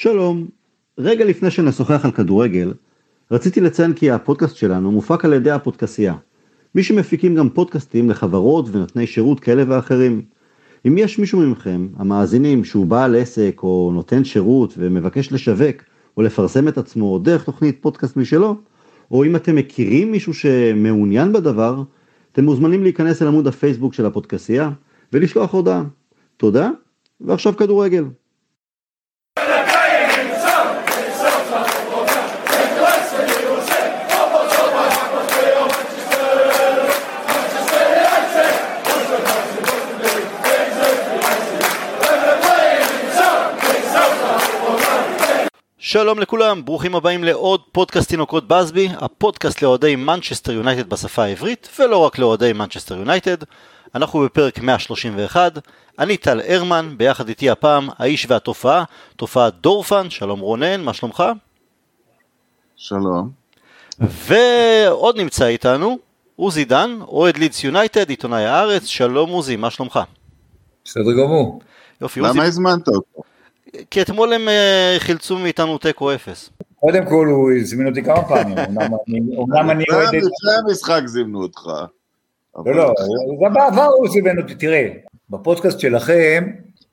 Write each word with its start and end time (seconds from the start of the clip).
שלום, 0.00 0.46
רגע 0.98 1.24
לפני 1.24 1.50
שנשוחח 1.50 2.04
על 2.04 2.10
כדורגל, 2.10 2.72
רציתי 3.30 3.60
לציין 3.60 3.92
כי 3.92 4.10
הפודקאסט 4.10 4.56
שלנו 4.56 4.92
מופק 4.92 5.24
על 5.24 5.32
ידי 5.32 5.50
הפודקסייה. 5.50 6.14
מי 6.74 6.82
שמפיקים 6.82 7.34
גם 7.34 7.50
פודקאסטים 7.50 8.10
לחברות 8.10 8.66
ונותני 8.72 9.06
שירות 9.06 9.40
כאלה 9.40 9.64
ואחרים. 9.68 10.22
אם 10.86 10.98
יש 10.98 11.18
מישהו 11.18 11.40
מכם, 11.40 11.88
המאזינים, 11.96 12.64
שהוא 12.64 12.86
בעל 12.86 13.16
עסק 13.16 13.60
או 13.62 13.90
נותן 13.94 14.24
שירות 14.24 14.74
ומבקש 14.78 15.32
לשווק 15.32 15.76
או 16.16 16.22
לפרסם 16.22 16.68
את 16.68 16.78
עצמו 16.78 17.18
דרך 17.18 17.44
תוכנית 17.44 17.78
פודקאסט 17.80 18.16
משלו, 18.16 18.56
או 19.10 19.24
אם 19.24 19.36
אתם 19.36 19.56
מכירים 19.56 20.12
מישהו 20.12 20.34
שמעוניין 20.34 21.32
בדבר, 21.32 21.82
אתם 22.32 22.44
מוזמנים 22.44 22.82
להיכנס 22.82 23.22
אל 23.22 23.26
עמוד 23.26 23.46
הפייסבוק 23.46 23.94
של 23.94 24.06
הפודקסייה 24.06 24.70
ולשלוח 25.12 25.54
הודעה. 25.54 25.84
תודה, 26.36 26.70
ועכשיו 27.20 27.56
כדורגל. 27.56 28.04
שלום 45.90 46.18
לכולם, 46.18 46.64
ברוכים 46.64 46.94
הבאים 46.94 47.24
לעוד 47.24 47.60
פודקאסט 47.72 48.08
תינוקות 48.08 48.48
באזבי, 48.48 48.88
הפודקאסט 48.98 49.62
לאוהדי 49.62 49.96
מנצ'סטר 49.96 50.52
יונייטד 50.52 50.90
בשפה 50.90 51.22
העברית, 51.22 51.68
ולא 51.78 51.96
רק 51.96 52.18
לאוהדי 52.18 52.52
מנצ'סטר 52.52 52.98
יונייטד. 52.98 53.36
אנחנו 53.94 54.20
בפרק 54.20 54.58
131, 54.58 55.52
אני 55.98 56.16
טל 56.16 56.40
הרמן, 56.48 56.94
ביחד 56.96 57.28
איתי 57.28 57.50
הפעם 57.50 57.88
האיש 57.98 58.26
והתופעה, 58.28 58.84
תופעת 59.16 59.54
דורפן, 59.60 60.10
שלום 60.10 60.40
רונן, 60.40 60.80
מה 60.80 60.92
שלומך? 60.92 61.24
שלום. 62.76 63.30
ועוד 64.00 65.16
נמצא 65.16 65.46
איתנו, 65.46 65.98
עוזי 66.36 66.64
דן, 66.64 66.98
אוהד 67.00 67.36
לידס 67.36 67.64
יונייטד, 67.64 68.10
עיתונאי 68.10 68.44
הארץ, 68.44 68.84
שלום 68.84 69.30
עוזי, 69.30 69.56
מה 69.56 69.70
שלומך? 69.70 70.00
בסדר 70.84 71.12
גמור. 71.12 71.60
יופי, 72.00 72.20
למה 72.20 72.44
הזמנת 72.44 72.88
אותו? 72.88 73.22
כי 73.90 74.02
אתמול 74.02 74.32
הם 74.32 74.48
אה, 74.48 74.96
חילצו 74.98 75.38
מאיתנו 75.38 75.78
תיקו 75.78 76.14
אפס. 76.14 76.50
קודם 76.80 77.06
כל 77.06 77.26
הוא 77.26 77.52
הזמין 77.52 77.86
אותי 77.86 78.02
כמה 78.02 78.28
פעמים, 78.28 78.58
אומנם 79.36 79.70
אני 79.70 79.84
אוהד... 79.92 80.14
לפני 80.14 80.52
המשחק 80.64 81.02
זימנו 81.06 81.42
אותך. 81.42 81.66
לא, 82.66 82.76
לא, 82.76 82.94
גם 83.44 83.54
בעבר 83.54 83.86
הוא 83.98 84.08
זימן 84.08 84.38
אותי, 84.38 84.54
תראה, 84.54 84.88
בפודקאסט 85.30 85.80
שלכם 85.80 86.44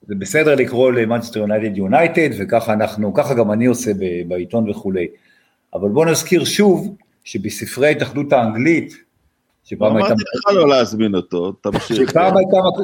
זה 0.08 0.16
בסדר 0.16 0.56
לקרוא 0.56 0.92
למנצ'סטר 0.92 1.40
יונייטד 1.40 1.78
יונייטד, 1.78 2.30
וככה 2.40 2.74
אנחנו, 2.74 3.14
ככה 3.14 3.34
גם 3.34 3.52
אני 3.52 3.66
עושה 3.66 3.92
בעיתון 4.28 4.70
וכולי. 4.70 5.08
אבל 5.74 5.90
בוא 5.90 6.06
נזכיר 6.06 6.46
שוב, 6.46 6.96
שבספרי 7.24 7.88
ההתאחדות 7.88 8.34
האנגלית, 8.34 9.05
שפעם 9.66 9.96
הייתה... 9.96 10.08
אמרתי 10.08 10.24
לך 10.36 10.54
לא 10.54 10.70
להזמין 10.70 11.16
אותו, 11.16 11.52
תמשיך. 11.52 12.12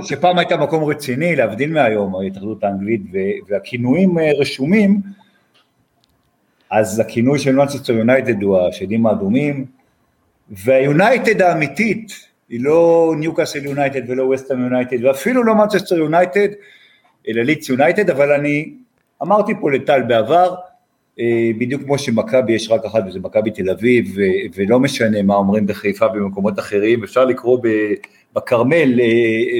שפעם 0.03 0.37
הייתה 0.37 0.57
מקום 0.57 0.83
רציני, 0.83 1.35
להבדיל 1.35 1.73
מהיום, 1.73 2.15
ההתאחדות 2.15 2.63
האנגלית, 2.63 3.01
והכינויים 3.47 4.19
אה, 4.19 4.31
רשומים, 4.37 5.01
אז 6.69 6.99
הכינוי 6.99 7.39
של 7.39 7.55
מנצ'סטר 7.55 7.93
יונייטד 7.93 8.41
הוא 8.41 8.59
השדים 8.59 9.05
האדומים, 9.05 9.65
והיונייטד 10.49 11.41
האמיתית, 11.41 12.11
היא 12.49 12.63
לא 12.63 13.13
ניוקאסל 13.17 13.65
יונייטד 13.65 14.09
ולא 14.09 14.23
ווסטהאם 14.23 14.63
יונייטד, 14.63 15.05
ואפילו 15.05 15.43
לא 15.43 15.55
מנצ'סטר 15.55 15.95
יונייטד, 15.95 16.47
אלא 17.27 17.41
לידס 17.41 17.69
יונייטד, 17.69 18.09
אבל 18.09 18.31
אני 18.31 18.73
אמרתי 19.23 19.53
פה 19.61 19.71
לטל 19.71 20.01
בעבר, 20.01 20.55
בדיוק 21.57 21.83
כמו 21.83 21.97
שמכבי 21.97 22.53
יש 22.53 22.71
רק 22.71 22.85
אחת 22.85 23.03
וזה 23.07 23.19
מכבי 23.19 23.51
תל 23.51 23.69
אביב 23.69 24.17
ולא 24.55 24.79
משנה 24.79 25.21
מה 25.21 25.35
אומרים 25.35 25.67
בחיפה 25.67 26.05
ובמקומות 26.05 26.59
אחרים, 26.59 27.03
אפשר 27.03 27.25
לקרוא 27.25 27.59
בכרמל 28.35 28.99
אה, 28.99 29.07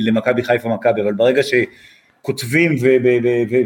למכבי 0.02 0.44
חיפה 0.44 0.70
מכבי, 0.70 1.02
אבל 1.02 1.14
ברגע 1.14 1.42
שכותבים 1.44 2.76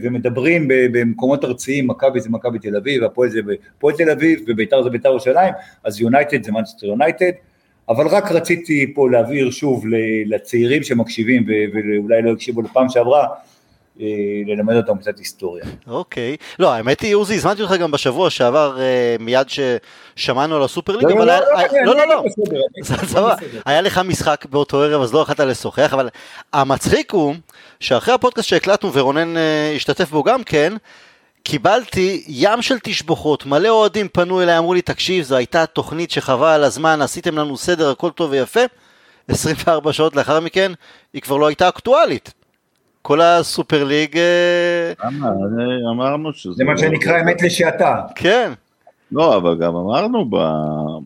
ומדברים 0.02 0.68
במקומות 0.68 1.46
ארציים, 1.46 1.88
מכבי 1.88 2.20
זה 2.20 2.30
מכבי 2.30 2.60
תל 2.60 2.76
אביב, 2.76 3.04
הפועל 3.04 3.30
זה 3.30 3.40
הפועל 3.78 3.96
תל 3.96 4.10
אביב 4.10 4.40
וביתר 4.48 4.84
זה 4.84 4.90
ביתר 4.90 5.10
ירושלים, 5.10 5.54
אז 5.84 6.02
יונייטד 6.02 6.44
זה 6.44 6.52
מנצ'סטר 6.52 6.88
יונייטד, 6.88 7.32
אבל 7.90 8.08
רק 8.08 8.32
רציתי 8.32 8.94
פה 8.94 9.10
להבהיר 9.10 9.52
שוב 9.52 9.86
לצעירים 10.26 10.84
שמקשיבים 10.84 11.46
ואולי 11.74 12.22
לא 12.22 12.32
הקשיבו 12.32 12.62
לפעם 12.62 12.90
שעברה, 12.90 13.24
אה, 13.24 13.34
ללמד 14.46 14.76
אותם 14.76 14.98
קצת 14.98 15.20
היסטוריה. 15.20 15.66
אוקיי. 15.88 16.38
לא, 16.60 16.74
האמת 16.74 17.02
היא, 17.02 17.16
עוזי, 17.16 17.36
הזמנתי 17.36 17.62
אותך 17.62 17.74
גם 17.74 17.92
בשבוע 17.92 18.30
שעבר, 18.30 18.78
אה, 18.80 19.16
מיד 19.20 19.48
ששמענו 19.50 20.56
על 20.56 20.64
הסופר 20.64 20.96
ליג, 20.96 21.06
לא, 21.06 21.14
אבל... 21.14 21.26
לא, 21.86 21.96
לא, 21.96 22.08
לא, 22.08 22.24
לא, 23.16 23.36
היה 23.66 23.82
לך 23.82 23.98
משחק 23.98 24.46
באותו 24.50 24.82
ערב, 24.82 25.02
אז 25.02 25.14
לא 25.14 25.20
יכולת 25.20 25.40
לשוחח, 25.40 25.94
אבל 25.94 26.10
המצחיק 26.54 27.12
הוא, 27.12 27.36
שאחרי 27.80 28.14
הפודקאסט 28.14 28.50
שהקלטנו, 28.50 28.94
ורונן 28.94 29.38
אה, 29.38 29.74
השתתף 29.76 30.10
בו 30.10 30.24
גם 30.24 30.44
כן, 30.44 30.74
קיבלתי 31.44 32.24
ים 32.28 32.62
של 32.62 32.80
תשבוכות, 32.84 33.46
מלא 33.46 33.70
אוהדים 33.70 34.08
פנו 34.08 34.42
אליי, 34.42 34.58
אמרו 34.58 34.74
לי, 34.74 34.82
תקשיב, 34.82 35.26
זו 35.26 35.36
הייתה 35.36 35.66
תוכנית 35.66 36.12
שחבל 36.12 36.48
על 36.48 36.64
הזמן, 36.64 37.02
עשיתם 37.02 37.38
לנו 37.38 37.58
סדר, 37.58 37.92
הכל 37.92 38.10
טוב 38.10 38.32
ויפה. 38.32 38.62
24 39.28 39.94
שעות 39.94 40.16
לאחר 40.16 40.40
מכן, 40.40 40.72
היא 41.14 41.22
כבר 41.22 41.38
לא 41.38 41.48
הייתה 41.48 41.70
אקטואלית. 41.70 42.34
כל 43.06 43.22
הסופר 43.22 43.84
ליג... 43.84 44.18
אה, 44.18 45.10
אמרנו 45.92 46.34
שזה... 46.34 46.54
זה 46.54 46.64
מה 46.64 46.72
לא 46.72 46.78
שנקרא 46.78 47.22
אמת 47.22 47.42
לשעתה. 47.42 48.02
כן. 48.16 48.52
לא, 49.12 49.38
אבל 49.38 49.58
גם 49.60 49.76
אמרנו 49.76 50.30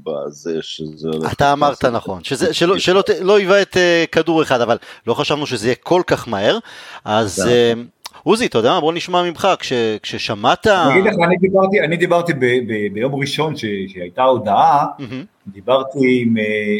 בזה 0.03 0.57
שזה... 0.61 1.09
אתה 1.31 1.53
אמרת 1.53 1.85
נכון, 1.85 2.23
שזה, 2.23 2.53
שלא, 2.53 2.77
שלא 2.77 3.03
לא 3.21 3.37
היווה 3.37 3.61
את 3.61 3.73
uh, 3.73 4.09
כדור 4.11 4.43
אחד, 4.43 4.61
אבל 4.61 4.77
לא 5.07 5.13
חשבנו 5.13 5.45
שזה 5.45 5.67
יהיה 5.67 5.75
כל 5.75 6.01
כך 6.07 6.27
מהר, 6.27 6.57
אז 7.05 7.47
uh, 7.47 7.79
עוזי, 8.23 8.45
אתה 8.45 8.57
יודע 8.57 8.69
מה, 8.69 8.81
בוא 8.81 8.93
נשמע 8.93 9.23
ממך, 9.23 9.47
כש, 9.59 9.73
כששמעת... 10.03 10.67
אני 10.67 10.99
אגיד 10.99 11.05
לך, 11.05 11.15
אני 11.23 11.37
דיברתי, 11.37 11.81
אני 11.81 11.97
דיברתי 11.97 12.33
ב, 12.33 12.39
ב, 12.39 12.93
ביום 12.93 13.15
ראשון 13.15 13.55
ש, 13.55 13.65
שהייתה 13.87 14.23
הודעה, 14.23 14.85
mm-hmm. 14.99 15.47
דיברתי 15.47 16.21
עם, 16.21 16.35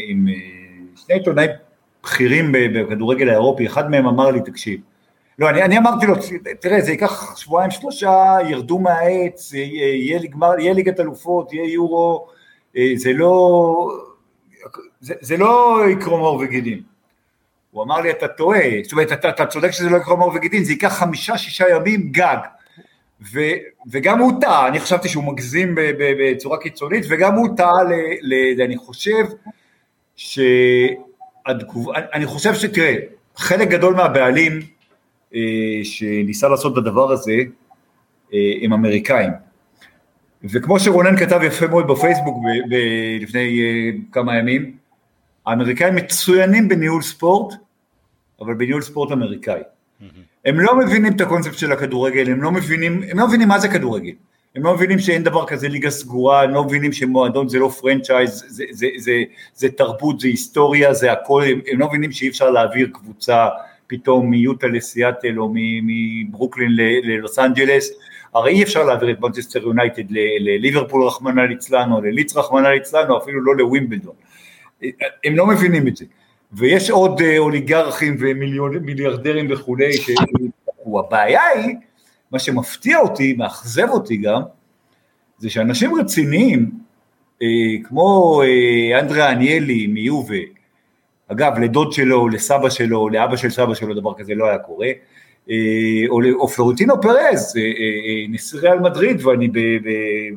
עם 0.08 0.26
שני 0.96 1.14
עיתונאים 1.14 1.50
בכירים 2.04 2.52
בכדורגל 2.52 3.28
האירופי, 3.28 3.66
אחד 3.66 3.90
מהם 3.90 4.06
אמר 4.06 4.30
לי, 4.30 4.40
תקשיב, 4.40 4.80
לא, 5.38 5.50
אני, 5.50 5.62
אני 5.62 5.78
אמרתי 5.78 6.06
לו, 6.06 6.14
תראה, 6.60 6.80
זה 6.80 6.90
ייקח 6.90 7.36
שבועיים 7.36 7.70
שלושה, 7.70 8.36
ירדו 8.48 8.78
מהעץ, 8.78 9.52
יהיה, 9.52 9.94
יהיה, 9.94 10.20
יהיה 10.58 10.72
ליגת 10.72 11.00
אלופות, 11.00 11.52
יהיה 11.52 11.72
יורו, 11.72 12.26
אה, 12.76 12.92
זה 12.94 13.12
לא, 13.12 13.88
זה, 15.00 15.14
זה 15.20 15.36
לא 15.36 15.80
יקרום 15.90 16.20
עור 16.20 16.36
וגידים. 16.36 16.82
הוא 17.70 17.82
אמר 17.82 18.00
לי, 18.00 18.10
אתה 18.10 18.28
טועה, 18.28 18.60
זאת 18.82 18.92
אומרת, 18.92 19.12
אתה, 19.12 19.28
אתה 19.28 19.46
צודק 19.46 19.70
שזה 19.70 19.90
לא 19.90 19.96
יקרום 19.96 20.20
עור 20.20 20.32
וגידים, 20.34 20.64
זה 20.64 20.72
ייקח 20.72 20.98
חמישה, 20.98 21.38
שישה 21.38 21.68
ימים 21.68 22.08
גג. 22.10 22.36
ו, 23.32 23.40
וגם 23.90 24.18
הוא 24.18 24.40
טעה, 24.40 24.68
אני 24.68 24.80
חשבתי 24.80 25.08
שהוא 25.08 25.24
מגזים 25.24 25.74
בצורה 25.98 26.58
קיצונית, 26.58 27.04
וגם 27.08 27.34
הוא 27.34 27.48
טעה, 27.56 27.80
אני 28.64 28.76
חושב 28.76 29.24
שהתגובה, 30.16 31.92
אני 32.12 32.26
חושב 32.26 32.54
שתראה, 32.54 32.96
חלק 33.36 33.68
גדול 33.68 33.94
מהבעלים, 33.94 34.60
שניסה 35.82 36.48
לעשות 36.48 36.72
את 36.72 36.78
הדבר 36.78 37.12
הזה 37.12 37.32
אה, 38.34 38.52
הם 38.62 38.72
אמריקאים. 38.72 39.30
וכמו 40.44 40.80
שרונן 40.80 41.16
כתב 41.16 41.40
יפה 41.42 41.66
מאוד 41.66 41.86
בפייסבוק 41.86 42.36
ב- 42.36 42.74
ב- 42.74 43.22
לפני 43.22 43.60
אה, 43.60 43.90
כמה 44.12 44.38
ימים, 44.38 44.76
האמריקאים 45.46 45.94
מצוינים 45.94 46.68
בניהול 46.68 47.02
ספורט, 47.02 47.54
אבל 48.40 48.54
בניהול 48.54 48.82
ספורט 48.82 49.12
אמריקאי. 49.12 49.60
הם 50.44 50.60
לא 50.60 50.78
מבינים 50.78 51.12
את 51.12 51.20
הקונספט 51.20 51.58
של 51.58 51.72
הכדורגל, 51.72 52.30
הם 52.30 52.42
לא 52.42 52.52
מבינים, 52.52 53.02
הם 53.10 53.18
לא 53.18 53.26
מבינים 53.28 53.48
מה 53.48 53.58
זה 53.58 53.68
כדורגל. 53.68 54.12
הם 54.56 54.62
לא 54.62 54.74
מבינים 54.74 54.98
שאין 54.98 55.22
דבר 55.22 55.46
כזה 55.46 55.68
ליגה 55.68 55.90
סגורה, 55.90 56.42
הם 56.42 56.50
לא 56.50 56.64
מבינים 56.64 56.92
שמועדון 56.92 57.48
זה 57.48 57.58
לא 57.58 57.68
franchise, 57.68 58.30
זה, 58.30 58.46
זה, 58.48 58.64
זה, 58.72 58.86
זה, 58.98 59.22
זה 59.54 59.68
תרבות, 59.68 60.20
זה 60.20 60.28
היסטוריה, 60.28 60.94
זה 60.94 61.12
הכל, 61.12 61.42
הם, 61.42 61.60
הם 61.70 61.80
לא 61.80 61.88
מבינים 61.88 62.12
שאי 62.12 62.28
אפשר 62.28 62.50
להעביר 62.50 62.88
קבוצה 62.92 63.48
פתאום 63.90 64.30
מיוטה 64.30 64.66
לסיאטל 64.66 65.38
או 65.38 65.52
מברוקלין 65.54 66.70
ללוס 67.02 67.38
אנג'לס, 67.38 67.90
הרי 68.34 68.52
אי 68.52 68.62
אפשר 68.62 68.84
להעביר 68.84 69.10
את 69.10 69.20
מנצ'סטר 69.20 69.62
יונייטד 69.62 70.02
לליברפול 70.40 71.02
רחמנא 71.02 71.40
ליצלן 71.40 71.92
או 71.92 72.00
ללידס 72.00 72.36
רחמנא 72.36 72.68
ליצלן 72.68 73.10
או 73.10 73.18
אפילו 73.18 73.40
לא 73.44 73.56
לווימבלדון, 73.56 74.14
הם 75.24 75.36
לא 75.36 75.46
מבינים 75.46 75.88
את 75.88 75.96
זה, 75.96 76.04
ויש 76.52 76.90
עוד 76.90 77.20
אה, 77.20 77.38
אוליגרכים 77.38 78.16
ומיליארדרים 78.20 79.46
וכולי, 79.50 79.90
הבעיה 80.98 81.42
היא, 81.54 81.76
מה 82.32 82.38
שמפתיע 82.38 82.98
אותי, 82.98 83.32
מאכזב 83.32 83.88
אותי 83.88 84.16
גם, 84.16 84.42
זה 85.38 85.50
שאנשים 85.50 85.94
רציניים, 86.00 86.70
אה, 87.42 87.48
כמו 87.84 88.42
אה, 88.42 89.00
אנדראה 89.00 89.30
אניילי 89.30 89.86
מיובה, 89.86 90.59
אגב, 91.32 91.58
לדוד 91.58 91.92
שלו, 91.92 92.28
לסבא 92.28 92.70
שלו, 92.70 93.08
לאבא 93.08 93.36
של 93.36 93.50
סבא 93.50 93.74
שלו, 93.74 93.94
דבר 93.94 94.14
כזה 94.18 94.34
לא 94.34 94.46
היה 94.46 94.58
קורה. 94.58 94.88
או, 96.08 96.20
או 96.34 96.48
פלורנטינו 96.48 97.00
פרז, 97.00 97.54
נשיא 98.28 98.58
ריאל 98.60 98.78
מדריד, 98.78 99.26
ואני 99.26 99.48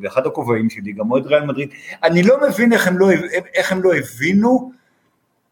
באחד 0.00 0.26
הכובעים 0.26 0.70
שלי 0.70 0.92
גם 0.92 1.10
אוהד 1.10 1.26
ריאל 1.26 1.44
מדריד, 1.44 1.68
אני 2.04 2.22
לא 2.22 2.36
מבין 2.48 2.72
איך 2.72 2.88
הם 2.88 2.98
לא, 2.98 3.08
איך 3.54 3.72
הם 3.72 3.82
לא 3.82 3.94
הבינו 3.94 4.72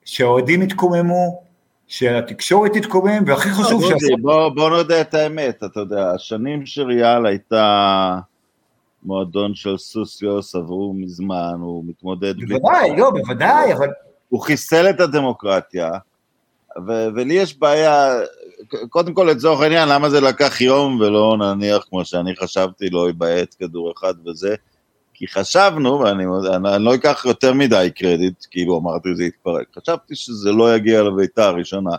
שהאוהדים 0.05 0.61
התקוממו, 0.61 1.43
שהתקשורת 1.87 2.73
תתקומם, 2.73 3.25
והכי 3.27 3.49
חשוב... 3.49 3.83
ש... 3.83 3.93
בוא, 4.21 4.49
בוא 4.49 4.71
נודה 4.71 5.01
את 5.01 5.15
האמת, 5.15 5.65
אתה 5.65 5.81
יודע, 5.81 6.11
השנים 6.11 6.67
שריאל 6.67 7.27
הייתה 7.27 8.19
מועדון 9.03 9.55
של 9.55 9.79
סוסיוס 9.79 10.55
עברו 10.55 10.95
מזמן, 10.95 11.55
הוא 11.61 11.85
מתמודד... 11.87 12.35
בוודאי. 12.37 12.97
לא, 12.97 13.11
בוודאי, 13.11 13.73
אבל... 13.73 13.89
הוא 14.33 14.41
חיסל 14.41 14.91
את 14.91 15.01
הדמוקרטיה, 15.01 15.91
ו- 16.87 17.07
ולי 17.15 17.35
יש 17.35 17.59
בעיה, 17.59 18.15
קודם 18.89 19.15
כל 19.15 19.29
לצורך 19.31 19.61
העניין, 19.61 19.89
למה 19.89 20.11
זה 20.11 20.21
לקח 20.21 20.61
יום 20.61 21.01
ולא 21.01 21.37
נניח 21.39 21.85
כמו 21.89 22.05
שאני 22.05 22.37
חשבתי, 22.37 22.91
לא 22.91 23.07
ייבעט 23.07 23.55
כדור 23.59 23.93
אחד 23.93 24.15
וזה, 24.27 24.55
כי 25.15 25.27
חשבנו, 25.29 26.01
ואני 26.01 26.25
אני, 26.55 26.75
אני 26.77 26.85
לא 26.85 26.95
אקח 26.95 27.25
יותר 27.25 27.53
מדי 27.53 27.91
קרדיט, 27.95 28.47
כאילו 28.51 28.79
אמרתי 28.79 29.15
זה 29.15 29.25
יתפרק, 29.25 29.67
חשבתי 29.79 30.15
שזה 30.15 30.53
לא 30.53 30.77
יגיע 30.77 31.03
לביתה 31.03 31.47
הראשונה, 31.47 31.97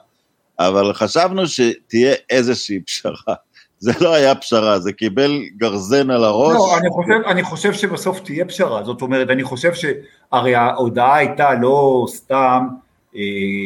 אבל 0.60 0.94
חשבנו 0.94 1.48
שתהיה 1.48 2.16
איזושהי 2.30 2.80
פשרה. 2.82 3.36
זה 3.84 3.92
לא 4.02 4.14
היה 4.14 4.36
פשרה, 4.36 4.80
זה 4.80 4.94
קיבל 4.94 5.42
גרזן 5.58 6.10
על 6.10 6.24
הראש. 6.24 6.56
לא, 6.56 6.78
אני 6.78 6.90
חושב, 6.90 7.28
אני 7.28 7.44
חושב 7.44 7.74
שבסוף 7.74 8.20
תהיה 8.20 8.46
פשרה, 8.46 8.84
זאת 8.84 9.02
אומרת, 9.02 9.30
אני 9.30 9.44
חושב 9.44 9.72
שהרי 9.74 10.56
ההודעה 10.56 11.16
הייתה 11.16 11.54
לא 11.54 12.06
סתם 12.10 12.68
אה, 13.16 13.22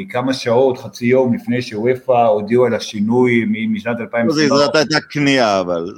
כמה 0.10 0.34
שעות, 0.34 0.78
חצי 0.78 1.06
יום 1.06 1.34
לפני 1.34 1.62
שוופא 1.62 2.28
הודיעו 2.28 2.66
על 2.66 2.74
השינוי 2.74 3.46
משנת 3.70 4.00
2020. 4.00 4.50
זאת 4.50 4.76
הייתה 4.76 4.98
כניעה, 5.10 5.60
אבל... 5.60 5.94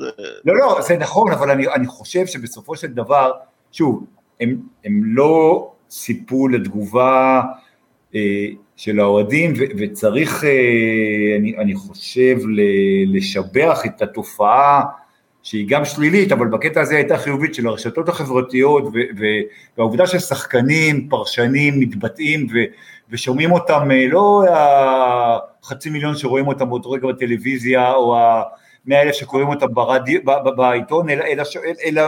לא, 0.45 0.57
לא, 0.57 0.81
זה 0.81 0.97
נכון, 0.97 1.31
אבל 1.31 1.51
אני, 1.51 1.67
אני 1.67 1.87
חושב 1.87 2.25
שבסופו 2.25 2.75
של 2.75 2.87
דבר, 2.87 3.31
שוב, 3.71 4.03
הם, 4.41 4.57
הם 4.85 5.01
לא 5.05 5.71
ציפו 5.87 6.47
לתגובה 6.47 7.41
אה, 8.15 8.45
של 8.79 8.99
האוהדים, 8.99 9.53
ו, 9.57 9.63
וצריך, 9.77 10.43
אה, 10.43 10.49
אני, 11.39 11.57
אני 11.57 11.75
חושב, 11.75 12.37
לשבח 13.07 13.81
את 13.85 14.01
התופעה 14.01 14.83
שהיא 15.43 15.65
גם 15.69 15.85
שלילית, 15.85 16.31
אבל 16.31 16.47
בקטע 16.47 16.81
הזה 16.81 16.95
הייתה 16.95 17.17
חיובית 17.17 17.55
של 17.55 17.67
הרשתות 17.67 18.09
החברתיות, 18.09 18.83
ו, 18.83 19.23
והעובדה 19.77 20.07
ששחקנים, 20.07 21.09
פרשנים, 21.09 21.79
מתבטאים, 21.79 22.47
ו, 22.53 22.57
ושומעים 23.09 23.51
אותם, 23.51 23.91
אה, 23.91 24.07
לא 24.07 24.43
החצי 25.63 25.89
מיליון 25.89 26.15
שרואים 26.15 26.47
אותם 26.47 26.69
באותו 26.69 26.91
רגע 26.91 27.07
בטלוויזיה, 27.07 27.93
או 27.93 28.17
המאה 28.17 29.01
אלף 29.01 29.15
שקוראים 29.15 29.47
אותם 29.47 29.67
ברדיו, 29.73 30.19
בעיתון, 30.55 31.09
אלא, 31.09 31.23
אלא, 31.23 31.43
אלא 31.85 32.01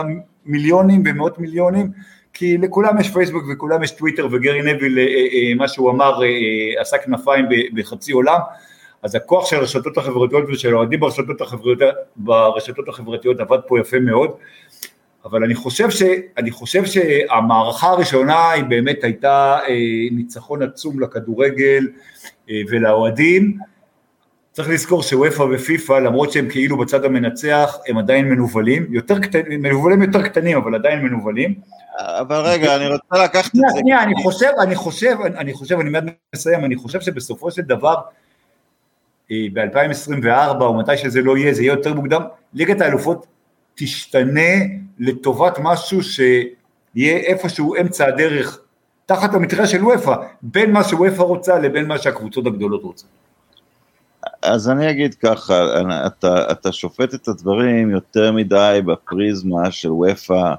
מיליונים 0.46 1.02
ומאות 1.06 1.38
מיליונים, 1.38 1.90
כי 2.34 2.58
לכולם 2.58 3.00
יש 3.00 3.10
פייסבוק 3.10 3.44
וכולם 3.52 3.82
יש 3.82 3.90
טוויטר 3.90 4.28
וגרי 4.30 4.62
נביל, 4.62 4.98
אה, 4.98 5.04
אה, 5.04 5.54
מה 5.56 5.68
שהוא 5.68 5.90
אמר, 5.90 6.20
עשה 6.78 6.98
כנפיים 6.98 7.46
בחצי 7.74 8.12
עולם, 8.12 8.38
אז 9.02 9.14
הכוח 9.14 9.46
של 9.46 9.56
הרשתות 9.56 9.96
החברתיות 9.96 10.44
ושל 10.48 10.74
האוהדים 10.74 11.00
ברשתות 11.00 11.40
ברשתות 12.16 12.88
החברתיות 12.88 13.40
עבד 13.40 13.58
פה 13.66 13.80
יפה 13.80 14.00
מאוד, 14.00 14.30
אבל 15.24 15.44
אני 15.44 15.54
חושב, 15.54 15.90
ש, 15.90 16.02
אני 16.38 16.50
חושב 16.50 16.84
שהמערכה 16.84 17.86
הראשונה 17.86 18.50
היא 18.50 18.64
באמת 18.64 19.04
הייתה 19.04 19.58
אה, 19.68 19.74
ניצחון 20.10 20.62
עצום 20.62 21.00
לכדורגל 21.00 21.88
אה, 22.50 22.60
ולאוהדים. 22.70 23.56
צריך 24.52 24.68
לזכור 24.68 25.02
שוופא 25.02 25.42
ופיפ"א, 25.42 25.92
למרות 25.92 26.32
שהם 26.32 26.48
כאילו 26.48 26.78
בצד 26.78 27.04
המנצח, 27.04 27.76
הם 27.88 27.98
עדיין 27.98 28.28
מנוולים, 28.28 28.86
יותר 28.90 29.18
קטנים, 29.18 29.62
מנוולים 29.62 30.02
יותר 30.02 30.22
קטנים, 30.22 30.56
אבל 30.56 30.74
עדיין 30.74 31.02
מנוולים. 31.02 31.54
אבל 31.98 32.36
רגע, 32.36 32.76
אני 32.76 32.86
רוצה 32.86 33.24
לקחת 33.24 33.46
את 33.46 33.52
זה. 33.54 33.78
שנייה, 33.80 34.02
אני 34.02 34.14
חושב, 34.22 34.50
אני 34.62 34.74
חושב, 34.74 35.16
אני 35.24 35.52
חושב, 35.52 35.80
אני 35.80 35.90
מיד 35.90 36.04
מסיים, 36.34 36.64
אני 36.64 36.76
חושב 36.76 37.00
שבסופו 37.00 37.50
של 37.50 37.62
דבר, 37.62 37.94
אה, 39.30 39.36
ב-2024, 39.52 40.60
או 40.60 40.74
מתי 40.74 40.96
שזה 40.96 41.22
לא 41.22 41.36
יהיה, 41.36 41.54
זה 41.54 41.62
יהיה 41.62 41.72
יותר 41.72 41.94
מוקדם, 41.94 42.22
ליגת 42.54 42.80
האלופות 42.80 43.26
תשתנה 43.74 44.52
לטובת 44.98 45.58
משהו 45.62 46.02
שיהיה 46.02 47.16
איפשהו 47.16 47.76
אמצע 47.80 48.06
הדרך, 48.06 48.60
תחת 49.06 49.34
המטריה 49.34 49.66
של 49.66 49.84
וופא, 49.84 50.14
בין 50.42 50.72
מה 50.72 50.84
שוופא 50.84 51.22
רוצה 51.22 51.58
לבין 51.58 51.86
מה 51.86 51.98
שהקבוצות 51.98 52.46
הגדולות 52.46 52.82
רוצות. 52.82 53.21
אז 54.42 54.68
אני 54.70 54.90
אגיד 54.90 55.14
ככה, 55.14 55.80
אתה, 56.06 56.52
אתה 56.52 56.72
שופט 56.72 57.14
את 57.14 57.28
הדברים 57.28 57.90
יותר 57.90 58.32
מדי 58.32 58.80
בפריזמה 58.86 59.70
של 59.70 59.90
וופא 59.90 60.54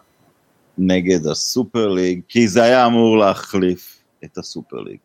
נגד 0.78 1.28
הסופר 1.28 1.90
ליג, 1.90 2.22
כי 2.28 2.48
זה 2.48 2.64
היה 2.64 2.86
אמור 2.86 3.18
להחליף 3.18 4.04
את 4.24 4.38
הסופר 4.38 4.78
ליג. 4.78 4.98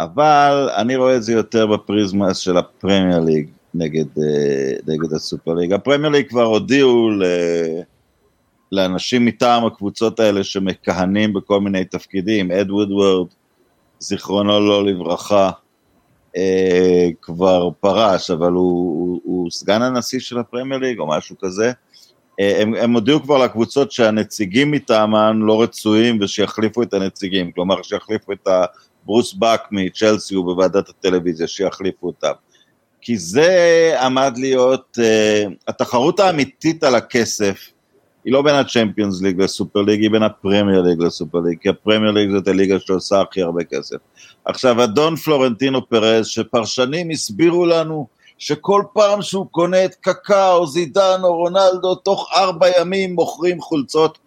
אבל 0.00 0.70
אני 0.76 0.96
רואה 0.96 1.16
את 1.16 1.22
זה 1.22 1.32
יותר 1.32 1.66
בפריזמה 1.66 2.34
של 2.34 2.56
הפרמייר 2.56 3.20
ליג. 3.20 3.48
נגד, 3.74 4.18
אה, 4.18 4.72
נגד 4.86 5.12
הסופר 5.12 5.54
ליג. 5.54 5.72
הפרמייר 5.72 6.12
ליג 6.12 6.28
כבר 6.28 6.44
הודיעו 6.44 7.10
ל... 7.10 7.24
לאנשים 8.72 9.24
מטעם 9.24 9.64
הקבוצות 9.64 10.20
האלה 10.20 10.44
שמכהנים 10.44 11.32
בכל 11.32 11.60
מיני 11.60 11.84
תפקידים, 11.84 12.50
אד 12.50 12.70
וודוורד, 12.70 13.26
זיכרונו 13.98 14.60
לא 14.60 14.86
לברכה, 14.86 15.50
אה, 16.38 17.08
כבר 17.22 17.70
פרש, 17.80 18.30
אבל 18.30 18.52
הוא, 18.52 18.60
הוא, 18.62 19.20
הוא 19.24 19.50
סגן 19.50 19.82
הנשיא 19.82 20.20
של 20.20 20.38
הפרמייר 20.38 20.80
ליג 20.80 20.98
או 20.98 21.06
משהו 21.06 21.36
כזה. 21.38 21.72
אה, 22.40 22.62
הם, 22.62 22.74
הם 22.74 22.92
הודיעו 22.92 23.22
כבר 23.22 23.38
לקבוצות 23.38 23.92
שהנציגים 23.92 24.70
מטעמן 24.70 25.38
לא 25.38 25.62
רצויים 25.62 26.18
ושיחליפו 26.20 26.82
את 26.82 26.94
הנציגים, 26.94 27.52
כלומר 27.52 27.82
שיחליפו 27.82 28.32
את 28.32 28.48
הברוס 28.48 29.34
באק 29.34 29.62
מצ'לסי 29.70 30.36
ובוועדת 30.36 30.88
הטלוויזיה, 30.88 31.46
שיחליפו 31.46 32.06
אותם. 32.06 32.32
כי 33.00 33.16
זה 33.16 33.92
עמד 34.02 34.32
להיות, 34.36 34.98
uh, 35.00 35.52
התחרות 35.68 36.20
האמיתית 36.20 36.84
על 36.84 36.94
הכסף, 36.94 37.68
היא 38.24 38.32
לא 38.32 38.42
בין 38.42 38.54
הצ'מפיונס 38.54 39.22
ליג 39.22 39.42
לסופר 39.42 39.82
ליג, 39.82 40.00
היא 40.00 40.10
בין 40.10 40.22
הפרמייר 40.22 40.82
ליג 40.82 41.02
לסופר 41.02 41.38
ליג, 41.38 41.58
כי 41.60 41.68
הפרמייר 41.68 42.12
ליג 42.12 42.30
זאת 42.30 42.48
הליגה 42.48 42.80
שעושה 42.80 43.20
הכי 43.20 43.42
הרבה 43.42 43.64
כסף. 43.64 43.96
עכשיו, 44.44 44.84
אדון 44.84 45.16
פלורנטינו 45.16 45.88
פרז, 45.88 46.26
שפרשנים 46.26 47.10
הסבירו 47.10 47.66
לנו 47.66 48.06
שכל 48.38 48.82
פעם 48.92 49.22
שהוא 49.22 49.46
קונה 49.50 49.84
את 49.84 49.94
קקאו, 49.94 50.66
זידן 50.66 51.20
או 51.22 51.36
רונלדו, 51.36 51.94
תוך 51.94 52.30
ארבע 52.36 52.66
ימים 52.80 53.14
מוכרים 53.14 53.60
חולצות, 53.60 54.18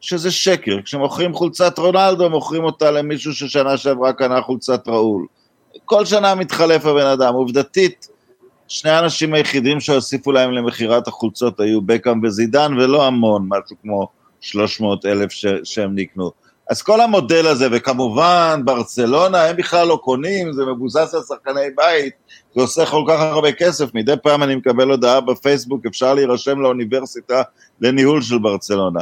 שזה 0.00 0.30
שקר. 0.30 0.76
כשמוכרים 0.84 1.34
חולצת 1.34 1.78
רונלדו, 1.78 2.30
מוכרים 2.30 2.64
אותה 2.64 2.90
למישהו 2.90 3.34
ששנה 3.34 3.76
שעברה 3.76 4.12
קנה 4.12 4.42
חולצת 4.42 4.88
ראול. 4.88 5.26
כל 5.84 6.04
שנה 6.04 6.34
מתחלף 6.34 6.86
הבן 6.86 7.06
אדם. 7.06 7.34
עובדתית, 7.34 8.08
שני 8.72 8.90
האנשים 8.90 9.34
היחידים 9.34 9.80
שהוסיפו 9.80 10.32
להם 10.32 10.52
למכירת 10.52 11.08
החולצות 11.08 11.60
היו 11.60 11.80
בקאם 11.80 12.20
וזידן, 12.24 12.74
ולא 12.74 13.06
המון, 13.06 13.48
משהו 13.48 13.76
כמו 13.82 14.08
300 14.40 15.06
אלף 15.06 15.32
ש- 15.32 15.46
שהם 15.64 15.90
נקנו. 15.94 16.30
אז 16.70 16.82
כל 16.82 17.00
המודל 17.00 17.46
הזה, 17.46 17.68
וכמובן 17.72 18.60
ברצלונה, 18.64 19.44
הם 19.44 19.56
בכלל 19.56 19.88
לא 19.88 20.00
קונים, 20.02 20.52
זה 20.52 20.64
מבוסס 20.64 21.14
על 21.14 21.20
שחקני 21.28 21.70
בית, 21.76 22.12
זה 22.54 22.62
עושה 22.62 22.86
כל 22.86 23.04
כך 23.08 23.20
הרבה 23.20 23.52
כסף, 23.52 23.94
מדי 23.94 24.14
פעם 24.22 24.42
אני 24.42 24.54
מקבל 24.54 24.90
הודעה 24.90 25.20
בפייסבוק, 25.20 25.86
אפשר 25.86 26.14
להירשם 26.14 26.60
לאוניברסיטה 26.60 27.42
לניהול 27.80 28.22
של 28.22 28.38
ברצלונה. 28.38 29.00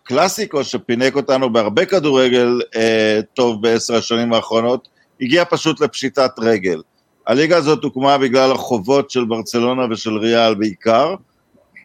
הקלאסיקו 0.00 0.64
שפינק 0.64 1.16
אותנו 1.16 1.52
בהרבה 1.52 1.84
כדורגל 1.84 2.60
אה, 2.76 3.20
טוב 3.34 3.62
בעשר 3.62 3.94
השנים 3.94 4.32
האחרונות, 4.32 4.88
הגיע 5.20 5.44
פשוט 5.44 5.80
לפשיטת 5.80 6.30
רגל. 6.38 6.80
הליגה 7.26 7.56
הזאת 7.56 7.84
הוקמה 7.84 8.18
בגלל 8.18 8.52
החובות 8.52 9.10
של 9.10 9.24
ברצלונה 9.24 9.82
ושל 9.90 10.16
ריאל 10.16 10.54
בעיקר, 10.54 11.14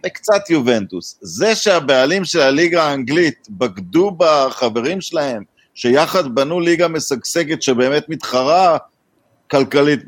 וקצת 0.06 0.50
יובנטוס. 0.50 1.18
זה 1.22 1.56
שהבעלים 1.56 2.26
של 2.26 2.42
הליגה 2.42 2.84
האנגלית 2.84 3.48
בגדו 3.50 4.12
בחברים 4.18 5.02
שלהם, 5.02 5.44
שיחד 5.74 6.36
בנו 6.36 6.60
ליגה 6.60 6.88
משגשגת 6.88 7.62
שבאמת 7.62 8.10
מתחרה 8.10 8.78
כלכלית 9.52 10.00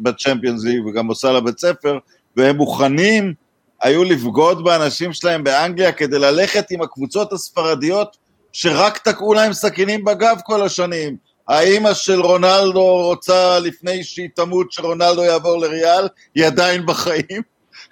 בצ'מפיונס 0.00 0.64
ליג 0.64 0.86
וגם 0.86 1.06
עושה 1.06 1.32
לה 1.32 1.40
בית 1.40 1.58
ספר, 1.58 1.98
והם 2.36 2.56
מוכנים 2.56 3.34
היו 3.82 4.04
לבגוד 4.04 4.64
באנשים 4.64 5.12
שלהם 5.12 5.44
באנגליה 5.44 5.92
כדי 5.92 6.18
ללכת 6.18 6.70
עם 6.70 6.82
הקבוצות 6.82 7.32
הספרדיות 7.32 8.16
שרק 8.52 8.98
תקעו 8.98 9.34
להם 9.34 9.52
סכינים 9.52 10.04
בגב 10.04 10.38
כל 10.44 10.62
השנים. 10.62 11.27
האימא 11.48 11.94
של 11.94 12.20
רונלדו 12.20 13.02
רוצה 13.06 13.58
לפני 13.58 14.04
שהיא 14.04 14.28
תמות 14.34 14.72
שרונלדו 14.72 15.24
יעבור 15.24 15.60
לריאל, 15.60 16.08
היא 16.34 16.46
עדיין 16.46 16.86
בחיים. 16.86 17.42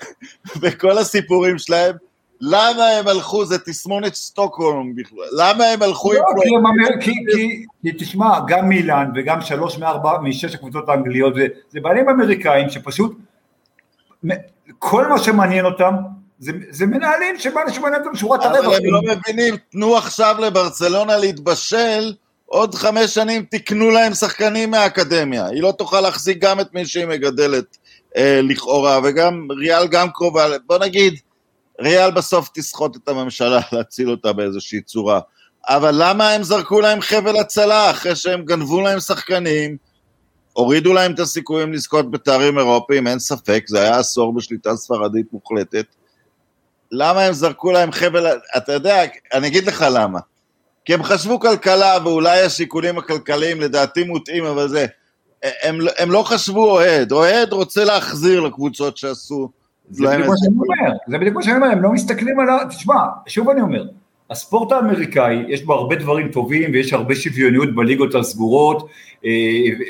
וכל 0.60 0.98
הסיפורים 0.98 1.58
שלהם, 1.58 1.96
למה 2.40 2.84
הם 2.88 3.08
הלכו, 3.08 3.44
זה 3.44 3.58
תסמונת 3.58 4.14
סטוקהולם 4.14 4.94
בכלל, 4.94 5.18
למה 5.32 5.64
הם 5.64 5.82
הלכו 5.82 6.12
לא, 6.12 6.18
עם... 6.44 6.66
אמר- 6.66 7.00
כי, 7.00 7.12
כי, 7.34 7.64
כי 7.82 7.92
תשמע, 8.04 8.40
גם 8.46 8.68
מילאן 8.68 9.10
וגם 9.14 9.40
שלוש 9.40 9.78
מארבע, 9.78 10.18
משש 10.22 10.54
הקבוצות 10.54 10.88
האנגליות, 10.88 11.34
זה, 11.34 11.46
זה 11.70 11.80
בעלים 11.80 12.08
אמריקאים 12.08 12.70
שפשוט, 12.70 13.16
כל 14.78 15.06
מה 15.06 15.18
שמעניין 15.18 15.64
אותם, 15.64 15.94
זה, 16.38 16.52
זה 16.70 16.86
מנהלים 16.86 17.38
שמעניין 17.38 18.02
אותם 18.02 18.16
שורת 18.16 18.40
אבל 18.40 18.56
הרווח. 18.56 18.74
הם 18.74 18.84
לא 18.84 19.00
מבינים, 19.02 19.54
תנו 19.70 19.96
עכשיו 19.96 20.36
לברצלונה 20.40 21.16
להתבשל, 21.16 22.12
עוד 22.46 22.74
חמש 22.74 23.14
שנים 23.14 23.44
תקנו 23.50 23.90
להם 23.90 24.14
שחקנים 24.14 24.70
מהאקדמיה. 24.70 25.46
היא 25.46 25.62
לא 25.62 25.72
תוכל 25.72 26.00
להחזיק 26.00 26.38
גם 26.38 26.60
את 26.60 26.74
מי 26.74 26.86
שהיא 26.86 27.06
מגדלת 27.06 27.76
אה, 28.16 28.40
לכאורה, 28.42 28.98
וגם 29.04 29.48
ריאל 29.58 29.86
גם 29.86 30.10
קרובה, 30.10 30.46
בוא 30.66 30.78
נגיד, 30.78 31.14
ריאל 31.80 32.10
בסוף 32.10 32.48
תסחוט 32.54 32.96
את 32.96 33.08
הממשלה 33.08 33.60
להציל 33.72 34.10
אותה 34.10 34.32
באיזושהי 34.32 34.80
צורה. 34.80 35.20
אבל 35.68 35.94
למה 35.98 36.30
הם 36.30 36.42
זרקו 36.42 36.80
להם 36.80 37.00
חבל 37.00 37.36
הצלה 37.36 37.90
אחרי 37.90 38.16
שהם 38.16 38.44
גנבו 38.44 38.80
להם 38.80 39.00
שחקנים, 39.00 39.76
הורידו 40.52 40.92
להם 40.92 41.14
את 41.14 41.18
הסיכויים 41.18 41.72
לזכות 41.72 42.10
בתארים 42.10 42.58
אירופיים, 42.58 43.06
אין 43.06 43.18
ספק, 43.18 43.64
זה 43.68 43.80
היה 43.80 43.98
עשור 43.98 44.34
בשליטה 44.34 44.76
ספרדית 44.76 45.26
מוחלטת. 45.32 45.86
למה 46.92 47.20
הם 47.20 47.32
זרקו 47.32 47.70
להם 47.70 47.92
חבל, 47.92 48.26
אתה 48.56 48.72
יודע, 48.72 49.02
אני 49.32 49.46
אגיד 49.46 49.66
לך 49.66 49.86
למה. 49.90 50.20
כי 50.86 50.94
הם 50.94 51.02
חשבו 51.02 51.40
כלכלה, 51.40 51.94
ואולי 52.04 52.40
השיקולים 52.40 52.98
הכלכליים 52.98 53.60
לדעתי 53.60 54.04
מוטעים, 54.04 54.44
אבל 54.44 54.68
זה, 54.68 54.86
הם, 55.62 55.78
הם 55.98 56.10
לא 56.10 56.22
חשבו 56.22 56.70
אוהד, 56.70 57.12
אוהד 57.12 57.52
רוצה 57.52 57.84
להחזיר 57.84 58.40
לקבוצות 58.40 58.96
שעשו. 58.96 59.48
זה 59.90 60.06
בדיוק 60.06 60.28
מה 60.28 60.34
את 60.34 60.38
שאני 60.38 60.54
אומר, 60.54 60.96
זה 61.08 61.18
בדיוק 61.18 61.34
מה 61.34 61.42
שאני 61.42 61.56
אומר, 61.56 61.66
הם 61.66 61.82
לא 61.82 61.92
מסתכלים 61.92 62.40
על 62.40 62.48
ה... 62.48 62.58
תשמע, 62.68 62.94
שוב 63.26 63.50
אני 63.50 63.60
אומר, 63.60 63.84
הספורט 64.30 64.72
האמריקאי, 64.72 65.44
יש 65.48 65.64
בו 65.64 65.74
הרבה 65.74 65.96
דברים 65.96 66.28
טובים 66.28 66.70
ויש 66.72 66.92
הרבה 66.92 67.14
שוויוניות 67.14 67.74
בליגות 67.74 68.14
הסגורות, 68.14 68.88
אה, 69.24 69.30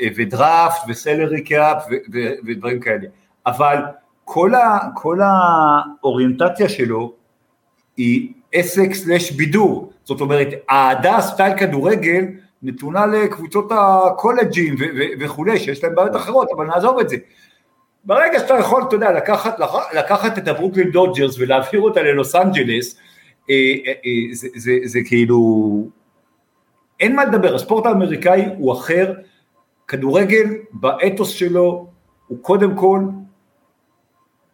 אה, 0.01 0.07
ודראפט 0.15 0.81
ו 0.87 0.95
salary 0.95 1.43
cap 1.43 1.83
ודברים 2.45 2.79
כאלה, 2.79 3.07
אבל 3.45 3.77
כל, 4.25 4.55
ה, 4.55 4.79
כל 4.93 5.19
האוריינטציה 5.21 6.69
שלו 6.69 7.13
היא 7.97 8.33
עסק 8.51 8.93
slash 8.93 9.31
בידור, 9.31 9.91
זאת 10.03 10.21
אומרת, 10.21 10.47
אהדה 10.69 11.21
סטייל 11.21 11.57
כדורגל 11.57 12.25
נתונה 12.63 13.05
לקבוצות 13.05 13.71
הקולג'ים 13.71 14.75
ו- 14.79 14.83
ו- 14.97 15.19
וכולי, 15.19 15.59
שיש 15.59 15.83
להם 15.83 15.95
בעיות 15.95 16.15
אחרות, 16.15 16.47
אבל 16.55 16.65
נעזוב 16.65 16.99
את 16.99 17.09
זה. 17.09 17.17
ברגע 18.05 18.39
שאתה 18.39 18.53
יכול, 18.53 18.83
אתה 18.87 18.95
יודע, 18.95 19.11
לקחת, 19.11 19.59
לקחת 19.93 20.37
את 20.37 20.47
הברוקלין 20.47 20.91
דודג'רס 20.91 21.39
ולהעביר 21.39 21.81
אותה 21.81 22.01
ללוס 22.01 22.35
אנג'לס, 22.35 22.97
אה, 23.49 23.55
אה, 23.85 23.91
אה, 24.05 24.33
זה, 24.35 24.47
זה, 24.55 24.71
זה 24.83 24.99
כאילו, 25.05 25.87
אין 26.99 27.15
מה 27.15 27.25
לדבר, 27.25 27.55
הספורט 27.55 27.85
האמריקאי 27.85 28.45
הוא 28.57 28.73
אחר, 28.73 29.13
כדורגל 29.87 30.45
באתוס 30.73 31.29
שלו 31.29 31.87
הוא 32.27 32.37
קודם 32.41 32.75
כל, 32.75 32.99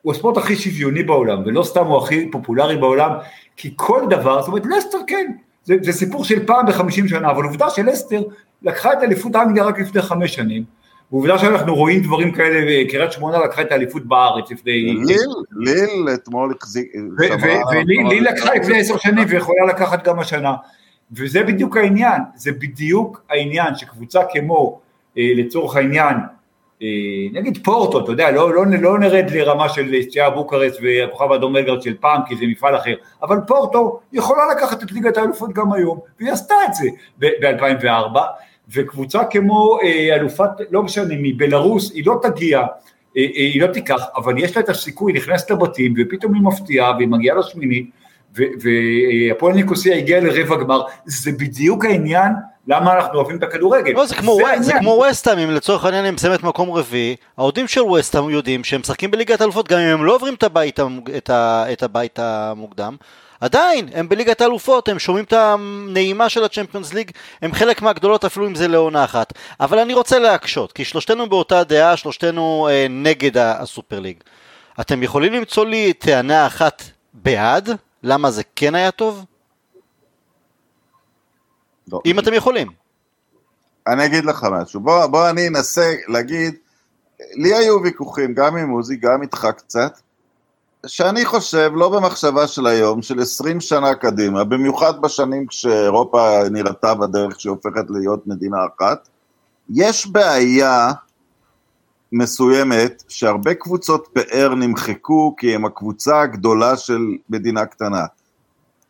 הוא 0.01 0.13
הספורט 0.13 0.37
הכי 0.37 0.55
שוויוני 0.55 1.03
בעולם, 1.03 1.43
ולא 1.45 1.63
סתם 1.63 1.85
הוא 1.85 1.97
הכי 1.97 2.31
פופולרי 2.31 2.77
בעולם, 2.77 3.11
כי 3.57 3.73
כל 3.75 4.01
דבר, 4.09 4.41
זאת 4.41 4.47
אומרת 4.47 4.65
לסטר 4.65 4.97
כן, 5.07 5.31
זה, 5.63 5.75
זה 5.81 5.91
סיפור 5.91 6.23
של 6.23 6.45
פעם 6.45 6.65
בחמישים 6.65 7.07
שנה, 7.07 7.31
אבל 7.31 7.43
עובדה 7.43 7.69
שלסטר 7.69 8.23
לקחה 8.61 8.93
את 8.93 8.97
אליפות 9.03 9.35
אנגליה 9.35 9.63
רק 9.63 9.79
לפני 9.79 10.01
חמש 10.01 10.35
שנים, 10.35 10.63
ועובדה 11.11 11.37
שאנחנו 11.37 11.75
רואים 11.75 12.01
דברים 12.01 12.31
כאלה, 12.31 12.59
וקריית 12.67 13.11
שמונה 13.11 13.37
לקחה 13.37 13.61
את 13.61 13.71
האליפות 13.71 14.05
בארץ 14.05 14.51
לפני... 14.51 14.71
ליל, 14.71 15.29
ליל 15.51 16.07
אתמול 16.13 16.53
החזיק... 16.57 16.91
ו- 17.19 17.27
שמרה 17.27 17.37
ו- 17.37 17.69
על 17.69 17.77
ולי 17.77 17.85
לי 17.85 17.99
המקום 18.01 18.23
לקחה 18.23 18.53
לפני 18.53 18.79
עשר 18.79 18.97
שנים 18.97 19.25
ויכולה 19.29 19.65
לקחת 19.65 20.07
גם 20.07 20.19
השנה. 20.19 20.53
וזה 21.11 21.43
בדיוק 21.43 21.77
העניין, 21.77 22.21
זה 22.35 22.51
בדיוק 22.51 23.21
העניין 23.29 23.75
שקבוצה 23.75 24.19
כמו, 24.33 24.79
אה, 25.17 25.31
לצורך 25.35 25.75
העניין, 25.75 26.15
נגיד 27.33 27.57
פורטו, 27.63 27.99
אתה 27.99 28.11
יודע, 28.11 28.31
לא, 28.31 28.53
לא, 28.53 28.65
לא 28.81 28.99
נרד 28.99 29.25
לרמה 29.31 29.69
של 29.69 30.01
סטייה 30.01 30.29
בוקרסט 30.29 30.79
והכוכב 30.81 31.31
האדום 31.31 31.53
מלגרד 31.53 31.81
של 31.81 31.93
פעם, 31.99 32.21
כי 32.27 32.35
זה 32.35 32.45
מפעל 32.45 32.75
אחר, 32.75 32.95
אבל 33.23 33.37
פורטו 33.47 33.99
יכולה 34.13 34.41
לקחת 34.55 34.83
את 34.83 34.91
ליגת 34.91 35.17
האלופות 35.17 35.53
גם 35.53 35.73
היום, 35.73 35.99
והיא 36.19 36.31
עשתה 36.31 36.55
את 36.67 36.73
זה 36.73 36.89
ב-2004, 37.19 38.19
וקבוצה 38.69 39.25
כמו 39.25 39.79
אה, 39.83 40.15
אלופת, 40.15 40.49
לא 40.71 40.83
משנה, 40.83 41.13
מבלארוס, 41.17 41.91
היא 41.91 42.03
לא 42.05 42.19
תגיע, 42.21 42.59
אה, 42.59 42.65
אה, 43.17 43.27
היא 43.35 43.61
לא 43.61 43.67
תיקח, 43.67 44.01
אבל 44.15 44.37
יש 44.37 44.57
לה 44.57 44.63
את 44.63 44.69
הסיכוי, 44.69 45.13
נכנסת 45.13 45.51
לבתים, 45.51 45.93
ופתאום 45.97 46.33
היא 46.33 46.43
מפתיעה, 46.43 46.95
והיא 46.95 47.07
מגיעה 47.07 47.37
לשמינית, 47.37 47.89
והפועל 48.35 49.55
ניקוסיה 49.55 49.97
הגיעה 49.97 50.19
לרבע 50.19 50.55
גמר, 50.55 50.81
זה 51.05 51.31
בדיוק 51.31 51.85
העניין 51.85 52.31
למה 52.67 52.93
אנחנו 52.93 53.19
אוהבים 53.19 53.37
את 53.37 53.43
הכדורגל. 53.43 53.93
לא, 53.93 54.05
זה 54.05 54.15
כמו, 54.15 54.35
זה 54.35 54.47
העניין. 54.47 54.79
כמו 54.79 55.03
וסטהאם, 55.09 55.39
אם 55.39 55.51
לצורך 55.51 55.85
העניין 55.85 56.05
הם 56.05 56.13
מסיימת 56.13 56.43
מקום 56.43 56.71
רביעי, 56.71 57.15
האוהדים 57.37 57.67
של 57.67 57.81
וסטהאם 57.81 58.29
יודעים 58.29 58.63
שהם 58.63 58.81
משחקים 58.81 59.11
בליגת 59.11 59.41
האלופות, 59.41 59.67
גם 59.67 59.79
אם 59.79 59.87
הם 59.87 60.05
לא 60.05 60.15
עוברים 60.15 60.33
את 60.33 60.43
הבית. 60.43 60.79
את, 61.17 61.29
ה... 61.29 61.65
את 61.71 61.83
הבית 61.83 62.19
המוקדם, 62.19 62.95
עדיין, 63.41 63.89
הם 63.93 64.09
בליגת 64.09 64.41
האלופות, 64.41 64.89
הם 64.89 64.99
שומעים 64.99 65.25
את 65.25 65.33
הנעימה 65.33 66.29
של 66.29 66.43
הצ'מפיונס 66.43 66.93
ליג, 66.93 67.11
הם 67.41 67.53
חלק 67.53 67.81
מהגדולות 67.81 68.25
אפילו 68.25 68.47
אם 68.47 68.55
זה 68.55 68.67
לעונה 68.67 69.03
אחת. 69.03 69.33
אבל 69.59 69.79
אני 69.79 69.93
רוצה 69.93 70.19
להקשות, 70.19 70.71
כי 70.71 70.85
שלושתנו 70.85 71.29
באותה 71.29 71.63
דעה, 71.63 71.97
שלושתנו 71.97 72.67
אה, 72.71 72.87
נגד 72.89 73.37
הסופר 73.37 73.99
ליג. 73.99 74.17
אתם 74.81 75.03
יכולים 75.03 75.33
למצוא 75.33 75.65
לי 75.65 75.93
טענה 75.93 76.47
אחת 76.47 76.83
בעד? 77.13 77.69
למה 78.03 78.31
זה 78.31 78.43
כן 78.55 78.75
היה 78.75 78.91
טוב? 78.91 79.25
לא. 81.91 82.01
אם 82.05 82.19
אתם 82.19 82.33
יכולים. 82.33 82.67
אני 83.87 84.05
אגיד 84.05 84.25
לך 84.25 84.47
משהו, 84.51 84.79
בוא, 84.79 85.05
בוא 85.05 85.29
אני 85.29 85.47
אנסה 85.47 85.95
להגיד, 86.07 86.55
לי 87.33 87.55
היו 87.55 87.81
ויכוחים 87.83 88.33
גם 88.33 88.57
עם 88.57 88.69
עוזי, 88.69 88.95
גם 88.95 89.21
איתך 89.21 89.47
קצת, 89.57 89.99
שאני 90.85 91.25
חושב, 91.25 91.71
לא 91.75 91.89
במחשבה 91.89 92.47
של 92.47 92.67
היום, 92.67 93.01
של 93.01 93.19
20 93.19 93.61
שנה 93.61 93.95
קדימה, 93.95 94.43
במיוחד 94.43 95.01
בשנים 95.01 95.47
כשאירופה 95.47 96.39
נראתה 96.51 96.95
בדרך 96.95 97.39
שהיא 97.39 97.49
הופכת 97.49 97.85
להיות 97.89 98.27
מדינה 98.27 98.57
אחת, 98.65 99.09
יש 99.69 100.07
בעיה 100.07 100.91
מסוימת 102.11 103.03
שהרבה 103.07 103.53
קבוצות 103.53 104.07
פאר 104.13 104.55
נמחקו 104.55 105.35
כי 105.37 105.55
הם 105.55 105.65
הקבוצה 105.65 106.21
הגדולה 106.21 106.77
של 106.77 107.01
מדינה 107.29 107.65
קטנה. 107.65 108.05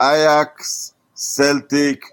אייקס, 0.02 0.94
סלטיק, 1.16 2.06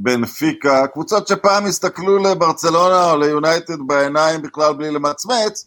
בנפיקה, 0.00 0.86
קבוצות 0.86 1.28
שפעם 1.28 1.66
הסתכלו 1.66 2.18
לברצלונה 2.18 3.10
או 3.10 3.16
ליונייטד 3.16 3.78
בעיניים 3.86 4.42
בכלל 4.42 4.74
בלי 4.74 4.90
למצמץ, 4.90 5.66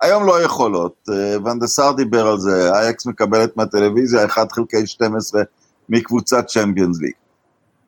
היום 0.00 0.26
לא 0.26 0.42
יכולות. 0.42 1.08
אה, 1.10 1.36
ון 1.44 1.58
דר 1.58 1.71
סאר 1.71 1.92
דיבר 1.92 2.26
על 2.26 2.38
זה, 2.38 2.72
אייקס 2.74 3.06
מקבלת 3.06 3.56
מהטלוויזיה 3.56 4.24
1 4.24 4.52
חלקי 4.52 4.86
12 4.86 5.42
מקבוצת 5.88 6.46
צ'מפיונס 6.46 7.00
ליג. 7.00 7.12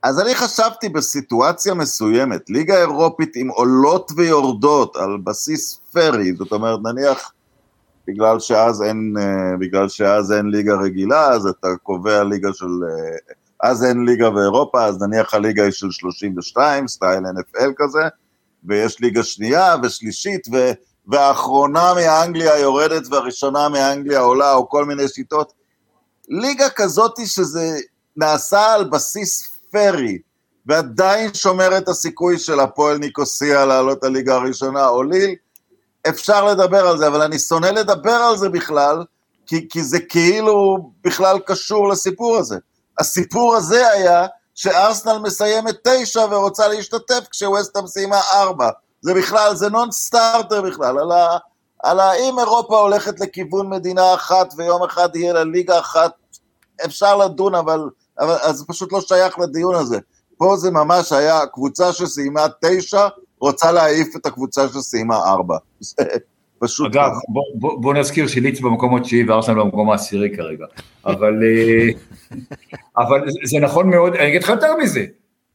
אז 0.03 0.21
אני 0.21 0.35
חשבתי 0.35 0.89
בסיטואציה 0.89 1.75
מסוימת, 1.75 2.51
ליגה 2.51 2.77
אירופית 2.79 3.37
עם 3.37 3.49
עולות 3.49 4.13
ויורדות 4.17 4.97
על 4.97 5.19
בסיס 5.25 5.81
פרי, 5.93 6.33
זאת 6.35 6.53
אומרת 6.53 6.81
נניח 6.85 7.33
בגלל 8.09 8.41
שאז 8.41 8.83
אין, 8.83 9.15
אה, 9.19 9.57
בגלל 9.59 9.89
שאז 9.89 10.33
אין 10.33 10.47
ליגה 10.47 10.75
רגילה, 10.75 11.29
אז 11.29 11.47
אתה 11.47 11.69
קובע 11.83 12.25
ליגה 12.25 12.53
של, 12.53 12.67
אה, 12.67 13.35
אז 13.63 13.85
אין 13.85 14.05
ליגה 14.05 14.31
באירופה, 14.31 14.85
אז 14.85 15.03
נניח 15.03 15.35
הליגה 15.35 15.65
היא 15.65 15.73
של 15.73 15.91
32, 15.91 16.89
סטייל 16.89 17.21
NFL 17.21 17.73
כזה, 17.77 18.03
ויש 18.65 19.01
ליגה 19.01 19.23
שנייה 19.23 19.75
ושלישית, 19.83 20.49
ו, 20.53 20.71
והאחרונה 21.07 21.95
מאנגליה 21.95 22.59
יורדת 22.59 23.03
והראשונה 23.11 23.69
מאנגליה 23.69 24.21
עולה, 24.21 24.55
או 24.55 24.69
כל 24.69 24.85
מיני 24.85 25.09
שיטות. 25.09 25.53
ליגה 26.29 26.71
כזאת 26.71 27.19
שזה 27.27 27.79
נעשה 28.17 28.75
על 28.75 28.85
בסיס 28.85 29.49
פרי, 29.71 30.19
ועדיין 30.67 31.35
שומר 31.35 31.79
את 31.79 31.89
הסיכוי 31.89 32.39
של 32.39 32.61
הפועל 32.61 32.99
ניקוסיה 32.99 33.67
לעלות 33.67 34.05
לליגה 34.05 34.35
הראשונה 34.35 34.89
או 34.89 35.03
ליל, 35.03 35.35
אפשר 36.09 36.45
לדבר 36.45 36.89
על 36.89 36.99
זה, 36.99 37.07
אבל 37.07 37.23
אני 37.23 37.39
שונא 37.39 37.67
לדבר 37.67 38.11
על 38.11 38.37
זה 38.37 38.49
בכלל, 38.49 39.05
כי, 39.47 39.69
כי 39.69 39.83
זה 39.83 40.01
כאילו 40.01 40.91
בכלל 41.05 41.39
קשור 41.47 41.89
לסיפור 41.89 42.37
הזה. 42.37 42.57
הסיפור 43.01 43.57
הזה 43.57 43.89
היה 43.91 44.27
שארסנל 44.55 45.19
מסיימת 45.19 45.75
תשע 45.89 46.27
ורוצה 46.31 46.69
להשתתף 46.69 47.21
כשווסטהאם 47.31 47.87
סיימה 47.87 48.21
ארבע. 48.33 48.71
זה 49.03 49.15
בכלל, 49.15 49.55
זה 49.55 49.69
נון 49.69 49.91
סטארטר 49.91 50.63
בכלל, 50.63 50.99
על, 50.99 51.13
ה, 51.13 51.39
על 51.83 52.01
האם 52.01 52.39
אירופה 52.39 52.81
הולכת 52.81 53.21
לכיוון 53.21 53.69
מדינה 53.69 54.15
אחת 54.15 54.55
ויום 54.57 54.83
אחד 54.83 55.17
יהיה 55.17 55.33
לה 55.33 55.45
ליגה 55.45 55.79
אחת, 55.79 56.13
אפשר 56.85 57.17
לדון, 57.17 57.55
אבל, 57.55 57.89
אבל 58.19 58.37
אז 58.43 58.57
זה 58.57 58.65
פשוט 58.69 58.93
לא 58.93 59.01
שייך 59.01 59.39
לדיון 59.39 59.75
הזה. 59.75 59.99
פה 60.39 60.57
זה 60.57 60.71
ממש 60.71 61.13
היה 61.13 61.47
קבוצה 61.47 61.93
שסיימה 61.93 62.47
תשע, 62.65 63.09
רוצה 63.41 63.73
להעיף 63.73 64.17
את 64.17 64.27
הקבוצה 64.27 64.69
שסיימה 64.69 65.17
ארבע. 65.17 65.57
פשוט 66.61 66.97
אגב, 66.97 67.11
בוא, 67.29 67.43
בוא, 67.55 67.83
בוא 67.83 67.95
נזכיר 67.95 68.27
שליץ 68.27 68.61
במקום 68.61 68.97
התשיעי 68.97 69.25
וארסנל 69.25 69.55
במקום 69.55 69.91
העשירי 69.91 70.37
כרגע, 70.37 70.67
אבל, 71.07 71.43
אה, 71.43 71.89
אבל 73.05 73.29
זה 73.45 73.59
נכון 73.61 73.91
מאוד, 73.91 74.15
אני 74.15 74.29
אגיד 74.29 74.43
לך 74.43 74.49
יותר 74.49 74.77
מזה, 74.77 75.05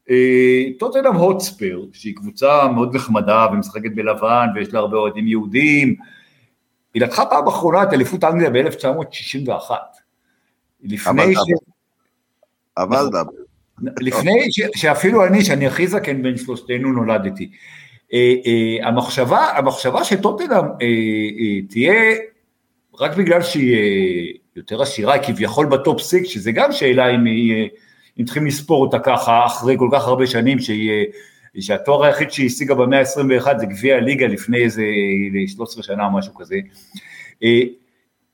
אה, 0.10 0.64
טוטנאם 0.80 1.16
הוטספר, 1.16 1.82
שהיא 1.94 2.16
קבוצה 2.16 2.68
מאוד 2.68 2.96
נחמדה 2.96 3.48
ומשחקת 3.54 3.92
בלבן 3.96 4.48
ויש 4.56 4.74
לה 4.74 4.80
הרבה 4.80 4.98
אוהדים 4.98 5.28
יהודים, 5.28 5.96
היא 6.94 7.02
לקחה 7.02 7.26
פעם 7.26 7.48
אחרונה 7.48 7.84
את 7.84 7.94
אליפות 7.94 8.24
אנגליה 8.24 8.50
ב-1961. 8.50 9.72
לפני 10.84 11.36
ש... 11.36 11.38
אבל 12.78 12.98
נכון. 12.98 13.12
דאבל. 13.12 13.34
לפני 14.00 14.48
שאפילו 14.76 15.26
אני, 15.26 15.46
שאני 15.46 15.68
הכי 15.68 15.88
זקן 15.88 16.24
בין 16.24 16.38
שלושתנו, 16.38 16.92
נולדתי. 16.92 17.52
אה, 18.14 18.34
אה, 18.46 18.88
המחשבה, 18.88 19.58
המחשבה 19.58 20.04
שטוטנאם 20.04 20.66
אה, 20.82 21.62
תהיה, 21.70 22.16
רק 23.00 23.18
בגלל 23.18 23.42
שהיא 23.42 24.34
יותר 24.56 24.82
עשירה, 24.82 25.20
כביכול 25.20 25.66
ב 25.66 25.75
top 25.75 26.02
six, 26.02 26.28
שזה 26.28 26.52
גם 26.52 26.72
שאלה 26.72 27.16
אם, 27.16 27.26
היא, 27.26 27.70
אם 28.20 28.26
צריכים 28.26 28.46
לספור 28.46 28.82
אותה 28.82 29.00
ככה, 29.00 29.46
אחרי 29.46 29.76
כל 29.80 29.90
כך 29.92 30.08
הרבה 30.08 30.28
שנים, 30.28 30.60
שהיא... 30.60 31.06
שהתואר 31.60 32.04
היחיד 32.04 32.32
שהיא 32.32 32.46
השיגה 32.46 32.76
במאה 32.76 33.00
ה-21 33.00 33.58
זה 33.60 33.66
גביע 33.66 33.96
הליגה 33.96 34.28
לפני 34.28 34.64
איזה 34.64 34.84
13 35.48 35.84
שנה 35.84 36.06
או 36.06 36.12
משהו 36.12 36.34
כזה. 36.36 36.56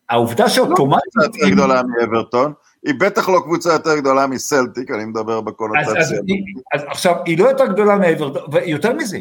העובדה 0.09 0.49
שאוטומטית... 0.49 1.15
לא 1.15 1.23
קבוצה 1.23 1.39
יותר 1.39 1.55
גדולה 1.55 1.81
מאברטון, 1.83 2.53
היא 2.85 2.93
בטח 2.99 3.29
לא 3.29 3.39
קבוצה 3.43 3.73
יותר 3.73 3.99
גדולה 3.99 4.27
מסלטיק, 4.27 4.91
אני 4.91 5.05
מדבר 5.05 5.41
בקונוטציה. 5.41 6.01
אז 6.73 6.83
עכשיו, 6.87 7.15
היא 7.25 7.39
לא 7.39 7.49
יותר 7.49 7.65
גדולה 7.65 7.95
מאברטון, 7.95 8.41
ויותר 8.51 8.93
מזה, 8.93 9.17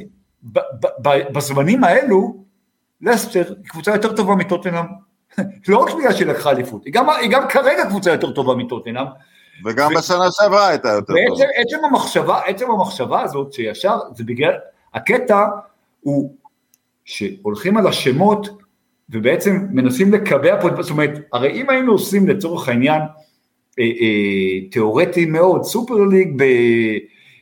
בזמנים 1.33 1.85
האלו, 1.85 2.45
לסטר 3.01 3.45
היא 3.49 3.69
קבוצה 3.69 3.91
יותר 3.91 4.17
טובה 4.17 4.35
מטוטנאם, 4.35 4.85
לא 5.69 5.79
רק 5.79 5.95
בגלל 5.95 6.13
שהיא 6.13 6.27
לקחה 6.27 6.51
אליפות, 6.51 6.85
היא 6.85 7.31
גם 7.31 7.49
כרגע 7.49 7.87
קבוצה 7.89 8.11
יותר 8.11 8.31
טובה 8.31 8.55
מטוטנאם, 8.55 9.07
וגם 9.65 9.91
בשנה 9.99 10.25
שעברה 10.31 10.69
הייתה 10.69 10.89
יותר 10.89 11.07
טובה. 11.07 11.45
עצם 11.57 11.85
המחשבה, 11.85 12.41
עצם 12.47 12.71
המחשבה 12.71 13.23
הזאת 13.23 13.53
שישר, 13.53 13.99
זה 14.15 14.25
בגלל, 14.25 14.53
הקטע 14.95 15.47
הוא 16.01 16.35
שהולכים 17.05 17.77
על 17.77 17.87
השמות 17.87 18.49
ובעצם 19.11 19.67
מנסים 19.71 20.13
לקבע 20.13 20.61
פה, 20.61 20.83
זאת 20.83 20.91
אומרת, 20.91 21.11
הרי 21.33 21.51
אם 21.53 21.71
היינו 21.71 21.93
עושים 21.93 22.29
לצורך 22.29 22.69
העניין 22.69 23.03
אה, 23.79 23.85
אה, 23.85 24.69
תיאורטי 24.71 25.27
מאוד, 25.27 25.65
סופר 25.65 25.95
ליג, 25.95 26.43
ב... 26.43 26.45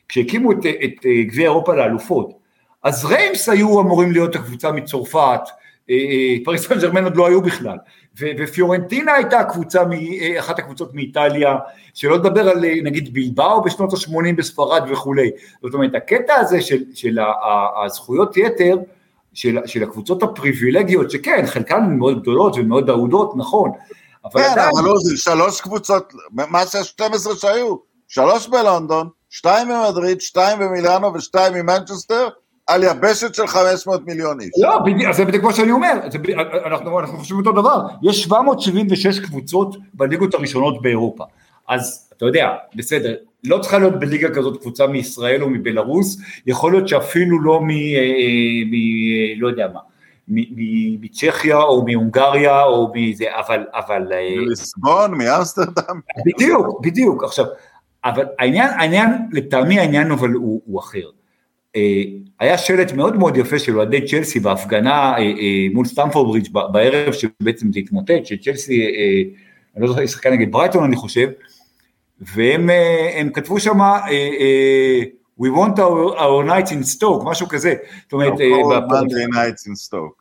כשהקימו 0.09 0.51
את, 0.51 0.57
את 0.57 1.05
אה, 1.05 1.23
גביע 1.23 1.43
אירופה 1.43 1.75
לאלופות, 1.75 2.38
אז 2.83 3.05
ריימס 3.05 3.49
היו 3.49 3.81
אמורים 3.81 4.11
להיות 4.11 4.35
הקבוצה 4.35 4.71
מצרפת, 4.71 5.41
אה, 5.89 5.95
אה, 5.95 6.35
פריס 6.45 6.67
סן 6.67 6.79
ג'רמן 6.79 7.03
עוד 7.03 7.15
לא 7.15 7.27
היו 7.27 7.41
בכלל, 7.41 7.77
ופיורנטינה 8.19 9.13
הייתה 9.13 9.43
קבוצה, 9.43 9.83
אה, 10.21 10.39
אחת 10.39 10.59
הקבוצות 10.59 10.93
מאיטליה, 10.93 11.55
שלא 11.93 12.15
לדבר 12.15 12.49
על 12.49 12.65
נגיד 12.83 13.13
בילבאו 13.13 13.61
בשנות 13.61 13.93
ה-80 13.93 14.35
בספרד 14.37 14.83
וכולי, 14.89 15.31
זאת 15.63 15.73
אומרת 15.73 15.95
הקטע 15.95 16.35
הזה 16.35 16.61
של, 16.61 16.83
של 16.93 17.17
הזכויות 17.85 18.37
יתר, 18.37 18.77
של, 19.33 19.57
של 19.65 19.83
הקבוצות 19.83 20.23
הפריבילגיות, 20.23 21.11
שכן, 21.11 21.45
חלקן 21.45 21.95
מאוד 21.97 22.21
גדולות 22.21 22.55
ומאוד 22.57 22.89
אהודות, 22.89 23.33
נכון, 23.35 23.71
אבל 24.25 24.41
כן, 24.41 24.51
עדיין... 24.51 24.69
אבל 24.77 24.87
לא, 24.87 24.93
זה 24.99 25.17
שלוש 25.17 25.61
קבוצות, 25.61 26.13
מה 26.31 26.65
זה 26.65 26.79
ה-12 26.79 27.35
שהיו? 27.35 27.75
שלוש 28.07 28.47
בלונדון, 28.47 29.09
שתיים 29.29 29.67
במדריד, 29.67 30.21
שתיים 30.21 30.59
במילאנו 30.59 31.13
ושתיים 31.13 31.53
ממנצ'סטר, 31.53 32.27
על 32.69 32.83
יבשת 32.83 33.35
של 33.35 33.47
500 33.47 34.07
מיליון 34.07 34.41
איש. 34.41 34.49
לא, 34.57 34.79
בדיוק, 34.85 35.11
זה 35.11 35.25
בדיוק 35.25 35.43
מה 35.43 35.53
שאני 35.53 35.71
אומר, 35.71 35.93
זה, 36.11 36.17
אנחנו, 36.65 36.99
אנחנו 36.99 37.17
חושבים 37.17 37.39
אותו 37.39 37.51
דבר, 37.51 37.81
יש 38.03 38.23
776 38.23 39.19
קבוצות 39.19 39.75
בליגות 39.93 40.33
הראשונות 40.33 40.81
באירופה, 40.81 41.23
אז 41.67 42.09
אתה 42.17 42.25
יודע, 42.25 42.49
בסדר, 42.75 43.15
לא 43.43 43.57
צריכה 43.57 43.79
להיות 43.79 43.99
בליגה 43.99 44.29
כזאת 44.29 44.61
קבוצה 44.61 44.87
מישראל 44.87 45.43
או 45.43 45.49
מבלארוס, 45.49 46.21
יכול 46.45 46.71
להיות 46.71 46.87
שאפילו 46.87 47.41
לא 47.41 47.61
מ... 47.61 47.69
אה, 47.69 47.75
אה, 47.75 48.63
מ 48.71 49.41
לא 49.41 49.47
יודע 49.47 49.67
מה, 49.73 49.79
מצ'כיה 51.01 51.57
או 51.57 51.85
מהונגריה 51.85 52.63
או 52.63 52.91
מזה, 52.95 53.25
אבל... 53.39 53.65
אבל 53.73 54.13
אה, 54.13 54.35
מליסבון, 54.45 55.17
מאמסטרדם. 55.17 55.99
בדיוק, 56.25 56.81
בדיוק. 56.81 57.23
עכשיו, 57.23 57.45
אבל 58.05 58.25
העניין, 58.39 58.69
העניין, 58.69 59.09
לטעמי 59.31 59.79
העניין 59.79 60.11
אבל 60.11 60.29
הוא, 60.29 60.61
הוא 60.65 60.79
אחר. 60.79 61.09
אה, 61.75 62.03
היה 62.39 62.57
שלט 62.57 62.91
מאוד 62.91 63.15
מאוד 63.15 63.37
יפה 63.37 63.59
של 63.59 63.77
אוהדי 63.77 64.07
צ'לסי 64.07 64.39
בהפגנה 64.39 65.17
אה, 65.17 65.67
מול 65.73 65.85
סטמפורד 65.85 66.27
ברידג' 66.27 66.51
בערב 66.71 67.13
שבעצם 67.13 67.73
זה 67.73 67.79
התמוטט, 67.79 68.25
שצ'לסי, 68.25 68.87
אני 69.75 69.81
לא 69.83 69.87
זוכר, 69.87 69.99
היא 69.99 70.07
שיחקה 70.07 70.29
נגד 70.29 70.51
ברייטון 70.51 70.83
אני 70.83 70.95
חושב, 70.95 71.29
והם 72.21 72.69
כתבו 73.33 73.59
שם, 73.59 73.79
We 75.41 75.49
want 75.49 75.79
our, 75.79 76.17
our 76.17 76.43
nights 76.43 76.71
in 76.71 76.83
stoke, 76.97 77.23
משהו 77.25 77.47
כזה. 77.47 77.73
זאת 78.03 78.13
אומרת. 78.13 78.33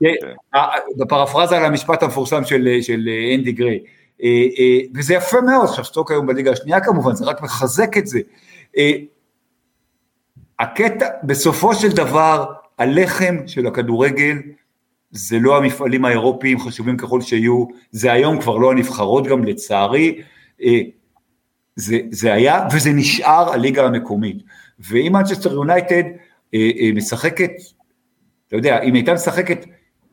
כן, 0.01 0.29
בפרפרזה 0.99 1.57
על 1.57 1.65
המשפט 1.65 2.03
המפורסם 2.03 2.45
של 2.45 3.09
אנדי 3.35 3.53
גריי. 3.53 3.79
וזה 4.95 5.15
יפה 5.15 5.41
מאוד, 5.41 5.65
עכשיו 5.65 5.85
סטוק 5.85 6.11
היום 6.11 6.27
בליגה 6.27 6.53
השנייה 6.53 6.81
כמובן, 6.81 7.15
זה 7.15 7.25
רק 7.25 7.43
מחזק 7.43 7.97
את 7.99 8.07
זה. 8.07 8.21
הקטע, 10.61 11.09
בסופו 11.23 11.75
של 11.75 11.93
דבר, 11.93 12.53
הלחם 12.79 13.37
של 13.47 13.67
הכדורגל 13.67 14.37
זה 15.11 15.39
לא 15.39 15.57
המפעלים 15.57 16.05
האירופיים, 16.05 16.61
חשובים 16.61 16.97
ככל 16.97 17.21
שיהיו, 17.21 17.65
זה 17.91 18.13
היום 18.13 18.41
כבר 18.41 18.57
לא 18.57 18.71
הנבחרות 18.71 19.27
גם 19.27 19.45
לצערי, 19.45 20.23
זה, 21.77 21.99
זה 22.11 22.33
היה 22.33 22.69
וזה 22.75 22.93
נשאר 22.93 23.53
הליגה 23.53 23.87
המקומית. 23.87 24.43
ואם 24.81 25.13
מנצ'סטר 25.13 25.53
יונייטד 25.53 26.03
אה, 26.55 26.71
אה, 26.81 26.91
משחקת, 26.95 27.51
אתה 28.49 28.57
יודע, 28.57 28.83
אם 28.83 28.95
הייתה 28.95 29.15
משחקת 29.15 29.65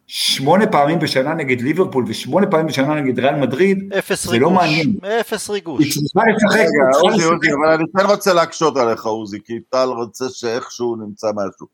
שמונה 0.08 0.68
פעמים 0.68 1.00
בשנה 1.00 1.34
נגד 1.34 1.62
ליברפול 1.62 2.06
ושמונה 2.08 2.48
פעמים 2.48 2.68
בשנה 2.68 3.02
נגד 3.02 3.20
ריאל 3.20 3.36
מדריד, 3.36 3.94
זה 4.16 4.40
לא 4.40 4.50
מעניין. 4.50 4.96
אפס 5.20 5.50
ריגוש. 5.50 5.84
היא 5.84 5.92
צריכה 5.92 6.22
לשחק. 6.36 6.66
עוזי, 7.02 7.24
עוזי, 7.24 7.48
אבל 7.54 7.74
אני 7.74 7.84
כן 7.98 8.06
רוצה 8.06 8.34
להקשות 8.34 8.78
עליך 8.78 9.06
עוזי, 9.06 9.40
כי 9.46 9.60
טל 9.70 9.88
רוצה 9.88 10.26
שאיכשהו 10.30 10.96
נמצא 10.96 11.28
משהו. 11.36 11.68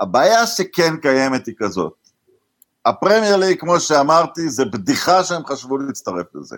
הבעיה 0.00 0.46
שכן 0.46 0.96
קיימת 0.96 1.46
היא 1.46 1.54
כזאת. 1.58 1.92
הפרמייר 2.86 3.36
ליג, 3.36 3.60
כמו 3.60 3.80
שאמרתי, 3.80 4.48
זה 4.48 4.64
בדיחה 4.64 5.24
שהם 5.24 5.46
חשבו 5.46 5.78
להצטרף 5.78 6.26
לזה. 6.34 6.56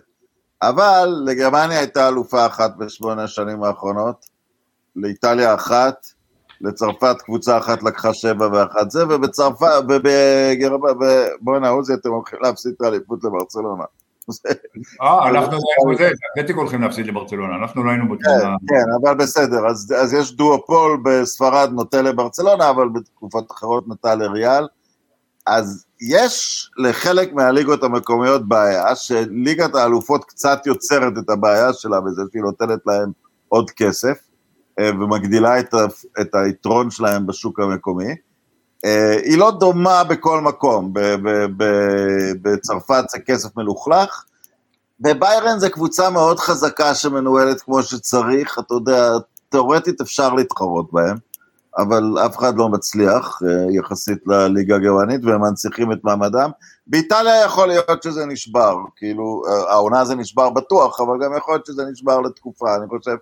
אבל 0.63 1.23
לגרמניה 1.27 1.79
הייתה 1.79 2.09
אלופה 2.09 2.47
אחת 2.47 2.77
בשמונה 2.77 3.25
השנים 3.25 3.63
האחרונות, 3.63 4.27
לאיטליה 4.97 5.55
אחת, 5.55 6.07
לצרפת 6.61 7.17
קבוצה 7.25 7.59
אחת 7.59 7.83
לקחה 7.83 8.15
שבע 8.15 8.49
ואחת 8.53 8.91
זה, 8.91 9.05
ובצרפת, 9.09 9.83
ובגרמניה, 9.89 11.29
בואנה 11.41 11.69
עוזי, 11.69 11.95
אתם 11.95 12.11
הולכים 12.11 12.39
להפסיד 12.43 12.73
את 12.77 12.83
האליפות 12.83 13.25
לברצלונה. 13.25 13.85
אה, 15.03 15.29
אנחנו 15.29 15.53
לא 15.91 15.97
זה, 15.99 16.11
אתלטיקו 16.33 16.61
הולכים 16.61 16.83
להפסיד 16.83 17.07
לברצלונה, 17.07 17.57
אנחנו 17.57 17.85
לא 17.85 17.91
היינו 17.91 18.05
בתמונה. 18.05 18.41
כן, 18.41 18.67
כן, 18.69 18.85
אבל 19.03 19.15
בסדר, 19.15 19.67
אז 20.03 20.15
יש 20.15 20.37
דואופול 20.37 21.01
בספרד 21.05 21.71
נוטה 21.73 22.03
לברצלונה, 22.03 22.71
אבל 22.71 22.89
בתקופות 22.89 23.53
אחרות 23.53 23.89
נוטה 23.89 24.15
לריאל. 24.15 24.67
אז 25.47 25.85
יש 26.01 26.71
לחלק 26.79 27.33
מהליגות 27.33 27.83
המקומיות 27.83 28.49
בעיה, 28.49 28.97
שליגת 28.97 29.75
האלופות 29.75 30.25
קצת 30.25 30.67
יוצרת 30.67 31.13
את 31.19 31.31
הבעיה 31.31 31.73
שלה 31.73 32.01
בזה 32.01 32.23
שהיא 32.33 32.43
נותנת 32.43 32.79
להם 32.87 33.11
עוד 33.49 33.71
כסף, 33.71 34.19
ומגדילה 34.81 35.61
את, 35.61 35.75
ה, 35.75 35.87
את 36.21 36.35
היתרון 36.35 36.91
שלהם 36.91 37.27
בשוק 37.27 37.61
המקומי. 37.61 38.15
אה, 38.85 39.17
היא 39.25 39.39
לא 39.39 39.51
דומה 39.51 40.05
בכל 40.05 40.41
מקום, 40.41 40.93
בצרפת 42.43 43.05
זה 43.11 43.19
כסף 43.19 43.57
מלוכלך, 43.57 44.25
בביירן 45.01 45.59
זה 45.59 45.71
קבוצה 45.71 46.11
מאוד 46.11 46.39
חזקה 46.39 46.95
שמנוהלת 46.95 47.61
כמו 47.61 47.83
שצריך, 47.83 48.59
אתה 48.59 48.75
יודע, 48.75 49.11
תאורטית 49.49 50.01
אפשר 50.01 50.35
להתחרות 50.35 50.93
בהם. 50.93 51.17
אבל 51.79 52.15
אף 52.27 52.39
אחד 52.39 52.57
לא 52.57 52.69
מצליח 52.69 53.41
אה, 53.43 53.67
יחסית 53.73 54.19
לליגה 54.27 54.77
הגרמנית, 54.77 55.25
והם 55.25 55.41
מנציחים 55.41 55.93
את 55.93 55.99
מעמדם. 56.05 56.51
באיטליה 56.87 57.45
יכול 57.45 57.69
להיות 57.69 58.03
שזה 58.03 58.27
נשבר, 58.27 58.77
כאילו, 58.97 59.43
אה, 59.49 59.73
העונה 59.73 60.05
זה 60.05 60.15
נשבר 60.15 60.51
בטוח, 60.51 61.01
אבל 61.01 61.25
גם 61.25 61.37
יכול 61.37 61.55
להיות 61.55 61.67
שזה 61.67 61.85
נשבר 61.91 62.21
לתקופה, 62.21 62.77
אני 62.77 62.87
חושב. 62.89 63.17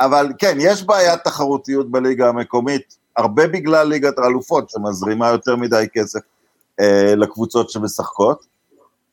אבל 0.00 0.32
כן, 0.38 0.56
יש 0.60 0.82
בעיית 0.82 1.24
תחרותיות 1.24 1.90
בליגה 1.90 2.28
המקומית, 2.28 2.96
הרבה 3.16 3.46
בגלל 3.46 3.88
ליגת 3.88 4.18
האלופות, 4.18 4.70
שמזרימה 4.70 5.28
יותר 5.28 5.56
מדי 5.56 5.86
כסף 5.92 6.20
אה, 6.80 7.14
לקבוצות 7.16 7.70
שמשחקות. 7.70 8.46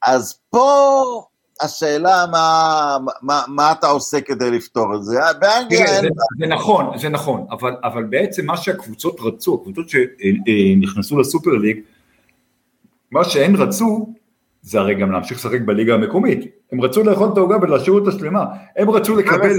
אז 0.05 0.39
פה 0.49 1.23
השאלה 1.61 2.25
מה, 2.31 2.97
מה, 3.21 3.43
מה 3.47 3.71
אתה 3.71 3.87
עושה 3.87 4.21
כדי 4.21 4.51
לפתור 4.51 4.95
את 4.95 5.03
זה. 5.03 5.19
באנגליה 5.39 5.95
אין... 5.95 6.03
זה, 6.03 6.09
זה 6.39 6.47
נכון, 6.47 6.97
זה 6.97 7.09
נכון, 7.09 7.45
אבל, 7.51 7.75
אבל 7.83 8.03
בעצם 8.03 8.45
מה 8.45 8.57
שהקבוצות 8.57 9.15
רצו, 9.19 9.59
הקבוצות 9.61 9.85
שנכנסו 9.89 11.19
לסופר 11.19 11.51
ליג, 11.51 11.79
מה 13.11 13.23
שהם 13.23 13.55
רצו, 13.55 14.13
זה 14.61 14.79
הרי 14.79 14.95
גם 14.95 15.11
להמשיך 15.11 15.37
לשחק 15.37 15.61
בליגה 15.65 15.93
המקומית. 15.93 16.45
הם 16.71 16.81
רצו 16.81 17.03
לאכול 17.03 17.29
את 17.33 17.37
העוגה 17.37 17.57
ולהשאיר 17.61 17.93
אותה 17.93 18.11
שלמה. 18.11 18.45
הם 18.77 18.89
רצו 18.89 19.15
לקבל... 19.15 19.57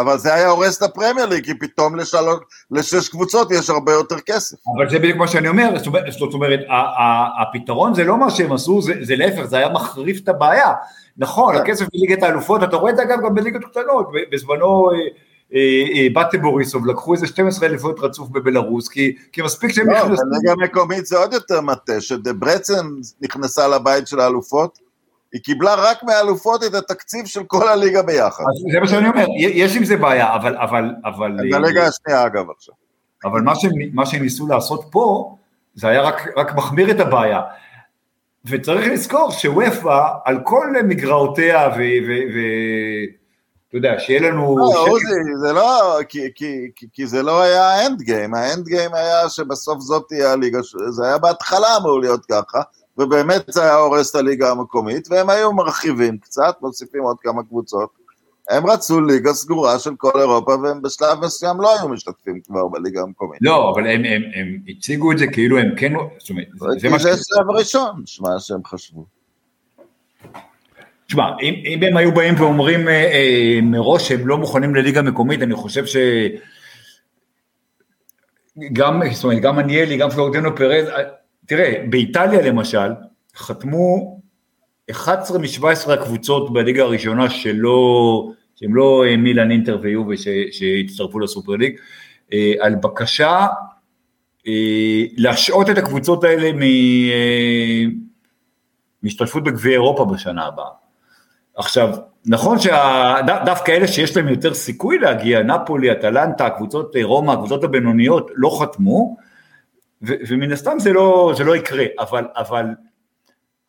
אבל 0.00 0.18
זה 0.18 0.34
היה 0.34 0.48
הורס 0.48 0.78
את 0.78 0.82
הפרמייר 0.82 1.26
ליג, 1.26 1.44
כי 1.44 1.54
פתאום 1.54 1.96
לשלוש, 1.96 2.38
לשש 2.70 3.08
קבוצות 3.08 3.50
יש 3.50 3.70
הרבה 3.70 3.92
יותר 3.92 4.20
כסף. 4.26 4.56
אבל 4.76 4.90
זה 4.90 4.98
בדיוק 4.98 5.18
מה 5.18 5.28
שאני 5.28 5.48
אומר, 5.48 5.74
זאת 6.18 6.34
אומרת, 6.34 6.60
הפתרון 7.42 7.94
זה 7.94 8.04
לא 8.04 8.16
מה 8.16 8.30
שהם 8.30 8.52
עשו, 8.52 8.82
זה, 8.82 8.94
זה 9.00 9.16
להפך, 9.16 9.44
זה 9.44 9.56
היה 9.56 9.68
מחריף 9.68 10.20
את 10.22 10.28
הבעיה. 10.28 10.72
נכון, 11.18 11.54
כן. 11.54 11.60
הכסף 11.60 11.86
בליגת 11.94 12.22
האלופות, 12.22 12.62
אתה 12.62 12.76
רואה 12.76 12.90
את 12.90 12.96
זה 12.96 13.02
אגב 13.02 13.18
גם 13.24 13.34
בליגות 13.34 13.64
קטנות, 13.64 14.08
בזמנו 14.32 14.90
אה, 15.54 15.60
אה, 15.60 16.02
אה, 16.02 16.08
באטה 16.12 16.38
בוריסוב, 16.38 16.86
לקחו 16.86 17.14
איזה 17.14 17.26
12 17.26 17.68
אליפויות 17.68 18.00
רצוף 18.00 18.28
בבלארוס, 18.28 18.88
כי, 18.88 19.16
כי 19.32 19.42
מספיק 19.42 19.72
שהם 19.72 19.90
לא, 19.90 19.98
נכנסו... 19.98 20.22
לא, 20.24 20.30
בליגה 20.30 20.52
המקומית 20.52 21.06
זה 21.06 21.18
עוד 21.18 21.32
יותר 21.32 21.60
מטה, 21.60 22.00
שדברצן 22.00 22.86
נכנסה 23.20 23.68
לבית 23.68 24.06
של 24.06 24.20
האלופות, 24.20 24.78
היא 25.32 25.40
קיבלה 25.40 25.74
רק 25.74 26.02
מהאלופות 26.02 26.64
את 26.64 26.74
התקציב 26.74 27.26
של 27.26 27.44
כל 27.44 27.68
הליגה 27.68 28.02
ביחד. 28.02 28.44
זה 28.72 28.80
מה 28.80 28.86
שאני 28.86 29.08
אומר, 29.08 29.24
יש 29.38 29.76
עם 29.76 29.84
זה 29.84 29.96
בעיה, 29.96 30.34
אבל... 30.34 30.56
אבל, 30.56 30.90
אבל 31.04 31.36
בליגה 31.50 31.86
השנייה 31.86 32.26
אגב 32.26 32.50
עכשיו. 32.56 32.74
אבל 33.24 33.40
מה, 33.40 33.54
ש, 33.54 33.64
מה 33.92 34.06
שהם 34.06 34.22
ניסו 34.22 34.46
לעשות 34.46 34.84
פה, 34.90 35.36
זה 35.74 35.88
היה 35.88 36.02
רק, 36.02 36.28
רק 36.36 36.54
מחמיר 36.54 36.90
את 36.90 37.00
הבעיה. 37.00 37.40
וצריך 38.44 38.92
לזכור 38.92 39.30
שוופא 39.30 40.08
על 40.24 40.40
כל 40.44 40.66
מגרעותיה 40.84 41.68
ו... 41.68 41.78
ו, 41.78 42.10
ו 42.34 42.38
אתה 43.74 43.86
יודע, 43.86 43.98
שיהיה 43.98 44.20
לנו... 44.20 44.58
לא, 44.58 44.86
עוזי, 44.88 45.36
זה 45.40 45.52
לא, 45.52 45.98
כי, 46.08 46.20
כי, 46.34 46.70
כי, 46.76 46.86
כי 46.92 47.06
זה 47.06 47.22
לא 47.22 47.42
היה 47.42 47.70
האנד 47.70 48.02
גיים, 48.02 48.34
האנד 48.34 48.64
גיים 48.64 48.94
היה 48.94 49.28
שבסוף 49.28 49.80
זאת 49.80 50.04
תהיה 50.08 50.32
הליגה, 50.32 50.58
זה 50.90 51.06
היה 51.06 51.18
בהתחלה 51.18 51.76
אמור 51.76 52.00
להיות 52.00 52.26
ככה, 52.26 52.60
ובאמת 52.98 53.44
זה 53.48 53.62
היה 53.62 53.74
הורס 53.74 54.10
את 54.10 54.16
הליגה 54.16 54.50
המקומית, 54.50 55.08
והם 55.10 55.30
היו 55.30 55.52
מרחיבים 55.52 56.18
קצת, 56.18 56.56
מוסיפים 56.62 57.02
עוד 57.02 57.16
כמה 57.20 57.42
קבוצות. 57.42 57.90
הם 58.50 58.66
רצו 58.66 59.00
ליגה 59.00 59.32
סגורה 59.32 59.78
של 59.78 59.94
כל 59.96 60.20
אירופה, 60.20 60.56
והם 60.62 60.82
בשלב 60.82 61.18
מסוים 61.20 61.60
לא 61.60 61.78
היו 61.78 61.88
משתתפים 61.88 62.40
כבר 62.40 62.68
בליגה 62.68 63.02
המקומית. 63.02 63.38
לא, 63.42 63.70
אבל 63.70 63.86
הם, 63.86 64.04
הם, 64.04 64.22
הם 64.34 64.58
הציגו 64.68 65.12
את 65.12 65.18
זה 65.18 65.26
כאילו 65.26 65.58
הם 65.58 65.74
כן, 65.76 65.92
זאת 66.18 66.30
אומרת, 66.30 66.80
זה 66.80 66.88
מה 66.88 66.98
ש... 66.98 67.02
זה 67.02 67.24
שלב 67.24 67.50
ראשון, 67.58 68.02
שמע, 68.06 68.28
שהם 68.38 68.64
חשבו. 68.66 69.04
תשמע, 71.06 71.24
אם, 71.42 71.54
אם 71.64 71.82
הם 71.82 71.96
היו 71.96 72.14
באים 72.14 72.34
ואומרים 72.38 72.88
אה, 72.88 72.92
אה, 72.94 73.58
מראש 73.62 74.08
שהם 74.08 74.26
לא 74.26 74.38
מוכנים 74.38 74.74
לליגה 74.74 75.02
מקומית, 75.02 75.42
אני 75.42 75.54
חושב 75.54 75.86
ש... 75.86 75.96
גם, 78.72 79.00
זאת 79.12 79.24
אומרת, 79.24 79.42
גם 79.42 79.58
אניאלי, 79.58 79.96
גם 79.96 80.10
פלורדינו 80.10 80.56
פרז, 80.56 80.88
אה, 80.88 81.02
תראה, 81.46 81.84
באיטליה 81.90 82.42
למשל, 82.42 82.92
חתמו 83.36 84.20
11 84.90 85.38
מ-17 85.38 85.92
הקבוצות 85.92 86.52
בליגה 86.52 86.82
הראשונה 86.82 87.30
שלא, 87.30 88.28
שהם 88.56 88.74
לא 88.74 89.04
אה, 89.06 89.16
מילאן 89.16 89.50
אינטר 89.50 89.78
ויובה 89.82 90.14
שהצטרפו 90.50 91.20
לסופר 91.20 91.52
ליג, 91.52 91.76
אה, 92.32 92.52
על 92.60 92.74
בקשה 92.74 93.46
להשעות 95.16 95.70
את 95.70 95.78
הקבוצות 95.78 96.24
האלה 96.24 96.50
מהשתתפות 99.02 99.44
בגביע 99.44 99.72
אירופה 99.72 100.04
בשנה 100.04 100.46
הבאה. 100.46 100.83
עכשיו, 101.56 101.88
נכון 102.26 102.58
שדווקא 102.58 103.72
אלה 103.72 103.86
שיש 103.88 104.16
להם 104.16 104.28
יותר 104.28 104.54
סיכוי 104.54 104.98
להגיע, 104.98 105.42
נפולי, 105.42 105.92
אטלנטה, 105.92 106.50
קבוצות 106.50 106.96
רומא, 107.02 107.32
הקבוצות 107.32 107.64
הבינוניות, 107.64 108.30
לא 108.34 108.58
חתמו, 108.60 109.16
ו- 110.02 110.14
ומן 110.28 110.52
הסתם 110.52 110.78
זה 110.78 110.92
לא, 110.92 111.32
זה 111.36 111.44
לא 111.44 111.56
יקרה, 111.56 111.84
אבל, 111.98 112.24
אבל 112.36 112.64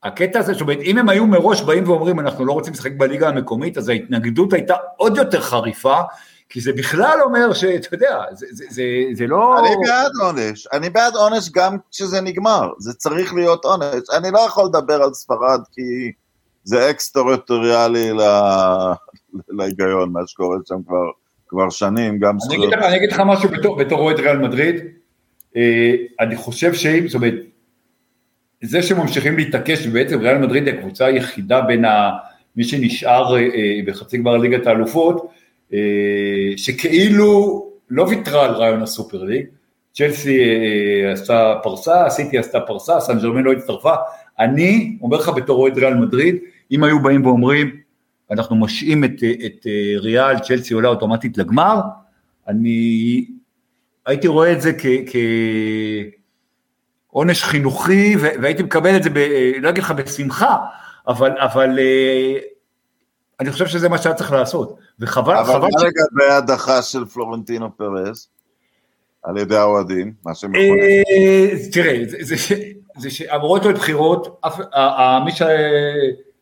הקטע 0.04 0.40
הזה, 0.40 0.54
זאת 0.54 0.62
אומרת, 0.62 0.80
אם 0.82 0.98
הם 0.98 1.10
היו 1.10 1.28
מראש 1.28 1.62
באים 1.62 1.90
ואומרים 1.90 2.20
אנחנו 2.20 2.46
לא 2.46 2.54
רוצים 2.54 2.74
לשחק 2.74 2.92
בליגה 2.98 3.30
המקומית, 3.30 3.78
אז 3.78 3.90
ההתנגדות 3.90 4.54
הייתה 4.54 4.76
עוד 4.98 5.18
יותר 5.18 5.42
חריפה, 5.42 6.02
כי 6.50 6.62
זה 6.62 6.74
בכלל 6.74 7.20
אומר 7.24 7.54
שאתה 7.54 7.96
יודע, 7.96 8.24
זה, 8.32 8.46
זה, 8.52 8.66
זה, 8.70 8.84
זה 9.14 9.28
לא... 9.28 9.60
אני 9.60 9.76
בעד 9.88 10.12
עונש, 10.22 10.68
אני 10.74 10.90
בעד 10.90 11.16
עונש 11.16 11.50
גם 11.50 11.78
כשזה 11.92 12.22
נגמר, 12.22 12.70
זה 12.80 12.94
צריך 12.94 13.34
להיות 13.34 13.66
עונש, 13.66 14.10
אני 14.14 14.32
לא 14.32 14.40
יכול 14.40 14.66
לדבר 14.66 15.04
על 15.04 15.14
ספרד 15.14 15.60
כי... 15.72 16.12
זה 16.66 16.90
אקס-טריטוריאלי 16.90 18.12
להיגיון, 19.50 20.12
מה 20.12 20.20
שקורה 20.28 20.58
שם 20.68 20.76
כבר, 20.88 21.10
כבר 21.48 21.70
שנים, 21.70 22.20
גם 22.20 22.38
אני 22.48 22.56
אגיד, 22.56 22.70
לך, 22.70 22.84
אני 22.84 22.98
אגיד 22.98 23.12
לך 23.12 23.22
משהו 23.26 23.50
בתור, 23.50 23.78
בתור 23.78 24.00
אוהד 24.00 24.20
ריאל 24.20 24.38
מדריד, 24.38 24.76
אה, 25.56 25.92
אני 26.20 26.36
חושב 26.36 26.74
שאם, 26.74 27.08
זאת 27.08 27.16
אומרת, 27.16 27.34
זה 28.64 28.82
שממשיכים 28.82 29.38
להתעקש, 29.38 29.88
ובעצם 29.88 30.20
ריאל 30.20 30.38
מדריד 30.38 30.68
היא 30.68 30.76
הקבוצה 30.76 31.06
היחידה 31.06 31.62
בין 31.62 31.86
ה, 31.86 32.12
מי 32.56 32.64
שנשאר 32.64 33.38
אה, 33.38 33.80
בחצי 33.86 34.18
גמר 34.18 34.38
ליגת 34.38 34.68
האלופות, 34.68 35.30
אה, 35.74 35.80
שכאילו 36.58 37.66
לא 37.90 38.04
ויתרה 38.04 38.46
על 38.46 38.52
רעיון 38.52 38.82
הסופר 38.82 39.24
ליג, 39.24 39.46
צ'לסי 39.94 40.40
עשתה 41.14 41.56
פרסה, 41.64 42.10
סיטי 42.10 42.38
עשתה 42.38 42.60
פרסה, 42.60 43.00
סן 43.00 43.20
ג'רמן 43.20 43.44
לא 43.44 43.52
הצטרפה, 43.52 43.94
אני 44.40 44.98
אומר 45.02 45.18
לך 45.18 45.30
בתור 45.30 45.62
אוהד 45.62 45.78
ריאל 45.78 45.94
מדריד, 45.94 46.36
אם 46.72 46.84
היו 46.84 47.04
באים 47.04 47.26
ואומרים, 47.26 47.78
אנחנו 48.32 48.56
משעים 48.56 49.04
את, 49.04 49.24
את 49.46 49.68
אה, 49.68 49.94
ריאל, 50.00 50.40
צ'לסי 50.40 50.74
עולה 50.74 50.90
אוטומטית 50.90 51.38
לגמר, 51.38 51.82
אני 52.48 53.26
הייתי 54.06 54.28
רואה 54.28 54.52
את 54.54 54.62
זה 54.62 54.72
כעונש 57.12 57.44
חינוכי, 57.44 58.16
והייתי 58.18 58.64
מקבל 58.64 58.98
את 58.98 59.04
זה, 59.04 59.10
ב, 59.10 59.18
לא 59.62 59.70
אגיד 59.70 59.84
לך 59.84 59.92
בשמחה, 59.92 60.58
אבל, 61.08 61.32
אבל 61.38 61.80
אה, 61.80 62.38
אני 63.40 63.52
חושב 63.52 63.68
שזה 63.68 63.90
מה 63.90 63.98
שהיה 63.98 64.16
צריך 64.16 64.32
לעשות, 64.32 64.80
וחבל, 65.00 65.36
אבל 65.36 65.54
חבל 65.54 65.62
מה 65.62 65.80
ש... 65.80 65.84
לגבי 65.84 66.32
ההדחה 66.32 66.82
של 66.82 67.06
פלורנטינו 67.06 67.78
פרס? 67.78 68.30
על 69.24 69.38
ידי 69.38 69.56
האוהדים, 69.56 70.14
מה 70.26 70.36
שהם 70.36 70.56
יכולים. 70.56 70.80
אה, 70.80 71.52
תראה, 71.72 72.04
זה 72.98 73.10
שאמורות 73.10 73.66
להיות 73.66 73.76
בחירות, 73.78 74.42
מי 75.26 75.32
ש... 75.32 75.42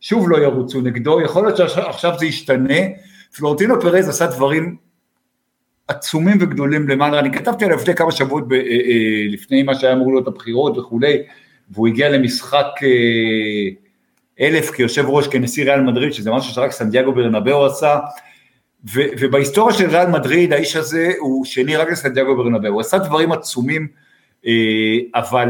שוב 0.04 0.30
לא 0.30 0.36
ירוצו 0.36 0.80
נגדו, 0.80 1.20
יכול 1.20 1.46
להיות 1.46 1.56
שעכשיו 1.56 2.12
זה 2.18 2.26
ישתנה, 2.26 2.78
פלורטינו 3.36 3.80
פרז 3.80 4.08
עשה 4.08 4.26
דברים 4.26 4.76
עצומים 5.88 6.36
וגדולים 6.40 6.88
למען, 6.88 7.14
אני 7.14 7.32
כתבתי 7.32 7.64
עליו 7.64 7.76
לפני 7.76 7.94
כמה 7.94 8.12
שבועות 8.12 8.44
אה, 8.52 8.56
אה, 8.56 9.26
לפני 9.30 9.62
מה 9.62 9.74
שהיה 9.74 9.92
אמור 9.92 10.12
להיות 10.12 10.28
הבחירות 10.28 10.78
וכולי, 10.78 11.22
והוא 11.70 11.88
הגיע 11.88 12.08
למשחק 12.08 12.66
אה, 12.82 13.68
אלף 14.40 14.70
כיושב 14.70 15.04
ראש, 15.08 15.28
כנשיא 15.28 15.64
ריאל 15.64 15.80
מדריד, 15.80 16.12
שזה 16.12 16.30
משהו 16.30 16.54
שרק 16.54 16.72
סנדיאגו 16.72 17.12
ברנבאו 17.12 17.66
עשה, 17.66 17.98
ו, 18.94 19.00
ובהיסטוריה 19.20 19.76
של 19.76 19.90
ריאל 19.90 20.06
מדריד 20.06 20.52
האיש 20.52 20.76
הזה 20.76 21.12
הוא 21.18 21.44
שני 21.44 21.76
רק 21.76 21.90
לסנדיאגו 21.90 22.36
ברנבאו, 22.36 22.72
הוא 22.72 22.80
עשה 22.80 22.98
דברים 22.98 23.32
עצומים, 23.32 23.88
אבל 25.14 25.48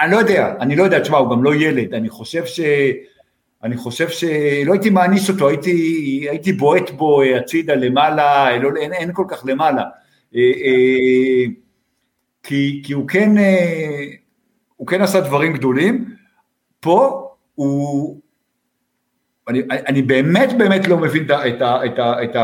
אני 0.00 0.12
לא 0.12 0.16
יודע, 0.16 0.54
אני 0.60 0.76
לא 0.76 0.82
יודע, 0.82 1.00
תשמע, 1.00 1.18
הוא 1.18 1.30
גם 1.30 1.44
לא 1.44 1.54
ילד, 1.54 1.94
אני 1.94 2.08
חושב 2.08 2.46
ש... 2.46 2.60
אני 3.66 3.76
חושב 3.76 4.08
שלא 4.08 4.72
הייתי 4.72 4.90
מעניש 4.90 5.30
אותו, 5.30 5.48
הייתי, 5.48 6.26
הייתי 6.30 6.52
בועט 6.52 6.90
בו 6.90 7.22
אה, 7.22 7.36
הצידה 7.36 7.74
למעלה, 7.74 8.58
לא, 8.58 8.70
אין, 8.80 8.92
אין 8.92 9.10
כל 9.12 9.24
כך 9.28 9.42
למעלה. 9.46 9.82
אה, 10.34 10.40
אה, 10.40 11.44
כי, 12.42 12.82
כי 12.84 12.92
הוא, 12.92 13.08
כן, 13.08 13.30
הוא 14.76 14.86
כן 14.86 15.02
עשה 15.02 15.20
דברים 15.20 15.52
גדולים. 15.52 16.14
פה 16.80 17.28
הוא... 17.54 18.20
אני, 19.48 19.62
אני 19.70 20.02
באמת 20.02 20.48
באמת 20.58 20.88
לא 20.88 20.98
מבין 20.98 21.24
את, 21.24 21.30
את, 21.30 21.62
את, 21.62 21.98
את, 22.24 22.36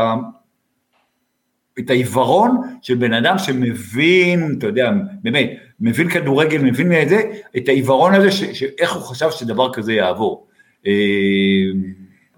את 1.79 1.89
העיוורון 1.89 2.61
של 2.81 2.95
בן 2.95 3.13
אדם 3.13 3.37
שמבין, 3.37 4.55
אתה 4.57 4.67
יודע, 4.67 4.91
באמת, 5.23 5.49
מבין 5.79 6.09
כדורגל, 6.09 6.57
מבין 6.57 7.01
את 7.01 7.09
זה, 7.09 7.21
את 7.57 7.67
העיוורון 7.67 8.13
הזה, 8.13 8.31
שאיך 8.31 8.93
הוא 8.93 9.01
חשב 9.03 9.29
שדבר 9.31 9.73
כזה 9.73 9.93
יעבור. 9.93 10.52
אה, 10.87 10.91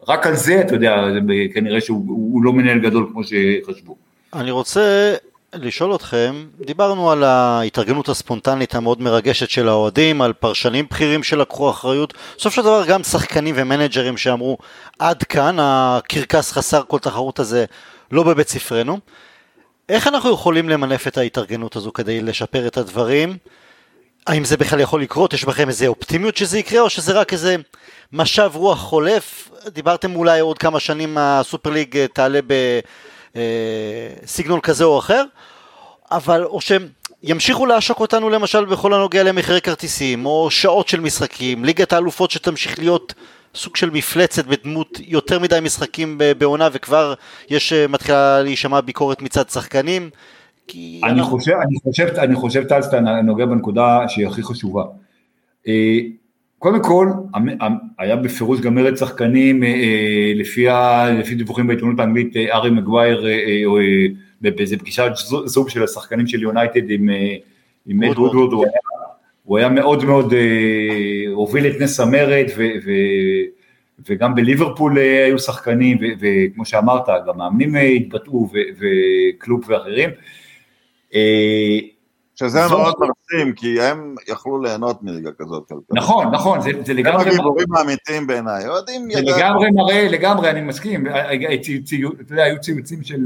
רק 0.08 0.28
על 0.28 0.36
זה, 0.36 0.62
אתה 0.62 0.76
יודע, 0.76 0.96
כנראה 1.54 1.82
שהוא 1.82 2.44
לא 2.44 2.54
מנהל 2.54 2.80
גדול 2.80 3.10
כמו 3.12 3.22
שחשבו. 3.24 3.96
אני 4.34 4.52
רוצה 4.52 5.16
לשאול 5.54 5.96
אתכם, 5.96 6.46
דיברנו 6.66 7.12
על 7.12 7.24
ההתארגנות 7.24 8.10
הספונטנית 8.10 8.76
המאוד 8.76 9.02
מרגשת 9.02 9.50
של 9.50 9.68
האוהדים, 9.68 10.22
על 10.22 10.34
פרשנים 10.34 10.86
בכירים 10.90 11.24
שלקחו 11.24 11.70
אחריות, 11.70 12.14
בסוף 12.38 12.54
של 12.54 12.62
דבר 12.62 12.86
גם 12.88 13.04
שחקנים 13.04 13.56
ומנג'רים 13.58 14.18
שאמרו 14.18 14.58
עד 15.00 15.24
כאן, 15.24 15.56
הקרקס 15.60 16.52
חסר 16.52 16.82
כל 16.88 17.00
תחרות 17.00 17.40
הזה 17.40 17.66
לא 18.12 18.24
בבית 18.24 18.50
ספרנו. 18.50 19.00
איך 19.90 20.08
אנחנו 20.08 20.34
יכולים 20.34 20.70
למנף 20.70 21.08
את 21.08 21.18
ההתארגנות 21.18 21.76
הזו 21.76 21.94
כדי 21.94 22.22
לשפר 22.22 22.68
את 22.68 22.78
הדברים? 22.78 23.38
האם 24.28 24.46
זה 24.46 24.58
בכלל 24.58 24.80
יכול 24.80 25.02
לקרות? 25.02 25.34
יש 25.34 25.46
בכם 25.46 25.68
איזה 25.68 25.88
אופטימיות 25.88 26.38
שזה 26.38 26.60
יקרה, 26.60 26.82
או 26.82 26.90
שזה 26.90 27.14
רק 27.14 27.34
איזה 27.34 27.56
משב 28.14 28.52
רוח 28.54 28.80
חולף? 28.80 29.50
דיברתם 29.68 30.16
אולי 30.16 30.40
עוד 30.40 30.58
כמה 30.58 30.80
שנים 30.80 31.18
הסופר 31.18 31.70
ליג 31.70 31.98
אה, 31.98 32.08
תעלה 32.08 32.40
בסגנון 34.26 34.58
אה, 34.58 34.62
כזה 34.62 34.84
או 34.84 35.00
אחר, 35.00 35.24
אבל 36.12 36.44
או 36.44 36.62
שהם 36.62 36.88
ימשיכו 37.24 37.66
לעשוק 37.66 38.00
אותנו 38.00 38.30
למשל 38.30 38.66
בכל 38.66 38.94
הנוגע 38.94 39.24
למחירי 39.24 39.62
כרטיסים, 39.62 40.26
או 40.26 40.52
שעות 40.52 40.88
של 40.88 41.00
משחקים, 41.00 41.66
ליגת 41.66 41.94
האלופות 41.94 42.32
שתמשיך 42.32 42.80
להיות 42.80 43.14
סוג 43.56 43.76
של 43.76 43.90
מפלצת 43.90 44.46
בדמות 44.46 45.00
יותר 45.00 45.40
מדי 45.40 45.60
משחקים 45.62 46.22
בעונה 46.38 46.70
וכבר 46.72 47.14
יש 47.50 47.74
אה, 47.74 47.88
מתחילה 47.88 48.42
להישמע 48.42 48.82
ביקורת 48.82 49.22
מצד 49.22 49.50
שחקנים. 49.50 50.10
אני, 50.74 51.02
אנחנו... 51.04 51.38
חושב, 51.38 51.52
אני 51.52 51.76
חושב, 51.84 52.08
אני 52.18 52.36
חושב 52.36 52.64
טל 52.64 52.82
שאתה 52.82 53.00
נוגע 53.00 53.46
בנקודה 53.46 54.00
שהיא 54.08 54.28
הכי 54.28 54.44
חשובה. 54.44 54.84
אה, 55.68 55.98
קודם 56.60 56.84
כל, 56.84 57.10
היה 58.00 58.16
בפירוש 58.16 58.62
גם 58.62 58.76
מרד 58.76 58.96
שחקנים 58.96 59.64
אה, 59.64 60.32
לפי, 60.36 60.66
לפי 61.20 61.36
דיווחים 61.36 61.68
בעיתונות 61.68 62.00
האנגלית, 62.00 62.38
ארי 62.38 62.70
מגווייר 62.70 63.26
באיזה 64.42 64.78
פגישת 64.78 65.12
זום 65.46 65.70
של 65.70 65.84
השחקנים 65.84 66.28
של 66.28 66.42
יונייטד 66.42 66.90
עם, 66.90 67.10
עם 67.88 68.04
אד 68.04 68.18
וודווד, 68.18 68.54
הוא, 68.54 68.66
הוא 69.44 69.58
היה 69.58 69.70
מאוד 69.70 70.06
מאוד, 70.06 70.34
הוביל 71.34 71.68
את 71.68 71.82
נס 71.82 72.00
המרד 72.00 72.46
ו, 72.58 72.64
ו, 72.86 72.92
וגם 74.10 74.36
בליברפול 74.36 74.98
היו 74.98 75.40
שחקנים, 75.40 75.98
וכמו 76.20 76.66
שאמרת, 76.66 77.08
גם 77.28 77.38
מאמנים 77.38 77.76
התבטאו, 77.76 78.50
וקלוב 78.52 79.64
ואחרים. 79.68 80.10
שזה 82.36 82.68
זו... 82.68 82.78
מאוד 82.78 82.94
מרשים, 83.00 83.54
כי 83.54 83.82
הם 83.82 84.16
יכלו 84.28 84.62
ליהנות 84.62 85.04
מליגה 85.04 85.32
כזאת. 85.40 85.72
נכון, 85.92 86.32
נכון, 86.32 86.62
זה, 86.62 86.70
זה 86.86 86.94
לגמרי... 86.94 87.22
הם 87.24 87.28
הגיבורים 87.28 87.68
האמיתיים 87.76 88.28
בעיניי, 88.28 88.68
אוהדים 88.68 89.12
ידע... 89.12 89.32
זה 89.32 89.38
לגמרי 89.38 89.72
מראה, 89.72 90.08
לגמרי, 90.08 90.50
אני 90.50 90.62
מסכים. 90.62 91.08
אתה 91.08 92.34
יודע, 92.34 92.44
היו 92.44 92.62
ציוצים 92.62 93.04
של 93.04 93.26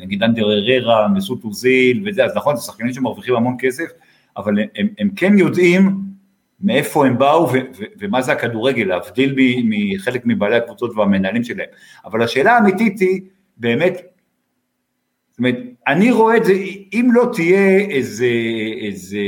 נגיד 0.00 0.22
אנדר 0.22 0.46
אררה, 0.50 1.08
מסות 1.08 1.44
אוזיל 1.44 2.02
וזה, 2.06 2.24
אז 2.24 2.36
נכון, 2.36 2.56
זה 2.56 2.62
שחקנים 2.62 2.92
שמרוויחים 2.92 3.36
המון 3.36 3.56
כסף, 3.58 3.86
אבל 4.36 4.54
הם, 4.74 4.88
הם 4.98 5.10
כן 5.16 5.38
יודעים 5.38 6.00
מאיפה 6.60 7.06
הם 7.06 7.18
באו 7.18 7.48
ו- 7.48 7.52
ו- 7.52 7.84
ומה 7.98 8.22
זה 8.22 8.32
הכדורגל, 8.32 8.84
להבדיל 8.84 9.34
מחלק 9.64 10.22
מבעלי 10.24 10.56
הקבוצות 10.56 10.96
והמנהלים 10.96 11.44
שלהם. 11.44 11.68
אבל 12.04 12.22
השאלה 12.22 12.52
האמיתית 12.52 13.00
היא, 13.00 13.20
באמת, 13.56 14.00
אומרת, 15.40 15.56
אני 15.88 16.10
רואה 16.10 16.36
את 16.36 16.44
זה, 16.44 16.52
אם 16.92 17.08
לא 17.12 17.30
תהיה 17.32 17.78
איזה, 17.78 18.26
איזה 18.80 19.18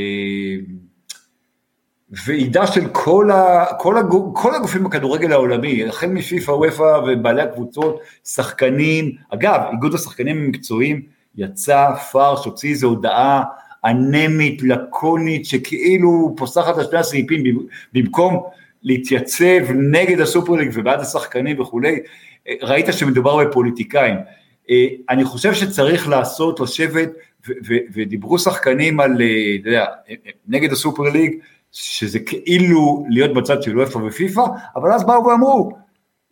ועידה 2.26 2.66
של 2.66 2.88
כל, 2.92 3.30
ה, 3.30 3.64
כל, 3.78 3.96
הגו, 3.96 4.34
כל 4.34 4.54
הגופים 4.54 4.84
בכדורגל 4.84 5.32
העולמי, 5.32 5.84
החל 5.84 6.06
מפיפ"א, 6.06 6.50
וופ"א 6.50 6.82
ובעלי 6.82 7.42
הקבוצות, 7.42 8.00
שחקנים, 8.24 9.12
אגב, 9.34 9.60
איגוד 9.72 9.94
השחקנים 9.94 10.36
המקצועיים 10.38 11.02
יצא 11.36 11.94
פרש, 12.12 12.44
הוציא 12.44 12.70
איזו 12.70 12.88
הודעה 12.88 13.42
אנמית, 13.84 14.62
לקונית, 14.62 15.46
שכאילו 15.46 16.34
פוסחת 16.36 16.78
על 16.78 16.84
שני 16.84 16.98
הסעיפים 16.98 17.44
במקום 17.92 18.42
להתייצב 18.82 19.70
נגד 19.74 20.20
הסופרליג 20.20 20.70
ובעד 20.74 21.00
השחקנים 21.00 21.60
וכולי, 21.60 21.98
ראית 22.62 22.86
שמדובר 22.90 23.44
בפוליטיקאים. 23.44 24.16
אה, 24.70 24.86
אני 25.10 25.24
חושב 25.24 25.54
שצריך 25.54 26.08
לעשות, 26.08 26.60
לשבת, 26.60 27.08
ודיברו 27.94 28.38
שחקנים 28.38 29.00
על, 29.00 29.20
אה, 29.20 29.56
אתה 29.60 29.68
יודע, 29.68 29.86
נגד 30.48 30.72
הסופרליג, 30.72 31.38
שזה 31.72 32.18
כאילו 32.18 33.04
להיות 33.08 33.34
בצד 33.34 33.62
של 33.62 33.78
וופא 33.78 33.98
ופיפא, 33.98 34.42
אבל 34.76 34.92
אז 34.92 35.04
באו 35.04 35.26
ואמרו, 35.26 35.70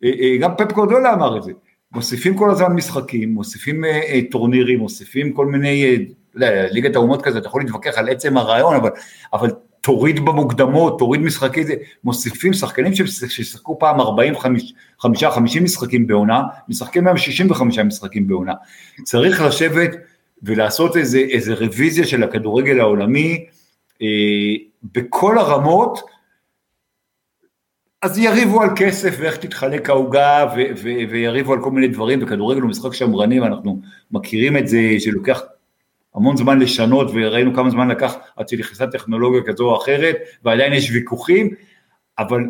אה, 0.03 0.37
גם 0.41 0.51
פפ 0.57 0.71
קורדולה 0.71 1.13
אמר 1.13 1.37
את 1.37 1.43
זה, 1.43 1.51
מוסיפים 1.91 2.37
כל 2.37 2.51
הזמן 2.51 2.73
משחקים, 2.73 3.33
מוסיפים 3.33 3.83
טורנירים, 4.31 4.79
מוסיפים 4.79 5.33
כל 5.33 5.45
מיני 5.45 6.05
ליגת 6.35 6.95
האומות 6.95 7.21
כזה, 7.21 7.37
אתה 7.37 7.47
יכול 7.47 7.61
להתווכח 7.61 7.97
על 7.97 8.09
עצם 8.09 8.37
הרעיון, 8.37 8.75
אבל, 8.75 8.89
אבל 9.33 9.49
תוריד 9.81 10.19
במוקדמות, 10.19 10.99
תוריד 10.99 11.21
משחקי 11.21 11.63
זה, 11.63 11.73
מוסיפים 12.03 12.53
שחקנים 12.53 12.93
ששיחקו 12.95 13.79
פעם 13.79 13.99
45-50 13.99 15.61
משחקים 15.61 16.07
בעונה, 16.07 16.41
משחקים 16.69 17.07
היום 17.07 17.17
65 17.17 17.79
משחקים 17.79 18.27
בעונה. 18.27 18.53
צריך 19.03 19.41
לשבת 19.41 19.89
ולעשות 20.43 20.97
איזה, 20.97 21.19
איזה 21.19 21.53
רוויזיה 21.53 22.07
של 22.07 22.23
הכדורגל 22.23 22.79
העולמי 22.79 23.45
אה, 24.01 24.07
בכל 24.83 25.37
הרמות, 25.37 25.99
אז 28.01 28.17
יריבו 28.17 28.61
על 28.61 28.69
כסף 28.75 29.15
ואיך 29.19 29.37
תתחלק 29.37 29.89
העוגה 29.89 30.45
ויריבו 31.09 31.53
על 31.53 31.63
כל 31.63 31.71
מיני 31.71 31.87
דברים, 31.87 32.23
וכדורגל 32.23 32.61
הוא 32.61 32.69
משחק 32.69 32.93
שמרני 32.93 33.39
ואנחנו 33.39 33.81
מכירים 34.11 34.57
את 34.57 34.67
זה 34.67 34.79
שלוקח 34.99 35.41
המון 36.15 36.37
זמן 36.37 36.59
לשנות 36.59 37.11
וראינו 37.13 37.53
כמה 37.53 37.69
זמן 37.69 37.87
לקח 37.87 38.15
עד 38.35 38.49
שנכנסה 38.49 38.87
טכנולוגיה 38.87 39.41
כזו 39.45 39.69
או 39.69 39.77
אחרת 39.77 40.17
ועדיין 40.43 40.73
יש 40.73 40.91
ויכוחים, 40.91 41.49
אבל 42.19 42.47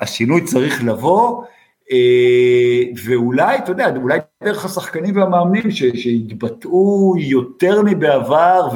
השינוי 0.00 0.44
צריך 0.44 0.84
לבוא 0.84 1.44
אה, 1.92 2.82
ואולי, 3.04 3.58
אתה 3.58 3.70
יודע, 3.70 3.96
אולי 3.96 4.18
דרך 4.44 4.64
השחקנים 4.64 5.16
והמאמנים 5.16 5.70
שהתבטאו 5.70 7.14
יותר 7.18 7.82
מבעבר 7.82 8.68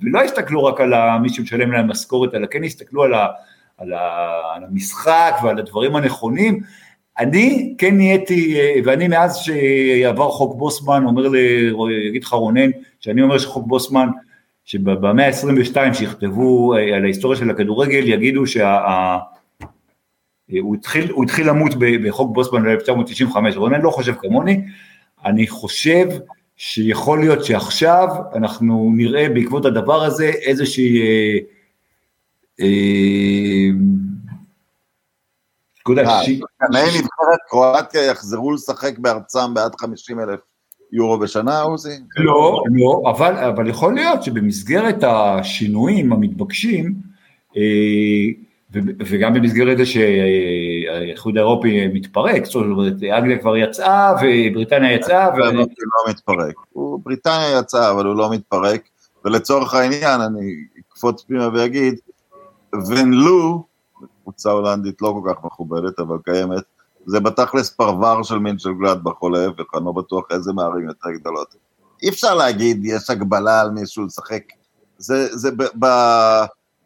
ולא 0.00 0.22
הסתכלו 0.22 0.64
רק 0.64 0.80
על 0.80 0.92
מי 1.22 1.28
שמשלם 1.28 1.72
להם 1.72 1.90
משכורת, 1.90 2.34
אלא 2.34 2.46
כן 2.46 2.64
הסתכלו 2.64 3.02
על, 3.02 3.14
ה, 3.14 3.26
על, 3.78 3.92
ה, 3.92 4.40
על 4.54 4.64
המשחק 4.64 5.34
ועל 5.42 5.58
הדברים 5.58 5.96
הנכונים, 5.96 6.60
אני 7.18 7.74
כן 7.78 7.96
נהייתי, 7.96 8.56
ואני 8.84 9.08
מאז 9.08 9.36
שעבר 9.36 10.30
חוק 10.30 10.56
בוסמן, 10.58 11.04
אומר, 11.06 11.36
יגיד 12.08 12.24
לך 12.24 12.32
רונן, 12.32 12.70
שאני 13.04 13.22
אומר 13.22 13.38
שחוק 13.38 13.66
בוסמן, 13.66 14.08
שבמאה 14.64 15.26
ה-22 15.26 15.94
שיכתבו 15.94 16.74
אה, 16.74 16.96
על 16.96 17.04
ההיסטוריה 17.04 17.38
של 17.38 17.50
הכדורגל, 17.50 18.08
יגידו 18.08 18.46
שהוא 18.46 18.64
התחיל, 20.74 21.10
הוא 21.10 21.24
התחיל 21.24 21.48
למות 21.48 21.72
בחוק 21.78 22.34
בוסמן 22.34 22.62
ב-1995, 22.76 23.36
רונן 23.56 23.80
לא 23.80 23.90
חושב 23.90 24.14
כמוני, 24.14 24.64
אני 25.24 25.48
חושב 25.48 26.06
שיכול 26.56 27.20
להיות 27.20 27.44
שעכשיו 27.44 28.08
אנחנו 28.34 28.92
נראה 28.96 29.28
בעקבות 29.28 29.64
הדבר 29.64 30.04
הזה 30.04 30.26
איזושהי 30.26 31.00
אה, 31.00 31.38
אה, 32.60 33.68
שחקני 35.78 36.78
אה, 36.78 36.86
נבחרת 36.86 37.38
קרואטיה 37.48 38.04
יחזרו 38.04 38.52
לשחק 38.52 38.98
בארצם 38.98 39.54
בעד 39.54 39.72
50 39.80 40.20
אלף 40.20 40.40
יורו 40.94 41.18
בשנה, 41.18 41.60
עוזי? 41.60 41.94
לא, 42.16 42.62
לא, 42.70 43.10
אבל, 43.10 43.34
אבל 43.34 43.68
יכול 43.68 43.94
להיות 43.94 44.22
שבמסגרת 44.22 45.04
השינויים 45.04 46.12
המתבקשים, 46.12 46.94
אה, 47.56 47.62
וגם 49.06 49.34
במסגרת 49.34 49.76
זה 49.78 49.86
שהאיחוד 49.86 51.36
האירופי 51.36 51.88
מתפרק, 51.88 52.44
זאת 52.44 52.54
אומרת, 52.54 52.92
אנגליה 53.18 53.38
כבר 53.38 53.56
יצאה 53.56 54.14
ובריטניה 54.22 54.92
יצאה. 54.92 55.28
ו... 55.34 55.38
לא 55.38 55.64
מתפרק. 56.08 56.54
בריטניה 57.02 57.58
יצאה, 57.58 57.90
אבל 57.90 58.06
הוא 58.06 58.16
לא 58.16 58.30
מתפרק, 58.32 58.88
ולצורך 59.24 59.74
העניין 59.74 60.20
אני 60.20 60.54
אקפוץ 60.80 61.22
פנימה 61.22 61.48
ואגיד, 61.54 61.94
ונלו 62.88 63.64
קבוצה 64.22 64.50
הולנדית 64.50 65.02
לא 65.02 65.20
כל 65.22 65.30
כך 65.32 65.44
מכובדת, 65.44 65.98
אבל 66.00 66.16
קיימת. 66.24 66.73
זה 67.06 67.20
בתכלס 67.20 67.70
פרבר 67.70 68.22
של 68.22 68.38
גלדבך 68.80 69.22
או 69.22 69.28
להפך, 69.28 69.74
אני 69.74 69.84
לא 69.84 69.92
בטוח 69.92 70.24
איזה 70.30 70.52
מערים 70.52 70.88
יותר 70.88 71.10
גדולות. 71.10 71.54
אי 72.02 72.08
אפשר 72.08 72.34
להגיד, 72.34 72.80
יש 72.84 73.10
הגבלה 73.10 73.60
על 73.60 73.70
מישהו 73.70 74.04
לשחק. 74.04 74.42
זה, 74.98 75.36
זה 75.36 75.50
ב, 75.50 75.62
ב, 75.78 75.86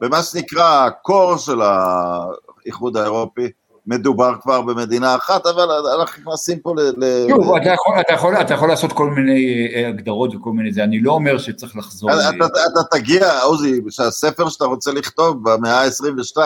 במה 0.00 0.22
שנקרא 0.22 0.86
הקור 0.86 1.36
של 1.36 1.60
האיחוד 1.62 2.96
האירופי, 2.96 3.48
מדובר 3.86 4.32
כבר 4.42 4.62
במדינה 4.62 5.14
אחת, 5.16 5.46
אבל 5.46 5.70
אנחנו 6.00 6.22
נכנסים 6.22 6.58
פה 6.58 6.74
ל... 6.76 7.04
שוב, 7.28 7.56
אתה 7.56 7.70
יכול, 7.72 8.00
אתה, 8.00 8.12
יכול, 8.12 8.36
אתה 8.40 8.54
יכול 8.54 8.68
לעשות 8.68 8.92
כל 8.92 9.10
מיני 9.10 9.68
אה, 9.74 9.88
הגדרות 9.88 10.34
וכל 10.34 10.50
מיני 10.52 10.72
זה, 10.72 10.84
אני 10.84 11.00
לא 11.00 11.12
אומר 11.12 11.38
שצריך 11.38 11.76
לחזור. 11.76 12.10
אתה, 12.10 12.28
אתה, 12.46 12.60
אתה 12.72 12.98
תגיע, 12.98 13.40
עוזי, 13.40 13.80
שהספר 13.90 14.48
שאתה 14.48 14.64
רוצה 14.64 14.92
לכתוב 14.92 15.50
במאה 15.50 15.84
ה-22, 15.84 16.38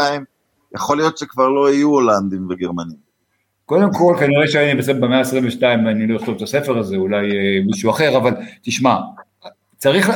יכול 0.75 0.97
להיות 0.97 1.19
שכבר 1.19 1.49
לא 1.49 1.73
יהיו 1.73 1.89
הולנדים 1.89 2.47
וגרמנים. 2.51 3.02
קודם 3.73 3.93
כל, 3.93 4.17
כנראה 4.19 4.49
שאני 4.49 4.75
בסדר 4.75 5.01
במאה 5.01 5.19
ה-22, 5.19 5.63
אני 5.63 6.07
לא 6.07 6.17
אכתוב 6.17 6.37
את 6.37 6.43
הספר 6.43 6.79
הזה, 6.79 6.97
אולי 6.97 7.31
אה, 7.31 7.61
מישהו 7.67 7.91
אחר, 7.91 8.17
אבל 8.17 8.35
תשמע, 8.63 8.97
צריך, 9.77 10.11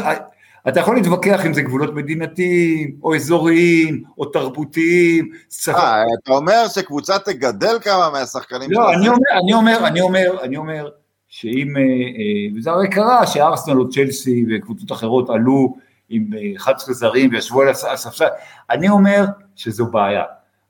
אתה 0.68 0.80
יכול 0.80 0.96
להתווכח 0.96 1.46
אם 1.46 1.54
זה 1.54 1.62
גבולות 1.62 1.94
מדינתיים, 1.94 2.96
או 3.02 3.14
אזוריים, 3.14 4.02
או 4.18 4.24
תרבותיים. 4.24 5.30
אה, 5.68 6.02
אתה 6.22 6.32
אומר 6.32 6.68
שקבוצה 6.68 7.18
תגדל 7.18 7.76
כמה 7.82 8.10
מהשחקנים 8.12 8.72
לא, 8.72 8.92
אני 8.94 9.08
אומר, 9.08 9.18
אני 9.42 9.52
אומר, 9.52 9.86
אני 9.86 10.00
אומר, 10.00 10.36
אני 10.42 10.56
אומר, 10.56 10.88
שאם, 11.28 11.76
אה, 11.76 11.82
אה, 11.82 12.58
וזה 12.58 12.70
הרי 12.70 12.90
קרה, 12.90 13.26
שארסנל 13.26 13.78
או 13.80 13.90
צ'לסי 13.90 14.44
וקבוצות 14.50 14.92
אחרות 14.92 15.30
עלו 15.30 15.76
עם 16.08 16.30
11 16.56 16.94
זרים 16.94 17.30
וישבו 17.32 17.62
על 17.62 17.68
הספסל, 17.68 18.28
אני 18.70 18.88
אומר 18.88 19.24
שזו 19.56 19.86
בעיה. 19.86 20.22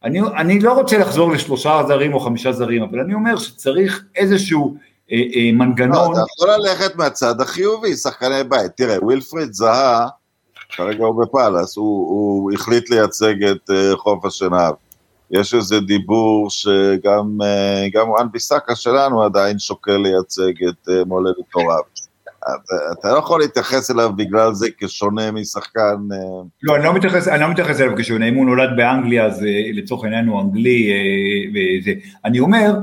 אני, 0.06 0.20
אני 0.36 0.60
לא 0.60 0.72
רוצה 0.72 0.98
לחזור 0.98 1.32
לשלושה 1.32 1.82
זרים 1.88 2.14
או 2.14 2.20
חמישה 2.20 2.52
זרים, 2.52 2.82
אבל 2.82 3.00
אני 3.00 3.14
אומר 3.14 3.36
שצריך 3.36 4.04
איזשהו 4.16 4.76
אה, 5.12 5.16
אה, 5.16 5.50
מנגנון. 5.52 6.12
לא, 6.12 6.12
אתה 6.12 6.20
יכול 6.36 6.48
ללכת 6.50 6.96
מהצד 6.96 7.40
החיובי, 7.40 7.96
שחקני 7.96 8.44
בית. 8.48 8.72
תראה, 8.76 9.04
ווילפריד 9.04 9.52
זהה 9.52 10.06
כרגע 10.68 11.04
הוא 11.04 11.22
בפאלאס, 11.22 11.76
הוא, 11.76 12.08
הוא 12.08 12.52
החליט 12.52 12.90
לייצג 12.90 13.44
את 13.44 13.70
uh, 13.70 13.96
חוף 13.96 14.24
השנהב. 14.24 14.74
יש 15.30 15.54
איזה 15.54 15.80
דיבור 15.80 16.50
שגם 16.50 17.38
uh, 17.42 17.92
גם 17.92 18.06
רן 18.18 18.26
ביסקה 18.32 18.76
שלנו 18.76 19.22
עדיין 19.22 19.58
שוקל 19.58 19.96
לייצג 19.96 20.64
את 20.68 20.88
uh, 20.88 21.04
מולדת 21.06 21.54
הוריו. 21.54 21.80
אתה 22.92 23.12
לא 23.12 23.18
יכול 23.18 23.40
להתייחס 23.40 23.90
אליו 23.90 24.12
בגלל 24.16 24.54
זה 24.54 24.66
כשונה 24.78 25.30
משחקן... 25.30 25.96
לא, 26.62 26.76
אני 26.76 26.84
לא 26.84 26.94
מתייחס, 26.94 27.28
אני 27.28 27.40
לא 27.40 27.48
מתייחס 27.48 27.80
אליו 27.80 27.96
כשונה, 27.96 28.28
אם 28.28 28.34
הוא 28.34 28.46
נולד 28.46 28.70
באנגליה 28.76 29.26
אז 29.26 29.46
לצורך 29.72 30.04
העניין 30.04 30.26
הוא 30.26 30.40
אנגלי 30.40 30.90
וזה. 31.54 31.92
אני 32.24 32.40
אומר, 32.40 32.74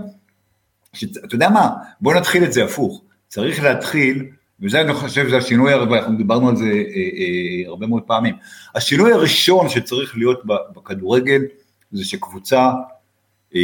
אתה 1.26 1.36
יודע 1.36 1.50
מה, 1.50 1.70
בוא 2.02 2.14
נתחיל 2.14 2.44
את 2.44 2.54
זה 2.54 2.64
הפוך. 2.64 3.02
צריך 3.28 3.64
להתחיל 3.64 4.26
וזה 4.64 4.82
אני 4.82 4.94
חושב 4.94 5.28
שזה 5.28 5.38
השינוי, 5.38 5.74
אנחנו 5.74 6.18
דיברנו 6.18 6.50
על 6.50 6.56
זה 6.56 6.66
אה, 6.66 6.80
אה, 6.96 7.68
הרבה 7.68 7.88
מאוד 7.88 8.04
פעמים. 8.04 8.36
השינוי 8.76 9.12
הראשון 9.14 9.70
שצריך 9.70 10.18
להיות 10.18 10.42
בכדורגל 10.76 11.42
זה 11.92 12.06
שקבוצה, 12.06 12.72
אה, 13.56 13.62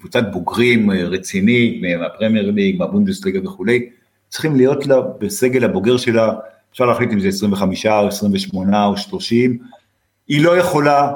קבוצת 0.00 0.24
בוגרים 0.32 0.90
רצינית 0.90 1.82
מהפרמייר 1.82 2.50
ליג, 2.50 2.78
מהבונדסליגה 2.78 3.40
וכולי, 3.44 3.88
צריכים 4.36 4.56
להיות 4.56 4.86
לה 4.86 5.00
בסגל 5.00 5.64
הבוגר 5.64 5.96
שלה, 5.96 6.32
אפשר 6.72 6.84
להחליט 6.84 7.12
אם 7.12 7.20
זה 7.20 7.28
25 7.28 7.86
או 7.86 8.06
28 8.06 8.86
או 8.86 8.96
30, 8.96 9.58
היא 10.28 10.44
לא 10.44 10.58
יכולה 10.58 11.12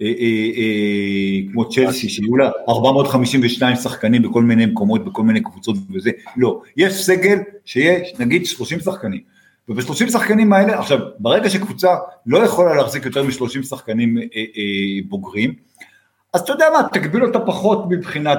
אה, 0.00 0.06
אה, 0.06 0.50
אה, 0.56 1.52
כמו 1.52 1.68
צ'לסי, 1.70 2.08
שיהיו 2.08 2.36
לה 2.36 2.50
452 2.68 3.76
שחקנים 3.76 4.22
בכל 4.22 4.42
מיני 4.42 4.66
מקומות, 4.66 5.04
בכל 5.04 5.22
מיני 5.22 5.40
קבוצות 5.40 5.76
וזה, 5.90 6.10
לא, 6.36 6.60
יש 6.76 6.92
סגל 6.92 7.38
שיש 7.64 8.12
נגיד 8.18 8.46
30 8.46 8.80
שחקנים, 8.80 9.20
וב-30 9.68 10.10
שחקנים 10.10 10.52
האלה, 10.52 10.78
עכשיו, 10.78 10.98
ברגע 11.18 11.50
שקבוצה 11.50 11.88
לא 12.26 12.38
יכולה 12.38 12.74
להחזיק 12.74 13.04
יותר 13.04 13.22
מ-30 13.22 13.62
שחקנים 13.62 14.18
בוגרים, 15.08 15.54
אז 16.38 16.42
אתה 16.42 16.52
יודע 16.52 16.66
מה, 16.72 16.88
תגביל 16.92 17.24
אותה 17.24 17.40
פחות 17.40 17.84
מבחינת 17.88 18.38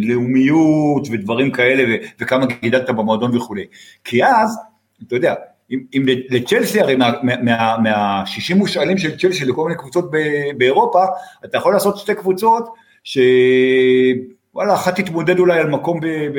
לאומיות 0.00 1.08
ודברים 1.12 1.50
כאלה, 1.50 1.96
וכמה 2.20 2.46
גידלת 2.46 2.90
במועדון 2.90 3.36
וכולי, 3.36 3.64
כי 4.04 4.24
אז, 4.24 4.58
אתה 5.06 5.16
יודע, 5.16 5.34
אם, 5.70 5.78
אם 5.94 6.04
לצ'לסי 6.30 6.80
הרי 6.80 6.96
מה-60 6.96 7.24
מה, 7.42 7.76
מה, 7.78 8.24
מושאלים 8.56 8.98
של 8.98 9.18
צ'לסי 9.18 9.44
לכל 9.44 9.64
מיני 9.64 9.78
קבוצות 9.78 10.10
באירופה, 10.58 11.04
אתה 11.44 11.56
יכול 11.56 11.72
לעשות 11.72 11.96
שתי 11.96 12.14
קבוצות 12.14 12.68
שוואלה, 13.04 14.74
אחת 14.74 15.00
תתמודד 15.00 15.38
אולי 15.38 15.60
על 15.60 15.70
מקום 15.70 16.00
ב, 16.00 16.06
ב, 16.06 16.38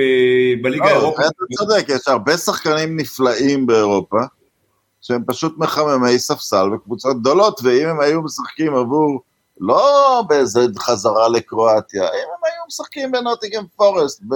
בליגה 0.62 0.86
לא, 0.86 0.90
האירופית. 0.90 1.26
אתה 1.26 1.66
צודק, 1.66 1.86
יש 1.90 2.08
הרבה 2.08 2.38
שחקנים 2.38 3.00
נפלאים 3.00 3.66
באירופה, 3.66 4.20
שהם 5.02 5.24
פשוט 5.28 5.58
מחממי 5.58 6.20
ספסל 6.20 6.70
בקבוצות 6.74 7.20
גדולות, 7.20 7.62
ואם 7.64 7.88
הם 7.88 8.00
היו 8.00 8.22
משחקים 8.22 8.76
עבור 8.76 9.22
לא 9.60 10.24
באיזה 10.30 10.60
חזרה 10.78 11.30
לקרואטיה, 11.30 12.04
אם 12.04 12.08
הם 12.08 12.44
היו 12.44 12.64
משחקים 12.68 13.12
בנוטיגם 13.12 13.64
פורסט. 13.76 14.22
ב... 14.24 14.34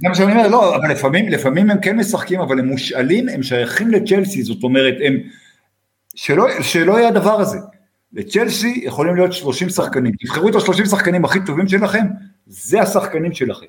זה 0.00 0.08
מה 0.08 0.14
שאני 0.14 0.32
אומר, 0.32 0.48
לא, 0.48 0.76
אבל 0.76 0.90
לפעמים, 0.90 1.28
לפעמים 1.28 1.70
הם 1.70 1.80
כן 1.80 1.96
משחקים, 1.96 2.40
אבל 2.40 2.58
הם 2.58 2.64
מושאלים, 2.64 3.28
הם 3.28 3.42
שייכים 3.42 3.90
לצ'לסי, 3.90 4.42
זאת 4.42 4.62
אומרת, 4.62 4.94
הם... 5.06 5.16
שלא, 6.14 6.46
שלא 6.62 6.98
יהיה 6.98 7.08
הדבר 7.08 7.40
הזה. 7.40 7.58
לצ'לסי 8.12 8.80
יכולים 8.84 9.16
להיות 9.16 9.32
30 9.32 9.68
שחקנים, 9.68 10.12
תבחרו 10.20 10.48
את 10.48 10.54
ה-30 10.54 10.86
שחקנים 10.90 11.24
הכי 11.24 11.38
טובים 11.46 11.68
שלכם, 11.68 12.06
זה 12.46 12.82
השחקנים 12.82 13.32
שלכם. 13.32 13.66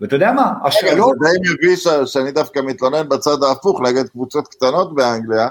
ואתה 0.00 0.16
יודע 0.16 0.32
מה, 0.32 0.52
השאלות... 0.64 1.14
זה 1.20 1.28
די 1.28 1.50
מרגיש 1.50 1.88
שאני 2.06 2.32
דווקא 2.32 2.60
מתלונן 2.60 3.08
בצד 3.08 3.42
ההפוך 3.42 3.80
נגד 3.80 4.08
קבוצות 4.08 4.48
קטנות 4.48 4.94
באנגליה, 4.94 5.48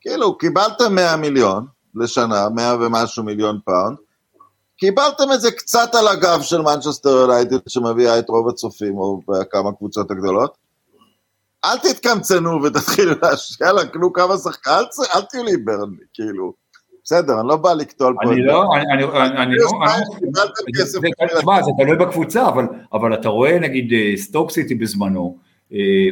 כאילו, 0.00 0.38
קיבלתם 0.38 0.94
100 0.94 1.16
מיליון, 1.16 1.66
לשנה, 1.96 2.48
100 2.48 2.76
ומשהו 2.80 3.24
מיליון 3.24 3.58
פאונד. 3.64 3.96
קיבלתם 4.76 5.32
את 5.34 5.40
זה 5.40 5.50
קצת 5.50 5.94
על 5.94 6.08
הגב 6.08 6.42
של 6.42 6.60
מנצ'סטר 6.60 7.08
יונייטד 7.08 7.56
שמביאה 7.68 8.18
את 8.18 8.28
רוב 8.28 8.48
הצופים, 8.48 8.98
או 8.98 9.20
בכמה 9.28 9.72
קבוצות 9.72 10.10
הגדולות. 10.10 10.56
אל 11.64 11.78
תתקמצנו 11.78 12.62
ותתחילו 12.62 13.12
להשקיע, 13.22 13.66
יאללה, 13.66 13.86
קנו 13.86 14.12
כמה 14.12 14.36
שחקנים, 14.36 14.76
אל, 14.76 14.84
אל 15.14 15.22
תהיו 15.22 15.44
לי 15.44 15.56
ברנלי, 15.56 16.04
כאילו. 16.14 16.52
בסדר, 17.04 17.40
אני 17.40 17.48
לא 17.48 17.56
בא 17.56 17.72
לקטול 17.72 18.16
פה. 18.22 18.32
אני 18.32 18.42
לא, 18.42 18.64
אני 18.76 19.02
לא, 19.02 19.68
תשמע, 21.40 21.62
זה 21.62 21.70
תלוי 21.78 21.96
בקבוצה, 21.96 22.48
אבל 22.92 23.14
אתה 23.14 23.28
רואה 23.28 23.58
נגיד 23.58 24.16
סטוק 24.16 24.50
סיטי 24.50 24.74
בזמנו, 24.74 25.38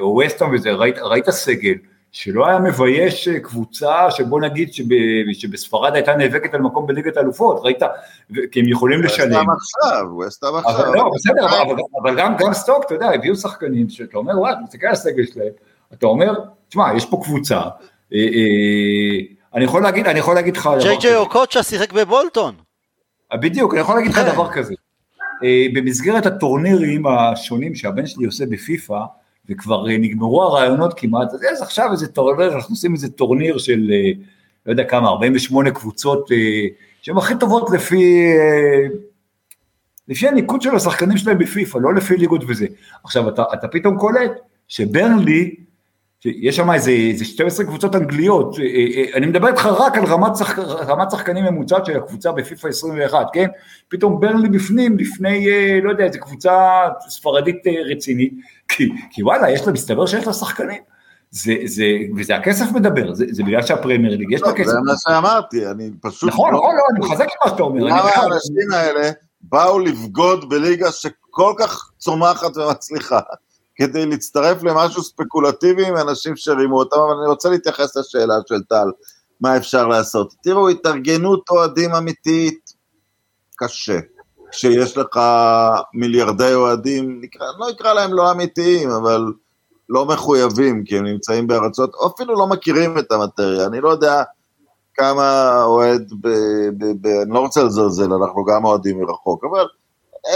או 0.01 0.20
וסטון 0.27 0.55
וזה, 0.55 0.73
ראית 1.03 1.31
סגל, 1.31 1.75
שלא 2.14 2.46
היה 2.46 2.59
מבייש 2.59 3.29
אה, 3.29 3.40
קבוצה 3.40 4.11
שבוא 4.11 4.40
נגיד 4.40 4.74
שב, 4.74 4.85
שבספרד 5.33 5.94
הייתה 5.94 6.16
נאבקת 6.16 6.55
על 6.55 6.61
מקום 6.61 6.87
בליגת 6.87 7.16
האלופות, 7.16 7.61
ראית? 7.62 7.79
כי 8.50 8.61
הם 8.61 8.68
יכולים 8.68 9.03
לשלם. 9.03 9.31
וסטאם 9.31 9.50
עכשיו, 9.50 10.18
וסטאם 10.18 10.57
עכשיו. 10.57 10.94
לא, 10.94 11.11
בסדר, 11.14 11.62
אבל, 11.62 11.77
אבל 12.03 12.18
גם, 12.18 12.37
גם 12.38 12.55
סטוק, 12.55 12.85
אתה 12.87 12.94
יודע, 12.94 13.11
הביאו 13.11 13.37
שחקנים 13.37 13.88
שאתה 13.88 14.18
אומר, 14.18 14.38
וואי, 14.38 14.53
אתה 14.53 14.61
מסתכל 14.61 14.87
על 14.87 14.92
הסגל 14.92 15.27
שלהם, 15.27 15.48
אתה 15.92 16.07
אומר, 16.07 16.33
תשמע, 16.68 16.96
יש 16.96 17.07
פה 17.07 17.20
קבוצה, 17.24 17.61
אה, 17.61 18.18
אה, 18.18 19.20
אני 19.55 19.64
יכול 19.64 19.83
להגיד, 19.83 20.07
אני 20.07 20.18
יכול 20.18 20.35
להגיד 20.35 20.57
לך 20.57 20.70
ג'יי 20.81 20.96
ג'יי 20.96 21.16
אוקוצ'ה 21.16 21.62
שיחק 21.62 21.92
בבולטון. 21.92 22.55
בדיוק, 23.35 23.72
אני 23.72 23.81
יכול 23.81 23.94
להגיד 23.94 24.11
לך 24.11 24.18
כן. 24.18 24.33
דבר 24.33 24.53
כזה. 24.53 24.74
במסגרת 25.74 26.27
הטורנירים 26.27 27.07
השונים 27.07 27.74
שהבן 27.74 28.07
שלי 28.07 28.27
עושה 28.27 28.46
בפיפ"א, 28.46 28.94
וכבר 29.48 29.90
אה, 29.90 29.98
נגמרו 29.98 30.42
הרעיונות 30.42 30.94
כמעט, 30.96 31.28
אז 31.52 31.62
עכשיו 31.62 31.92
איזה 31.92 32.09
טורניר, 32.09 32.54
אנחנו 32.54 32.72
עושים 32.72 32.92
איזה 32.92 33.11
טורניר 33.11 33.59
של, 33.59 33.90
אה, 33.92 34.11
לא 34.66 34.72
יודע 34.72 34.85
כמה, 34.85 35.09
48 35.09 35.70
קבוצות 35.70 36.33
אה, 36.33 36.37
שהן 37.02 37.16
הכי 37.16 37.35
טובות 37.40 37.70
לפי, 37.70 38.33
לפי 40.09 40.28
הניקוד 40.28 40.62
של 40.62 40.76
השחקנים 40.76 41.16
שלהם 41.16 41.38
בפיפ"א, 41.38 41.78
לא 41.78 41.94
לפי 41.94 42.16
ליגות 42.16 42.44
וזה. 42.48 42.66
עכשיו, 43.04 43.28
אתה, 43.28 43.42
אתה 43.54 43.68
פתאום 43.68 43.98
קולט 43.98 44.30
שברנלי, 44.68 45.54
יש 46.24 46.57
שם 46.57 46.70
איזה, 46.70 46.90
איזה 46.90 47.24
12 47.24 47.66
קבוצות 47.66 47.94
אנגליות, 47.94 48.57
אני 49.14 49.26
מדבר 49.26 49.48
איתך 49.48 49.66
רק 49.66 49.96
על 49.96 50.04
רמת, 50.04 50.37
שח, 50.37 50.59
רמת 50.59 51.11
שחקנים 51.11 51.44
ממוצעת 51.44 51.87
של 51.87 51.96
הקבוצה 51.96 52.33
בפיפ"א 52.33 52.68
21, 52.68 53.26
כן? 53.33 53.46
פתאום 53.88 54.20
ברנלי 54.20 54.48
בפנים, 54.48 54.98
לפני, 54.98 55.46
לא 55.83 55.90
יודע, 55.90 56.04
איזה 56.04 56.18
קבוצה 56.18 56.83
ספרדית 57.09 57.62
רצינית, 57.90 58.33
כי, 58.77 58.89
כי 59.11 59.23
וואלה, 59.23 59.51
יש 59.51 59.67
לה, 59.67 59.73
מסתבר 59.73 60.07
שיש 60.07 60.27
לה 60.27 60.33
שחקנים. 60.33 60.83
זה, 61.31 61.55
זה, 61.65 61.85
וזה 62.17 62.37
הכסף 62.37 62.65
מדבר, 62.75 63.15
זה, 63.15 63.25
זה 63.31 63.43
בגלל 63.43 63.63
שהפרמייר 63.63 64.17
ליג, 64.17 64.33
יש 64.33 64.43
לה 64.43 64.49
לא, 64.49 64.55
כסף. 64.55 64.71
זה 64.71 64.79
מה 64.85 64.93
שאמרתי, 64.99 65.67
אני 65.67 65.91
פשוט... 66.01 66.29
נכון, 66.29 66.53
לא, 66.53 66.59
נכון, 66.59 66.75
לא, 66.77 66.83
אני 66.91 67.07
מחזק 67.07 67.25
את 67.25 67.45
מה 67.45 67.51
שאתה 67.51 67.63
אומר. 67.63 67.83
למה 67.83 68.11
האנשים 68.11 68.73
האלה 68.73 69.11
באו 69.41 69.79
לבגוד 69.79 70.49
בליגה 70.49 70.93
שכל 70.93 71.55
כך 71.59 71.91
צומחת 71.99 72.57
ומצליחה, 72.57 73.21
כדי 73.77 74.07
להצטרף 74.07 74.63
למשהו 74.63 75.03
ספקולטיבי 75.03 75.87
עם 75.87 75.97
אנשים 75.97 76.37
שרימו 76.37 76.79
אותם, 76.79 76.97
אבל 76.97 77.15
אני 77.21 77.29
רוצה 77.29 77.49
להתייחס 77.49 77.97
לשאלה 77.97 78.35
של 78.49 78.63
טל, 78.69 78.87
מה 79.41 79.57
אפשר 79.57 79.87
לעשות. 79.87 80.35
תראו, 80.43 80.69
התארגנות 80.69 81.51
אוהדים 81.51 81.95
אמיתית, 81.95 82.73
קשה. 83.57 83.99
כשיש 84.55 84.97
לך 84.97 85.21
מיליארדי 85.95 86.55
אוהדים, 86.55 87.21
נקרא, 87.23 87.47
לא 87.59 87.71
אקרא 87.71 87.93
להם 87.93 88.14
לא 88.14 88.33
אמיתיים, 88.33 88.90
אבל 88.90 89.33
לא 89.88 90.07
מחויבים, 90.07 90.85
כי 90.85 90.99
הם 90.99 91.05
נמצאים 91.05 91.47
בארצות, 91.47 91.95
או 91.95 92.07
אפילו 92.07 92.35
לא 92.35 92.47
מכירים 92.47 92.99
את 92.99 93.12
המטריה. 93.12 93.67
אני 93.67 93.81
לא 93.81 93.88
יודע 93.88 94.23
כמה 94.95 95.62
אוהד, 95.62 96.12
ב, 96.21 96.29
ב, 96.79 96.85
ב, 97.01 97.07
אני 97.07 97.31
לא 97.31 97.38
רוצה 97.38 97.62
לזלזל, 97.62 98.12
אנחנו 98.12 98.45
גם 98.45 98.64
אוהדים 98.64 99.01
מרחוק, 99.01 99.45
אבל 99.45 99.67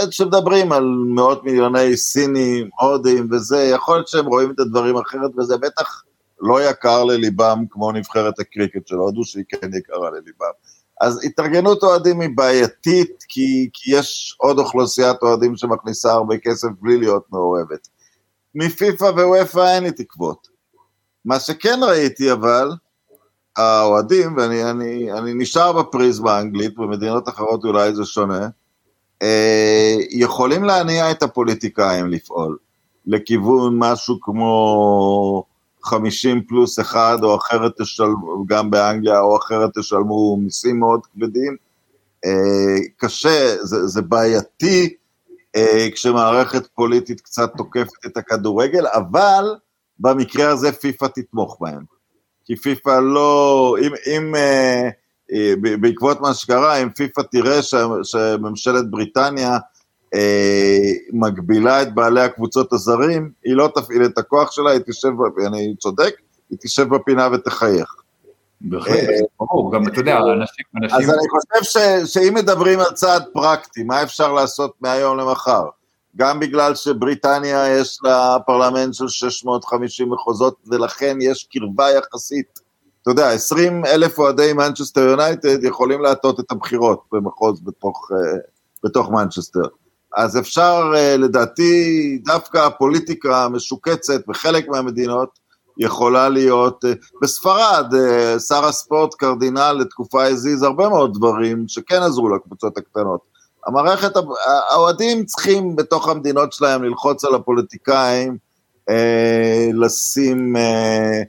עד 0.01 0.13
שמדברים 0.13 0.71
על 0.71 0.83
מאות 1.07 1.43
מיליוני 1.43 1.97
סינים, 1.97 2.69
הודים 2.79 3.27
וזה, 3.31 3.57
יכול 3.57 3.95
להיות 3.95 4.07
שהם 4.07 4.25
רואים 4.25 4.51
את 4.51 4.59
הדברים 4.59 4.97
אחרת, 4.97 5.31
וזה 5.37 5.57
בטח 5.57 6.03
לא 6.41 6.69
יקר 6.69 7.03
לליבם 7.03 7.63
כמו 7.69 7.91
נבחרת 7.91 8.39
הקריקט 8.39 8.87
של 8.87 8.95
הודו, 8.95 9.23
שהיא 9.23 9.43
כן 9.49 9.69
יקרה 9.77 10.09
לליבם. 10.09 10.51
אז 10.99 11.19
התארגנות 11.23 11.83
אוהדים 11.83 12.21
היא 12.21 12.29
בעייתית, 12.35 13.23
כי, 13.27 13.69
כי 13.73 13.95
יש 13.95 14.35
עוד 14.37 14.59
אוכלוסיית 14.59 15.17
אוהדים 15.21 15.57
שמכניסה 15.57 16.11
הרבה 16.11 16.37
כסף 16.37 16.67
בלי 16.81 16.97
להיות 16.97 17.23
מעורבת. 17.31 17.87
מפיפ"א 18.55 19.05
ווופ"א 19.05 19.75
אין 19.75 19.83
לי 19.83 19.91
תקוות. 19.91 20.47
מה 21.25 21.39
שכן 21.39 21.79
ראיתי 21.81 22.31
אבל, 22.31 22.71
האוהדים, 23.57 24.37
ואני 24.37 24.69
אני, 24.69 25.11
אני 25.11 25.33
נשאר 25.33 25.71
בפריזמה 25.71 26.31
האנגלית, 26.37 26.75
במדינות 26.75 27.29
אחרות 27.29 27.63
אולי 27.63 27.95
זה 27.95 28.05
שונה, 28.05 28.47
אה, 29.21 29.95
יכולים 30.09 30.63
להניע 30.63 31.11
את 31.11 31.23
הפוליטיקאים 31.23 32.09
לפעול 32.09 32.57
לכיוון 33.05 33.75
משהו 33.77 34.19
כמו 34.21 35.43
50 35.83 36.43
פלוס 36.47 36.79
אחד, 36.79 37.17
או 37.23 37.37
אחרת 37.37 37.71
תשלמו, 37.81 38.45
גם 38.45 38.69
באנגליה, 38.69 39.19
או 39.19 39.37
אחרת 39.37 39.69
תשלמו 39.77 40.37
מיסים 40.37 40.79
מאוד 40.79 41.05
כבדים. 41.05 41.55
אה, 42.25 42.77
קשה, 42.97 43.55
זה, 43.61 43.87
זה 43.87 44.01
בעייתי 44.01 44.95
אה, 45.55 45.87
כשמערכת 45.93 46.67
פוליטית 46.67 47.21
קצת 47.21 47.51
תוקפת 47.57 48.05
את 48.05 48.17
הכדורגל, 48.17 48.87
אבל 48.87 49.55
במקרה 49.99 50.49
הזה 50.49 50.71
פיפ"א 50.71 51.07
תתמוך 51.07 51.57
בהם. 51.61 51.83
כי 52.45 52.55
פיפ"א 52.55 52.99
לא, 52.99 53.75
אם, 53.81 53.91
אם 54.07 54.35
אה, 54.35 54.89
בעקבות 55.81 56.21
מה 56.21 56.33
שקרה, 56.33 56.75
אם 56.75 56.89
פיפ"א 56.89 57.21
תראה 57.21 57.59
שממשלת 58.03 58.89
בריטניה 58.89 59.57
אה, 60.13 60.91
מגבילה 61.13 61.81
את 61.81 61.95
בעלי 61.95 62.21
הקבוצות 62.21 62.73
הזרים, 62.73 63.31
היא 63.43 63.55
לא 63.55 63.69
תפעיל 63.75 64.05
את 64.05 64.17
הכוח 64.17 64.51
שלה, 64.51 64.71
היא 64.71 64.81
תשב, 64.87 65.11
אני 65.47 65.75
צודק, 65.79 66.15
היא 66.49 66.57
תשב 66.61 66.89
בפינה 66.89 67.27
ותחייך. 67.33 67.95
בהחלט, 68.61 68.95
אה, 68.95 69.19
ברור, 69.39 69.73
גם 69.73 69.87
אתה 69.87 69.99
יודע, 69.99 70.17
אנשים... 70.17 70.65
אז 70.91 71.09
אני 71.09 71.27
חושב 71.29 72.05
שאם 72.05 72.33
מדברים 72.33 72.79
על 72.79 72.91
צעד 72.93 73.23
פרקטי, 73.33 73.83
מה 73.83 74.03
אפשר 74.03 74.33
לעשות 74.33 74.73
מהיום 74.81 75.17
למחר? 75.17 75.63
גם 76.15 76.39
בגלל 76.39 76.75
שבריטניה 76.75 77.79
יש 77.79 77.99
לה 78.03 78.37
פרלמנט 78.45 78.93
של 78.93 79.07
650 79.07 80.09
מחוזות, 80.09 80.55
ולכן 80.67 81.17
יש 81.21 81.47
קרבה 81.51 81.91
יחסית. 81.91 82.59
אתה 83.01 83.11
יודע, 83.11 83.29
20 83.29 83.85
אלף 83.85 84.19
אוהדי 84.19 84.53
מנצ'סטר 84.53 85.01
יונייטד 85.01 85.63
יכולים 85.63 86.01
להטות 86.01 86.39
את 86.39 86.51
הבחירות 86.51 87.03
במחוז 87.11 87.61
בתוך, 87.61 88.11
אה, 88.11 88.39
בתוך 88.83 89.09
מנצ'סטר. 89.09 89.67
אז 90.17 90.37
אפשר, 90.37 90.91
אה, 90.95 91.17
לדעתי, 91.17 92.17
דווקא 92.25 92.57
הפוליטיקה 92.57 93.45
המשוקצת 93.45 94.27
בחלק 94.27 94.67
מהמדינות 94.67 95.39
יכולה 95.77 96.29
להיות, 96.29 96.85
אה, 96.85 96.93
בספרד 97.21 97.93
שר 98.47 98.65
הספורט 98.65 99.13
קרדינל 99.13 99.71
לתקופה 99.71 100.23
הזיז 100.23 100.63
הרבה 100.63 100.89
מאוד 100.89 101.13
דברים 101.13 101.65
שכן 101.67 102.01
עזרו 102.01 102.29
לקבוצות 102.29 102.77
הקטנות. 102.77 103.29
המערכת, 103.67 104.11
האוהדים 104.69 105.25
צריכים 105.25 105.75
בתוך 105.75 106.09
המדינות 106.09 106.53
שלהם 106.53 106.83
ללחוץ 106.83 107.25
על 107.25 107.35
הפוליטיקאים, 107.35 108.37
אה, 108.89 109.69
לשים, 109.73 110.55
אה, 110.55 111.21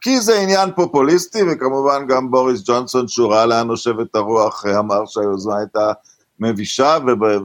כי 0.00 0.20
זה 0.20 0.40
עניין 0.40 0.70
פופוליסטי, 0.76 1.38
וכמובן 1.42 2.06
גם 2.06 2.30
בוריס 2.30 2.62
ג'ונסון, 2.64 3.08
שהוא 3.08 3.32
ראה 3.32 3.46
לאן 3.46 3.66
נושבת 3.66 4.14
הרוח, 4.14 4.66
אה, 4.66 4.78
אמר 4.78 5.06
שהיוזמה 5.06 5.58
הייתה 5.58 5.92
מבישה, 6.42 6.98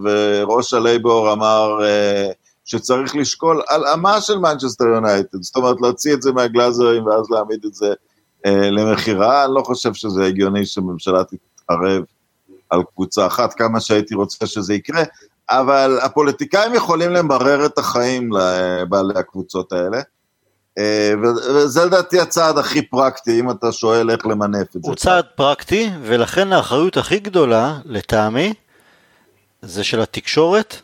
וראש 0.04 0.74
הלייבור 0.74 1.34
אמר 1.34 1.86
אה, 1.86 2.28
שצריך 2.66 3.16
לשקול 3.16 3.62
הלאמה 3.70 4.22
של 4.22 4.38
מנצ'סטר 4.38 4.86
יונייטד, 4.86 5.42
זאת 5.42 5.56
אומרת 5.56 5.76
להוציא 5.82 6.14
את 6.14 6.22
זה 6.22 6.32
מהגלאזרים 6.32 7.06
ואז 7.06 7.30
להעמיד 7.30 7.66
את 7.66 7.74
זה 7.74 7.94
אה, 8.46 8.70
למכירה, 8.70 9.46
אני 9.46 9.54
לא 9.54 9.62
חושב 9.62 9.94
שזה 9.94 10.26
הגיוני 10.26 10.66
שממשלה 10.66 11.22
תתערב 11.24 12.04
על 12.70 12.82
קבוצה 12.94 13.28
אחת, 13.28 13.54
כמה 13.54 13.80
שהייתי 13.80 14.16
רוצה 14.16 14.46
שזה 14.46 14.74
יקרה, 14.74 15.04
אבל 15.50 16.00
הפוליטיקאים 16.02 16.74
יכולים 16.74 17.12
למרר 17.12 17.66
את 17.66 17.78
החיים 17.78 18.30
לבעלי 18.34 19.20
הקבוצות 19.20 19.72
האלה. 19.72 20.02
אה, 20.78 21.14
וזה 21.24 21.86
לדעתי 21.86 22.20
הצעד 22.20 22.58
הכי 22.58 22.82
פרקטי, 22.82 23.40
אם 23.40 23.52
אתה 23.52 23.72
שואל 23.72 24.12
איך 24.12 24.26
למנף 24.26 24.76
את 24.76 24.84
זה. 24.84 24.90
הוא 24.90 24.96
צעד 24.96 25.26
פרקטי, 25.36 25.90
ולכן 26.04 26.54
האחריות 26.54 26.98
הכי 26.98 27.20
גדולה, 27.20 27.78
לטעמי, 27.86 28.54
זה 29.62 29.84
של 29.84 30.02
התקשורת, 30.02 30.82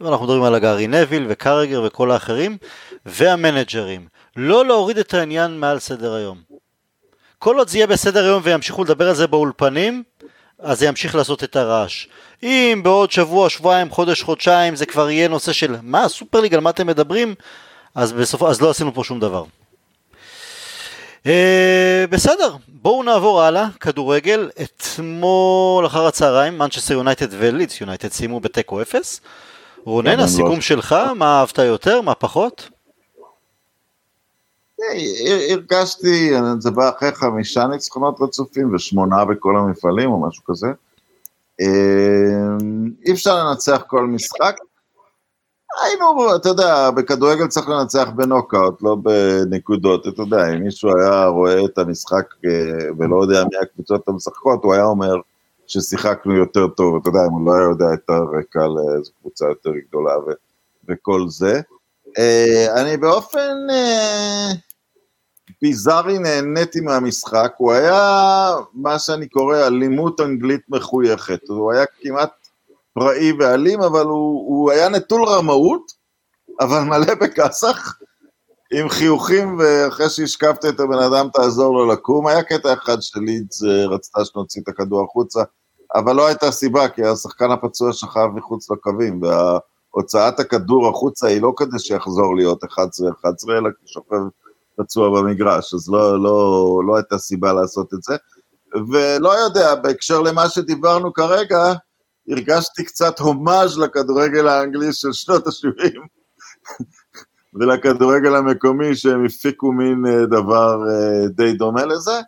ואנחנו 0.00 0.24
מדברים 0.24 0.42
על 0.42 0.54
הגארי 0.54 0.86
נביל 0.86 1.26
וקרגר 1.28 1.82
וכל 1.86 2.10
האחרים, 2.10 2.56
והמנג'רים. 3.06 4.08
לא 4.36 4.66
להוריד 4.66 4.98
את 4.98 5.14
העניין 5.14 5.60
מעל 5.60 5.78
סדר 5.78 6.14
היום. 6.14 6.38
כל 7.38 7.58
עוד 7.58 7.68
זה 7.68 7.78
יהיה 7.78 7.86
בסדר 7.86 8.24
היום 8.24 8.42
וימשיכו 8.44 8.84
לדבר 8.84 9.08
על 9.08 9.14
זה 9.14 9.26
באולפנים, 9.26 10.02
אז 10.58 10.78
זה 10.78 10.86
ימשיך 10.86 11.14
לעשות 11.14 11.44
את 11.44 11.56
הרעש. 11.56 12.06
אם 12.42 12.80
בעוד 12.84 13.10
שבוע, 13.10 13.50
שבועיים, 13.50 13.90
חודש, 13.90 14.22
חודשיים 14.22 14.76
זה 14.76 14.86
כבר 14.86 15.10
יהיה 15.10 15.28
נושא 15.28 15.52
של 15.52 15.76
מה 15.82 16.08
סופר 16.08 16.40
ליג, 16.40 16.54
על 16.54 16.60
מה 16.60 16.70
אתם 16.70 16.86
מדברים, 16.86 17.34
אז, 17.94 18.12
בסופו, 18.12 18.50
אז 18.50 18.60
לא 18.60 18.70
עשינו 18.70 18.94
פה 18.94 19.04
שום 19.04 19.20
דבר. 19.20 19.44
אה, 21.28 22.04
בסדר, 22.10 22.56
בואו 22.68 23.02
נעבור 23.02 23.42
הלאה, 23.42 23.68
כדורגל, 23.80 24.50
אתמול 24.62 25.86
אחר 25.86 26.06
הצהריים, 26.06 26.58
מנצ'סטר 26.58 26.94
יונייטד 26.94 27.26
ולידס 27.30 27.80
יונייטד 27.80 28.08
סיימו 28.08 28.40
בתיקו 28.40 28.82
אפס. 28.82 29.20
רונן, 29.84 30.20
הסיכום. 30.20 30.60
שלך, 30.60 30.96
מה 31.14 31.40
אהבת 31.40 31.58
יותר, 31.58 32.00
מה 32.00 32.14
פחות? 32.14 32.68
הרגשתי, 35.50 36.30
זה 36.58 36.70
בא 36.70 36.90
אחרי 36.96 37.12
חמישה 37.14 37.66
ניצחונות 37.66 38.16
רצופים 38.20 38.74
ושמונה 38.74 39.24
בכל 39.24 39.56
המפעלים 39.56 40.10
או 40.10 40.28
משהו 40.28 40.44
כזה. 40.44 40.66
אמ, 41.60 42.90
אי 43.06 43.12
אפשר 43.12 43.44
לנצח 43.44 43.82
כל 43.86 44.06
משחק. 44.06 44.56
היינו, 45.82 46.36
אתה 46.36 46.48
יודע, 46.48 46.90
בכדורגל 46.90 47.46
צריך 47.46 47.68
לנצח 47.68 48.08
בנוקאוט, 48.16 48.82
לא 48.82 48.96
בנקודות. 49.02 50.08
אתה 50.08 50.22
יודע, 50.22 50.48
אם 50.48 50.62
מישהו 50.62 50.90
היה 50.98 51.26
רואה 51.26 51.64
את 51.64 51.78
המשחק 51.78 52.24
אה, 52.44 52.50
ולא 52.98 53.22
יודע 53.22 53.44
מי 53.44 53.56
הקבוצות 53.62 54.08
המשחקות, 54.08 54.64
הוא 54.64 54.74
היה 54.74 54.84
אומר 54.84 55.14
ששיחקנו 55.66 56.34
יותר 56.34 56.68
טוב. 56.68 56.96
אתה 56.96 57.08
יודע, 57.08 57.20
אם 57.28 57.32
הוא 57.32 57.46
לא 57.46 57.54
היה 57.54 57.62
יודע 57.62 57.94
את 57.94 58.10
הרקע 58.10 58.66
לאיזו 58.66 59.12
קבוצה 59.20 59.44
יותר 59.44 59.70
גדולה 59.88 60.12
וכל 60.88 61.28
זה. 61.28 61.60
אה, 62.18 62.80
אני 62.80 62.96
באופן... 62.96 63.56
אה, 63.70 64.52
ביזארי 65.62 66.18
נהניתי 66.18 66.80
מהמשחק, 66.80 67.52
הוא 67.56 67.72
היה 67.72 68.50
מה 68.74 68.98
שאני 68.98 69.28
קורא 69.28 69.66
אלימות 69.66 70.20
אנגלית 70.20 70.60
מחויכת, 70.68 71.48
הוא 71.48 71.72
היה 71.72 71.84
כמעט 72.00 72.30
פראי 72.98 73.32
ואלים, 73.38 73.80
אבל 73.80 74.04
הוא, 74.04 74.48
הוא 74.48 74.70
היה 74.70 74.88
נטול 74.88 75.24
רמאות, 75.24 75.92
אבל 76.60 76.80
מלא 76.80 77.14
בכסח, 77.14 77.98
עם 78.72 78.88
חיוכים, 78.88 79.58
ואחרי 79.58 80.08
שהשקפת 80.08 80.64
את 80.64 80.80
הבן 80.80 80.98
אדם 80.98 81.28
תעזור 81.32 81.74
לו 81.74 81.86
לקום. 81.92 82.26
היה 82.26 82.42
קטע 82.42 82.72
אחד 82.72 83.00
שלידס 83.00 83.64
אה, 83.64 83.86
רצתה 83.86 84.24
שנוציא 84.24 84.62
את 84.62 84.68
הכדור 84.68 85.04
החוצה, 85.04 85.42
אבל 85.94 86.16
לא 86.16 86.26
הייתה 86.26 86.50
סיבה, 86.50 86.88
כי 86.88 87.04
השחקן 87.04 87.50
הפצוע 87.50 87.92
שכב 87.92 88.26
מחוץ 88.34 88.70
לקווים, 88.70 89.20
והוצאת 89.22 90.40
הכדור 90.40 90.88
החוצה 90.88 91.26
היא 91.26 91.42
לא 91.42 91.52
כדי 91.56 91.78
שיחזור 91.78 92.36
להיות 92.36 92.64
11-11, 92.64 92.66
אלא 93.48 93.70
כי 93.80 93.86
שוכב 93.86 94.16
פצוע 94.76 95.10
במגרש, 95.10 95.74
אז 95.74 95.88
לא, 95.88 96.22
לא, 96.22 96.80
לא 96.86 96.96
הייתה 96.96 97.18
סיבה 97.18 97.52
לעשות 97.52 97.94
את 97.94 98.02
זה. 98.02 98.16
ולא 98.92 99.38
יודע, 99.38 99.74
בהקשר 99.74 100.20
למה 100.20 100.48
שדיברנו 100.48 101.12
כרגע, 101.12 101.72
הרגשתי 102.30 102.84
קצת 102.84 103.18
הומאז' 103.18 103.78
לכדורגל 103.78 104.48
האנגלי 104.48 104.92
של 104.92 105.12
שנות 105.12 105.46
ה-70 105.46 105.98
ולכדורגל 107.54 108.34
המקומי 108.34 108.96
שהם 108.96 109.24
הפיקו 109.24 109.72
מין 109.72 110.06
אה, 110.06 110.26
דבר 110.26 110.82
אה, 110.90 111.28
די 111.28 111.52
דומה 111.52 111.84
לזה. 111.84 112.20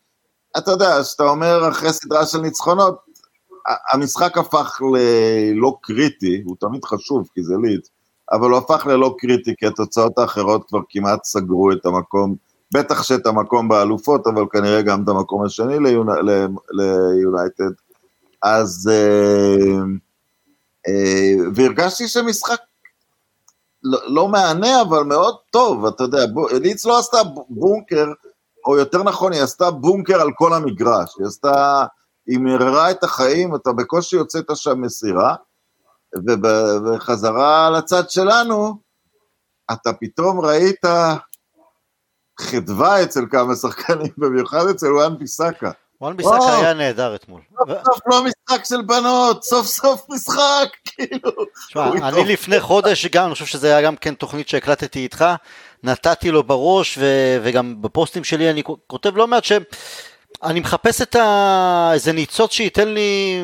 אתה 0.58 0.70
יודע, 0.70 0.98
כשאתה 1.02 1.22
אומר 1.22 1.68
אחרי 1.68 1.92
סדרה 1.92 2.26
של 2.26 2.38
ניצחונות, 2.38 2.98
המשחק 3.92 4.38
הפך 4.38 4.80
ללא 4.92 5.76
קריטי, 5.82 6.42
הוא 6.44 6.56
תמיד 6.60 6.84
חשוב 6.84 7.28
כי 7.34 7.42
זה 7.42 7.54
ליד, 7.62 7.80
אבל 8.32 8.50
הוא 8.50 8.58
הפך 8.58 8.86
ללא 8.86 9.14
קריטי, 9.18 9.54
כי 9.58 9.66
התוצאות 9.66 10.18
האחרות 10.18 10.68
כבר 10.68 10.80
כמעט 10.88 11.24
סגרו 11.24 11.72
את 11.72 11.86
המקום, 11.86 12.34
בטח 12.74 13.02
שאת 13.02 13.26
המקום 13.26 13.68
באלופות, 13.68 14.26
אבל 14.26 14.44
כנראה 14.52 14.82
גם 14.82 15.02
את 15.02 15.08
המקום 15.08 15.44
השני 15.44 15.76
ליונייטד. 16.72 17.72
אז... 18.42 18.90
אה, 18.92 19.82
אה, 20.88 21.34
והרגשתי 21.54 22.08
שמשחק 22.08 22.60
לא, 23.82 23.98
לא 24.06 24.28
מהנה, 24.28 24.82
אבל 24.82 25.02
מאוד 25.02 25.36
טוב, 25.50 25.86
אתה 25.86 26.04
יודע, 26.04 26.18
ליץ 26.52 26.84
לא 26.84 26.98
עשתה 26.98 27.18
בונקר, 27.48 28.06
או 28.66 28.76
יותר 28.76 29.02
נכון, 29.02 29.32
היא 29.32 29.42
עשתה 29.42 29.70
בונקר 29.70 30.20
על 30.20 30.30
כל 30.34 30.52
המגרש, 30.52 31.14
היא 31.18 31.26
עשתה, 31.26 31.84
היא 32.26 32.38
מררה 32.38 32.90
את 32.90 33.04
החיים, 33.04 33.54
אתה 33.54 33.72
בקושי 33.72 34.16
יוצאת 34.16 34.44
שם 34.54 34.80
מסירה, 34.80 35.34
ובחזרה 36.26 37.70
לצד 37.70 38.10
שלנו, 38.10 38.78
אתה 39.72 39.92
פתאום 39.92 40.40
ראית 40.40 40.84
חדווה 42.40 43.02
אצל 43.02 43.24
כמה 43.30 43.54
שחקנים, 43.54 44.12
במיוחד 44.18 44.66
אצל 44.66 44.92
וואן 44.92 45.18
ביסאקה. 45.18 45.70
וואן 46.00 46.16
ביסאקה 46.16 46.58
היה 46.58 46.74
נהדר 46.74 47.14
אתמול. 47.14 47.40
סוף 47.58 47.78
סוף 47.84 48.00
לא 48.06 48.24
משחק 48.24 48.64
של 48.64 48.82
בנות, 48.82 49.44
סוף 49.44 49.66
סוף 49.66 50.06
משחק, 50.08 50.68
כאילו. 50.88 51.30
תשמע, 51.68 52.08
אני 52.08 52.24
לפני 52.24 52.60
חודש 52.60 53.06
גם, 53.06 53.24
אני 53.24 53.32
חושב 53.32 53.46
שזה 53.46 53.66
היה 53.66 53.82
גם 53.82 53.96
כן 53.96 54.14
תוכנית 54.14 54.48
שהקלטתי 54.48 54.98
איתך, 54.98 55.24
נתתי 55.82 56.30
לו 56.30 56.42
בראש, 56.42 56.98
וגם 57.42 57.82
בפוסטים 57.82 58.24
שלי 58.24 58.50
אני 58.50 58.62
כותב 58.86 59.16
לא 59.16 59.26
מעט 59.26 59.44
שהם... 59.44 59.62
אני 60.42 60.60
מחפש 60.60 61.02
את 61.02 61.16
ה... 61.16 61.90
איזה 61.94 62.12
ניצוץ 62.12 62.52
שייתן 62.52 62.88
לי 62.88 63.42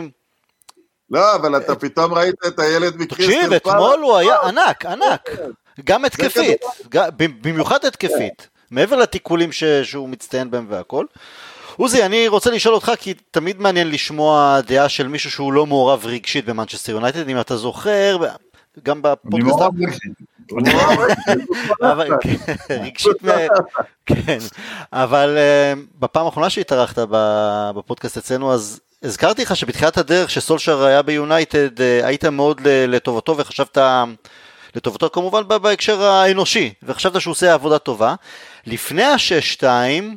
לא, 1.10 1.34
אבל 1.34 1.56
אתה 1.56 1.74
פתאום 1.74 2.14
ראית 2.14 2.34
את 2.46 2.58
הילד 2.58 2.96
מקריסטל 2.96 3.32
פאלאס. 3.32 3.44
תקשיב, 3.44 3.52
אתמול 3.52 4.00
הוא 4.02 4.16
היה 4.16 4.40
ענק, 4.40 4.86
ענק. 4.86 5.30
גם 5.84 6.04
התקפית, 6.04 6.60
במיוחד 7.18 7.84
התקפית. 7.84 8.48
מעבר 8.70 8.96
לתיקולים 8.96 9.50
שהוא 9.82 10.08
מצטיין 10.08 10.50
בהם 10.50 10.66
והכל. 10.70 11.06
עוזי, 11.76 12.04
אני 12.04 12.28
רוצה 12.28 12.50
לשאול 12.50 12.74
אותך, 12.74 12.92
כי 12.98 13.14
תמיד 13.30 13.60
מעניין 13.60 13.90
לשמוע 13.90 14.60
דעה 14.60 14.88
של 14.88 15.08
מישהו 15.08 15.30
שהוא 15.30 15.52
לא 15.52 15.66
מעורב 15.66 16.06
רגשית 16.06 16.44
במנצ'סטר 16.44 16.92
יונייטד, 16.92 17.28
אם 17.28 17.40
אתה 17.40 17.56
זוכר, 17.56 18.18
גם 18.82 19.02
בפודקאסט... 19.02 19.60
אבל 21.82 22.08
רגשית, 22.70 23.16
כן, 24.06 24.38
אבל 24.92 25.34
אה, 25.38 25.72
בפעם 25.98 26.26
האחרונה 26.26 26.50
שהתארחת 26.50 26.98
בפודקאסט 27.74 28.16
אצלנו 28.16 28.52
אז 28.52 28.80
הזכרתי 29.02 29.42
לך 29.42 29.56
שבתחילת 29.56 29.98
הדרך 29.98 30.30
שסולשר 30.30 30.84
היה 30.84 31.02
ביונייטד 31.02 31.80
אה, 31.80 32.06
היית 32.06 32.24
מאוד 32.24 32.60
לטובתו 32.64 33.36
וחשבת 33.36 33.78
לטובתו 34.74 35.10
כמובן 35.10 35.48
בהקשר 35.48 36.02
האנושי 36.02 36.72
וחשבת 36.82 37.20
שהוא 37.20 37.32
עושה 37.32 37.54
עבודה 37.54 37.78
טובה. 37.78 38.14
לפני 38.66 39.04
השש-שתיים 39.04 40.16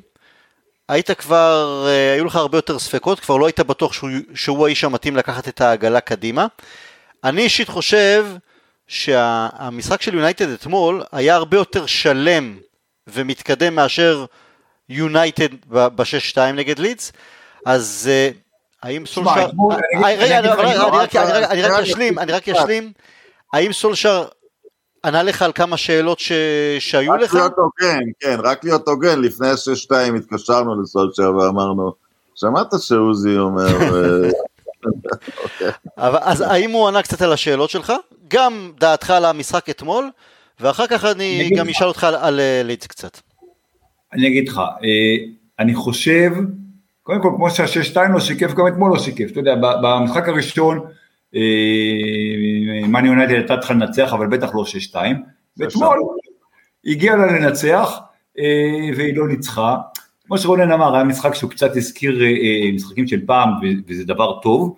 היית 0.89 1.11
כבר, 1.11 1.85
אה, 1.87 2.13
היו 2.13 2.25
לך 2.25 2.35
הרבה 2.35 2.57
יותר 2.57 2.79
ספקות, 2.79 3.19
כבר 3.19 3.37
לא 3.37 3.45
היית 3.45 3.59
בטוח 3.59 3.93
שהוא, 3.93 4.09
שהוא 4.35 4.65
האיש 4.67 4.83
המתאים 4.83 5.15
לקחת 5.17 5.47
את 5.47 5.61
העגלה 5.61 5.99
קדימה. 5.99 6.47
אני 7.23 7.41
אישית 7.41 7.69
חושב 7.69 8.25
שהמשחק 8.87 10.01
של 10.01 10.15
יונייטד 10.15 10.49
אתמול 10.49 11.03
היה 11.11 11.35
הרבה 11.35 11.57
יותר 11.57 11.85
שלם 11.85 12.57
ומתקדם 13.07 13.75
מאשר 13.75 14.25
יונייטד 14.89 15.47
ב-6-2 15.67 16.39
נגד 16.53 16.79
לידס, 16.79 17.11
אז 17.65 18.09
אה, 18.11 18.29
האם 18.83 19.05
סולשר... 19.05 19.49
רגע, 20.17 20.39
אני 21.49 21.61
רק 21.61 21.79
אשלים, 21.83 22.19
אני 22.19 22.31
רק 22.31 22.49
אשלים. 22.49 22.91
האם 23.53 23.73
סולשר 23.73 24.25
ענה 25.05 25.23
לך 25.23 25.41
על 25.41 25.51
כמה 25.51 25.77
שאלות 25.77 26.19
ש... 26.19 26.31
שהיו 26.79 27.11
רק 27.11 27.19
לך? 27.21 27.35
רק 27.35 27.41
להיות 27.41 27.53
הוגן, 27.57 27.99
כן, 28.19 28.37
רק 28.43 28.63
להיות 28.63 28.87
הוגן, 28.87 29.21
לפני 29.21 29.57
שש-שתיים 29.57 30.15
התקשרנו 30.15 30.81
לסולשר 30.81 31.35
ואמרנו, 31.35 31.93
שמעת 32.35 32.67
שעוזי 32.79 33.37
אומר... 33.37 33.67
אה, 33.67 34.29
אבל, 35.97 36.19
אז 36.21 36.41
האם 36.41 36.71
הוא 36.71 36.87
ענה 36.87 37.01
קצת 37.01 37.21
על 37.21 37.33
השאלות 37.33 37.69
שלך? 37.69 37.93
גם 38.27 38.71
דעתך 38.79 39.09
על 39.09 39.25
המשחק 39.25 39.69
אתמול, 39.69 40.09
ואחר 40.59 40.87
כך 40.87 41.05
אני 41.05 41.49
גם 41.57 41.69
אשאל 41.69 41.87
אותך 41.87 42.03
על, 42.03 42.15
על 42.15 42.39
אה, 42.39 42.61
לידס 42.63 42.87
קצת. 42.87 43.19
אני 44.13 44.27
אגיד 44.27 44.49
לך, 44.49 44.57
אה, 44.57 45.25
אני 45.59 45.75
חושב, 45.75 46.31
קודם 47.03 47.21
כל 47.21 47.29
כמו 47.35 47.51
שהשש 47.51 47.87
שתיים 47.87 48.11
לא 48.11 48.19
שיקף, 48.19 48.53
גם 48.53 48.67
אתמול 48.67 48.91
לא 48.91 48.99
שיקף, 48.99 49.31
אתה 49.31 49.39
יודע, 49.39 49.55
במשחק 49.81 50.27
הראשון, 50.27 50.79
מאני 52.87 53.07
יונייטד 53.07 53.33
הייתה 53.33 53.57
צריכה 53.57 53.73
לנצח, 53.73 54.13
אבל 54.13 54.27
בטח 54.27 54.55
לא 54.55 54.63
6-2, 54.91 54.95
ואתמול 55.57 55.99
הגיעה 56.85 57.15
לה 57.15 57.25
לנצח, 57.25 57.99
אה, 58.39 58.89
והיא 58.97 59.17
לא 59.17 59.27
ניצחה. 59.27 59.77
כמו 60.25 60.37
שרונן 60.37 60.71
אמר, 60.71 60.95
היה 60.95 61.03
משחק 61.03 61.33
שהוא 61.33 61.51
קצת 61.51 61.75
הזכיר 61.75 62.21
אה, 62.21 62.27
אה, 62.27 62.71
משחקים 62.73 63.07
של 63.07 63.25
פעם, 63.25 63.49
וזה 63.87 64.05
דבר 64.05 64.39
טוב. 64.39 64.75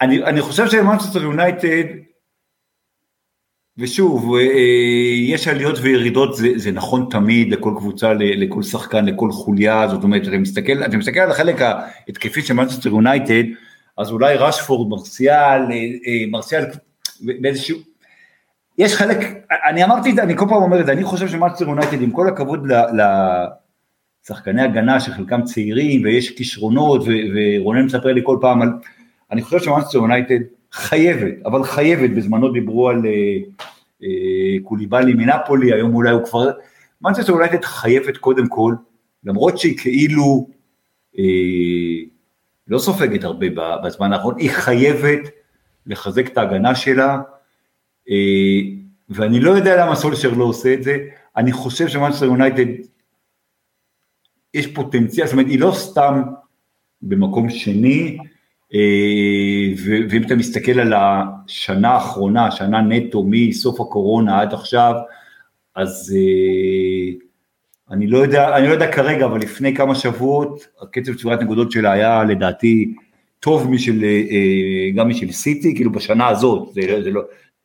אני, 0.00 0.24
אני 0.24 0.40
חושב 0.40 0.68
שמנצ'סטר 0.68 1.22
יונייטד 1.22 1.84
ושוב, 3.78 4.34
אה, 4.34 4.42
יש 5.24 5.48
עליות 5.48 5.78
וירידות, 5.82 6.36
זה, 6.36 6.48
זה 6.56 6.70
נכון 6.70 7.06
תמיד 7.10 7.52
לכל 7.52 7.74
קבוצה, 7.76 8.12
לכל 8.14 8.62
שחקן, 8.62 9.04
לכל 9.04 9.30
חוליה, 9.32 9.88
זאת 9.88 10.02
אומרת, 10.02 10.22
אתה 10.28 10.38
מסתכל, 10.38 10.84
אתה 10.84 10.96
מסתכל 10.96 11.20
על 11.20 11.30
החלק 11.30 11.62
ההתקפי 11.62 12.42
של 12.42 12.54
מנצ'סטר 12.54 12.88
יונייטד, 12.88 13.42
אז 13.98 14.10
אולי 14.10 14.36
רשפורד, 14.36 14.88
מרסיאל, 14.88 15.62
אה, 15.62 15.76
אה, 16.06 16.24
מרסיאל, 16.30 16.64
באיזשהו... 17.20 17.78
יש 18.78 18.94
חלק, 18.94 19.18
אני 19.70 19.84
אמרתי 19.84 20.10
את 20.10 20.16
זה, 20.16 20.22
אני 20.22 20.36
כל 20.36 20.46
פעם 20.48 20.62
אומר 20.62 20.80
את 20.80 20.86
זה, 20.86 20.92
אני 20.92 21.04
חושב 21.04 21.28
שמנצ'סטר 21.28 21.68
יונייטד, 21.68 22.02
עם 22.02 22.10
כל 22.10 22.28
הכבוד 22.28 22.66
לשחקני 24.24 24.62
הגנה 24.62 25.00
שחלקם 25.00 25.42
צעירים, 25.42 26.04
ויש 26.04 26.30
כישרונות, 26.30 27.02
ורונן 27.34 27.84
מספר 27.84 28.12
לי 28.12 28.20
כל 28.24 28.38
פעם 28.40 28.62
על... 28.62 28.68
אני 29.30 29.42
חושב 29.42 29.58
שמנצ'סטר 29.58 29.98
יונייטד 29.98 30.38
חייבת, 30.74 31.34
אבל 31.46 31.64
חייבת, 31.64 32.10
בזמנו 32.10 32.52
דיברו 32.52 32.88
על 32.88 33.06
אה, 33.06 33.36
אה, 34.02 34.56
קוליבאלי 34.62 35.14
מנפולי, 35.14 35.72
היום 35.72 35.94
אולי 35.94 36.10
הוא 36.10 36.24
כבר, 36.24 36.50
מנצ'סטר 37.02 37.32
יונייטד 37.32 37.64
חייבת 37.64 38.16
קודם 38.16 38.48
כל, 38.48 38.74
למרות 39.24 39.58
שהיא 39.58 39.78
כאילו 39.78 40.48
אה, 41.18 41.24
לא 42.68 42.78
סופגת 42.78 43.24
הרבה 43.24 43.46
בזמן 43.84 44.12
האחרון, 44.12 44.34
היא 44.38 44.50
חייבת 44.50 45.20
לחזק 45.86 46.26
את 46.26 46.38
ההגנה 46.38 46.74
שלה, 46.74 47.20
אה, 48.10 48.60
ואני 49.08 49.40
לא 49.40 49.50
יודע 49.50 49.84
למה 49.84 49.94
סולשר 49.94 50.32
לא 50.32 50.44
עושה 50.44 50.74
את 50.74 50.82
זה, 50.82 50.96
אני 51.36 51.52
חושב 51.52 51.88
שמנצ'סטר 51.88 52.24
יונייטד 52.24 52.66
יש 54.54 54.66
פוטנציאל, 54.66 55.26
זאת 55.26 55.32
אומרת 55.32 55.46
היא 55.46 55.60
לא 55.60 55.72
סתם 55.74 56.22
במקום 57.02 57.50
שני, 57.50 58.18
ואם 60.10 60.22
אתה 60.22 60.36
מסתכל 60.36 60.80
על 60.80 60.92
השנה 60.96 61.90
האחרונה, 61.90 62.50
שנה 62.50 62.80
נטו 62.80 63.24
מסוף 63.26 63.80
הקורונה 63.80 64.40
עד 64.40 64.54
עכשיו, 64.54 64.94
אז 65.74 66.16
אה, 66.16 67.12
אני 67.90 68.06
לא 68.06 68.18
יודע, 68.18 68.56
אני 68.56 68.68
לא 68.68 68.72
יודע 68.72 68.92
כרגע, 68.92 69.26
אבל 69.26 69.40
לפני 69.40 69.76
כמה 69.76 69.94
שבועות, 69.94 70.66
הקצב 70.82 71.14
צבירת 71.14 71.40
נקודות 71.40 71.72
שלה 71.72 71.92
היה 71.92 72.24
לדעתי 72.24 72.94
טוב 73.40 73.70
משל, 73.70 74.04
אה, 74.04 74.90
גם 74.94 75.08
משל 75.08 75.32
סיטי, 75.32 75.74
כאילו 75.74 75.92
בשנה 75.92 76.28
הזאת, 76.28 76.68
זה, 76.72 77.02
זה 77.02 77.10
לא, 77.10 77.22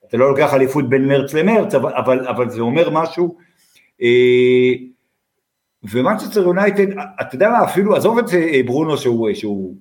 אתה 0.07 0.17
לא 0.17 0.29
לוקח 0.29 0.53
אליפות 0.53 0.89
בין 0.89 1.07
מרץ 1.07 1.33
למרץ, 1.33 1.75
אבל, 1.75 1.91
אבל, 1.93 2.27
אבל 2.27 2.49
זה 2.49 2.61
אומר 2.61 2.89
משהו. 2.89 3.37
ומנצ'סטר 5.91 6.43
יונייטד, 6.43 6.91
אתה 7.21 7.35
יודע 7.35 7.49
מה, 7.49 7.63
אפילו, 7.63 7.95
עזוב 7.95 8.17
את 8.17 8.25
ברונו 8.65 8.97
שהוא, 8.97 9.29
שהוא 9.33 9.75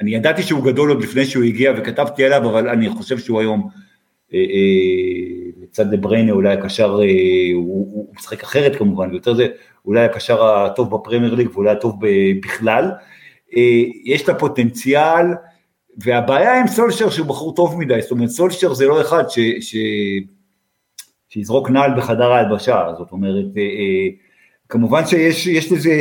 אני 0.00 0.14
ידעתי 0.14 0.42
שהוא 0.42 0.64
גדול 0.64 0.90
עוד 0.90 1.02
לפני 1.02 1.26
שהוא 1.26 1.44
הגיע 1.44 1.72
וכתבתי 1.78 2.24
עליו, 2.24 2.50
אבל 2.50 2.68
אני 2.68 2.88
חושב 2.88 3.18
שהוא 3.18 3.40
היום, 3.40 3.68
אה, 4.34 4.38
אה, 4.38 5.62
לצד 5.62 6.00
בריינה 6.00 6.32
אולי 6.32 6.52
הקשר, 6.52 7.00
אה, 7.02 7.54
הוא, 7.54 7.88
הוא 7.92 8.14
משחק 8.18 8.42
אחרת 8.42 8.76
כמובן, 8.76 9.10
ויותר 9.10 9.34
זה, 9.34 9.46
אולי 9.86 10.04
הקשר 10.04 10.44
הטוב 10.44 10.94
בפרמייר 10.94 11.34
ליג 11.34 11.48
ואולי 11.54 11.70
הטוב 11.70 11.96
בכלל. 12.42 12.90
יש 14.04 14.28
לה 14.28 14.34
פוטנציאל, 14.34 15.26
והבעיה 16.04 16.60
עם 16.60 16.66
סולשר 16.66 17.10
שהוא 17.10 17.26
בחור 17.26 17.54
טוב 17.54 17.78
מדי, 17.78 18.02
זאת 18.02 18.10
אומרת 18.10 18.28
סולשר 18.28 18.74
זה 18.74 18.86
לא 18.86 19.00
אחד 19.00 19.28
ש, 19.28 19.38
ש, 19.60 19.76
שיזרוק 21.28 21.70
נעל 21.70 21.90
בחדר 21.96 22.32
ההלבשה, 22.32 22.84
זאת 22.98 23.12
אומרת, 23.12 23.46
כמובן 24.68 25.06
שיש 25.06 25.72
לזה, 25.72 25.94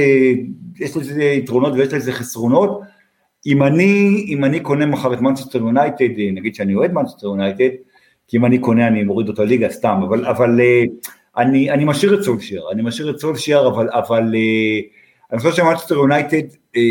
לזה 0.80 1.24
יתרונות 1.24 1.74
ויש 1.74 1.94
לזה 1.94 2.12
חסרונות, 2.12 2.82
אם 3.46 3.64
אני, 3.64 4.26
אם 4.28 4.46
אני 4.46 4.60
קונה 4.60 4.86
מחר 4.86 5.14
את 5.14 5.22
מנצ'סטר 5.22 5.60
יונייטד, 5.60 6.10
נגיד 6.34 6.56
שאני 6.56 6.76
אוהד 6.76 6.94
מנצ'סטר 6.94 7.28
יונייטד, 7.28 7.70
כי 8.28 8.38
אם 8.38 8.46
אני 8.46 8.60
קונה 8.60 8.88
אני 8.88 9.04
מוריד 9.04 9.30
אותו 9.30 9.44
ליגה 9.44 9.70
סתם, 9.70 10.00
אבל, 10.08 10.26
אבל 10.26 10.62
אה, 10.62 10.84
אני, 11.38 11.72
אני 11.72 11.86
משאיר 11.86 12.20
את 12.20 12.24
סולשייר, 12.24 12.64
אני 12.72 12.82
משאיר 12.82 13.10
את 13.10 13.20
סולשייר, 13.20 13.68
אבל, 13.68 13.90
אבל 13.90 14.36
אה, 14.36 14.80
אני 15.32 15.40
חושב 15.40 15.54
שמנצ'סטר 15.54 15.96
יונייטד, 15.96 16.48
אה, 16.76 16.82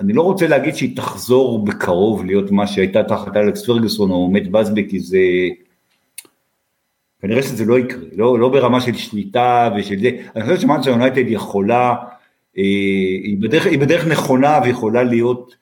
אני 0.00 0.12
לא 0.12 0.22
רוצה 0.22 0.46
להגיד 0.46 0.74
שהיא 0.74 0.96
תחזור 0.96 1.64
בקרוב 1.64 2.24
להיות 2.24 2.50
מה 2.50 2.66
שהייתה 2.66 3.02
תחת 3.02 3.36
אלכס 3.36 3.66
פרגוסון 3.66 4.10
או 4.10 4.30
מאט 4.30 4.50
באסבי, 4.50 4.88
כי 4.88 5.00
זה... 5.00 5.18
כנראה 7.20 7.42
שזה 7.42 7.64
לא 7.64 7.78
יקרה, 7.78 8.00
לא, 8.16 8.38
לא 8.38 8.48
ברמה 8.48 8.80
של 8.80 8.94
שליטה 8.94 9.70
ושל 9.76 10.00
זה, 10.00 10.10
אני 10.36 10.44
חושב 10.44 10.60
שמנצ'סטר 10.60 10.90
יונייטד 10.90 11.24
יכולה 11.26 11.94
אה, 12.00 12.15
היא 12.56 13.36
בדרך, 13.40 13.66
היא 13.66 13.78
בדרך 13.78 14.06
נכונה 14.06 14.60
ויכולה 14.64 15.02
להיות 15.02 15.56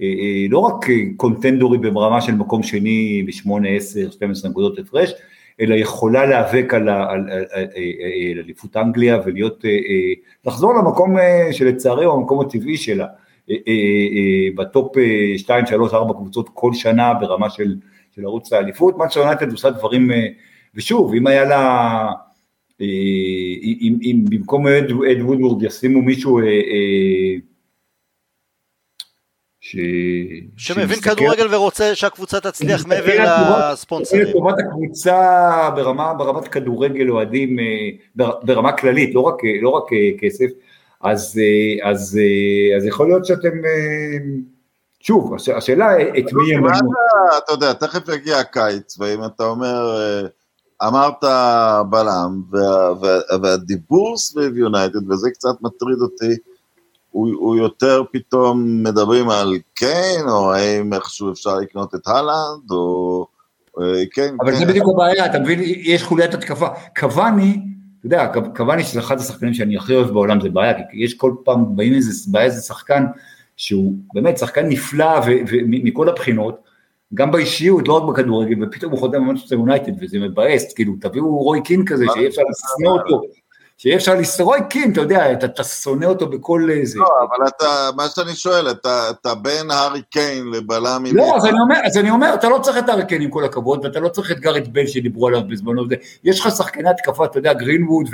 אה, 0.00 0.06
אה, 0.06 0.46
לא 0.50 0.58
רק 0.58 0.86
קונטנדורית 1.16 1.80
ברמה 1.80 2.20
של 2.20 2.34
מקום 2.34 2.62
שני 2.62 3.22
ב-8, 3.26 3.68
10, 3.76 4.10
12 4.10 4.50
נקודות 4.50 4.78
הפרש, 4.78 5.12
אלא 5.60 5.74
יכולה 5.74 6.26
להיאבק 6.26 6.74
על 6.74 6.88
אליפות 8.44 8.76
אנגליה 8.76 9.18
ולהיות, 9.24 9.64
לחזור 10.46 10.74
למקום 10.74 11.16
שלצערי 11.52 12.04
הוא 12.04 12.14
המקום 12.14 12.40
הטבעי 12.40 12.76
שלה, 12.76 13.06
בטופ 14.56 14.92
2, 15.36 15.66
3, 15.66 15.94
4 15.94 16.14
קבוצות 16.14 16.48
כל 16.54 16.74
שנה 16.74 17.14
ברמה 17.14 17.50
של, 17.50 17.76
של 18.14 18.24
מרוץ 18.24 18.52
האליפות, 18.52 18.96
מה 18.98 19.10
שיונייטד 19.10 19.50
עושה 19.50 19.70
דברים, 19.70 20.10
ושוב, 20.74 21.14
אם 21.14 21.26
היה 21.26 21.44
לה 21.44 21.58
אה, 21.58 22.12
אם, 22.82 23.98
אם 24.02 24.24
במקום 24.30 24.66
אד, 24.66 24.84
אד 24.84 25.22
וודוורד 25.22 25.62
ישימו 25.62 26.02
מישהו 26.02 26.38
אה, 26.38 26.44
אה, 26.44 27.36
ש... 29.60 29.76
שמבין 30.56 31.00
כדורגל 31.00 31.54
ורוצה 31.54 31.94
שהקבוצה 31.94 32.40
תצליח 32.40 32.86
מעבר 32.86 33.24
לספונסרים. 33.72 34.22
לטובת 34.22 34.54
הקבוצה 34.58 35.70
ברמה, 35.76 36.14
ברמת 36.14 36.48
כדורגל 36.48 37.10
אוהדים, 37.10 37.56
ברמה 38.16 38.72
כללית, 38.72 39.14
לא 39.14 39.20
רק, 39.20 39.34
לא 39.62 39.68
רק 39.68 39.84
כסף, 40.18 40.46
אז, 41.00 41.40
אז, 41.82 42.20
אז 42.76 42.86
יכול 42.86 43.06
להיות 43.06 43.26
שאתם, 43.26 43.52
שוב, 45.00 45.34
השאלה 45.56 46.02
את 46.02 46.32
מי. 46.32 46.68
אתה 47.38 47.52
יודע, 47.52 47.72
תכף 47.72 48.14
יגיע 48.14 48.38
הקיץ, 48.38 48.98
ואם 48.98 49.24
אתה 49.24 49.44
אומר... 49.44 50.26
אמרת 50.86 51.24
בלם, 51.90 52.42
וה, 52.50 52.92
וה, 53.00 53.38
והדיבור 53.42 54.16
סביב 54.16 54.56
יונייטד, 54.56 55.10
וזה 55.10 55.30
קצת 55.30 55.62
מטריד 55.62 55.98
אותי, 56.00 56.36
הוא, 57.10 57.28
הוא 57.38 57.56
יותר 57.56 58.02
פתאום 58.12 58.82
מדברים 58.82 59.30
על 59.30 59.54
קיין, 59.74 60.28
או 60.28 60.52
האם 60.54 60.94
איכשהו 60.94 61.32
אפשר 61.32 61.56
לקנות 61.56 61.94
את 61.94 62.06
הלנד, 62.06 62.70
או... 62.70 63.26
כן, 64.12 64.34
אבל 64.40 64.52
כן. 64.52 64.58
זה 64.58 64.66
בדיוק 64.66 64.86
הבעיה, 64.94 65.26
אתה 65.26 65.38
מבין, 65.38 65.60
יש 65.62 66.02
חוליית 66.02 66.34
התקפה. 66.34 66.66
קוואני, 66.98 67.60
אתה 67.98 68.06
יודע, 68.06 68.32
קוואני 68.56 68.84
שזה 68.84 69.00
אחד 69.00 69.18
השחקנים 69.18 69.54
שאני 69.54 69.76
הכי 69.76 69.94
אוהב 69.94 70.10
בעולם, 70.10 70.40
זה 70.40 70.48
בעיה, 70.48 70.74
כי 70.90 71.04
יש 71.04 71.14
כל 71.14 71.34
פעם, 71.44 71.76
באים 71.76 71.94
איזה, 71.94 72.30
בא 72.30 72.40
איזה 72.40 72.60
שחקן, 72.60 73.04
שהוא 73.56 73.94
באמת 74.14 74.38
שחקן 74.38 74.68
נפלא 74.68 75.20
ומכל 75.48 76.08
הבחינות, 76.08 76.71
גם 77.14 77.30
באישיות, 77.30 77.88
לא 77.88 77.92
רק 77.92 78.02
בכדורגל, 78.02 78.64
ופתאום 78.64 78.92
הוא 78.92 79.00
חותם 79.00 79.18
במנצ'סטר 79.18 79.54
יונייטד, 79.54 79.92
וזה 80.00 80.18
מבאס, 80.18 80.74
כאילו, 80.74 80.92
תביאו 81.00 81.36
רוי 81.38 81.62
קין 81.62 81.84
כזה, 81.84 82.04
שיהיה 82.14 82.28
אפשר 82.28 82.42
לשנוא 82.50 82.98
אותו, 82.98 83.22
שיהיה 83.78 83.96
אפשר 83.96 84.14
לשנוא, 84.14 84.46
רוי 84.46 84.60
קין, 84.70 84.92
אתה 84.92 85.00
יודע, 85.00 85.32
אתה, 85.32 85.46
אתה 85.46 85.64
שונא 85.64 86.04
אותו 86.04 86.26
בכל 86.26 86.68
זה. 86.82 86.98
לא, 86.98 87.06
אבל 87.20 87.46
אתה, 87.48 87.90
מה 87.96 88.08
שאני 88.08 88.34
שואל, 88.34 88.70
אתה, 88.70 89.10
אתה 89.10 89.34
בין 89.34 89.70
הארי 89.70 90.02
קיין 90.10 90.50
לבלם... 90.50 91.04
לא, 91.12 91.36
אז 91.36 91.46
אני, 91.46 91.60
אומר, 91.60 91.76
אז 91.84 91.98
אני 91.98 92.10
אומר, 92.10 92.34
אתה 92.34 92.48
לא 92.48 92.58
צריך 92.58 92.78
את 92.78 92.88
הארי 92.88 93.06
קיין 93.06 93.22
עם 93.22 93.30
כל 93.30 93.44
הכבוד, 93.44 93.84
ואתה 93.84 94.00
לא 94.00 94.08
צריך 94.08 94.30
את 94.30 94.40
גארט 94.40 94.68
בל 94.68 94.86
שדיברו 94.86 95.28
עליו 95.28 95.40
בזמנו, 95.48 95.84
יש 96.24 96.40
לך 96.40 96.50
שחקני 96.56 96.90
התקפה, 96.90 97.24
אתה 97.24 97.38
יודע, 97.38 97.52
גרינווד 97.52 98.06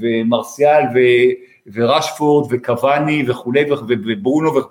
ומרסיאל 0.00 0.82
ורשפורד 1.74 2.48
וקבאני 2.50 3.24
וכולי 3.30 3.64
וברונו, 3.88 4.58
את, 4.58 4.64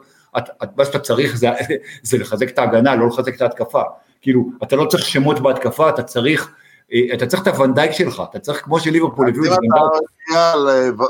מה 0.78 0.86
שאתה 0.86 1.00
צריך 1.00 1.38
זה, 1.38 1.50
זה 2.04 2.18
לחזק 2.18 2.50
את 2.50 2.60
ההגנה, 2.60 2.96
לא 2.96 3.08
לחזק 3.08 3.36
את 3.36 3.42
ההתקפה. 3.42 3.82
כאילו, 4.22 4.50
אתה 4.64 4.76
לא 4.76 4.86
צריך 4.86 5.06
שמות 5.06 5.40
בהתקפה, 5.40 5.90
אתה 5.90 6.04
צריך, 6.04 6.54
אה, 6.94 7.14
אתה 7.14 7.26
צריך 7.28 7.42
את 7.44 7.48
הוונדייק 7.48 7.92
שלך, 7.92 8.24
אתה 8.30 8.40
צריך 8.40 8.64
כמו 8.64 8.80
שליברפול 8.80 9.30
הביאו 9.30 9.46
את 9.46 9.50
זה. 9.50 9.58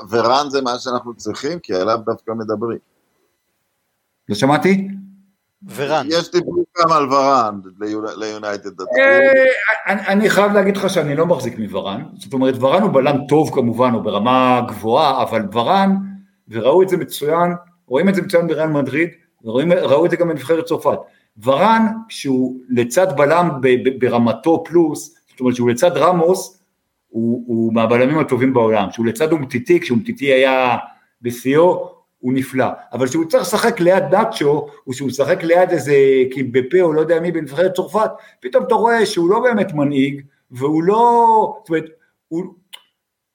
ורן 0.09 0.49
זה 0.49 0.61
מה 0.61 0.79
שאנחנו 0.79 1.13
צריכים, 1.13 1.59
כי 1.59 1.73
עליו 1.73 1.99
דווקא 2.05 2.31
מדברים. 2.31 2.77
לא 4.29 4.35
שמעתי? 4.35 4.87
ורן. 5.75 6.07
יש 6.09 6.31
דיבור 6.31 6.63
גם 6.79 6.91
על 6.91 7.13
ורן 7.13 7.59
ליונייטד. 8.17 8.81
אה, 8.81 10.13
אני 10.13 10.29
חייב 10.29 10.51
להגיד 10.51 10.77
לך 10.77 10.89
שאני 10.89 11.15
לא 11.15 11.25
מחזיק 11.25 11.59
מוורן, 11.59 12.03
זאת 12.15 12.33
אומרת 12.33 12.55
ורן 12.59 12.81
הוא 12.81 12.91
בלם 12.91 13.17
טוב 13.29 13.49
כמובן, 13.53 13.93
הוא 13.93 14.01
ברמה 14.01 14.61
גבוהה, 14.67 15.23
אבל 15.23 15.41
ורן, 15.51 15.95
וראו 16.49 16.83
את 16.83 16.89
זה 16.89 16.97
מצוין, 16.97 17.51
רואים 17.87 18.09
את 18.09 18.15
זה 18.15 18.21
מצוין 18.21 18.47
בריאל 18.47 18.67
מדריד, 18.67 19.09
וראו 19.43 20.05
את 20.05 20.11
זה 20.11 20.17
גם 20.17 20.29
בנבחרת 20.29 20.65
צרפת. 20.65 20.97
ורן, 21.43 21.87
כשהוא 22.07 22.59
לצד 22.69 23.07
בלם 23.17 23.49
ברמתו 23.99 24.63
פלוס, 24.63 25.15
זאת 25.29 25.39
אומרת 25.39 25.55
שהוא 25.55 25.69
לצד 25.69 25.91
רמוס, 25.97 26.63
הוא, 27.07 27.43
הוא 27.47 27.73
מהבלמים 27.73 28.19
הטובים 28.19 28.53
בעולם. 28.53 28.89
כשהוא 28.89 29.05
לצד 29.05 29.31
אומטיטי, 29.31 29.79
כשאומטיטי 29.79 30.25
היה 30.25 30.77
בשיאו, 31.21 31.89
הוא 32.19 32.33
נפלא. 32.33 32.65
אבל 32.93 33.07
כשהוא 33.07 33.25
צריך 33.25 33.43
לשחק 33.43 33.79
ליד 33.79 34.03
נאצ'ו, 34.11 34.67
או 34.87 34.91
כשהוא 34.91 35.07
משחק 35.07 35.43
ליד 35.43 35.69
איזה 35.69 35.95
קימבפה 36.31 36.81
או 36.81 36.93
לא 36.93 37.01
יודע 37.01 37.19
מי 37.19 37.31
בנבחרת 37.31 37.73
צרפת, 37.73 38.11
פתאום 38.39 38.63
אתה 38.63 38.75
רואה 38.75 39.05
שהוא 39.05 39.29
לא 39.29 39.39
באמת 39.39 39.73
מנהיג, 39.73 40.21
והוא 40.51 40.83
לא, 40.83 41.57
זאת 41.59 41.69
אומרת, 41.69 41.85
הוא, 42.27 42.45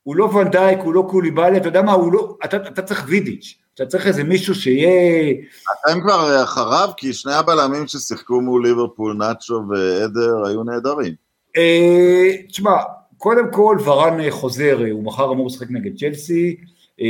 הוא 0.03 0.17
לא 0.17 0.25
ונדייק, 0.25 0.79
הוא 0.79 0.95
לא 0.95 1.07
קוליבאלי, 1.11 1.57
אתה 1.57 1.69
יודע 1.69 1.83
מה, 1.83 1.93
הוא 1.93 2.13
לא, 2.13 2.37
אתה, 2.45 2.57
אתה 2.57 2.83
צריך 2.83 3.05
וידיץ'. 3.09 3.62
אתה 3.75 3.87
צריך 3.87 4.07
איזה 4.07 4.25
מישהו 4.25 4.55
שיהיה... 4.55 5.33
אתם 5.73 6.01
כבר 6.01 6.43
אחריו, 6.43 6.89
כי 6.97 7.13
שני 7.13 7.35
הבלמים 7.35 7.87
ששיחקו 7.87 8.41
מול 8.41 8.67
ליברפול, 8.67 9.17
נאצ'ו 9.17 9.63
ועדר, 9.69 10.47
היו 10.47 10.65
נהדרים. 10.65 11.15
אה, 11.57 12.29
תשמע, 12.49 12.77
קודם 13.19 13.53
כל 13.53 13.77
ורן 13.85 14.31
חוזר, 14.31 14.79
הוא 14.91 15.05
מחר 15.05 15.33
אמור 15.33 15.47
לשחק 15.47 15.71
נגד 15.71 15.99
צ'לסי, 15.99 16.57
אה, 17.01 17.07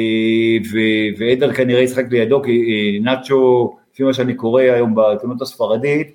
ועדר 1.18 1.52
כנראה 1.52 1.80
ישחק 1.80 2.04
לידו, 2.10 2.42
כי 2.42 2.50
אה, 2.50 3.04
נאצ'ו, 3.04 3.76
לפי 3.92 4.02
מה 4.02 4.14
שאני 4.14 4.34
קורא 4.34 4.62
היום 4.62 4.94
בעיתונות 4.94 5.42
הספרדית, 5.42 6.14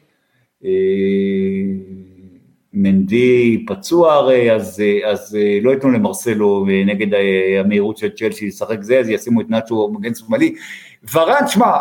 מנדי 2.73 3.65
פצוע 3.67 4.13
הרי, 4.13 4.51
אז, 4.51 4.83
אז 5.05 5.37
לא 5.61 5.71
ייתנו 5.71 5.89
למרסלו 5.89 6.65
נגד 6.85 7.07
המהירות 7.59 7.97
של 7.97 8.09
צ'לסי 8.09 8.47
לשחק 8.47 8.81
זה, 8.81 8.99
אז 8.99 9.09
ישימו 9.09 9.41
את 9.41 9.49
נאצ'ו 9.49 9.91
מגן 9.91 10.15
שמאלי. 10.15 10.55
ורן, 11.13 11.47
שמע, 11.47 11.71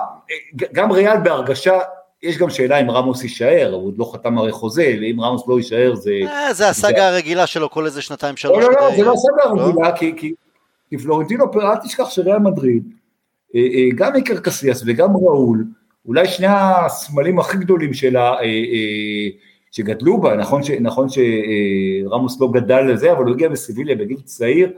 גם 0.73 0.93
ריאל 0.93 1.21
בהרגשה, 1.25 1.79
יש 2.23 2.39
גם 2.39 2.51
שאלה 2.51 2.81
אם 2.81 2.91
רמוס 2.91 3.23
יישאר, 3.23 3.73
הוא 3.73 3.87
עוד 3.87 3.99
לא 3.99 4.11
חתם 4.13 4.39
הרי 4.39 4.53
חוזה, 4.53 4.97
ואם 5.01 5.21
רמוס 5.21 5.43
לא 5.49 5.57
יישאר 5.57 5.95
זה... 5.95 6.13
אה, 6.27 6.55
זה 6.55 6.69
הסאגה 6.69 7.09
הרגילה 7.09 7.47
שלו 7.47 7.71
כל 7.71 7.87
איזה 7.87 8.03
שנתיים 8.03 8.37
שלוש. 8.37 8.65
לא, 8.65 8.71
לא, 8.73 8.81
לא, 8.81 8.97
זה 8.97 9.05
לא 9.05 9.13
הסאגה 9.13 9.43
הרגילה, 9.45 9.97
כי 10.89 10.99
פלורנטינו, 11.03 11.45
אל 11.55 11.77
תשכח 11.77 12.11
שריאל 12.11 12.39
מדריד, 12.39 12.83
אה, 13.55 13.61
אה, 13.61 13.89
גם 13.95 14.15
איקר 14.15 14.41
קסיאס 14.41 14.83
וגם 14.87 15.17
ראול, 15.17 15.65
אולי 16.07 16.27
שני 16.29 16.47
הסמלים 16.51 17.39
הכי 17.39 17.57
גדולים 17.57 17.95
של 17.95 18.17
ה... 18.17 18.35
שגדלו 19.71 20.21
בה, 20.21 20.37
נכון, 20.37 20.63
ש, 20.63 20.71
נכון 20.71 21.07
שרמוס 21.09 22.41
לא 22.41 22.49
גדל 22.53 22.81
לזה, 22.81 23.13
אבל 23.13 23.25
הוא 23.25 23.35
הגיע 23.35 23.49
בסיביליה 23.49 23.97
בגיל 23.97 24.21
צעיר, 24.25 24.73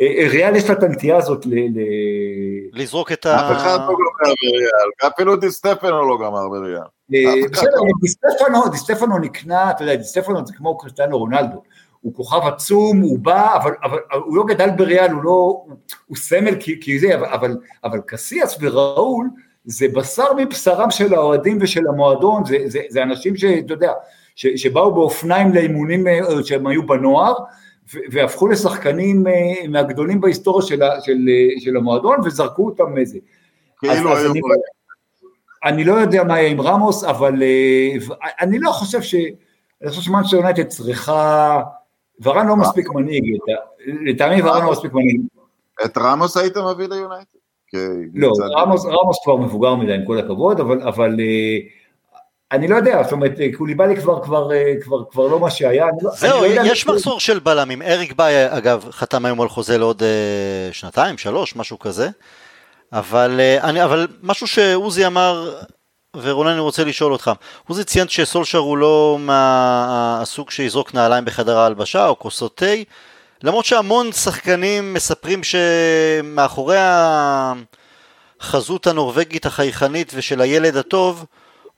אה, 0.00 0.06
אה, 0.18 0.28
ריאל 0.28 0.56
יש 0.56 0.68
לה 0.70 0.74
את 0.74 0.82
הנטייה 0.82 1.16
הזאת 1.16 1.46
ל... 1.46 1.54
ל... 1.54 1.80
לזרוק 2.72 3.12
את 3.12 3.26
ה... 3.26 3.36
אף 3.36 3.56
אחד 3.56 3.78
לא 3.78 3.86
גמר 3.86 4.34
בריאל, 4.42 5.12
אפילו 5.14 5.36
דיסטפנו 5.36 6.08
לא 6.08 6.18
גמר 6.18 6.48
בריאל. 6.48 6.82
אה, 7.14 7.48
בסדר, 7.52 8.70
דיסטפנו 8.70 9.18
נקנה, 9.18 9.70
אתה 9.70 9.82
יודע, 9.82 9.94
דיסטפנו 9.94 10.46
זה 10.46 10.52
כמו 10.56 10.78
קריסטיאנו 10.78 11.18
רונלדו, 11.18 11.62
הוא 12.00 12.14
כוכב 12.14 12.40
עצום, 12.46 13.00
הוא 13.00 13.18
בא, 13.18 13.56
אבל, 13.56 13.72
אבל 13.82 13.98
הוא 14.24 14.36
לא 14.36 14.44
גדל 14.48 14.70
בריאל, 14.70 15.10
הוא 15.10 15.22
לא, 15.22 15.64
הוא 16.06 16.16
סמל 16.16 16.54
כי, 16.60 16.80
כי 16.80 16.98
זה, 16.98 17.14
אבל, 17.14 17.56
אבל 17.84 18.00
קסיאס 18.06 18.58
וראול, 18.60 19.28
זה 19.64 19.86
בשר 19.94 20.34
מבשרם 20.36 20.90
של 20.90 21.14
האוהדים 21.14 21.58
ושל 21.60 21.88
המועדון, 21.88 22.44
זה, 22.44 22.56
זה, 22.66 22.80
זה 22.88 23.02
אנשים 23.02 23.36
שאתה 23.36 23.72
יודע, 23.72 23.92
ש, 24.40 24.46
שבאו 24.46 24.94
באופניים 24.94 25.54
לאימונים 25.54 26.06
אה, 26.06 26.20
שהם 26.44 26.66
היו 26.66 26.86
בנוער, 26.86 27.34
והפכו 28.10 28.48
לשחקנים 28.48 29.26
אה, 29.26 29.68
מהגדולים 29.68 30.20
בהיסטוריה 30.20 30.66
של, 30.66 30.80
של, 31.04 31.18
אה, 31.28 31.60
של 31.60 31.76
המועדון, 31.76 32.16
וזרקו 32.24 32.66
אותם 32.66 32.94
מזה. 32.94 33.18
כאילו 33.78 34.16
היו... 34.16 34.30
אני, 34.30 34.40
אני 35.64 35.84
לא 35.84 35.94
יודע 35.94 36.24
מה 36.24 36.40
יהיה 36.40 36.50
עם 36.50 36.60
רמוס, 36.60 37.04
אבל 37.04 37.42
אני 38.40 38.58
לא 38.58 38.70
חושב 38.70 39.02
ש... 39.02 39.14
אני 39.82 39.90
חושב 39.90 40.02
שמאנצ'סטר 40.02 40.36
יונייטד 40.36 40.68
צריכה... 40.68 41.60
ורן 42.22 42.46
לא 42.46 42.56
מספיק 42.56 42.88
מנהיג, 42.88 43.24
לטעמי 43.86 44.42
ורן 44.42 44.64
לא 44.64 44.72
מספיק 44.72 44.92
מנהיג. 44.92 45.20
את 45.84 45.98
רמוס 45.98 46.36
היית 46.36 46.56
מביא 46.56 46.86
ליונייטד? 46.86 47.38
לא, 48.14 48.32
רמוס, 48.58 49.18
כבר 49.24 49.36
מבוגר 49.36 49.74
מדי 49.74 49.94
עם 49.94 50.04
כל 50.06 50.18
הכבוד, 50.18 50.60
אבל, 50.60 50.82
אבל 50.82 51.16
אני 52.52 52.68
לא 52.68 52.76
יודע, 52.76 53.02
זאת 53.02 53.12
אומרת, 53.12 53.32
קוליבאלי 53.56 53.96
כבר, 53.96 54.22
כבר, 54.22 54.48
כבר, 54.82 55.04
כבר 55.10 55.26
לא 55.26 55.40
מה 55.40 55.50
שהיה. 55.50 55.86
לא- 56.02 56.10
זהו, 56.10 56.40
לא 56.40 56.62
יש 56.64 56.86
מחסור 56.86 57.20
של 57.20 57.38
בלמים. 57.38 57.82
אריק 57.82 58.12
ביי, 58.12 58.58
אגב, 58.58 58.86
חתם 58.90 59.24
היום 59.24 59.40
על 59.40 59.48
חוזה 59.48 59.78
לעוד 59.78 60.02
uh, 60.02 60.74
שנתיים, 60.74 61.18
שלוש, 61.18 61.56
משהו 61.56 61.78
כזה. 61.78 62.08
אבל, 62.92 63.40
uh, 63.40 63.64
אני, 63.64 63.84
אבל 63.84 64.06
משהו 64.22 64.46
שעוזי 64.46 65.06
אמר, 65.06 65.58
ורונן 66.16 66.50
אני 66.50 66.60
רוצה 66.60 66.84
לשאול 66.84 67.12
אותך. 67.12 67.30
עוזי 67.68 67.84
ציין 67.84 68.08
שסולשר 68.08 68.58
הוא 68.58 68.78
לא 68.78 69.16
מהסוג 69.20 70.50
שיזרוק 70.50 70.94
נעליים 70.94 71.24
בחדר 71.24 71.58
ההלבשה 71.58 72.08
או 72.08 72.18
כוסות 72.18 72.56
תה, 72.56 72.66
למרות 73.42 73.64
שהמון 73.64 74.12
שחקנים 74.12 74.94
מספרים 74.94 75.40
שמאחורי 75.42 76.76
החזות 78.40 78.86
הנורבגית 78.86 79.46
החייכנית 79.46 80.12
ושל 80.14 80.40
הילד 80.40 80.76
הטוב, 80.76 81.24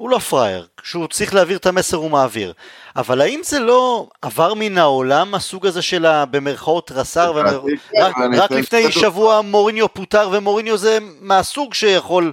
הוא 0.02 0.10
לא 0.10 0.18
פראייר, 0.18 0.66
כשהוא 0.82 1.08
צריך 1.08 1.34
להעביר 1.34 1.56
את 1.56 1.66
המסר 1.66 1.96
הוא 1.96 2.10
מעביר. 2.10 2.52
אבל 2.96 3.20
האם 3.20 3.40
זה 3.44 3.58
לא 3.58 4.08
עבר 4.22 4.54
מן 4.54 4.78
העולם 4.78 5.34
הסוג 5.34 5.66
הזה 5.66 5.82
של 5.82 6.06
במרכאות 6.30 6.92
רס"ר, 6.92 7.32
ומר... 7.36 7.62
רק, 8.00 8.14
רק 8.36 8.50
לפני 8.50 8.92
שבוע 8.92 9.40
מוריניו 9.40 9.94
פוטר 9.94 10.28
ומוריניו 10.32 10.76
זה 10.76 10.98
מהסוג 11.20 11.74
שיכול 11.74 12.32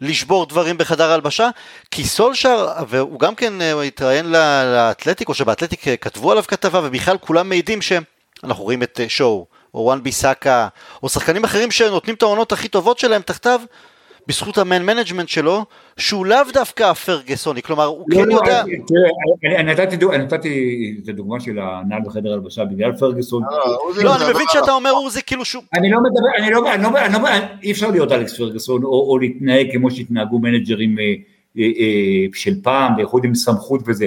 לשבור 0.00 0.46
דברים 0.46 0.78
בחדר 0.78 1.10
הלבשה? 1.12 1.48
כי 1.90 2.04
סולשר, 2.04 2.68
והוא 2.88 3.20
גם 3.20 3.34
כן 3.34 3.62
אה, 3.62 3.82
התראיין 3.82 4.32
לאתלטיק, 4.32 5.28
או 5.28 5.34
שבאתלטיק 5.34 5.88
אה, 5.88 5.96
כתבו 5.96 6.30
עליו 6.30 6.44
כתבה, 6.48 6.80
ובכלל 6.84 7.18
כולם 7.18 7.48
מעידים 7.48 7.82
שאנחנו 7.82 8.64
רואים 8.64 8.82
את 8.82 9.00
אה, 9.00 9.08
שואו, 9.08 9.46
או 9.74 9.80
וואן 9.80 10.02
ביסאקה, 10.02 10.68
או 11.02 11.08
שחקנים 11.08 11.44
אחרים 11.44 11.70
שנותנים 11.70 12.16
את 12.16 12.22
העונות 12.22 12.52
הכי 12.52 12.68
טובות 12.68 12.98
שלהם 12.98 13.22
תחתיו, 13.22 13.60
בזכות 14.28 14.58
ה 14.58 14.64
man 14.64 14.82
management 14.82 15.28
שלו, 15.28 15.64
שהוא 15.96 16.26
לאו 16.26 16.38
דווקא 16.52 16.84
הפרגסוני, 16.84 17.62
כלומר 17.62 17.84
הוא 17.84 18.04
לא, 18.08 18.16
כן 18.16 18.28
לא, 18.28 18.34
יודע... 18.34 18.62
אני 19.60 20.22
נתתי 20.22 20.96
את 21.04 21.08
הדוגמה 21.08 21.40
של 21.40 21.58
הנעל 21.58 22.00
בחדר 22.06 22.32
הלבשה 22.32 22.64
בגלל 22.64 22.92
פרגסון. 22.92 23.42
לא, 23.96 24.16
אני 24.16 24.24
מבין 24.34 24.46
שאתה 24.52 24.72
אומר 24.72 24.90
הוא 24.90 25.10
זה 25.10 25.22
כאילו 25.22 25.44
שהוא... 25.44 25.62
אני 25.74 25.90
לא 25.90 25.98
מדבר, 26.00 26.28
אני 26.38 26.50
לא, 26.50 26.74
אני 26.74 26.82
לא, 26.82 26.88
אני 27.06 27.12
לא, 27.22 27.28
אי 27.62 27.72
אפשר 27.72 27.90
להיות 27.90 28.12
אלכס 28.12 28.36
פרגסון 28.36 28.84
או 28.84 29.18
להתנהג 29.18 29.72
כמו 29.72 29.90
שהתנהגו 29.90 30.38
מנג'רים 30.38 30.98
אה, 30.98 31.14
אה, 31.58 32.26
של 32.34 32.62
פעם, 32.62 32.96
בייחוד 32.96 33.24
עם 33.24 33.34
סמכות 33.34 33.80
וזה. 33.86 34.06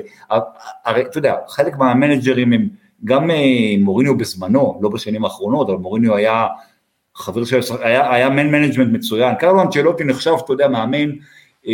הרי 0.86 1.02
אתה 1.02 1.18
יודע, 1.18 1.36
חלק 1.48 1.78
מהמנג'רים 1.78 2.54
הם 2.54 2.68
גם 3.06 3.32
אה, 3.32 3.36
מוריניו 3.80 4.18
בזמנו, 4.18 4.80
לא 4.82 4.90
בשנים 4.90 5.26
האחרונות, 5.26 5.70
אבל 5.70 5.78
מוריניו 5.78 6.16
היה 6.16 6.48
חבר 7.20 7.46
שלו, 7.46 7.60
היה, 7.82 8.14
היה 8.14 8.30
man 8.30 8.52
management 8.52 8.94
מצוין, 8.94 9.36
קרלו 9.36 9.62
אנצ'לוטי 9.62 10.04
נחשב, 10.04 10.32
אתה 10.46 10.54
יודע, 10.54 10.68
מאמן 10.68 11.10
אה, 11.10 11.14
אה, 11.68 11.74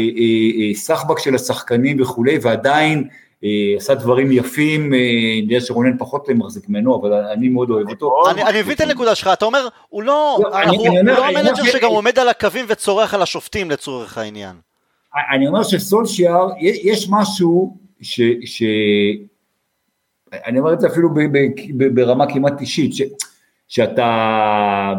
אה, 0.58 0.74
סחבק 0.74 1.20
של 1.20 1.36
השחקנים 1.36 2.02
וכולי, 2.02 2.38
ועדיין 2.42 3.08
אה, 3.44 3.50
עשה 3.78 3.96
דברים 3.96 4.32
יפים, 4.32 4.94
אה, 4.94 5.00
אני 5.00 5.48
יודע 5.50 5.66
שרונן 5.66 5.98
פחות 5.98 6.30
מחזיק 6.30 6.70
ממנו, 6.70 7.02
אבל 7.02 7.14
אני 7.14 7.50
מאוד 7.50 7.70
אוהב 7.70 7.90
אותו. 7.90 8.24
אני 8.30 8.62
מבין 8.62 8.76
את 8.76 8.82
הנקודה 8.82 9.16
שלך, 9.16 9.30
אתה 9.34 9.46
אומר, 9.46 9.68
הוא 9.90 10.04
לא, 10.04 10.40
לא, 10.44 10.50
לא 10.50 10.62
אני 10.62 11.38
המנג'ר 11.38 11.64
שגם 11.64 11.90
עומד 11.90 12.20
על 12.20 12.30
הקווים 12.30 12.66
וצורח 12.68 13.14
על 13.14 13.22
השופטים 13.22 13.72
לצורך 13.72 14.18
העניין. 14.18 14.56
אני 15.34 15.48
אומר 15.48 15.64
שסולשיאר, 15.64 16.48
יש 16.60 17.08
משהו 17.10 17.78
ש... 18.02 18.22
ש... 18.46 18.64
אני 20.46 20.60
אומר 20.60 20.74
את 20.74 20.82
זה 20.82 20.88
אפילו 20.88 21.10
ברמה 21.94 22.34
כמעט 22.34 22.62
אישית, 22.62 22.92
שאתה 23.68 24.94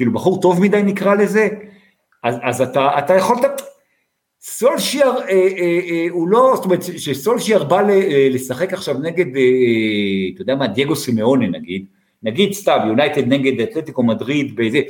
כאילו 0.00 0.12
בחור 0.12 0.40
טוב 0.40 0.60
מדי 0.60 0.82
נקרא 0.82 1.14
לזה, 1.14 1.48
אז, 2.24 2.36
אז 2.42 2.60
אתה, 2.60 2.98
אתה 2.98 3.14
יכול, 3.14 3.36
סולשיאר 4.40 5.18
אה, 5.18 5.28
אה, 5.28 5.80
אה, 5.90 6.06
הוא 6.10 6.28
לא, 6.28 6.52
זאת 6.54 6.64
אומרת 6.64 6.82
שסולשיאר 6.82 7.64
בא 7.64 7.80
ל, 7.80 7.90
אה, 7.90 8.28
לשחק 8.30 8.72
עכשיו 8.72 8.98
נגד, 8.98 9.36
אה, 9.36 9.42
אתה 10.34 10.42
יודע 10.42 10.54
מה, 10.54 10.66
דייגו 10.66 10.96
סימאונה 10.96 11.46
נגיד, 11.46 11.84
נגיד 12.22 12.52
סתם, 12.52 12.78
יונייטד 12.86 13.26
נגד 13.26 13.60
אתלטיקו 13.60 14.02
מדריד, 14.02 14.56
באיזה, 14.56 14.80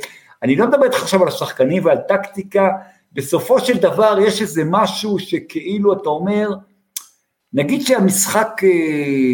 אני 0.43 0.55
לא 0.55 0.67
מדבר 0.67 0.83
איתך 0.83 1.01
עכשיו 1.01 1.21
על 1.21 1.27
השחקנים 1.27 1.85
ועל 1.85 1.97
טקטיקה, 2.07 2.69
בסופו 3.13 3.59
של 3.59 3.77
דבר 3.77 4.17
יש 4.27 4.41
איזה 4.41 4.63
משהו 4.65 5.19
שכאילו 5.19 5.93
אתה 5.93 6.09
אומר, 6.09 6.49
נגיד 7.53 7.81
שהמשחק 7.81 8.61
אה, 8.63 9.33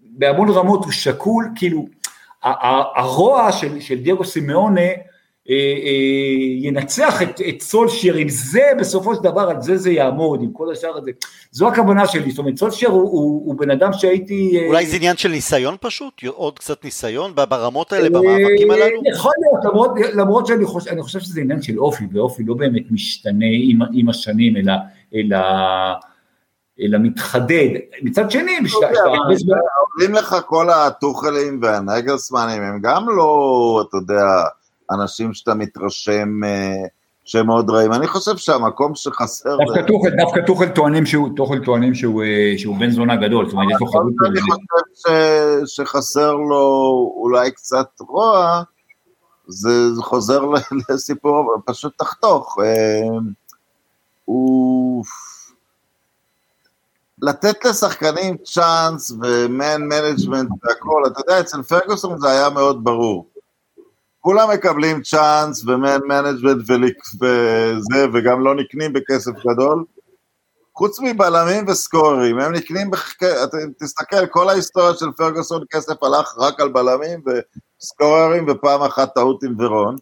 בהמון 0.00 0.48
רמות 0.48 0.84
הוא 0.84 0.92
שקול, 0.92 1.48
כאילו 1.56 1.86
הרוע 2.96 3.52
של, 3.52 3.80
של 3.80 3.94
דייגו 3.94 4.24
סימאונה 4.24 4.80
אה, 5.50 5.54
אה, 5.54 6.66
ינצח 6.68 7.22
את, 7.22 7.40
את 7.48 7.62
סולשייר, 7.62 8.18
אם 8.18 8.28
זה 8.28 8.62
בסופו 8.78 9.14
של 9.14 9.22
דבר, 9.22 9.40
על 9.40 9.62
זה 9.62 9.76
זה 9.76 9.90
יעמוד, 9.90 10.42
עם 10.42 10.52
כל 10.52 10.72
השאר 10.72 10.96
הזה, 10.96 11.10
זו 11.50 11.68
הכוונה 11.68 12.06
שלי, 12.06 12.30
זאת 12.30 12.38
אומרת 12.38 12.56
סולשייר 12.56 12.90
הוא, 12.90 13.02
הוא, 13.02 13.46
הוא 13.46 13.58
בן 13.58 13.70
אדם 13.70 13.92
שהייתי... 13.92 14.58
אה, 14.58 14.66
אולי 14.68 14.86
זה 14.86 14.96
עניין 14.96 15.16
של 15.16 15.28
ניסיון 15.28 15.76
פשוט? 15.80 16.22
עוד 16.26 16.58
קצת 16.58 16.84
ניסיון 16.84 17.34
ברמות 17.34 17.92
האלה, 17.92 18.08
במאבקים 18.08 18.70
הללו? 18.70 19.02
יכול 19.12 19.32
להיות, 19.40 19.64
למרות, 19.64 19.90
למרות 20.14 20.46
שאני 20.46 20.64
חושב, 20.64 21.00
חושב 21.00 21.20
שזה 21.20 21.40
עניין 21.40 21.62
של 21.62 21.78
אופי, 21.78 22.04
ואופי 22.12 22.42
לא 22.46 22.54
באמת 22.54 22.82
משתנה 22.90 23.46
עם, 23.62 23.78
עם 23.92 24.08
השנים, 24.08 24.56
אלא, 24.56 24.72
אלא, 25.14 25.38
אלא 26.80 26.98
מתחדד. 26.98 27.68
מצד 28.02 28.30
שני, 28.30 28.58
אוקיי, 28.74 28.88
אומרים 29.92 30.14
לך 30.14 30.36
כל 30.46 30.70
הטוחלים 30.70 31.60
והנגלסמנים, 31.62 32.62
הם 32.62 32.78
גם 32.82 33.08
לא, 33.08 33.84
אתה 33.88 33.96
יודע, 33.96 34.24
אנשים 34.90 35.34
שאתה 35.34 35.54
מתרשם 35.54 36.44
אה, 36.44 36.74
שהם 37.24 37.46
מאוד 37.46 37.70
רעים. 37.70 37.92
אני 37.92 38.06
חושב 38.06 38.36
שהמקום 38.36 38.94
שחסר... 38.94 39.56
דווקא 40.16 40.40
טוחל, 40.46 41.58
טוענים 41.58 41.94
שהוא, 41.94 42.22
אה, 42.22 42.54
שהוא 42.56 42.76
בן 42.76 42.90
זונה 42.90 43.16
גדול, 43.16 43.46
זאת 43.46 43.52
אומרת, 43.52 43.68
יש 43.70 43.80
לו 43.80 43.86
חנות... 43.86 44.12
אני 44.26 44.40
חושב 44.40 45.66
שחסר 45.66 46.32
לו 46.32 47.12
אולי 47.16 47.50
קצת 47.50 47.88
רוע, 48.00 48.62
זה 49.46 49.70
חוזר 50.02 50.44
לסיפור, 50.88 51.56
פשוט 51.66 51.92
תחתוך. 51.98 52.58
אה, 52.62 53.18
הוא... 54.24 55.04
לתת 57.24 57.64
לשחקנים 57.64 58.36
צ'אנס 58.44 59.10
ו 59.10 59.28
man 59.28 59.82
management 59.82 60.50
והכל, 60.62 61.02
אתה 61.06 61.20
יודע, 61.20 61.40
אצל 61.40 61.62
פרגוסון 61.62 62.20
זה 62.20 62.30
היה 62.30 62.50
מאוד 62.50 62.84
ברור. 62.84 63.26
כולם 64.20 64.50
מקבלים 64.50 65.02
צ'אנס 65.02 65.64
ו 65.64 65.72
man 65.72 65.98
management 66.08 66.70
וזה, 67.20 68.06
וגם 68.14 68.44
לא 68.44 68.54
נקנים 68.54 68.92
בכסף 68.92 69.32
גדול. 69.46 69.84
חוץ 70.76 71.00
מבלמים 71.00 71.68
וסקוררים, 71.68 72.40
הם 72.40 72.52
נקנים, 72.52 72.90
בח... 72.90 73.12
אתה 73.16 73.56
תסתכל, 73.78 74.26
כל 74.26 74.48
ההיסטוריה 74.48 74.94
של 74.94 75.12
פרגוסון 75.16 75.62
כסף 75.70 76.02
הלך 76.02 76.34
רק 76.38 76.60
על 76.60 76.68
בלמים 76.68 77.22
וסקוררים 77.80 78.46
ופעם 78.48 78.82
אחת 78.82 79.14
טעות 79.14 79.42
עם 79.42 79.54
ורון, 79.58 79.96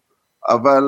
אבל 0.48 0.82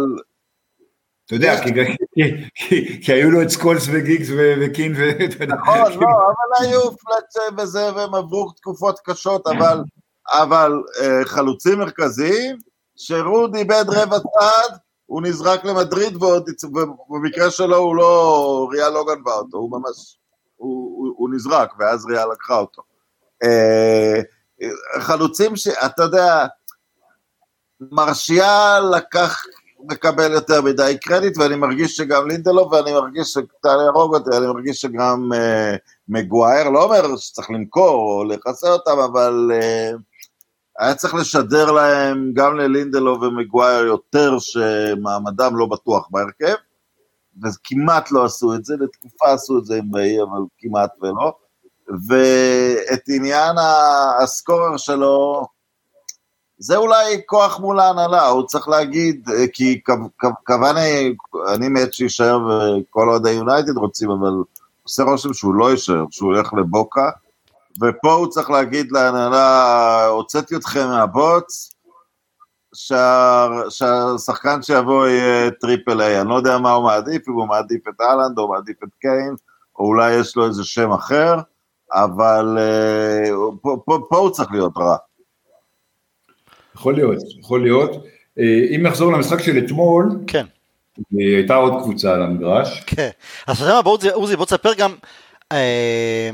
אתה 1.27 1.35
יודע, 1.35 1.62
כי, 1.62 1.70
כי, 2.14 2.49
כי, 2.55 3.03
כי 3.03 3.12
היו 3.12 3.31
לו 3.31 3.43
את 3.43 3.49
סקולס 3.49 3.87
וגיגס 3.93 4.29
ו- 4.31 4.55
וקין 4.61 4.95
יודע. 4.97 5.55
נכון, 5.55 5.93
לא, 5.93 6.09
אבל 6.16 6.66
היו 6.66 6.81
פלטשר 6.97 7.43
וזה, 7.59 7.95
והם 7.95 8.14
עברו 8.14 8.53
תקופות 8.53 9.01
קשות, 9.05 9.47
אבל, 9.47 9.83
אבל 10.29 10.72
אה, 11.01 11.25
חלוצים 11.25 11.79
מרכזיים, 11.79 12.57
שרוד 12.97 13.57
איבד 13.57 13.85
רבע 13.89 14.18
צעד, 14.18 14.79
הוא 15.07 15.22
נזרק 15.22 15.64
למדריד, 15.64 16.16
ובמקרה 16.16 17.51
שלו 17.51 17.77
הוא 17.77 17.97
לא, 17.97 18.68
ריאל 18.72 18.93
לא 18.93 19.05
גנבה 19.09 19.35
אותו, 19.35 19.57
הוא 19.57 19.70
ממש, 19.70 20.18
הוא, 20.57 21.31
נזרק, 21.35 21.72
ואז 21.79 22.07
ריאל 22.07 22.33
לקחה 22.33 22.59
אותו. 22.59 22.83
אה, 23.43 24.20
חלוצים 25.01 25.57
שאתה 25.57 26.03
יודע, 26.03 26.47
מרשיאל 27.81 28.97
לקח, 28.97 29.45
מקבל 29.91 30.32
יותר 30.32 30.62
מדי 30.62 30.97
קרדיט, 31.01 31.39
ואני 31.39 31.57
מרגיש 31.57 31.97
שגם 31.97 32.28
לינדלו, 32.28 32.70
ואני 32.70 32.93
מרגיש 32.93 33.28
שאתה 33.28 33.68
יהרוג 33.85 34.14
אותי, 34.14 34.37
אני 34.37 34.47
מרגיש 34.47 34.80
שגם 34.80 35.32
אה, 35.35 35.76
מגווייר, 36.09 36.68
לא 36.68 36.85
אומר 36.85 37.16
שצריך 37.16 37.51
למכור 37.51 37.95
או 37.95 38.24
לכסה 38.24 38.72
אותם, 38.72 38.99
אבל 38.99 39.51
אה, 39.55 39.91
היה 40.78 40.95
צריך 40.95 41.14
לשדר 41.14 41.72
להם, 41.72 42.32
גם 42.35 42.57
ללינדלו 42.57 43.20
ומגווייר, 43.20 43.85
יותר 43.85 44.39
שמעמדם 44.39 45.57
לא 45.57 45.66
בטוח 45.66 46.09
בהרכב, 46.11 46.55
וכמעט 47.43 48.11
לא 48.11 48.24
עשו 48.24 48.55
את 48.55 48.64
זה, 48.64 48.74
לתקופה 48.80 49.32
עשו 49.32 49.59
את 49.59 49.64
זה 49.64 49.76
עם 49.76 49.91
באי, 49.91 50.22
אבל 50.22 50.41
כמעט 50.59 50.91
ולא. 51.03 51.32
ואת 52.09 53.03
עניין 53.09 53.57
הסקורר 54.22 54.76
שלו, 54.76 55.47
זה 56.65 56.77
אולי 56.77 57.21
כוח 57.27 57.61
מול 57.61 57.81
ההנהלה, 57.81 58.27
הוא 58.27 58.47
צריך 58.47 58.69
להגיד, 58.69 59.29
כי 59.53 59.81
קוואני, 60.47 61.15
אני 61.55 61.69
מת 61.69 61.93
שיישאר 61.93 62.39
וכל 62.39 63.09
עוד 63.09 63.27
היונייטד 63.27 63.77
רוצים, 63.77 64.11
אבל 64.11 64.33
עושה 64.83 65.03
רושם 65.03 65.33
שהוא 65.33 65.55
לא 65.55 65.71
יישאר, 65.71 66.05
שהוא 66.11 66.35
הולך 66.35 66.55
לבוקה, 66.55 67.11
ופה 67.83 68.12
הוא 68.12 68.27
צריך 68.27 68.51
להגיד 68.51 68.93
להנהלה, 68.93 70.07
הוצאתי 70.07 70.57
אתכם 70.57 70.87
מהבוץ, 70.87 71.71
שה, 72.75 73.49
שהשחקן 73.69 74.62
שיבוא 74.62 75.07
יהיה 75.07 75.51
triple 75.51 76.01
A, 76.01 76.20
אני 76.21 76.29
לא 76.29 76.35
יודע 76.35 76.59
מה 76.59 76.73
הוא 76.73 76.85
מעדיף, 76.85 77.29
אם 77.29 77.35
הוא 77.35 77.49
מעדיף 77.49 77.89
את 77.89 78.01
האלנד 78.01 78.39
או 78.39 78.49
מעדיף 78.49 78.77
את 78.85 78.89
קיין, 79.01 79.35
או 79.79 79.85
אולי 79.85 80.15
יש 80.15 80.37
לו 80.37 80.47
איזה 80.47 80.65
שם 80.65 80.93
אחר, 80.93 81.35
אבל 81.93 82.59
אה, 82.59 83.33
פה, 83.62 83.77
פה, 83.85 83.99
פה 84.09 84.17
הוא 84.17 84.31
צריך 84.31 84.53
להיות 84.53 84.73
רע. 84.77 84.97
יכול 86.75 86.95
להיות, 86.95 87.18
יכול 87.41 87.62
להיות. 87.62 88.05
אם 88.77 88.81
נחזור 88.83 89.12
למשחק 89.12 89.43
של 89.43 89.59
אתמול, 89.59 90.11
כן. 90.27 90.47
הייתה 91.18 91.55
עוד 91.55 91.83
קבוצה 91.83 92.14
על 92.14 92.22
המגרש. 92.22 92.83
כן. 92.87 93.11
אז 93.47 93.57
אתה 93.57 93.64
יודע 93.64 93.75
מה, 93.75 93.83
בוא, 93.83 93.99
עוזי, 94.12 94.37
בוא 94.37 94.45
תספר 94.45 94.75
גם, 94.75 94.95
אה, 95.53 96.31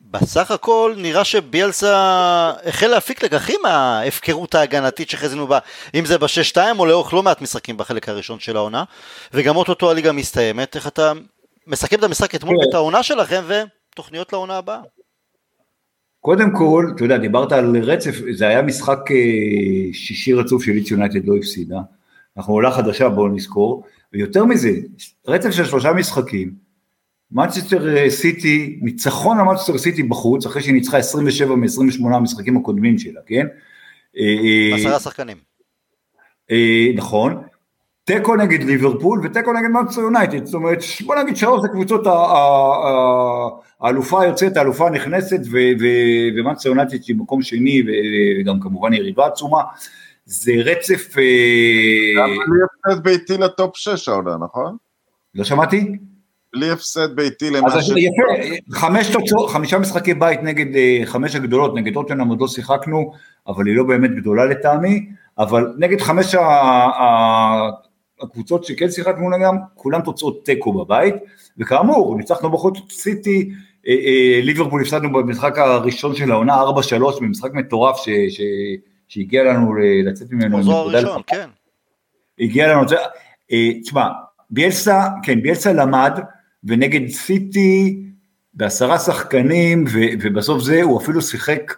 בסך 0.00 0.50
הכל 0.50 0.94
נראה 0.96 1.24
שביאלסה 1.24 2.52
החל 2.64 2.86
להפיק 2.86 3.24
לקחים 3.24 3.60
מההפקרות 3.62 4.54
ההגנתית 4.54 5.10
שחזינו 5.10 5.46
בה, 5.46 5.58
אם 5.94 6.04
זה 6.04 6.18
ב-6-2 6.18 6.56
או 6.78 6.86
לאורך 6.86 7.14
לא 7.14 7.22
מעט 7.22 7.42
משחקים 7.42 7.76
בחלק 7.76 8.08
הראשון 8.08 8.40
של 8.40 8.56
העונה, 8.56 8.84
וגם 9.32 9.56
אוטוטו 9.56 9.90
הליגה 9.90 10.12
מסתיימת, 10.12 10.76
איך 10.76 10.86
אתה 10.86 11.12
מסכם 11.66 11.98
את 11.98 12.04
המשחק 12.04 12.34
אתמול 12.34 12.56
ואת 12.58 12.74
העונה 12.74 13.02
שלכם 13.02 13.42
ותוכניות 13.46 14.32
לעונה 14.32 14.56
הבאה. 14.56 14.80
קודם 16.24 16.56
כל, 16.56 16.90
אתה 16.94 17.04
יודע, 17.04 17.16
דיברת 17.16 17.52
על 17.52 17.76
רצף, 17.76 18.14
זה 18.30 18.48
היה 18.48 18.62
משחק 18.62 18.98
שישי 19.92 20.32
רצוף 20.32 20.64
שלידס 20.64 20.90
יונייטד 20.90 21.24
לא 21.24 21.36
הפסידה. 21.36 21.80
אנחנו 22.36 22.52
עולה 22.52 22.70
חדשה, 22.70 23.08
בואו 23.08 23.28
נזכור. 23.28 23.84
ויותר 24.12 24.44
מזה, 24.44 24.70
רצף 25.26 25.50
של 25.50 25.64
שלושה 25.64 25.92
משחקים, 25.92 26.52
מנצ'סטר 27.32 28.10
סיטי, 28.10 28.78
ניצחון 28.82 29.38
על 29.38 29.44
מנצ'סטר 29.44 29.78
סיטי 29.78 30.02
בחוץ, 30.02 30.46
אחרי 30.46 30.62
שהיא 30.62 30.74
ניצחה 30.74 30.98
27 30.98 31.54
מ-28 31.54 32.14
המשחקים 32.14 32.56
הקודמים 32.56 32.98
שלה, 32.98 33.20
כן? 33.26 33.46
עשרה 34.74 35.00
שחקנים. 35.00 35.36
נכון. 36.94 37.42
תיקו 38.04 38.36
נגד 38.36 38.62
ליברפול 38.62 39.20
ותיקו 39.24 39.52
נגד 39.52 39.68
מנצ'סטר 39.68 40.00
יונייטד, 40.00 40.44
זאת 40.44 40.54
אומרת, 40.54 40.78
בוא 41.06 41.14
נגיד 41.14 41.36
שלוש 41.36 41.64
הקבוצות 41.64 42.06
האלופה 43.80 44.22
היוצאת, 44.22 44.56
האלופה 44.56 44.86
הנכנסת, 44.86 45.40
ומנצ'סטר 45.50 46.68
יונייטד 46.68 47.02
שהיא 47.02 47.16
מקום 47.16 47.42
שני, 47.42 47.82
וגם 48.40 48.60
כמובן 48.60 48.92
יריבה 48.92 49.26
עצומה, 49.26 49.62
זה 50.24 50.52
רצף... 50.52 51.16
גם 52.16 52.30
בלי 52.30 52.60
הפסד 52.64 53.02
ביתי 53.02 53.38
לטופ 53.38 53.76
6 53.76 54.08
העונה, 54.08 54.36
נכון? 54.44 54.76
לא 55.34 55.44
שמעתי? 55.44 55.96
בלי 56.54 56.70
הפסד 56.70 57.16
ביתי 57.16 57.50
למה 57.50 57.82
ש... 57.82 57.88
יפה, 57.96 59.48
חמישה 59.48 59.78
משחקי 59.78 60.14
בית 60.14 60.42
נגד 60.42 60.66
חמש 61.04 61.34
הגדולות, 61.34 61.74
נגד 61.74 61.96
טוטנהאם 61.96 62.28
עוד 62.28 62.40
לא 62.40 62.48
שיחקנו, 62.48 63.12
אבל 63.46 63.66
היא 63.66 63.76
לא 63.76 63.84
באמת 63.84 64.10
גדולה 64.14 64.44
לטעמי, 64.44 65.08
אבל 65.38 65.72
נגד 65.78 66.00
חמש 66.00 66.34
הקבוצות 68.22 68.64
שכן 68.64 68.90
שיחקנו 68.90 69.30
נגדם, 69.30 69.56
כולם 69.74 70.00
תוצאות 70.00 70.44
תיקו 70.44 70.72
בבית, 70.72 71.14
וכאמור, 71.58 72.16
ניצחנו 72.16 72.50
בחוץ 72.50 72.78
סיטי, 72.90 73.50
אה, 73.88 73.92
אה, 73.92 74.40
ליברפול 74.42 74.82
הפסדנו 74.82 75.12
במשחק 75.12 75.58
הראשון 75.58 76.14
של 76.14 76.32
העונה 76.32 76.62
4-3 76.62 77.20
במשחק 77.20 77.54
מטורף 77.54 77.96
ש, 77.96 78.08
ש, 78.28 78.40
שהגיע 79.08 79.44
לנו 79.44 79.74
לצאת 80.04 80.32
ממנו. 80.32 80.58
מחזור 80.58 80.90
הראשון, 80.90 81.22
כן. 81.26 81.48
הגיע 82.38 82.68
לנו, 82.68 82.80
אה, 83.52 83.80
תשמע, 83.82 84.08
ביאלסה, 84.50 85.08
כן, 85.22 85.42
ביאלסה 85.42 85.72
למד, 85.72 86.18
ונגד 86.64 87.08
סיטי 87.08 88.04
בעשרה 88.54 88.98
שחקנים, 88.98 89.84
ו, 89.92 89.98
ובסוף 90.20 90.62
זה 90.62 90.82
הוא 90.82 91.00
אפילו 91.00 91.22
שיחק, 91.22 91.74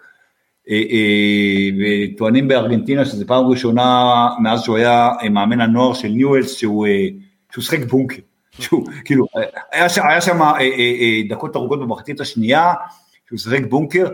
וטוענים 1.78 2.48
בארגנטינה 2.48 3.04
שזו 3.04 3.26
פעם 3.26 3.46
ראשונה 3.46 4.28
מאז 4.42 4.62
שהוא 4.62 4.76
היה 4.76 5.10
מאמן 5.30 5.60
הנוער 5.60 5.94
של 5.94 6.08
ניואלס, 6.08 6.54
שהוא, 6.54 6.86
שיחק 7.60 7.84
בונקר. 7.84 8.22
שהוא, 8.60 8.86
כאילו, 9.04 9.26
היה, 9.72 9.86
היה 10.08 10.20
שם 10.20 10.42
אה, 10.42 10.58
אה, 10.60 10.60
אה, 10.60 11.20
דקות 11.28 11.56
ארוכות 11.56 11.80
במחצית 11.80 12.20
השנייה, 12.20 12.74
שהוא 13.28 13.38
שיחק 13.38 13.66
בונקר, 13.68 14.08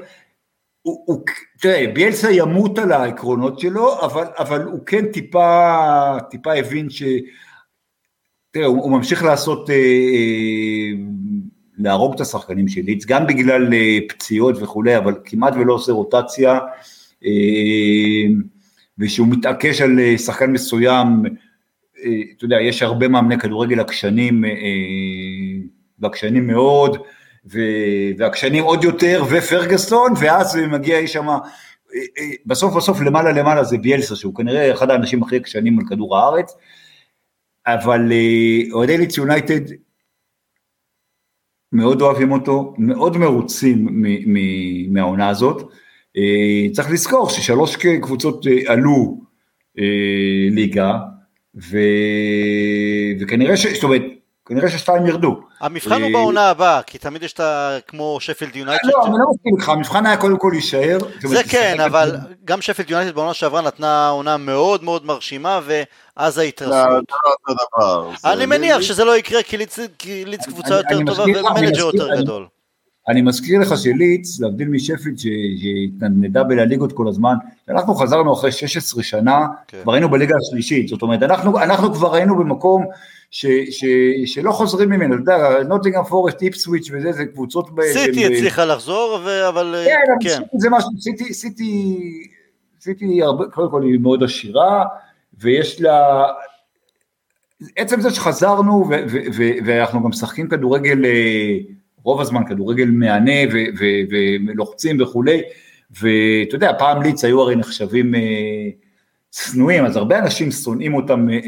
הוא, 0.82 1.03
הוא, 1.07 1.24
תראה, 1.61 1.86
ביאלסה 1.94 2.30
ימות 2.32 2.78
על 2.78 2.92
העקרונות 2.92 3.59
שלו, 3.61 4.00
אבל, 4.05 4.24
אבל 4.38 4.62
הוא 4.62 4.86
כן 4.86 5.07
טיפה, 5.07 6.16
טיפה 6.30 6.55
הבין 6.55 6.90
ש... 6.90 7.03
תראה, 8.50 8.66
הוא, 8.66 8.82
הוא 8.82 8.92
ממשיך 8.92 9.22
לעשות, 9.24 9.70
אה, 9.70 9.74
אה, 9.74 10.92
להרוג 11.78 12.14
את 12.14 12.20
השחקנים 12.20 12.68
של 12.68 12.80
ליץ, 12.80 13.06
גם 13.06 13.26
בגלל 13.26 13.74
אה, 13.74 13.98
פציעות 14.08 14.62
וכולי, 14.62 14.96
אבל 14.96 15.14
כמעט 15.24 15.54
ולא 15.56 15.74
עושה 15.74 15.92
רוטציה, 15.92 16.58
אה, 17.24 17.30
ושהוא 18.98 19.28
מתעקש 19.28 19.80
על 19.80 20.16
שחקן 20.16 20.50
מסוים, 20.50 21.06
אה, 22.04 22.20
אתה 22.36 22.44
יודע, 22.44 22.60
יש 22.60 22.82
הרבה 22.82 23.08
מאמני 23.08 23.38
כדורגל 23.38 23.80
עקשנים, 23.80 24.44
ועקשנים 25.98 26.46
מאוד, 26.46 26.96
ועקשנים 28.18 28.64
עוד 28.64 28.84
יותר, 28.84 29.24
ופרגסון, 29.30 30.12
ואז 30.20 30.56
מגיע 30.56 30.98
איש 30.98 31.12
שם, 31.12 31.26
בסוף 32.46 32.76
בסוף 32.76 33.00
למעלה 33.00 33.32
למעלה 33.32 33.64
זה 33.64 33.78
ביאלסה, 33.78 34.16
שהוא 34.16 34.34
כנראה 34.34 34.72
אחד 34.72 34.90
האנשים 34.90 35.22
הכי 35.22 35.36
עקשנים 35.36 35.78
על 35.78 35.84
כדור 35.88 36.18
הארץ, 36.18 36.56
אבל 37.66 38.12
אוהדי 38.72 38.98
ליץ 38.98 39.16
יונייטד 39.18 39.60
מאוד 41.72 42.02
אוהבים 42.02 42.32
אותו, 42.32 42.74
מאוד 42.78 43.16
מרוצים 43.16 44.04
מהעונה 44.90 45.28
הזאת. 45.28 45.72
צריך 46.72 46.90
לזכור 46.90 47.30
ששלוש 47.30 47.76
קבוצות 47.76 48.46
עלו 48.66 49.20
ליגה, 50.50 50.98
ו... 51.70 51.78
וכנראה 53.20 53.56
ש... 53.56 53.66
זאת 53.66 53.84
אומרת, 53.84 54.02
כנראה 54.53 54.70
ששתיים 54.70 55.07
ירדו. 55.07 55.40
המבחן 55.61 56.03
הוא 56.03 56.09
אה, 56.09 56.12
בעונה 56.12 56.50
הבאה, 56.50 56.82
כי 56.82 56.98
תמיד 56.98 57.22
יש 57.22 57.32
את 57.32 57.40
ה... 57.40 57.78
כמו 57.86 58.16
שפילד 58.20 58.57
יונייטד. 58.57 58.88
לא, 58.88 59.07
אני 59.07 59.12
לא 59.12 59.26
מסכים 59.34 59.57
איתך, 59.57 59.68
המבחן 59.68 60.07
היה 60.07 60.16
קודם 60.16 60.38
כל 60.38 60.48
להישאר. 60.53 60.98
זה 61.20 61.42
כן, 61.48 61.80
אבל 61.80 62.16
גם 62.44 62.61
שפילד 62.61 62.90
יונייטד 62.90 63.14
בעונה 63.14 63.34
שעברה 63.34 63.61
נתנה 63.61 64.09
עונה 64.09 64.36
מאוד 64.36 64.84
מאוד 64.84 65.07
מרשימה, 65.07 65.61
ואז 65.64 66.38
ההתרסות. 66.38 67.05
לא, 67.78 68.12
אני 68.24 68.46
מניח 68.46 68.80
שזה 68.80 69.05
לא 69.05 69.16
יקרה, 69.16 69.42
כי 69.98 70.24
לידס 70.24 70.46
קבוצה 70.46 70.74
יותר 70.74 70.98
טובה 71.07 71.24
ומנג'ר 71.24 71.78
יותר 71.78 72.16
גדול. 72.16 72.46
אני 73.09 73.22
מזכיר 73.22 73.61
לך 73.61 73.74
שלידס, 73.78 74.40
להבדיל 74.40 74.68
משפילד 74.68 75.18
שהתנדנדה 75.18 76.44
בליגות 76.44 76.92
כל 76.92 77.09
הזמן, 77.09 77.34
אנחנו 77.68 77.94
חזרנו 77.94 78.32
אחרי 78.32 78.53
16 78.53 79.03
שנה, 79.03 79.46
כן. 79.68 79.78
כבר 79.82 79.92
היינו 79.92 80.11
בליגה 80.11 80.34
השלישית, 80.40 80.88
זאת 80.88 81.03
אומרת, 81.03 81.22
אנחנו, 81.22 81.59
אנחנו 81.59 81.94
כבר 81.94 82.14
היינו 82.14 82.38
במקום 82.38 82.86
ש, 83.33 83.47
ש, 83.70 83.85
שלא 84.26 84.53
חוזרים 84.53 84.91
ממנו, 84.91 85.14
אתה 85.14 85.22
יודע, 85.22 85.62
נוטינגרם 85.68 86.05
פורסט, 86.05 86.43
איפסוויץ' 86.43 86.91
וזה, 86.93 87.12
זה 87.12 87.24
קבוצות... 87.24 87.68
סיטי 87.93 88.28
ב... 88.28 88.33
הצליחה 88.33 88.64
לחזור, 88.64 89.20
ו... 89.24 89.49
אבל 89.49 89.85
כן, 89.87 90.28
כן. 90.28 90.43
זה 90.59 90.70
משהו, 90.70 90.91
סיטי, 91.01 91.35
סיטי, 91.35 91.99
סיטי 92.80 93.22
הרבה, 93.22 93.45
קודם 93.47 93.70
כל 93.70 93.83
היא 93.83 93.99
מאוד 94.01 94.22
עשירה, 94.22 94.85
ויש 95.39 95.80
לה... 95.80 96.24
עצם 97.76 98.01
זה 98.01 98.11
שחזרנו, 98.11 98.72
ו, 98.91 98.95
ו, 99.11 99.18
ו, 99.35 99.43
ואנחנו 99.64 100.03
גם 100.03 100.09
משחקים 100.09 100.49
כדורגל... 100.49 101.05
אה, 101.05 101.59
רוב 102.05 102.20
הזמן 102.20 102.45
כדורגל 102.49 102.91
מהנה 102.91 103.41
ולוחצים 104.47 105.03
וכולי, 105.03 105.43
ואתה 105.91 106.55
יודע, 106.55 106.72
פעם 106.78 107.03
ליץ 107.03 107.24
היו 107.24 107.41
הרי 107.41 107.57
נחשבים 107.57 108.14
אה, 109.33 109.53
צנועים, 109.53 109.85
אז 109.85 109.97
הרבה 109.97 110.18
אנשים 110.18 110.51
שונאים 110.51 110.95
אותם 110.95 111.30
אה, 111.30 111.35
אה, 111.35 111.41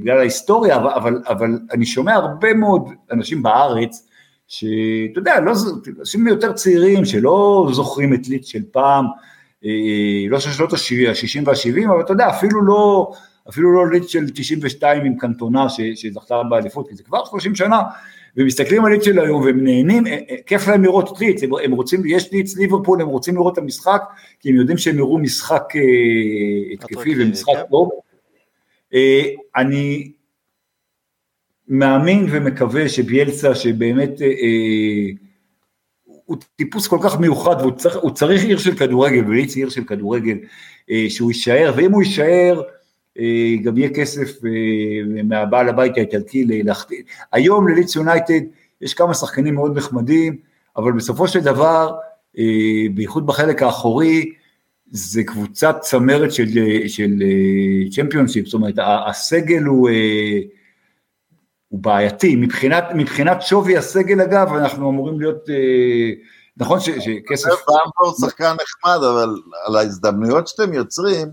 בגלל 0.00 0.18
ההיסטוריה, 0.18 0.76
אבל, 0.76 0.90
אבל, 0.94 1.22
אבל 1.28 1.58
אני 1.72 1.86
שומע 1.86 2.14
הרבה 2.14 2.54
מאוד 2.54 2.90
אנשים 3.12 3.42
בארץ, 3.42 4.08
שאתה 4.48 5.18
יודע, 5.18 5.40
לא, 5.40 5.52
אנשים 6.00 6.28
יותר 6.28 6.52
צעירים 6.52 7.04
שלא 7.04 7.68
זוכרים 7.72 8.14
את 8.14 8.28
ליץ 8.28 8.46
של 8.46 8.62
פעם, 8.72 9.06
לא 10.28 10.40
של 10.40 10.50
שנות 10.50 10.72
ה-60 10.72 11.42
וה-70, 11.44 11.86
אבל 11.88 12.00
אתה 12.00 12.12
יודע, 12.12 12.28
אפילו 12.28 12.62
לא, 12.62 13.12
אפילו 13.48 13.74
לא 13.74 13.90
ליץ 13.90 14.08
של 14.08 14.30
92 14.34 15.04
עם 15.04 15.16
קנטונה 15.18 15.66
שזכתה 15.68 16.42
באליפות, 16.50 16.88
כי 16.88 16.94
זה 16.94 17.02
כבר 17.02 17.24
30 17.24 17.54
שנה, 17.54 17.82
ומסתכלים 18.36 18.84
על 18.84 18.92
ליץ 18.92 19.04
של 19.04 19.18
היום 19.18 19.42
והם 19.42 19.64
נהנים, 19.64 20.06
אה, 20.06 20.18
אה, 20.30 20.36
כיף 20.46 20.68
להם 20.68 20.82
לראות 20.82 21.12
את 21.12 21.20
ליץ, 21.20 21.42
הם 21.42 21.72
רוצים, 21.72 22.02
יש 22.06 22.32
ליץ 22.32 22.56
ליברפול, 22.56 23.00
הם 23.00 23.08
רוצים 23.08 23.34
לראות 23.34 23.52
את 23.52 23.58
המשחק, 23.58 24.02
כי 24.40 24.48
הם 24.48 24.54
יודעים 24.56 24.78
שהם 24.78 24.98
יראו 24.98 25.18
משחק 25.18 25.64
אה, 25.76 26.72
התקפי 26.72 27.14
ומשחק 27.18 27.52
כן. 27.56 27.62
טוב. 27.70 27.90
אני 29.56 30.12
מאמין 31.68 32.26
ומקווה 32.30 32.88
שביאלסה, 32.88 33.54
שבאמת 33.54 34.10
הוא 36.24 36.36
טיפוס 36.56 36.88
כל 36.88 36.98
כך 37.02 37.20
מיוחד, 37.20 37.56
והוא 37.60 37.72
צריך, 37.72 37.96
צריך 38.14 38.44
עיר 38.44 38.58
של 38.58 38.76
כדורגל, 38.76 39.24
וליץ 39.28 39.56
עיר 39.56 39.68
של 39.68 39.84
כדורגל, 39.84 40.38
שהוא 41.08 41.30
יישאר, 41.30 41.72
ואם 41.76 41.92
הוא 41.92 42.02
יישאר, 42.02 42.62
גם 43.62 43.78
יהיה 43.78 43.88
כסף 43.94 44.44
אה, 44.44 45.22
מהבעל 45.24 45.68
הבית 45.68 45.96
האיטלקי 45.96 46.44
להחתים. 46.46 47.02
היום 47.32 47.68
לליץ 47.68 47.96
יונייטד 47.96 48.40
יש 48.80 48.94
כמה 48.94 49.14
שחקנים 49.14 49.54
מאוד 49.54 49.78
נחמדים, 49.78 50.36
אבל 50.76 50.92
בסופו 50.92 51.28
של 51.28 51.40
דבר, 51.40 51.94
אה, 52.38 52.44
בייחוד 52.94 53.26
בחלק 53.26 53.62
האחורי, 53.62 54.32
זה 54.90 55.24
קבוצת 55.24 55.76
צמרת 55.80 56.32
של, 56.32 56.46
של 56.86 57.10
צ'מפיונשיפ, 57.90 58.44
זאת 58.46 58.54
אומרת 58.54 58.74
הסגל 59.06 59.62
הוא, 59.62 59.90
הוא 61.68 61.80
בעייתי, 61.80 62.36
מבחינת, 62.36 62.84
מבחינת 62.94 63.42
שווי 63.42 63.76
הסגל 63.76 64.20
אגב, 64.20 64.54
אנחנו 64.54 64.90
אמורים 64.90 65.20
להיות, 65.20 65.48
נכון 66.56 66.80
שכסף... 66.80 67.48
במפורד 67.48 68.14
שחקן 68.20 68.54
נחמד, 68.62 69.04
אבל 69.04 69.36
על 69.66 69.76
ההזדמנויות 69.76 70.48
שאתם 70.48 70.72
יוצרים, 70.72 71.28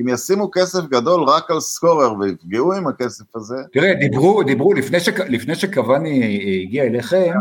אם 0.00 0.08
ישימו 0.08 0.50
כסף 0.52 0.84
גדול 0.84 1.22
רק 1.22 1.50
על 1.50 1.60
סקורר 1.60 2.18
ויפגעו 2.20 2.72
עם 2.72 2.86
הכסף 2.86 3.36
הזה... 3.36 3.56
תראה, 3.72 3.94
דיברו, 3.94 4.42
דיברו, 4.42 4.74
לפני, 4.74 5.00
שק, 5.00 5.20
לפני 5.20 5.54
שקוואני 5.54 6.40
הגיע 6.62 6.84
אליכם, 6.84 7.32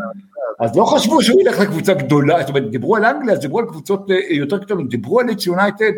אז 0.59 0.77
לא 0.77 0.85
חשבו 0.85 1.21
שהוא 1.21 1.41
ילך 1.41 1.59
לקבוצה 1.59 1.93
גדולה, 1.93 2.39
זאת 2.39 2.49
אומרת, 2.49 2.71
דיברו 2.71 2.95
על 2.95 3.05
אנגליה, 3.05 3.35
דיברו 3.35 3.59
על 3.59 3.65
קבוצות 3.65 4.11
אה, 4.11 4.15
יותר 4.29 4.59
קטנות, 4.59 4.89
דיברו 4.89 5.19
על 5.19 5.25
ליץ 5.25 5.45
יונייטד, 5.45 5.91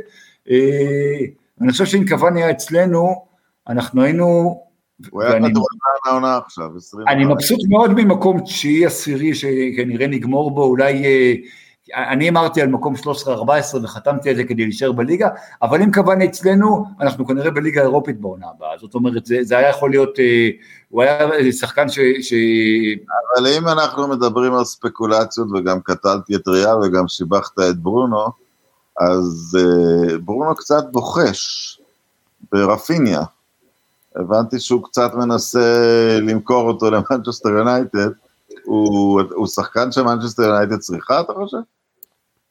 אה, 0.50 1.20
אני 1.62 1.72
חושב 1.72 1.86
שאם 1.86 2.08
קוואני 2.08 2.44
היה 2.44 2.52
אצלנו, 2.52 3.26
אנחנו 3.70 4.02
היינו... 4.02 4.26
הוא 5.10 5.24
היה 5.24 5.32
כדורגלן 5.32 6.06
העונה 6.06 6.38
עכשיו, 6.38 6.70
20... 6.78 7.08
אני 7.08 7.26
מבסוט 7.26 7.60
מאוד 7.70 7.92
ממקום 7.92 8.40
תשיעי 8.40 8.86
עשירי 8.86 9.36
שכנראה 9.36 10.08
נגמור 10.08 10.52
בו, 10.52 10.64
אולי 10.64 11.06
אה, 11.06 11.34
אני 11.94 12.30
אמרתי 12.30 12.62
על 12.62 12.68
מקום 12.68 12.96
13-14 12.96 13.00
וחתמתי 13.84 14.30
על 14.30 14.36
זה 14.36 14.44
כדי 14.44 14.64
להישאר 14.64 14.92
בליגה, 14.92 15.30
אבל 15.62 15.82
אם 15.82 15.92
קוואני 15.92 16.26
אצלנו, 16.26 16.86
אנחנו 17.02 17.28
כנראה 17.28 17.52
בליגה 17.52 17.82
האירופית 17.82 18.22
בעונה 18.22 18.46
הבאה, 18.56 18.78
זאת 18.78 18.96
אומרת, 18.96 19.26
זה, 19.26 19.38
זה 19.42 19.58
היה 19.58 19.70
יכול 19.70 19.90
להיות, 19.90 20.20
אה, 20.20 20.50
הוא 20.90 21.04
היה 21.04 21.52
שחקן 21.52 21.90
ש, 21.90 22.00
ש... 22.22 22.34
אבל 23.38 23.48
אם 23.48 23.68
אנחנו 23.68 24.08
מדברים 24.08 24.54
על 24.54 24.66
ספקולציות, 24.66 25.48
וגם 25.54 25.80
קטלתי 25.82 26.36
את 26.36 26.48
ריאל 26.48 26.78
וגם 26.84 27.08
שיבחת 27.08 27.60
את 27.60 27.78
ברונו, 27.78 28.26
אז 29.02 29.58
אה, 29.60 30.18
ברונו 30.18 30.56
קצת 30.56 30.84
בוחש 30.92 31.82
ברפיניה. 32.52 33.22
הבנתי 34.16 34.60
שהוא 34.60 34.84
קצת 34.84 35.12
מנסה 35.14 35.60
למכור 36.22 36.68
אותו 36.68 36.92
למנצ'סטר 36.92 37.50
יונייטד. 37.50 38.10
הוא, 38.64 39.22
הוא 39.36 39.48
שחקן 39.48 39.92
שמנצ'סטר 39.92 40.44
יונייטד 40.44 40.78
צריכה, 40.78 41.22
אתה 41.22 41.34
חושב? 41.34 41.58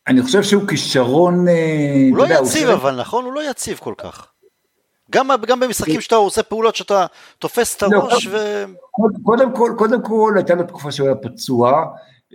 אני 0.07 0.23
חושב 0.23 0.43
שהוא 0.43 0.69
כישרון... 0.69 1.49
אה, 1.49 2.07
הוא 2.11 2.19
לא 2.19 2.23
יודע, 2.23 2.39
יציב 2.43 2.69
הוא 2.69 2.75
אבל, 2.75 3.01
נכון? 3.01 3.25
הוא 3.25 3.33
לא 3.33 3.51
יציב 3.51 3.79
כל 3.79 3.95
כך. 3.99 4.27
גם, 5.11 5.29
גם 5.47 5.61
במשחקים 5.61 6.01
שאתה 6.01 6.15
עושה 6.17 6.43
פעולות 6.43 6.77
שאתה 6.77 7.07
תופס 7.39 7.77
את 7.77 7.83
לא, 7.83 7.99
הראש 7.99 8.27
ו... 8.27 8.65
קודם 9.23 9.57
כל, 9.57 9.73
קודם 9.79 10.03
כל 10.03 10.33
הייתה 10.37 10.55
לו 10.55 10.63
תקופה 10.63 10.93
שהוא 10.93 11.07
היה 11.07 11.17
פצוע, 11.17 11.85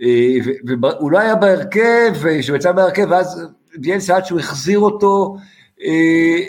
אה, 0.02 0.36
והוא 0.80 1.10
לא 1.10 1.18
היה 1.18 1.34
בהרכב, 1.34 2.12
כשהוא 2.40 2.56
יצא 2.56 2.72
בהרכב, 2.72 3.06
ואז 3.10 3.46
ביאלסה 3.76 4.16
עד 4.16 4.24
שהוא 4.24 4.38
החזיר 4.38 4.78
אותו, 4.78 5.36
אה, 5.82 6.44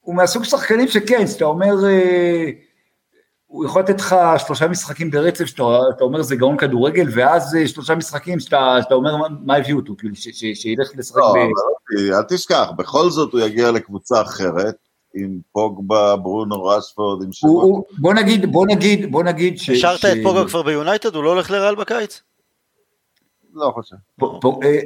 הוא 0.00 0.14
מהסוג 0.14 0.44
שחקנים 0.44 0.88
שכן, 0.88 1.26
שאתה 1.26 1.44
אומר, 1.44 1.74
הוא 3.54 3.64
יכול 3.64 3.82
לתת 3.82 4.00
לך 4.00 4.16
שלושה 4.46 4.68
משחקים 4.68 5.10
ברצף, 5.10 5.44
שאתה 5.44 5.64
אומר 6.00 6.22
זה 6.22 6.36
גאון 6.36 6.56
כדורגל, 6.56 7.06
ואז 7.14 7.56
אה, 7.56 7.68
שלושה 7.68 7.94
משחקים 7.94 8.40
שאתה, 8.40 8.76
שאתה 8.82 8.94
אומר 8.94 9.16
מה 9.44 9.56
הביאו 9.56 9.78
אותו, 9.78 9.94
כאילו 9.98 10.14
שילך 10.54 10.90
לשחק 10.96 11.16
לא, 11.16 11.32
ב... 11.32 11.36
לא, 11.96 12.18
אל 12.18 12.22
תשכח, 12.22 12.70
בכל 12.76 13.10
זאת 13.10 13.32
הוא 13.32 13.40
יגיע 13.40 13.70
לקבוצה 13.70 14.22
אחרת, 14.22 14.74
עם 15.14 15.38
פוגבה, 15.52 16.16
ברונו, 16.16 16.64
רשפורד, 16.64 17.22
עם 17.24 17.32
שמות. 17.32 17.84
בוא 17.98 18.14
נגיד, 18.14 18.52
בוא 18.52 18.66
נגיד, 18.66 19.12
בוא 19.12 19.22
נגיד 19.22 19.58
ש... 19.58 19.70
השארת 19.70 19.98
ש... 19.98 20.04
את 20.04 20.18
פוגבה 20.22 20.48
כבר 20.48 20.62
ביונייטד, 20.62 21.14
הוא 21.14 21.24
לא 21.24 21.32
הולך 21.32 21.50
לריאל 21.50 21.74
בקיץ? 21.74 22.20
לא 23.54 23.72
חושב. 23.74 23.96
אה, 24.62 24.78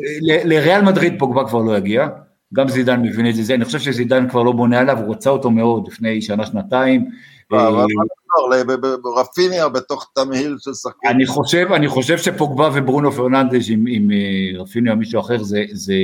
לריאל 0.44 0.82
מדריד 0.82 1.14
פוגבה 1.18 1.48
כבר 1.48 1.58
לא 1.58 1.76
יגיע. 1.76 2.08
גם 2.54 2.68
זידן 2.68 3.02
מבין 3.02 3.28
את 3.28 3.34
זה, 3.34 3.54
אני 3.54 3.64
חושב 3.64 3.78
שזידן 3.78 4.28
כבר 4.28 4.42
לא 4.42 4.52
בונה 4.52 4.80
עליו, 4.80 4.98
הוא 4.98 5.14
רצה 5.14 5.30
אותו 5.30 5.50
מאוד 5.50 5.88
לפני 5.88 6.22
שנה-שנתיים. 6.22 7.08
אבל 7.52 7.86
לא, 8.36 9.20
רפיניה 9.20 9.68
בתוך 9.68 10.10
תמהיל 10.14 10.56
של 10.58 10.74
שחקנים. 10.74 11.12
אני 11.12 11.26
חושב, 11.26 11.66
אני 11.72 11.88
חושב 11.88 12.18
שפוגבה 12.18 12.70
וברונו 12.74 13.12
פרננדש 13.12 13.70
עם, 13.70 13.84
עם 13.88 14.10
אה, 14.10 14.60
רפיניה 14.62 14.92
או 14.92 14.96
מישהו 14.96 15.20
אחר 15.20 15.42
זה, 15.42 15.64
זה, 15.72 15.94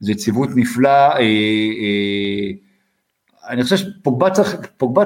זה 0.00 0.14
ציוות 0.14 0.48
נפלא. 0.56 0.88
אה, 0.88 1.18
אה, 1.20 2.50
אני 3.48 3.62
חושב 3.62 3.76
שפוגבה 3.76 4.30
צריך, 4.30 4.56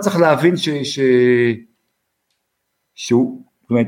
צריך 0.00 0.16
להבין 0.16 0.56
ש, 0.56 0.68
ש, 0.68 0.98
שהוא, 2.94 3.42
זאת 3.62 3.70
אומרת, 3.70 3.86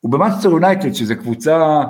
הוא 0.00 0.12
במאנסטר 0.12 0.48
יונייטד, 0.48 0.92
שזו 0.92 1.14
קבוצה 1.16 1.84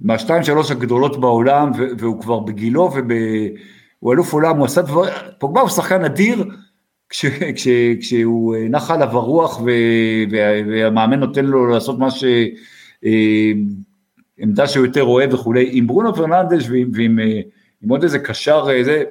מהשתיים 0.00 0.42
שלוש 0.42 0.70
הגדולות 0.70 1.20
בעולם, 1.20 1.70
והוא 1.98 2.20
כבר 2.20 2.40
בגילו, 2.40 2.90
והוא 2.92 4.12
אלוף 4.12 4.32
עולם, 4.32 4.56
הוא 4.56 4.64
עשה 4.64 4.82
דבר, 4.82 5.04
פוגבה 5.38 5.60
הוא 5.60 5.70
שחקן 5.70 6.04
אדיר, 6.04 6.44
כש, 7.14 7.26
כש, 7.56 7.68
כשהוא 8.00 8.54
אה, 8.54 8.60
נח 8.70 8.90
עליו 8.90 9.08
הרוח 9.08 9.60
והמאמן 10.70 11.20
נותן 11.20 11.44
לו 11.44 11.66
לעשות 11.66 11.98
מה 11.98 12.10
ש... 12.10 12.24
אה, 13.04 13.52
עמדה 14.38 14.68
שהוא 14.68 14.86
יותר 14.86 15.02
אוהב 15.02 15.34
וכולי, 15.34 15.68
עם 15.72 15.86
ברונו 15.86 16.14
פרננדש 16.14 16.68
ועם, 16.68 16.90
ועם 16.94 17.18
אה, 17.18 17.40
עם 17.82 17.88
עוד 17.88 18.02
איזה 18.02 18.18
קשר, 18.18 18.66
זה, 18.84 19.02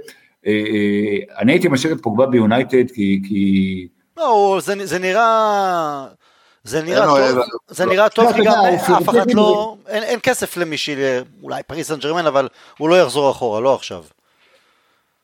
אני 1.39 1.51
הייתי 1.51 1.67
משאיר 1.67 1.93
את 1.93 2.01
פוגבה 2.01 2.25
ביונייטד 2.25 2.91
כי... 2.91 3.21
כי... 3.27 3.87
לא, 4.17 4.59
זה, 4.61 4.85
זה 4.85 4.99
נראה... 4.99 6.07
זה 6.63 6.81
נראה 6.81 7.05
טוב, 7.05 7.43
זה 7.67 7.85
נראה 7.85 8.09
טוב 8.09 8.33
כי 8.33 8.43
גם 8.43 8.53
אף 8.97 9.09
אחד 9.09 9.31
לא, 9.33 9.75
אין 9.87 10.19
כסף 10.23 10.57
למישהי, 10.57 10.95
אולי 11.43 11.63
פריס 11.63 11.87
סן 11.87 11.99
ג'רמן, 11.99 12.25
אבל 12.25 12.47
הוא 12.77 12.89
לא 12.89 13.01
יחזור 13.01 13.31
אחורה, 13.31 13.59
לא 13.59 13.75
עכשיו. 13.75 14.03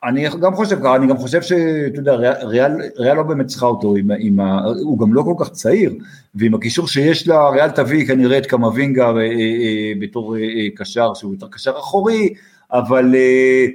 אני 0.03 0.25
גם 0.41 0.55
חושב 0.55 0.79
ככה, 0.79 0.95
אני 0.95 1.07
גם 1.07 1.17
חושב 1.17 1.41
שאתה 1.41 1.99
יודע, 1.99 2.13
ריאל, 2.43 2.71
ריאל 2.97 3.15
לא 3.15 3.23
באמת 3.23 3.45
צריכה 3.45 3.65
אותו, 3.65 3.95
עם, 3.95 4.11
עם 4.19 4.39
ה, 4.39 4.63
הוא 4.83 4.99
גם 4.99 5.13
לא 5.13 5.21
כל 5.21 5.33
כך 5.39 5.51
צעיר, 5.51 5.93
ועם 6.35 6.53
הקישור 6.53 6.87
שיש 6.87 7.27
לה, 7.27 7.49
ריאל 7.49 7.69
תביא 7.69 8.07
כנראה 8.07 8.37
את 8.37 8.45
קמבינגה 8.45 9.07
אה, 9.07 9.21
אה, 9.21 9.91
בתור 9.99 10.37
אה, 10.37 10.41
קשר, 10.75 11.13
שהוא 11.13 11.33
יותר 11.33 11.47
קשר 11.47 11.71
אחורי, 11.79 12.33
אבל... 12.71 13.15
אה, 13.15 13.65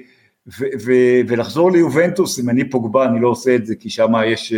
ו- 0.60 0.74
ו- 0.80 1.20
ולחזור 1.28 1.72
ליובנטוס, 1.72 2.40
אם 2.40 2.50
אני 2.50 2.70
פוגבה, 2.70 3.04
אני 3.06 3.20
לא 3.20 3.28
עושה 3.28 3.54
את 3.54 3.66
זה, 3.66 3.74
כי 3.74 3.90
שם 3.90 4.12
יש, 4.26 4.52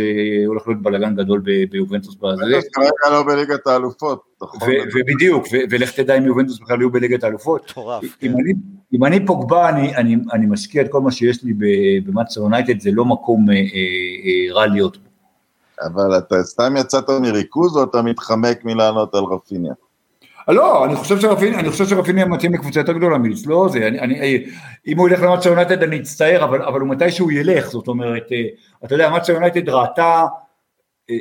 הולך 0.45 0.67
להיות 0.67 0.81
בלאגן 0.81 1.15
גדול 1.15 1.39
ביובנטוס. 1.71 2.15
יובנטוס 2.21 2.69
כרגע 2.73 2.89
לא 3.11 3.23
בליגת 3.23 3.67
האלופות, 3.67 4.21
נכון. 4.41 4.59
ובדיוק, 4.95 5.45
ולך 5.69 5.91
תדע 5.91 6.17
אם 6.17 6.25
יובנטוס 6.25 6.59
בכלל 6.59 6.79
יהיו 6.79 6.91
בליגת 6.91 7.23
האלופות. 7.23 7.71
מטורף. 7.71 8.03
אם 8.93 9.05
אני 9.05 9.25
פוגבה, 9.25 9.69
אני 10.33 10.45
משקיע 10.47 10.81
את 10.81 10.87
כל 10.91 11.01
מה 11.01 11.11
שיש 11.11 11.43
לי 11.43 11.53
במאצר 12.05 12.41
יונייטד, 12.41 12.79
זה 12.79 12.89
לא 12.93 13.05
מקום 13.05 13.49
אה, 13.49 13.55
אה, 13.55 14.53
רע 14.53 14.67
להיות 14.67 14.97
בו. 14.97 15.07
אבל 15.81 16.17
אתה 16.17 16.43
סתם 16.43 16.73
יצאת 16.79 17.09
מריכוז, 17.09 17.77
או 17.77 17.83
אתה 17.83 18.01
מתחמק 18.01 18.65
מלענות 18.65 19.15
על 19.15 19.23
רפיניה? 19.23 19.73
לא, 20.47 20.85
אני 20.85 20.95
חושב 20.95 21.19
שרפיניה, 21.19 21.59
אני 21.59 21.69
חושב 21.69 21.87
שרפיניה 21.87 22.25
מתאים 22.25 22.53
לקבוצה 22.53 22.79
יותר 22.79 22.93
גדולה 22.93 23.17
מליץ, 23.17 23.45
לא 23.45 23.67
זה, 23.71 23.87
אני, 23.87 23.99
אני, 23.99 24.45
אם 24.87 24.97
הוא 24.97 25.09
ילך 25.09 25.21
למצ'ר 25.21 25.49
יונייטד 25.49 25.83
אני 25.83 25.99
אצטער, 25.99 26.43
אבל, 26.43 26.61
אבל 26.61 26.79
הוא 26.79 26.89
מתי 26.89 27.11
שהוא 27.11 27.31
ילך, 27.31 27.67
זאת 27.67 27.87
אומרת, 27.87 28.23
אה, 28.31 28.37
אתה 28.85 28.95
יודע, 28.95 29.09
מצ'ר 29.09 29.33
יונייטד 29.33 29.69
ראתה... 29.69 30.25
אה, 31.09 31.15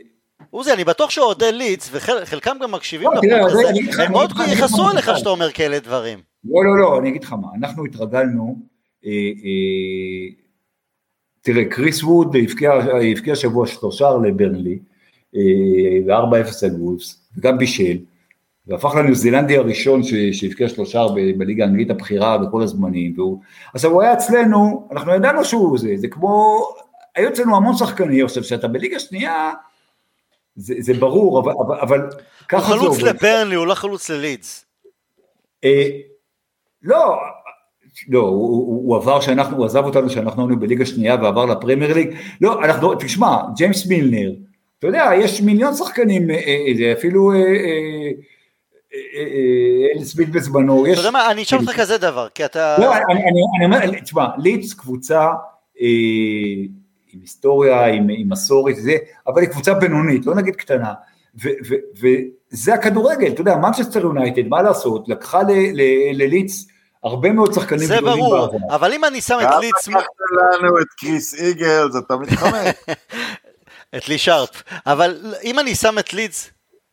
עוזי, 0.51 0.73
אני 0.73 0.85
בטוח 0.85 1.11
שאוהדי 1.11 1.53
ליץ, 1.53 1.91
וחלקם 1.93 2.57
גם 2.63 2.73
מקשיבים 2.73 3.09
לא, 3.13 3.21
לפודקאסט 3.23 3.57
הזה, 3.93 4.03
הם 4.05 4.13
מאוד 4.13 4.33
יכעסו 4.53 4.89
עליך 4.89 5.11
שאתה 5.19 5.29
אומר 5.29 5.53
כאלה 5.53 5.79
דברים. 5.79 6.19
לא, 6.49 6.65
לא, 6.65 6.79
לא, 6.79 6.99
אני 6.99 7.09
אגיד 7.09 7.25
לך 7.25 7.33
מה, 7.33 7.49
אנחנו 7.59 7.85
התרגלנו, 7.85 8.59
אה, 9.07 9.11
תראה, 11.41 11.65
קריס 11.65 12.03
ווד 12.03 12.37
הבקיע 13.13 13.37
שבוע 13.37 13.67
שלושה 13.67 14.11
לברנלי, 14.25 14.79
ו-4-0 16.07 16.67
על 16.67 16.81
וולפס, 16.81 17.29
וגם 17.39 17.59
בישל, 17.59 17.99
והפך 18.67 18.95
לניו 18.95 19.15
זילנדי 19.15 19.57
הראשון 19.57 20.01
שהבקיע 20.33 20.69
שלושה 20.69 21.07
בליגה 21.39 21.65
האנגלית 21.65 21.91
הבכירה 21.91 22.39
בכל 22.39 22.63
הזמנים, 22.63 23.15
והוא, 23.17 23.41
עכשיו 23.75 23.91
הוא 23.91 24.03
היה 24.03 24.13
אצלנו, 24.13 24.89
אנחנו 24.93 25.15
ידענו 25.15 25.45
שהוא 25.45 25.79
זה, 25.79 25.93
זה 25.97 26.09
כמו, 26.09 26.65
היו 27.15 27.29
אצלנו 27.29 27.57
המון 27.57 27.77
שחקנים, 27.77 28.25
עכשיו 28.25 28.45
שאתה 28.45 28.69
בליגה 28.69 28.99
שנייה, 28.99 29.53
זה, 30.57 30.75
זה 30.79 30.95
ברור, 30.95 31.41
אבל, 31.41 31.53
אבל, 31.67 31.79
אבל 31.81 32.11
ככה 32.49 32.67
זה 32.67 32.75
עובד. 32.75 32.87
הוא 32.87 32.95
חלוץ 32.95 33.03
לברנלי, 33.03 33.55
הוא 33.55 33.67
לא 33.67 33.75
חלוץ 33.75 34.11
ללידס. 34.11 34.65
אה, 36.93 36.99
לא, 36.99 37.17
לא, 38.09 38.21
הוא, 38.21 38.49
הוא, 38.49 38.89
הוא 38.89 38.97
עבר 38.97 39.21
שאנחנו, 39.21 39.57
הוא 39.57 39.67
עזב 39.67 39.85
אותנו 39.85 40.11
שאנחנו 40.11 40.43
היינו 40.43 40.61
בליגה 40.61 40.87
שנייה 40.87 41.17
ועבר 41.23 41.45
לפרמייר 41.45 41.95
ליג, 41.95 42.11
לא, 42.41 42.65
אנחנו, 42.65 42.95
תשמע, 42.95 43.37
ג'יימס 43.57 43.87
מילנר, 43.87 44.33
אתה 44.79 44.87
יודע, 44.87 45.11
יש 45.19 45.41
מיליון 45.41 45.75
שחקנים, 45.75 46.31
אה, 46.31 46.37
אה, 46.37 46.93
אפילו 46.93 47.33
אל 49.95 50.05
סמית 50.05 50.29
בזמנו, 50.29 50.87
אתה 50.87 51.01
יודע 51.01 51.11
מה, 51.11 51.31
אני 51.31 51.43
אשאל 51.43 51.59
אותך 51.59 51.81
כזה 51.81 51.99
דבר, 51.99 52.29
כי 52.35 52.45
אתה... 52.45 52.77
לא, 52.81 52.95
אני 52.97 53.65
אומר, 53.65 54.01
תשמע, 54.01 54.27
לידס 54.39 54.75
קבוצה 54.75 55.31
אה, 55.81 55.87
עם 57.13 57.21
היסטוריה, 57.21 57.87
עם 57.87 58.09
מסורת, 58.29 58.75
אבל 59.27 59.41
היא 59.41 59.49
קבוצה 59.49 59.75
בינונית, 59.75 60.27
לא 60.27 60.35
נגיד 60.35 60.57
קטנה, 60.57 60.93
וזה 62.01 62.75
הכדורגל, 62.75 63.29
אתה 63.33 63.41
יודע, 63.41 63.57
מנצ'סטר 63.57 64.01
יונייטד, 64.01 64.49
מה 64.49 64.63
לעשות, 64.63 65.09
לקחה 65.09 65.43
ללידס 66.13 66.69
הרבה 67.07 67.33
מאוד 67.33 67.53
שחקנים 67.53 67.85
גדולים 67.85 68.05
בעבר. 68.05 68.15
זה 68.15 68.21
ברור, 68.21 68.59
אבל 68.71 68.93
אם 68.93 69.05
אני 69.05 69.21
שם 69.21 69.39
את 69.43 69.61
לידס... 69.61 69.89
גם 69.89 69.95
לקחת 69.95 70.61
לנו 70.61 70.79
את 70.79 70.87
קריס 70.99 71.35
איגלס, 71.35 71.97
אתה 71.97 72.17
מתחמק. 72.17 72.77
את 73.97 74.09
לי 74.09 74.19
שרפ, 74.19 74.63
אבל 74.87 75.35
אם 75.43 75.59
אני 75.59 75.75
שם 75.75 75.99
את 75.99 76.15
לידס 76.15 76.51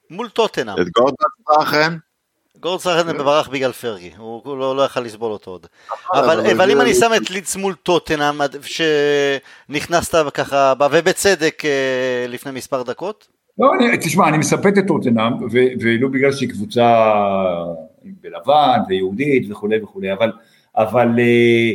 מול 0.10 0.30
טוטנאם. 0.30 0.82
את 0.82 0.90
גורדון 0.90 1.16
סאחן? 1.50 1.98
גורד 2.64 2.80
סאחן 2.80 3.18
ברח 3.18 3.48
בגלל 3.48 3.72
פרגי, 3.72 4.12
הוא 4.18 4.58
לא, 4.58 4.76
לא 4.76 4.82
יכל 4.82 5.00
לסבול 5.00 5.32
אותו 5.32 5.52
עוד. 5.52 5.68
אבל, 6.14 6.52
אבל 6.52 6.72
אם 6.72 6.82
אני 6.82 6.94
שם 6.94 7.12
את 7.18 7.32
לידס 7.32 7.56
מול 7.56 7.74
טוטנאם, 7.74 8.42
שנכנסת 8.62 10.16
ככה, 10.34 10.74
ובצדק 10.92 11.66
אה, 11.66 12.26
לפני 12.28 12.52
מספר 12.52 12.84
דקות? 12.84 13.28
לא, 13.58 13.72
אני, 13.80 13.98
תשמע, 13.98 14.28
אני 14.28 14.38
מספט 14.38 14.78
את 14.78 14.88
טוטנאם, 14.88 15.34
ולא 15.52 16.08
בגלל 16.08 16.32
שהיא 16.32 16.50
קבוצה 16.50 17.04
בלבן 18.04 18.80
ויהודית 18.88 19.52
וכולי 19.52 19.84
וכולי, 19.84 20.14
אבל, 20.14 20.32
אבל 20.76 21.08
אה, 21.20 21.72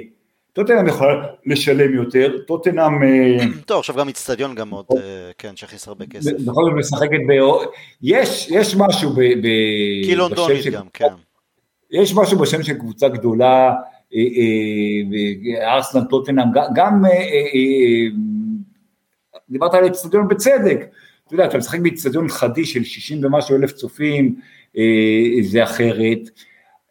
טוטנאם 0.52 0.88
יכולה 0.88 1.26
לשלם 1.46 1.94
יותר, 1.94 2.38
טוטנאם... 2.46 3.02
אה, 3.02 3.36
טוב, 3.66 3.78
עכשיו 3.78 3.96
גם 3.96 4.08
איצטדיון 4.08 4.54
גם 4.54 4.70
עוד, 4.70 4.86
אה, 4.96 5.30
כן, 5.38 5.56
שיכניס 5.56 5.88
הרבה 5.88 6.06
כסף. 6.06 6.32
בכל 6.32 6.64
זאת 6.64 6.72
משחקת 6.76 7.18
ב... 7.28 7.32
יש, 8.02 8.48
יש 8.50 8.76
משהו 8.76 9.10
ב... 9.10 9.20
קילונדונית 10.04 10.66
גם, 10.66 10.86
כן. 10.92 11.08
יש 11.90 12.14
משהו 12.14 12.38
בשם 12.38 12.62
של 12.62 12.74
קבוצה 12.74 13.08
גדולה, 13.08 13.74
ארסנל, 15.62 16.04
טוטנאם, 16.10 16.46
גם... 16.74 17.02
דיברת 19.50 19.74
על 19.74 19.84
איצטדיון 19.84 20.28
בצדק, 20.28 20.86
אתה 21.26 21.34
יודע, 21.34 21.44
אתה 21.44 21.58
משחק 21.58 21.78
באיצטדיון 21.80 22.28
חדי 22.28 22.64
של 22.64 22.84
60 22.84 23.24
ומשהו 23.24 23.56
אלף 23.56 23.72
צופים, 23.72 24.40
זה 25.42 25.64
אחרת. 25.64 26.18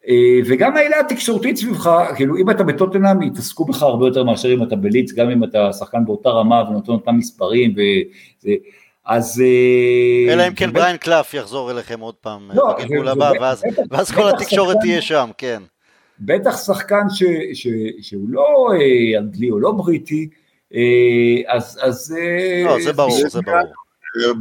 אה, 0.07 0.39
וגם 0.45 0.77
העילה 0.77 0.99
התקשורתית 0.99 1.57
סביבך, 1.57 1.89
כאילו 2.15 2.37
אם 2.37 2.49
אתה 2.49 2.63
בטוטנאם 2.63 3.21
יתעסקו 3.21 3.65
בך 3.65 3.83
הרבה 3.83 4.05
יותר 4.05 4.23
מאשר 4.23 4.53
אם 4.53 4.63
אתה 4.63 4.75
בליץ, 4.75 5.13
גם 5.13 5.29
אם 5.29 5.43
אתה 5.43 5.73
שחקן 5.73 6.05
באותה 6.05 6.29
רמה 6.29 6.63
ונותן 6.69 6.91
אותם 6.91 7.15
מספרים, 7.15 7.71
וזה, 7.71 8.51
אז... 9.05 9.43
אה, 9.45 10.33
אלא 10.33 10.47
אם 10.47 10.53
כן 10.53 10.73
בריין 10.73 10.97
קלף 10.97 11.33
יחזור 11.33 11.71
אליכם 11.71 11.99
עוד 11.99 12.15
פעם 12.15 12.51
לא, 12.53 12.75
בגלגול 12.77 13.07
הבא, 13.07 13.31
ואז, 13.41 13.63
ואז 13.91 14.11
כל 14.11 14.29
התקשורת 14.29 14.77
תהיה 14.81 15.01
שם, 15.01 15.29
כן. 15.37 15.63
בטח 16.19 16.65
שחקן 16.65 17.03
ש, 17.09 17.23
ש, 17.53 17.67
שהוא 18.01 18.29
לא 18.29 18.69
אה, 18.73 19.19
אנגלי 19.19 19.51
או 19.51 19.59
לא 19.59 19.71
בריטי, 19.71 20.29
אז... 21.47 21.79
אז 21.83 22.15
לא, 22.65 22.81
זה 22.83 22.93
ברור, 22.93 23.29
זה 23.29 23.41
ברור. 23.41 23.86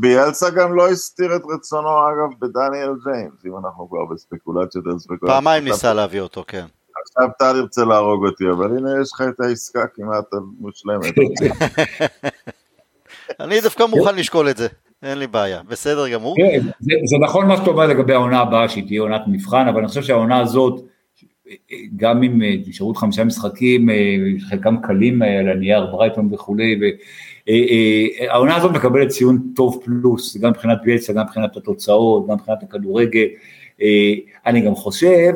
ביאלסה 0.01 0.51
גם 0.51 0.75
לא 0.75 0.89
הסתיר 0.89 1.37
את 1.37 1.43
רצונו 1.55 1.89
אגב 1.89 2.39
בדניאל 2.41 2.91
ג'יימס, 3.05 3.47
אם 3.47 3.57
אנחנו 3.65 3.89
כבר 3.89 4.15
בספקולציות 4.15 4.87
על 4.87 4.99
ספקולציות. 4.99 5.31
פעמיים 5.31 5.65
ניסה 5.65 5.95
להביא 5.95 6.21
אותו, 6.21 6.45
כן. 6.47 6.67
עכשיו 7.03 7.29
טל 7.39 7.57
ירצה 7.57 7.85
להרוג 7.85 8.27
אותי, 8.27 8.45
אבל 8.51 8.77
הנה 8.77 8.91
יש 9.03 9.13
לך 9.13 9.23
את 9.29 9.41
העסקה 9.41 9.87
כמעט 9.95 10.25
מושלמת. 10.59 11.15
אני 13.41 13.61
דווקא 13.61 13.85
מוכן 13.85 14.17
לשקול 14.17 14.51
את 14.51 14.57
זה, 14.57 14.69
אין 15.03 15.19
לי 15.19 15.27
בעיה, 15.27 15.63
בסדר 15.69 16.09
גמור. 16.09 16.37
כן, 16.37 16.61
זה, 16.81 16.93
זה 17.05 17.17
נכון 17.25 17.49
מה 17.49 17.57
שאתה 17.57 17.71
אומר 17.71 17.87
לגבי 17.87 18.13
העונה 18.15 18.41
הבאה, 18.41 18.69
שהיא 18.69 18.87
תהיה 18.87 19.01
עונת 19.01 19.23
מבחן, 19.27 19.69
אבל 19.69 19.79
אני 19.79 19.89
חושב 19.89 20.03
שהעונה 20.03 20.41
הזאת, 20.41 20.81
גם 21.97 22.23
אם 22.23 22.43
אה, 22.43 22.55
נשארו 22.67 22.95
חמישה 22.95 23.25
משחקים, 23.25 23.91
אה, 23.91 23.95
חלקם 24.49 24.77
קלים 24.83 25.23
אה, 25.23 25.39
על 25.39 25.49
הנייר, 25.49 25.87
ברייטון 25.87 26.35
וכולי, 26.35 26.81
העונה 28.29 28.57
הזאת 28.57 28.71
מקבלת 28.77 29.09
ציון 29.09 29.39
טוב 29.55 29.83
פלוס, 29.85 30.37
גם 30.37 30.51
מבחינת 30.51 30.79
ביאצה, 30.85 31.13
גם 31.13 31.23
מבחינת 31.25 31.57
התוצאות, 31.57 32.29
גם 32.29 32.35
מבחינת 32.35 32.63
הכדורגל. 32.63 33.27
אני 34.47 34.61
גם 34.61 34.75
חושב, 34.75 35.33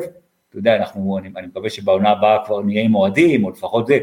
אתה 0.49 0.57
יודע, 0.57 0.75
אנחנו, 0.75 1.17
אני, 1.17 1.29
אני 1.37 1.47
מקווה 1.47 1.69
שבעונה 1.69 2.09
הבאה 2.09 2.37
כבר 2.45 2.61
נהיה 2.61 2.83
עם 2.83 2.95
אוהדים, 2.95 3.43
או 3.43 3.49
לפחות 3.49 3.87
זה, 3.87 3.99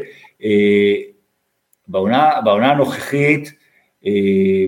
בעונה, 1.87 2.29
בעונה 2.43 2.71
הנוכחית, 2.71 3.53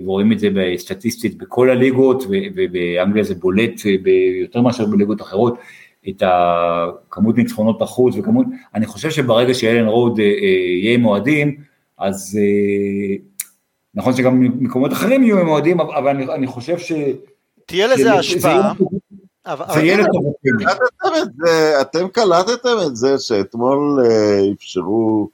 ורואים 0.06 0.32
את 0.32 0.40
זה 0.40 0.50
סטטיסטית 0.78 1.38
בכל 1.38 1.70
הליגות, 1.70 2.24
ובאנגליה 2.56 3.24
זה 3.24 3.36
בולט 3.36 3.82
יותר 4.42 4.62
מאשר 4.62 4.86
בליגות 4.86 5.22
אחרות, 5.22 5.58
את 6.10 6.24
הכמות 6.26 7.38
ניצחונות 7.38 7.82
החוץ 7.82 8.16
וכמות, 8.18 8.46
אני 8.76 8.86
חושב 8.86 9.10
שברגע 9.10 9.54
שאלן 9.54 9.88
רוד 9.88 10.20
יהיה 10.20 10.94
עם 10.94 11.06
אוהדים, 11.06 11.58
אז 11.98 12.40
נכון 13.96 14.16
שגם 14.16 14.42
מקומות 14.60 14.94
אחרים 14.94 15.24
יהיו 15.24 15.40
עם 15.40 15.48
אוהדים, 15.48 15.80
אבל 15.80 16.08
אני, 16.08 16.34
אני 16.34 16.48
חושב 16.48 16.80
ש... 16.80 16.92
תהיה 17.66 17.88
לזה 17.88 18.14
השפעה. 18.14 18.74
זה 19.74 19.80
יהיה 19.80 19.98
לטובתנו. 19.98 20.72
אתם 21.82 22.08
קלטתם 22.08 22.76
את 22.88 22.96
זה 22.96 23.20
שאתמול 23.20 24.00
אפשרו 24.54 25.30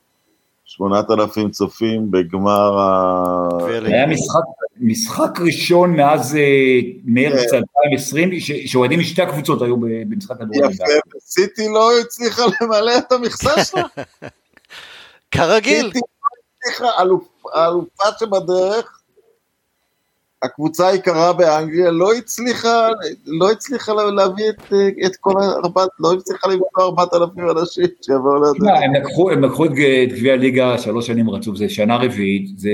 8,000 0.66 1.50
צופים 1.50 2.12
בגמר 2.12 2.80
ה... 2.80 3.48
היה 3.86 4.08
משחק, 4.08 4.40
משחק 4.80 5.40
ראשון 5.46 5.96
מאז 5.96 6.38
מרץ 7.06 7.54
2020, 7.54 8.40
שאוהדים 8.40 9.00
משתי 9.00 9.22
הקבוצות 9.22 9.62
היו 9.62 9.78
במשחק 9.78 10.38
כדורגל. 10.38 10.72
יפה, 10.72 10.84
סיטי 11.20 11.68
לא 11.70 12.00
הצליחה 12.00 12.42
למלא 12.62 12.98
את 12.98 13.12
המכסה 13.12 13.64
שלה. 13.64 13.84
כרגיל. 15.32 15.92
לא 16.80 16.88
הצליחה, 16.88 16.88
האלופה 17.54 18.04
שבדרך, 18.20 19.00
הקבוצה 20.44 20.88
היקרה 20.88 21.34
באנגליה 21.34 21.92
לא 21.92 22.14
הצליחה, 22.14 22.88
לא 23.26 23.52
הצליחה 23.52 23.94
להביא 23.94 24.50
את, 24.50 24.74
את 25.06 25.16
כל 25.16 25.34
ארבעת, 25.64 25.90
לא 26.00 26.14
הצליחה 26.14 26.48
למצוא 26.48 26.84
ארבעת 26.84 27.14
אלפים 27.14 27.50
אנשים 27.50 27.86
שיבואו 28.02 28.36
לדעת. 28.36 28.80
הם 28.84 28.94
לקחו, 28.94 29.32
הם 29.32 29.44
לקחו 29.44 29.66
את 29.66 29.72
גביע 30.10 30.34
הליגה 30.34 30.78
שלוש 30.78 31.08
שנים 31.08 31.30
רצוף, 31.30 31.58
זה 31.58 31.70
שנה 31.70 31.96
רביעית, 31.98 32.60
זה, 32.60 32.70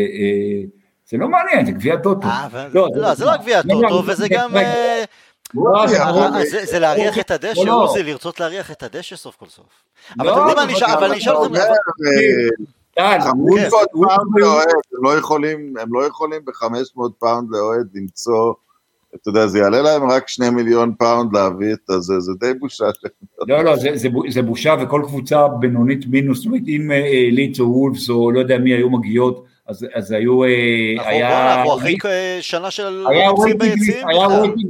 זה 1.10 1.18
לא 1.18 1.28
מעניין, 1.28 1.66
זה 1.66 1.72
גביע 1.72 1.96
טוטו. 1.96 2.28
לא, 2.74 2.88
לא, 2.96 3.14
זה 3.14 3.26
לא 3.26 3.38
גביע 3.38 3.62
טוטו, 3.62 4.04
וזה 4.08 4.28
גם... 4.30 4.52
זה 6.64 6.80
להריח 6.80 7.20
את 7.20 7.32
הדשא, 7.32 7.70
עוזי, 7.70 8.04
לרצות 8.04 8.40
להריח 8.40 8.72
את 8.72 8.84
הדשא 8.84 9.16
סוף 9.16 9.36
כל 9.36 9.46
סוף. 9.50 9.66
אבל 10.20 10.30
אתם 10.30 10.38
יודעים 10.38 10.58
מה, 10.58 10.64
אני 10.64 10.74
אשאל 10.74 11.34
אתכם... 11.34 11.54
חמוד 13.00 13.60
פאונד 13.70 14.32
לאוהד, 14.36 14.68
הם 14.98 15.04
לא 15.04 15.18
יכולים, 15.18 15.74
הם 15.80 15.94
לא 15.94 16.06
יכולים 16.06 16.42
ב-500 16.46 17.00
פאונד 17.20 17.48
לאוהד 17.52 17.88
למצוא, 17.94 18.54
אתה 19.16 19.30
יודע, 19.30 19.48
זה 19.48 19.60
יעלה 19.60 19.82
להם 19.82 20.10
רק 20.10 20.28
שני 20.28 20.50
מיליון 20.50 20.94
פאונד 21.00 21.34
להביא 21.34 21.74
את 21.74 21.90
הזה, 21.90 22.20
זה 22.20 22.32
די 22.40 22.54
בושה. 22.60 22.86
לא, 23.48 23.64
לא, 23.64 23.76
זה 24.30 24.42
בושה, 24.42 24.76
וכל 24.82 25.02
קבוצה 25.08 25.48
בינונית 25.48 26.08
מינוס, 26.08 26.38
זאת 26.38 26.46
אומרת, 26.46 26.62
אם 26.68 26.92
לידס 27.32 27.60
או 27.60 27.66
וולפס 27.66 28.10
או 28.10 28.32
לא 28.32 28.40
יודע 28.40 28.58
מי 28.58 28.74
היו 28.74 28.90
מגיעות, 28.90 29.46
אז 29.94 30.12
היו, 30.12 30.44
היה... 30.44 31.56
אנחנו 31.56 31.78
אחרי 31.78 31.98
שנה 32.42 32.72
של... 32.72 33.06
היה 33.10 33.34
waiting 33.34 33.64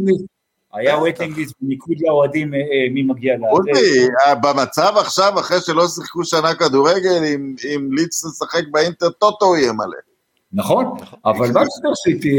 list, 0.10 0.26
היה 0.74 1.02
waiting 1.02 1.38
list 1.38 1.54
בניקוד 1.62 1.98
לאוהדים 2.00 2.54
מי 2.92 3.04
מגיע 3.04 3.36
לזה. 3.36 3.46
אודי, 3.52 4.08
במצב 4.44 4.94
עכשיו, 4.98 5.40
אחרי 5.40 5.58
שלא 5.62 5.88
שיחקו 5.88 6.26
שנה 6.26 6.56
כדורגל, 6.56 7.24
אם 7.76 7.90
לידס 7.92 8.26
תשחק 8.26 8.64
באינטר 8.72 9.10
טוטו 9.10 9.58
יהיה 9.58 9.74
מלא. 9.74 9.98
נכון, 10.54 10.86
אבל 11.26 11.48
מנצ'סטר 11.48 11.96
סיטי, 12.04 12.38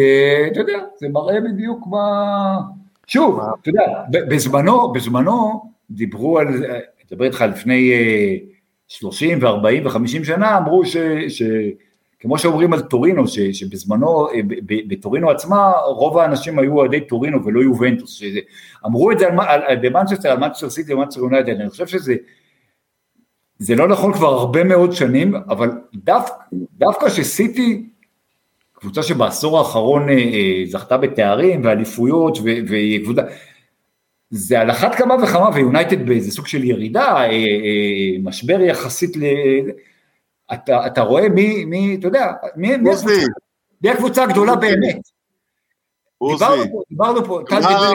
אתה 0.52 0.60
יודע, 0.60 0.78
זה 0.96 1.08
מראה 1.08 1.40
בדיוק 1.40 1.86
מה... 1.90 2.58
שוב, 3.06 3.40
אתה 3.62 3.68
יודע, 3.68 3.82
בזמנו, 4.10 4.92
בזמנו 4.92 5.62
דיברו 5.90 6.38
על, 6.38 6.48
אני 6.48 6.80
מדבר 7.10 7.24
איתך 7.24 7.44
לפני 7.50 7.92
30 8.88 9.38
ו-40 9.42 9.88
ו-50 9.88 10.24
שנה, 10.24 10.58
אמרו 10.58 10.86
ש... 10.86 10.96
כמו 12.24 12.38
שאומרים 12.38 12.72
על 12.72 12.80
טורינו, 12.80 13.28
ש, 13.28 13.38
שבזמנו, 13.38 14.26
בטורינו 14.88 15.30
עצמה, 15.30 15.72
רוב 15.86 16.18
האנשים 16.18 16.58
היו 16.58 16.72
אוהדי 16.72 17.00
טורינו 17.00 17.44
ולא 17.44 17.60
יובנטוס, 17.60 18.14
שזה, 18.14 18.38
אמרו 18.86 19.12
את 19.12 19.18
זה 19.18 19.28
במנצ'סטר, 19.82 20.30
על 20.30 20.38
מנצ'סטר 20.38 20.70
סיטי 20.70 20.94
ומנצ'סטר 20.94 21.20
יונייטד, 21.20 21.60
אני 21.60 21.70
חושב 21.70 21.86
שזה 21.86 22.14
זה 23.58 23.74
לא 23.74 23.88
נכון 23.88 24.12
כבר 24.12 24.26
הרבה 24.26 24.64
מאוד 24.64 24.92
שנים, 24.92 25.34
אבל 25.34 25.70
דווקא, 25.94 26.34
דווקא 26.52 27.08
שסיטי, 27.08 27.86
קבוצה 28.72 29.02
שבעשור 29.02 29.58
האחרון 29.58 30.08
אה, 30.08 30.62
זכתה 30.66 30.96
בתארים 30.96 31.64
ואליפויות 31.64 32.38
והיא 32.42 33.04
קבוצה, 33.04 33.22
זה 34.30 34.60
על 34.60 34.70
אחת 34.70 34.94
כמה 34.94 35.14
וכמה, 35.22 35.50
ויונייטד 35.54 36.06
באיזה 36.06 36.30
סוג 36.30 36.46
של 36.46 36.64
ירידה, 36.64 37.14
אה, 37.16 37.30
אה, 37.30 38.16
משבר 38.22 38.60
יחסית 38.60 39.16
ל... 39.16 39.22
אתה, 40.52 40.86
אתה 40.86 41.00
רואה 41.00 41.28
מי, 41.28 41.64
מי, 41.64 41.96
אתה 41.98 42.06
יודע, 42.06 42.32
מי, 42.56 42.76
מי, 42.76 42.90
הקבוצה, 42.90 43.14
מי 43.82 43.90
הקבוצה 43.90 44.22
הגדולה 44.22 44.56
באמת. 44.56 44.98
עוזי, 46.18 46.44
דיברנו 46.90 47.24
פה, 47.24 47.40
טל 47.48 47.56
דיבר... 47.56 47.92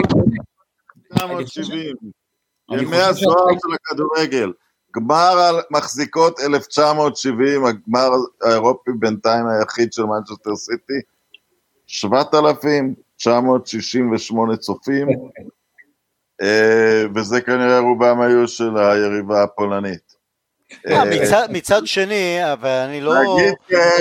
1970, 1.12 1.96
ימי 2.70 2.96
הזוהר 2.96 3.46
של 3.52 3.74
הכדורגל, 3.74 4.52
גמר 4.96 5.38
על 5.48 5.56
מחזיקות 5.70 6.40
1970, 6.40 7.64
הגמר 7.64 8.10
האירופי 8.42 8.90
בינתיים 8.98 9.46
היחיד 9.46 9.92
של 9.92 10.04
מנצ'סטר 10.04 10.56
סיטי, 10.56 11.00
7,968 11.86 14.56
צופים, 14.56 15.08
וזה 17.14 17.40
כנראה 17.40 17.78
רובם 17.78 18.20
היו 18.20 18.48
של 18.48 18.76
היריבה 18.76 19.42
הפולנית. 19.42 20.09
מצד 21.50 21.86
שני, 21.86 22.52
אבל 22.52 22.68
אני 22.88 23.00
לא... 23.00 23.14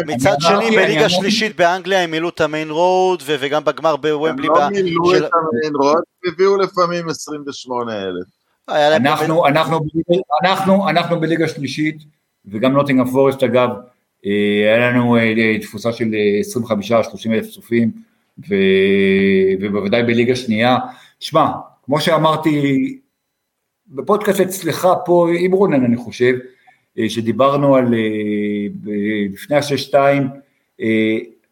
מצד 0.08 0.36
שני, 0.40 0.72
בליגה 0.76 1.10
שלישית 1.10 1.56
באנגליה 1.56 2.04
הם 2.04 2.12
מילאו 2.12 2.30
את 2.30 2.42
המיין 2.42 2.70
רוד, 2.70 3.24
וגם 3.26 3.64
בגמר 3.66 3.96
בוומבלי. 3.96 4.48
הם 4.48 4.54
לא 4.56 4.70
מילאו 4.70 5.12
את 5.12 5.32
המיין 5.34 5.76
רוד, 5.76 6.04
הביאו 6.28 6.58
לפעמים 6.58 7.10
28,000. 7.10 8.24
אנחנו, 8.70 9.48
אנחנו, 9.48 9.80
אנחנו, 10.44 10.90
אנחנו 10.90 11.20
בליגה 11.20 11.48
שלישית, 11.48 11.98
וגם 12.46 12.72
נוטינגרם 12.72 13.12
פורסט 13.12 13.44
אגב, 13.44 13.70
היה 14.24 14.90
לנו 14.90 15.18
תפוסה 15.62 15.94
של 15.94 16.06
25-30 16.66 16.70
אלף 17.34 17.50
צופים, 17.50 17.92
ובוודאי 19.62 20.04
בליגה 20.04 20.36
שנייה. 20.36 20.78
שמע, 21.20 21.46
כמו 21.86 22.02
שאמרתי, 22.02 23.00
בפודקאסט 23.88 24.40
אצלך 24.40 24.88
פה, 25.06 25.28
עם 25.40 25.52
רונן 25.52 25.86
אני 25.86 25.98
חושב, 25.98 26.34
שדיברנו 27.08 27.76
על, 27.76 27.94
לפני 29.34 29.58
השש-שתיים, 29.58 30.28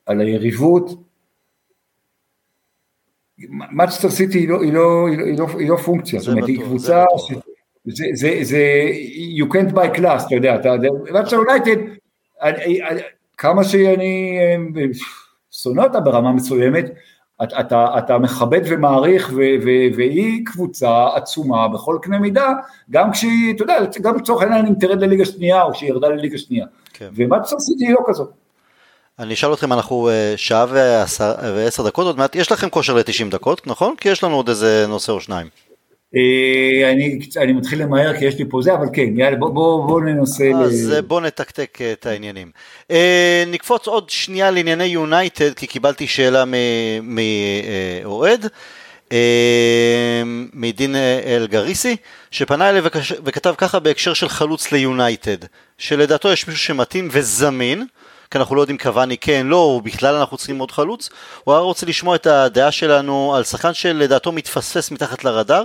על 0.05 0.21
היריבות, 0.21 1.03
מצ'סטר 3.49 4.09
סיטי 4.09 4.37
היא 4.37 4.49
לא, 4.49 4.61
היא, 4.61 4.73
לא, 4.73 5.07
היא, 5.07 5.37
לא, 5.37 5.47
היא 5.59 5.69
לא 5.69 5.75
פונקציה, 5.75 6.19
זאת 6.19 6.33
אומרת 6.33 6.47
היא 6.47 6.61
קבוצה, 6.61 7.03
זה, 7.85 8.05
זה, 8.13 8.39
זה, 8.41 8.91
you 9.37 9.45
can't 9.45 9.73
buy 9.73 9.97
class, 9.97 10.27
אתה 10.27 10.35
יודע, 10.35 10.55
אתה, 10.55 10.75
מצ'סטר 11.13 11.35
יונייטד, 11.35 11.77
כמה 13.37 13.63
שאני 13.63 14.37
שונא 15.51 15.81
אותה 15.81 15.99
ברמה 15.99 16.31
מסוימת, 16.31 16.85
אתה, 17.43 17.59
אתה, 17.59 17.97
אתה 17.97 18.17
מכבד 18.17 18.61
ומעריך, 18.65 19.29
ו, 19.29 19.35
ו, 19.35 19.69
והיא 19.95 20.45
קבוצה 20.45 21.07
עצומה 21.15 21.67
בכל 21.67 21.97
קנה 22.01 22.19
מידה, 22.19 22.53
גם 22.91 23.11
כשהיא, 23.11 23.55
אתה 23.55 23.63
יודע, 23.63 23.77
גם 24.01 24.15
לצורך 24.15 24.41
העניין 24.41 24.65
אם 24.65 24.73
תרד 24.79 25.01
לליגה 25.01 25.25
שנייה, 25.25 25.63
או 25.63 25.73
שהיא 25.73 25.89
ירדה 25.89 26.07
לליגה 26.07 26.37
שנייה, 26.37 26.65
כן. 26.93 27.09
ומצ'סטר 27.15 27.59
סיטי 27.59 27.85
היא 27.85 27.93
לא 27.93 27.99
כזאת. 28.05 28.29
אני 29.19 29.33
אשאל 29.33 29.53
אתכם, 29.53 29.73
אנחנו 29.73 30.09
שעה 30.35 30.65
ועשר 30.69 31.83
דקות 31.87 32.05
עוד 32.05 32.17
מעט, 32.17 32.35
יש 32.35 32.51
לכם 32.51 32.69
כושר 32.69 32.93
ל-90 32.93 33.31
דקות, 33.31 33.67
נכון? 33.67 33.95
כי 33.97 34.09
יש 34.09 34.23
לנו 34.23 34.35
עוד 34.35 34.49
איזה 34.49 34.85
נושא 34.87 35.11
או 35.11 35.21
שניים. 35.21 35.47
אני, 36.13 37.19
אני 37.37 37.53
מתחיל 37.53 37.81
למהר 37.81 38.17
כי 38.17 38.25
יש 38.25 38.39
לי 38.39 38.45
פה 38.49 38.61
זה, 38.61 38.73
אבל 38.73 38.85
כן, 38.93 39.19
יאללה, 39.19 39.35
בוא, 39.35 39.49
בוא, 39.49 39.87
בוא 39.87 40.01
ננסה. 40.01 40.51
אז 40.63 40.89
ל... 40.89 41.01
בוא 41.01 41.21
נתקתק 41.21 41.79
את 41.91 42.05
העניינים. 42.05 42.51
נקפוץ 43.47 43.87
עוד 43.87 44.09
שנייה 44.09 44.51
לענייני 44.51 44.83
יונייטד, 44.83 45.53
כי 45.53 45.67
קיבלתי 45.67 46.07
שאלה 46.07 46.43
מאוהד. 47.03 48.47
אה, 49.11 50.21
מדין 50.53 50.95
אלגריסי, 51.25 51.95
שפנה 52.31 52.69
אליי 52.69 52.81
וכתב 53.23 53.53
ככה 53.57 53.79
בהקשר 53.79 54.13
של 54.13 54.29
חלוץ 54.29 54.71
ליונייטד, 54.71 55.37
שלדעתו 55.77 56.31
יש 56.31 56.47
מישהו 56.47 56.63
שמתאים 56.63 57.07
וזמין, 57.11 57.85
כי 58.31 58.37
אנחנו 58.37 58.55
לא 58.55 58.61
יודעים 58.61 58.77
קוואני 58.77 59.17
כן, 59.17 59.47
לא, 59.47 59.81
בכלל 59.83 60.15
אנחנו 60.15 60.37
צריכים 60.37 60.59
עוד 60.59 60.71
חלוץ. 60.71 61.09
הוא 61.43 61.53
היה 61.53 61.61
רוצה 61.61 61.85
לשמוע 61.85 62.15
את 62.15 62.27
הדעה 62.27 62.71
שלנו 62.71 63.35
על 63.35 63.43
שחקן 63.43 63.73
שלדעתו 63.73 64.31
מתפספס 64.31 64.91
מתחת 64.91 65.23
לרדאר, 65.23 65.63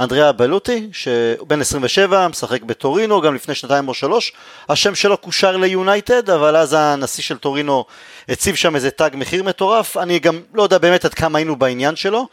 אנדריאה 0.00 0.32
בלוטי, 0.32 0.88
שבן 0.92 1.60
27, 1.60 2.28
משחק 2.28 2.62
בטורינו, 2.62 3.20
גם 3.20 3.34
לפני 3.34 3.54
שנתיים 3.54 3.88
או 3.88 3.94
שלוש. 3.94 4.32
השם 4.68 4.94
שלו 4.94 5.16
קושר 5.16 5.56
ליונייטד, 5.56 6.30
אבל 6.30 6.56
אז 6.56 6.76
הנשיא 6.78 7.22
של 7.22 7.38
טורינו 7.38 7.84
הציב 8.28 8.54
שם 8.54 8.74
איזה 8.74 8.90
תג 8.90 9.10
מחיר 9.14 9.42
מטורף. 9.42 9.96
אני 9.96 10.18
גם 10.18 10.40
לא 10.54 10.62
יודע 10.62 10.78
באמת 10.78 11.04
עד 11.04 11.14
כמה 11.14 11.38
היינו 11.38 11.56
בעניין 11.56 11.96
שלו. 11.96 12.26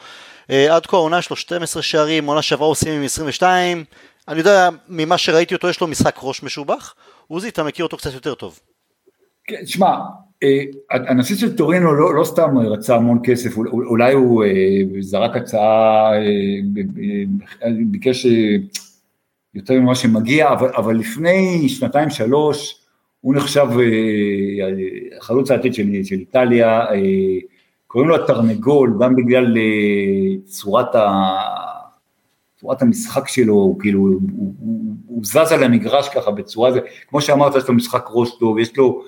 אה, 0.50 0.76
עד 0.76 0.86
כה 0.86 0.98
העונה 0.98 1.22
שלו 1.22 1.36
12 1.36 1.82
שערים, 1.84 2.26
עונה 2.26 2.42
שעברה 2.42 2.68
עושים 2.68 2.94
עם 2.94 3.04
22. 3.04 3.84
אני 4.28 4.40
יודע, 4.40 4.70
ממה 4.88 5.18
שראיתי 5.18 5.56
אותו 5.56 5.70
יש 5.70 5.82
לו 5.82 5.88
משחק 5.88 6.20
ראש 6.22 6.44
משובח. 6.44 6.94
עוזי, 7.28 7.50
אתה 7.50 7.64
מכיר 7.64 7.86
אותו 7.86 7.98
קצת 7.98 8.14
יותר 8.14 8.34
טוב. 8.34 8.60
כן, 9.52 9.66
שמע, 9.66 9.98
אה, 10.44 10.64
הנשיא 10.90 11.36
של 11.36 11.58
טורינו 11.58 11.94
לא, 11.94 12.16
לא 12.16 12.24
סתם 12.24 12.58
רצה 12.58 12.96
המון 12.96 13.20
כסף, 13.24 13.58
אולי 13.58 14.14
הוא 14.14 14.44
אה, 14.44 14.82
זרק 15.00 15.36
הצעה, 15.36 16.12
אה, 16.14 17.70
ביקש 17.86 18.26
יותר 19.54 19.74
ממה 19.74 19.96
שמגיע, 19.96 20.54
אבל, 20.54 20.70
אבל 20.70 20.96
לפני 20.96 21.70
שנתיים 21.70 22.10
שלוש 22.10 22.86
הוא 23.22 23.36
נחשב 23.36 23.68
חלוץ 25.20 25.52
העתיד 25.52 25.74
של, 25.74 26.04
של 26.04 26.16
איטליה, 26.16 26.86
קוראים 27.88 28.10
לו 28.10 28.16
התרנגול, 28.16 28.98
גם 29.02 29.16
בגלל 29.16 29.58
צורת, 30.46 30.96
ה, 30.96 31.38
צורת 32.60 32.82
המשחק 32.82 33.28
שלו, 33.28 33.54
הוא 33.54 33.80
כאילו, 33.80 34.00
הוא, 34.00 34.20
הוא, 34.60 34.96
הוא, 35.06 35.22
זז 35.26 35.52
על 35.52 35.64
המגרש 35.64 36.10
ככה 36.10 36.32
בצורה, 36.32 36.72
זה, 36.72 36.80
כמו 37.10 37.22
שאמרת, 37.22 37.56
יש 37.56 37.68
לו 37.68 37.74
משחק 37.74 38.06
ראש 38.10 38.30
טוב, 38.40 38.60
יש 38.60 38.78
לו 38.78 39.04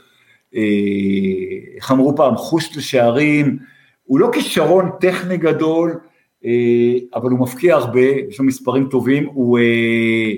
איך 1.76 1.92
אמרו 1.92 2.16
פעם, 2.16 2.36
חוש 2.36 2.78
לשערים, 2.78 3.58
הוא 4.04 4.20
לא 4.20 4.30
כישרון 4.34 4.90
טכני 5.00 5.38
גדול, 5.38 6.00
אה, 6.46 6.94
אבל 7.16 7.30
הוא 7.30 7.40
מפקיע 7.40 7.76
הרבה, 7.76 8.02
יש 8.02 8.40
לו 8.40 8.46
מספרים 8.46 8.88
טובים, 8.92 9.26
הוא, 9.34 9.60
אה, 9.60 10.34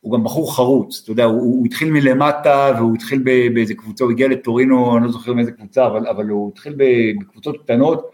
הוא 0.00 0.12
גם 0.12 0.24
בחור 0.24 0.56
חרוץ, 0.56 1.00
אתה 1.02 1.12
יודע, 1.12 1.24
הוא, 1.24 1.40
הוא 1.40 1.66
התחיל 1.66 1.90
מלמטה 1.90 2.72
והוא 2.76 2.94
התחיל 2.94 3.22
באיזה 3.54 3.74
קבוצה, 3.74 4.04
הוא 4.04 4.12
הגיע 4.12 4.28
לטורינו, 4.28 4.96
אני 4.96 5.04
לא 5.04 5.12
זוכר 5.12 5.32
מאיזה 5.32 5.52
קבוצה, 5.52 5.86
אבל, 5.86 6.06
אבל 6.06 6.28
הוא 6.28 6.50
התחיל 6.52 6.74
בקבוצות 7.20 7.56
קטנות. 7.62 8.10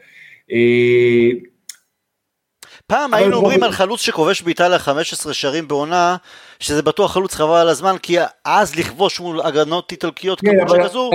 פעם 2.90 3.14
היינו 3.14 3.36
אומרים 3.36 3.62
על 3.62 3.72
חלוץ 3.72 4.00
שכובש 4.00 4.42
באיטליה 4.42 4.78
15 4.78 5.34
שערים 5.34 5.68
בעונה, 5.68 6.16
שזה 6.60 6.82
בטוח 6.82 7.12
חלוץ 7.12 7.34
חבל 7.34 7.56
על 7.56 7.68
הזמן, 7.68 7.94
כי 8.02 8.16
אז 8.44 8.76
לכבוש 8.76 9.20
מול 9.20 9.40
הגנות 9.40 9.92
איטלקיות 9.92 10.40
כמו 10.40 10.68
שכזו... 10.68 11.10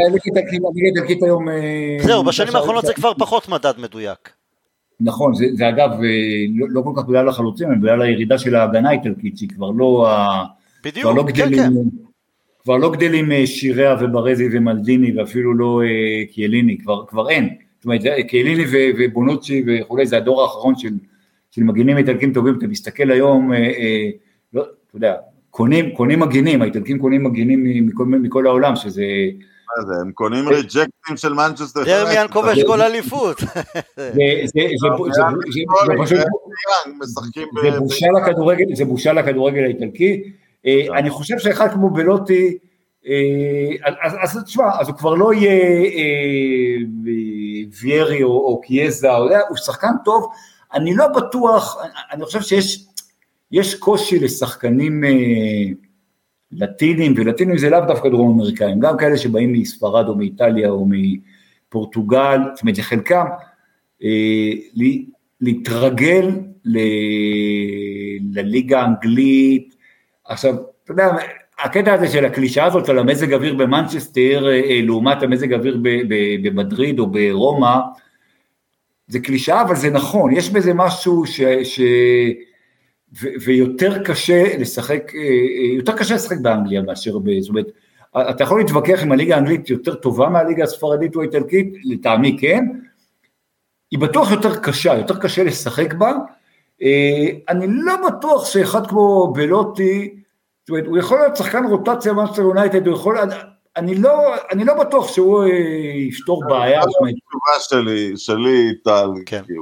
זהו, 2.01 2.23
בשנים 2.23 2.55
האחרונות 2.55 2.85
זה 2.85 2.93
כבר 2.93 3.13
פחות 3.13 3.49
מדד 3.49 3.73
מדויק. 3.77 4.29
נכון, 4.99 5.33
זה, 5.33 5.45
זה 5.53 5.69
אגב 5.69 5.89
אה, 5.91 5.97
לא, 6.55 6.67
לא 6.69 6.81
כל 6.81 6.91
כך 6.97 7.05
בגלל 7.07 7.29
החלוצים, 7.29 7.67
אלא 7.67 7.77
בגלל 7.77 8.01
הירידה 8.01 8.37
של 8.37 8.55
ההגנה 8.55 8.89
האיטלקית, 8.89 9.37
שהיא 9.37 9.49
כבר 9.49 9.69
לא... 9.69 10.07
בדיוק, 10.83 11.03
כבר 11.03 11.13
לא 11.13 11.23
כן, 11.23 11.33
גדלים, 11.33 11.59
כן. 11.59 11.97
כבר 12.63 12.77
לא 12.77 12.91
גדלים 12.91 13.31
אה, 13.31 13.47
שיריה 13.47 13.95
וברזי 14.01 14.47
ומלדיני 14.51 15.17
ואפילו 15.17 15.53
לא 15.53 15.81
אה, 15.81 16.33
קיאליני, 16.33 16.77
כבר, 16.77 17.05
כבר 17.05 17.29
אין. 17.29 17.49
זאת 17.77 17.85
אומרת, 17.85 18.01
קיאליני 18.27 18.63
ובונוצ'י 18.97 19.63
וכולי, 19.67 20.05
זה 20.05 20.17
הדור 20.17 20.41
האחרון 20.41 20.75
של... 20.75 20.89
של 21.55 21.63
מגינים 21.63 21.97
איטלקים 21.97 22.33
טובים, 22.33 22.57
אתה 22.57 22.67
מסתכל 22.67 23.11
היום, 23.11 23.53
אה, 23.53 23.57
אה, 23.57 24.09
לא, 24.53 24.61
אתה 24.61 24.97
יודע, 24.97 25.15
קונים, 25.49 25.95
קונים 25.95 26.19
מגינים, 26.19 26.61
האיטלקים 26.61 26.99
קונים 26.99 27.23
מגינים 27.23 27.87
מכל, 27.87 28.05
מכל 28.05 28.47
העולם, 28.47 28.75
שזה... 28.75 29.03
מה 29.77 29.85
זה, 29.85 29.93
הם 30.01 30.11
קונים 30.11 30.47
ריג'קטים 30.47 31.17
של 31.17 31.33
מנצ'סטר. 31.33 31.83
דרמיאן 31.83 32.25
כובש 32.33 32.63
כל 32.63 32.81
אליפות. 32.81 33.41
זה 38.75 38.85
בושה 38.85 39.13
לכדורגל 39.13 39.63
האיטלקי. 39.63 40.23
אה, 40.65 40.81
אני 40.93 41.09
חושב 41.09 41.39
שאחד 41.39 41.67
כמו 41.73 41.89
בלוטי, 41.89 42.57
אז 44.23 44.43
תשמע, 44.45 44.63
אז 44.79 44.87
הוא 44.87 44.97
כבר 44.97 45.13
לא 45.13 45.33
יהיה 45.33 45.91
ויירי 47.81 48.23
או 48.23 48.61
קיאזה, 48.61 49.11
הוא 49.49 49.57
שחקן 49.57 49.91
טוב, 50.05 50.31
אני 50.75 50.95
לא 50.95 51.07
בטוח, 51.07 51.77
אני 52.11 52.25
חושב 52.25 52.41
שיש 52.41 52.85
יש 53.51 53.75
קושי 53.75 54.19
לשחקנים 54.19 55.03
אה, 55.03 55.09
לטינים, 56.51 57.13
ולטינים 57.17 57.57
זה 57.57 57.69
לאו 57.69 57.79
דווקא 57.87 58.09
דרום 58.09 58.39
אמריקאים, 58.39 58.79
גם 58.79 58.97
כאלה 58.97 59.17
שבאים 59.17 59.53
מספרד 59.53 60.07
או 60.07 60.15
מאיטליה 60.15 60.69
או 60.69 60.87
מפורטוגל, 60.89 62.39
זאת 62.53 62.61
אומרת, 62.61 62.79
חלקם, 62.79 63.25
אה, 64.03 64.51
להתרגל 65.41 66.29
ל, 66.65 66.79
לליגה 68.33 68.81
האנגלית, 68.81 69.75
עכשיו, 70.25 70.55
אתה 70.83 70.91
יודע, 70.91 71.15
הקטע 71.63 71.93
הזה 71.93 72.07
של 72.07 72.25
הקלישאה 72.25 72.65
הזאת 72.65 72.89
על 72.89 72.99
המזג 72.99 73.33
אוויר 73.33 73.53
במנצ'סטר 73.53 74.47
אה, 74.47 74.81
לעומת 74.83 75.23
המזג 75.23 75.53
אוויר 75.53 75.77
במדריד 76.43 76.99
או 76.99 77.07
ברומא, 77.07 77.75
זה 79.07 79.19
קלישאה, 79.19 79.61
אבל 79.61 79.75
זה 79.75 79.89
נכון, 79.89 80.33
יש 80.33 80.49
בזה 80.49 80.73
משהו 80.73 81.25
ש... 81.25 81.41
ש... 81.63 81.81
ו... 83.21 83.27
ויותר 83.45 84.03
קשה 84.03 84.57
לשחק, 84.57 85.11
אה, 85.15 85.21
אה, 85.21 85.75
יותר 85.75 85.97
קשה 85.97 86.15
לשחק 86.15 86.37
באנגליה 86.37 86.81
מאשר 86.81 87.19
ב... 87.19 87.39
זאת 87.39 87.49
אומרת, 87.49 87.67
אתה 88.17 88.43
יכול 88.43 88.59
להתווכח 88.59 89.03
אם 89.03 89.11
הליגה 89.11 89.35
האנגלית 89.35 89.69
יותר 89.69 89.95
טובה 89.95 90.29
מהליגה 90.29 90.63
הספרדית 90.63 91.15
או 91.15 91.21
האיטלקית, 91.21 91.73
לטעמי 91.83 92.37
כן, 92.39 92.65
היא 93.91 93.99
בטוח 93.99 94.31
יותר 94.31 94.55
קשה, 94.59 94.97
יותר 94.97 95.19
קשה 95.19 95.43
לשחק 95.43 95.93
בה, 95.93 96.11
אה, 96.81 97.27
אני 97.49 97.67
לא 97.69 97.93
בטוח 98.07 98.45
שאחד 98.45 98.87
כמו 98.87 99.33
בלוטי, 99.33 100.15
זאת 100.61 100.69
אומרת, 100.69 100.85
הוא 100.85 100.97
יכול 100.97 101.19
להיות 101.19 101.35
שחקן 101.35 101.65
רוטציה 101.65 102.13
מנצ'סטר 102.13 102.41
יונייטד, 102.41 102.87
הוא 102.87 102.95
יכול, 102.95 103.17
אני 103.77 103.95
לא, 103.95 104.35
אני 104.51 104.65
לא 104.65 104.73
בטוח 104.73 105.07
שהוא 105.07 105.43
אה, 105.43 105.49
יפתור 106.09 106.43
בעיה. 106.47 106.79
התשובה 106.79 107.59
שלי, 107.59 108.17
שלי 108.17 108.75
טל, 108.83 109.09
כן. 109.25 109.43
כי 109.47 109.53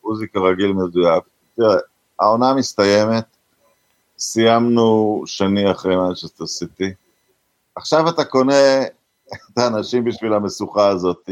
עוזי 0.00 0.28
כרגיל 0.28 0.72
מדויק. 0.72 1.24
תראה, 1.56 1.76
העונה 2.20 2.54
מסתיימת, 2.54 3.24
סיימנו 4.18 5.22
שני 5.26 5.70
אחרי 5.70 5.96
מנצ'סטר 5.96 6.46
סיטי. 6.46 6.92
עכשיו 7.76 8.08
אתה 8.08 8.24
קונה 8.24 8.82
את 9.34 9.58
האנשים 9.58 10.04
בשביל 10.04 10.32
המשוכה 10.32 10.88
הזאת. 10.88 11.30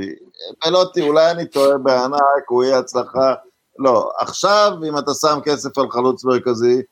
פלוטי, 0.60 1.00
אולי 1.08 1.30
אני 1.30 1.46
טועה 1.46 1.78
בענק, 1.78 2.20
הוא 2.48 2.64
יהיה 2.64 2.78
הצלחה. 2.78 3.34
לא, 3.78 4.10
עכשיו 4.18 4.72
אם 4.88 4.98
אתה 4.98 5.14
שם 5.14 5.38
כסף 5.44 5.78
על 5.78 5.90
חלוץ 5.90 6.24
מרכזי, 6.24 6.82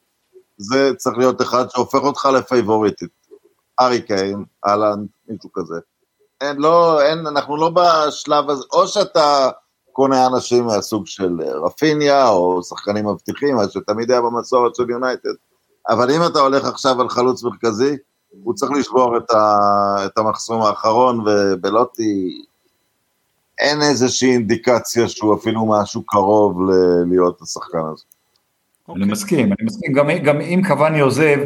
זה 0.57 0.93
צריך 0.97 1.17
להיות 1.17 1.41
אחד 1.41 1.69
שהופך 1.69 1.99
אותך 2.03 2.25
לפייבוריטית. 2.25 3.09
ארי 3.79 4.01
קיין, 4.01 4.43
אהלן, 4.67 5.05
מישהו 5.27 5.49
כזה. 5.53 5.75
אין, 6.41 6.57
לא, 6.57 7.01
אין, 7.01 7.27
אנחנו 7.27 7.57
לא 7.57 7.69
בשלב 7.69 8.49
הזה, 8.49 8.63
או 8.73 8.87
שאתה 8.87 9.49
קונה 9.91 10.27
אנשים 10.27 10.65
מהסוג 10.65 11.07
של 11.07 11.41
רפיניה, 11.65 12.29
או 12.29 12.63
שחקנים 12.63 13.07
מבטיחים, 13.07 13.55
מה 13.55 13.63
שתמיד 13.69 14.11
היה 14.11 14.21
במסורת 14.21 14.75
של 14.75 14.89
יונייטד, 14.89 15.29
אבל 15.89 16.11
אם 16.11 16.21
אתה 16.25 16.39
הולך 16.39 16.65
עכשיו 16.65 17.01
על 17.01 17.09
חלוץ 17.09 17.43
מרכזי, 17.43 17.97
הוא 18.43 18.53
צריך 18.53 18.71
לשבור 18.71 19.17
את, 19.17 19.31
ה, 19.31 19.57
את 20.05 20.17
המחסום 20.17 20.61
האחרון, 20.61 21.19
ובלוטי 21.19 22.41
אין 23.59 23.81
איזושהי 23.81 24.31
אינדיקציה 24.31 25.09
שהוא 25.09 25.35
אפילו 25.35 25.65
משהו 25.65 26.03
קרוב 26.05 26.61
ל- 26.61 27.09
להיות 27.09 27.41
השחקן 27.41 27.77
הזה. 27.93 28.03
Okay. 28.89 28.95
אני 28.95 29.05
מסכים, 29.05 29.45
אני 29.45 29.65
מסכים, 29.65 29.93
גם, 29.93 30.09
גם 30.23 30.41
אם 30.41 30.61
קוואני 30.67 30.99
עוזב, 30.99 31.37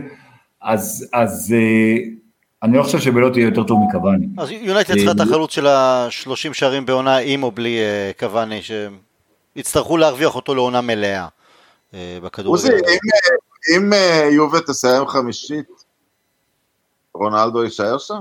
אז, 0.61 1.07
אז 1.13 1.53
uh, 1.55 2.18
אני 2.63 2.77
לא 2.77 2.83
חושב 2.83 2.99
שבלוט 2.99 3.37
יהיה 3.37 3.45
יותר 3.45 3.63
טוב 3.63 3.79
מקוואני. 3.87 4.27
אז 4.37 4.51
יונייטד 4.51 4.93
צריכה 4.93 5.11
את 5.11 5.19
החלוץ 5.19 5.51
של 5.51 5.67
ה-30 5.67 6.53
שערים 6.53 6.85
בעונה 6.85 7.17
עם 7.17 7.43
או 7.43 7.51
בלי 7.51 7.79
אה, 7.79 8.11
קוואני, 8.19 8.59
שיצטרכו 9.55 9.97
להרוויח 9.97 10.35
אותו 10.35 10.55
לעונה 10.55 10.81
מלאה 10.81 11.27
אה, 11.93 12.17
בכדורגל. 12.23 12.49
עוזי, 12.49 12.71
אם 13.77 13.91
יובה 14.31 14.59
תסיים 14.59 15.07
חמישית, 15.07 15.85
רונלדו 17.13 17.63
יישאר 17.63 17.97
שם? 17.97 18.19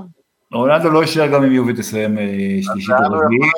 רונלדו 0.53 0.89
לא 0.89 0.99
יישאר 0.99 1.27
גם 1.27 1.43
אם 1.43 1.51
יובה 1.51 1.77
תסיים 1.77 2.17
שלישית 2.61 2.95
או 3.11 3.17
רביעית. 3.19 3.53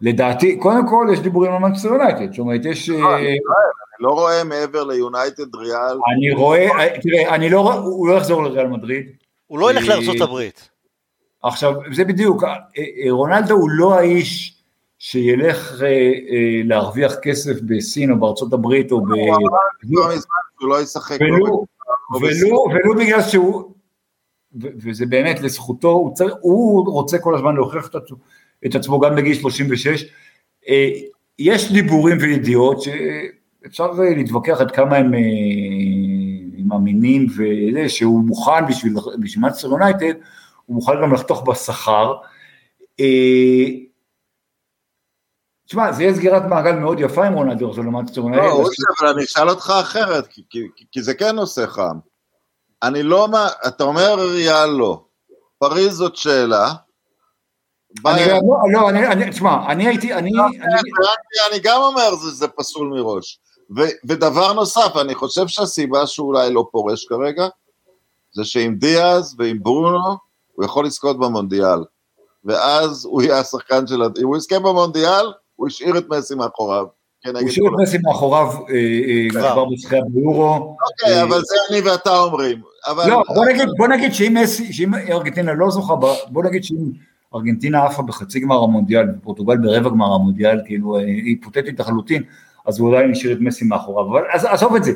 לדעתי, 0.00 0.56
קודם 0.56 0.88
כל 0.88 1.06
יש 1.12 1.20
דיבורים 1.20 1.52
על 1.52 1.58
מנצ'סטר 1.58 1.88
יונייטד, 1.88 2.30
זאת 2.30 2.38
אומרת 2.38 2.60
יש... 2.64 2.90
אני 2.90 3.36
לא 4.00 4.10
רואה 4.10 4.44
מעבר 4.44 4.84
ליונייטד 4.84 5.54
ריאל. 5.54 5.98
אני 6.16 6.32
רואה, 6.32 6.68
תראה, 7.02 7.34
אני 7.34 7.50
לא, 7.50 7.72
הוא 7.74 8.08
לא 8.08 8.14
יחזור 8.14 8.42
לריאל 8.42 8.66
מדריד. 8.66 9.21
הוא 9.52 9.58
לא 9.58 9.70
ילך 9.70 9.88
לארצות 9.88 10.20
הברית. 10.20 10.70
עכשיו, 11.42 11.74
זה 11.92 12.04
בדיוק, 12.04 12.44
אה, 12.44 12.54
אה, 12.78 13.10
רונלדו 13.10 13.54
הוא 13.54 13.70
לא 13.70 13.94
האיש 13.94 14.62
שילך 14.98 15.82
אה, 15.82 15.88
אה, 15.88 16.60
להרוויח 16.64 17.14
כסף 17.22 17.60
בסין 17.60 18.10
או 18.10 18.20
בארצות 18.20 18.52
הברית 18.52 18.92
או 18.92 19.00
ב... 19.00 19.08
הוא 20.60 20.68
לא 20.68 20.82
ישחק. 20.82 21.18
לא 21.20 21.26
ולו, 21.26 21.64
לא. 22.16 22.66
ולו, 22.84 22.94
בגלל 22.94 23.22
שהוא, 23.22 23.72
וזה 24.54 25.06
באמת 25.06 25.40
לזכותו, 25.40 25.90
הוא, 25.90 26.14
צריך, 26.14 26.34
הוא 26.40 26.92
רוצה 26.92 27.18
כל 27.18 27.34
הזמן 27.34 27.54
להוכיח 27.54 27.88
את 27.88 27.94
עצמו, 27.94 28.16
את 28.66 28.74
עצמו 28.74 29.00
גם 29.00 29.16
בגיל 29.16 29.34
36. 29.34 30.04
אה, 30.68 30.88
יש 31.38 31.72
דיבורים 31.72 32.16
וידיעות 32.20 32.82
שאפשר 32.82 33.90
אה, 33.98 34.14
להתווכח 34.16 34.60
עד 34.60 34.70
כמה 34.70 34.96
הם, 34.96 35.12
אה, 36.72 36.76
הם 36.76 36.82
אמינים 36.82 37.26
וזה, 37.30 37.88
שהוא 37.88 38.24
מוכן 38.24 38.66
בשביל, 38.68 38.94
בשביל 39.20 39.44
מנצ'סטר 39.44 39.68
יונייטד, 39.68 40.14
הוא 40.66 40.74
מוכן 40.76 40.92
גם 41.02 41.14
לחתוך 41.14 41.48
בשכר. 41.48 42.14
אה, 43.00 43.64
תשמע, 45.66 45.92
זה 45.92 46.02
יהיה 46.02 46.14
סגירת 46.14 46.42
מעגל 46.42 46.72
מאוד 46.72 47.00
יפה 47.00 47.28
אם 47.28 47.32
רונלדו 47.32 47.68
יחזור 47.68 47.84
למנצ'סטר 47.84 48.20
יונייטד. 48.20 48.44
לא, 48.44 48.50
אורי, 48.52 48.74
אבל 49.00 49.08
אני 49.08 49.24
אשאל 49.24 49.48
אותך 49.50 49.72
אחרת, 49.80 50.26
כי- 50.26 50.42
כי- 50.50 50.68
כי- 50.76 50.84
כי 50.92 51.02
זה 51.02 51.14
כן 51.14 51.36
נושא 51.36 51.66
חם. 51.66 51.98
אני 52.82 53.02
לא, 53.02 53.28
אתה 53.66 53.84
אומר 53.84 54.14
ריאל 54.32 54.66
לא. 54.70 55.04
פריז 55.58 55.92
זאת 55.92 56.16
שאלה. 56.16 56.72
לא, 58.04 58.12
לא, 58.72 58.90
אני, 58.90 59.30
תשמע, 59.30 59.72
אני 59.72 59.86
הייתי, 59.86 60.14
אני, 60.14 60.30
אני, 60.30 60.80
אני 61.50 61.60
גם 61.62 61.80
אומר 61.80 62.14
זה 62.14 62.48
פסול 62.48 62.88
מראש. 62.88 63.40
ו, 63.76 63.80
ודבר 64.04 64.52
נוסף, 64.52 64.96
אני 65.00 65.14
חושב 65.14 65.46
שהסיבה 65.46 66.06
שהוא 66.06 66.28
אולי 66.28 66.52
לא 66.52 66.68
פורש 66.72 67.04
כרגע, 67.04 67.48
זה 68.32 68.44
שעם 68.44 68.74
דיאז 68.74 69.34
ועם 69.38 69.62
ברונו, 69.62 70.16
הוא 70.52 70.64
יכול 70.64 70.86
לזכות 70.86 71.18
במונדיאל. 71.18 71.84
ואז 72.44 73.04
הוא 73.04 73.22
יהיה 73.22 73.38
השחקן 73.38 73.86
של... 73.86 74.02
אם 74.02 74.26
הוא 74.26 74.36
יזכה 74.36 74.58
במונדיאל, 74.58 75.32
הוא 75.56 75.66
השאיר 75.66 75.98
את 75.98 76.08
מסי 76.08 76.34
מאחוריו. 76.34 76.86
כן, 77.22 77.36
הוא 77.36 77.48
השאיר 77.48 77.66
את. 77.66 77.72
מסי 77.82 77.98
מאחוריו 78.02 78.46
אה, 78.46 78.74
אה, 78.74 79.52
כבר 79.52 79.64
בזכייה 79.64 80.02
ביורו. 80.08 80.54
אוקיי, 80.54 81.18
אה, 81.18 81.22
אבל 81.22 81.40
זה 81.40 81.54
אני 81.70 81.80
ואתה 81.80 82.18
אומרים. 82.18 82.62
אבל... 82.86 83.10
לא, 83.10 83.22
בוא 83.34 83.46
נגיד, 83.46 83.68
בוא 83.76 83.88
נגיד 83.88 84.14
שאם 84.14 84.36
מסי, 84.42 84.72
שאם 84.72 84.94
ארגנטינה 84.94 85.54
לא 85.54 85.70
זוכה, 85.70 85.94
בוא 86.28 86.44
נגיד 86.44 86.64
שאם 86.64 86.92
ארגנטינה 87.34 87.84
עפה 87.84 88.02
בחצי 88.02 88.40
גמר 88.40 88.62
המונדיאל, 88.62 89.06
ופורטוגל 89.18 89.56
ברבע 89.56 89.90
גמר 89.90 90.14
המונדיאל, 90.14 90.60
כאילו 90.66 90.98
היפותטית 90.98 91.80
לחלוטין, 91.80 92.22
אז 92.66 92.78
הוא 92.78 92.94
עדיין 92.94 93.10
השאיר 93.10 93.32
את 93.32 93.38
מסי 93.40 93.64
מאחוריו, 93.64 94.10
אבל 94.10 94.22
אז 94.32 94.44
עזוב 94.44 94.74
את 94.74 94.84
זה. 94.84 94.92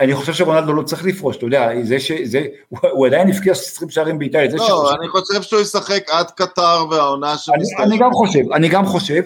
אני 0.00 0.14
חושב 0.14 0.32
שרונלדו 0.32 0.72
לא 0.72 0.82
צריך 0.82 1.04
לפרוש, 1.04 1.36
אתה 1.36 1.44
יודע, 1.46 1.70
זה 1.82 2.00
ש... 2.00 2.12
זה, 2.12 2.46
הוא, 2.68 2.78
הוא 2.90 3.06
עדיין 3.06 3.28
הבקיע 3.28 3.52
20 3.52 3.90
שערים 3.90 4.18
באיטליה, 4.18 4.44
לא, 4.52 4.66
שחושב- 4.66 4.96
אני 5.00 5.08
חושב 5.08 5.42
שהוא 5.42 5.60
ישחק 5.60 6.10
עד 6.10 6.30
קטר 6.30 6.84
והעונה 6.90 7.30
אני, 7.30 7.38
שמסתיימת. 7.38 7.86
אני 7.92 7.98
גם 7.98 8.12
חושב, 8.12 8.52
אני 8.52 8.68
גם 8.68 8.86
חושב, 8.86 9.22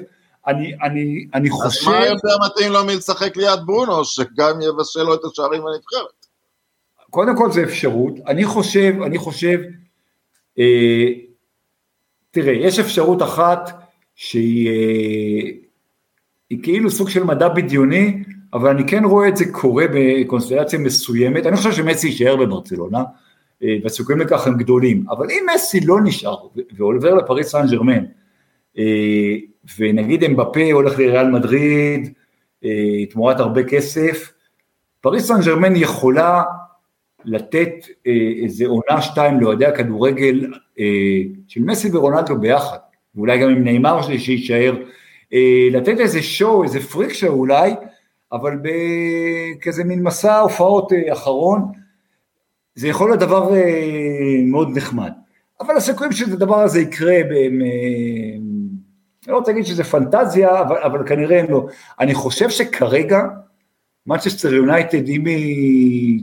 אני, 0.47 0.75
אני, 0.83 1.27
אני 1.35 1.49
אז 1.49 1.55
חושב, 1.55 1.91
מה 1.91 2.07
יותר 2.07 2.37
מתאים 2.47 2.73
לו 2.73 2.85
מלשחק 2.85 3.37
ליד 3.37 3.61
ברונו, 3.67 4.05
שגם 4.05 4.61
יבשל 4.61 5.03
לו 5.03 5.15
את 5.15 5.21
השערים 5.25 5.63
בנבחרת? 5.63 6.27
קודם 7.11 7.37
כל 7.37 7.53
זה 7.53 7.63
אפשרות, 7.63 8.13
אני 8.27 8.45
חושב, 8.45 8.95
אני 9.07 9.19
חושב, 9.19 9.59
אה, 10.59 11.09
תראה, 12.31 12.53
יש 12.53 12.79
אפשרות 12.79 13.23
אחת 13.23 13.71
שהיא 14.15 14.69
אה, 14.69 15.68
היא 16.51 16.59
כאילו 16.63 16.91
סוג 16.91 17.09
של 17.09 17.25
מדע 17.25 17.49
בדיוני, 17.49 18.23
אבל 18.53 18.71
אני 18.71 18.87
כן 18.87 19.05
רואה 19.05 19.29
את 19.29 19.37
זה 19.37 19.53
קורה 19.53 19.85
בקונסטלציה 19.95 20.79
מסוימת, 20.79 21.47
אני 21.47 21.57
חושב 21.57 21.73
שמסי 21.73 22.07
יישאר 22.07 22.37
בברצלונה, 22.37 23.03
אה, 23.63 23.77
והסיכויים 23.83 24.21
לכך 24.21 24.47
הם 24.47 24.57
גדולים, 24.57 25.05
אבל 25.11 25.27
אם 25.31 25.47
מסי 25.55 25.81
לא 25.81 26.01
נשאר 26.05 26.37
ועובר 26.77 27.15
לפריס 27.15 27.49
סן 27.49 27.67
ג'רמן, 27.71 28.05
אה, 28.79 29.35
ונגיד 29.79 30.25
אמבפה 30.25 30.73
הולך 30.73 30.99
לריאל 30.99 31.31
מדריד, 31.31 32.13
אה, 32.65 33.07
תמורת 33.11 33.41
הרבה 33.41 33.63
כסף, 33.63 34.33
פריס 35.01 35.27
סן 35.27 35.41
ג'רמן 35.45 35.77
יכולה 35.77 36.43
לתת 37.25 37.73
איזה 38.43 38.67
עונה 38.67 39.03
שתיים 39.03 39.41
לאוהדי 39.41 39.67
הכדורגל 39.67 40.47
של 41.49 41.63
מסי 41.63 41.89
ורונלדו 41.93 42.37
ביחד, 42.37 42.79
ואולי 43.15 43.39
גם 43.39 43.49
עם 43.49 43.65
נאמר 43.65 44.03
שלי 44.03 44.19
שיישאר, 44.19 44.75
לתת 45.71 46.01
איזה 46.01 46.23
שואו, 46.23 46.65
איזה 46.65 46.81
פריק 46.81 47.13
שואו 47.13 47.33
אולי, 47.33 47.75
אבל 48.33 48.59
בכזה 48.63 49.85
מין 49.85 50.03
מסע 50.03 50.39
הופעות 50.39 50.93
אה, 50.93 51.13
אחרון, 51.13 51.63
זה 52.75 52.89
יכול 52.89 53.11
להיות 53.11 53.21
דבר 53.21 53.55
אה, 53.55 54.37
מאוד 54.45 54.77
נחמד. 54.77 55.13
אבל 55.61 55.77
הסיכויים 55.77 56.13
שהדבר 56.13 56.61
הזה 56.61 56.81
יקרה, 56.81 57.17
הם, 57.17 57.63
אה, 57.63 57.69
אני 59.25 59.33
לא 59.33 59.39
רוצה 59.39 59.53
להגיד 59.53 59.67
שזה 59.67 59.85
פנטזיה, 59.85 60.61
אבל, 60.61 60.77
אבל 60.77 61.09
כנראה 61.09 61.41
הם 61.41 61.51
לא. 61.51 61.67
אני 62.01 62.15
חושב 62.15 62.51
שכרגע, 62.51 63.21
מנצ'סטר 64.07 64.55
יונייטד, 64.55 65.09
אם 65.09 65.27
היא 65.27 66.23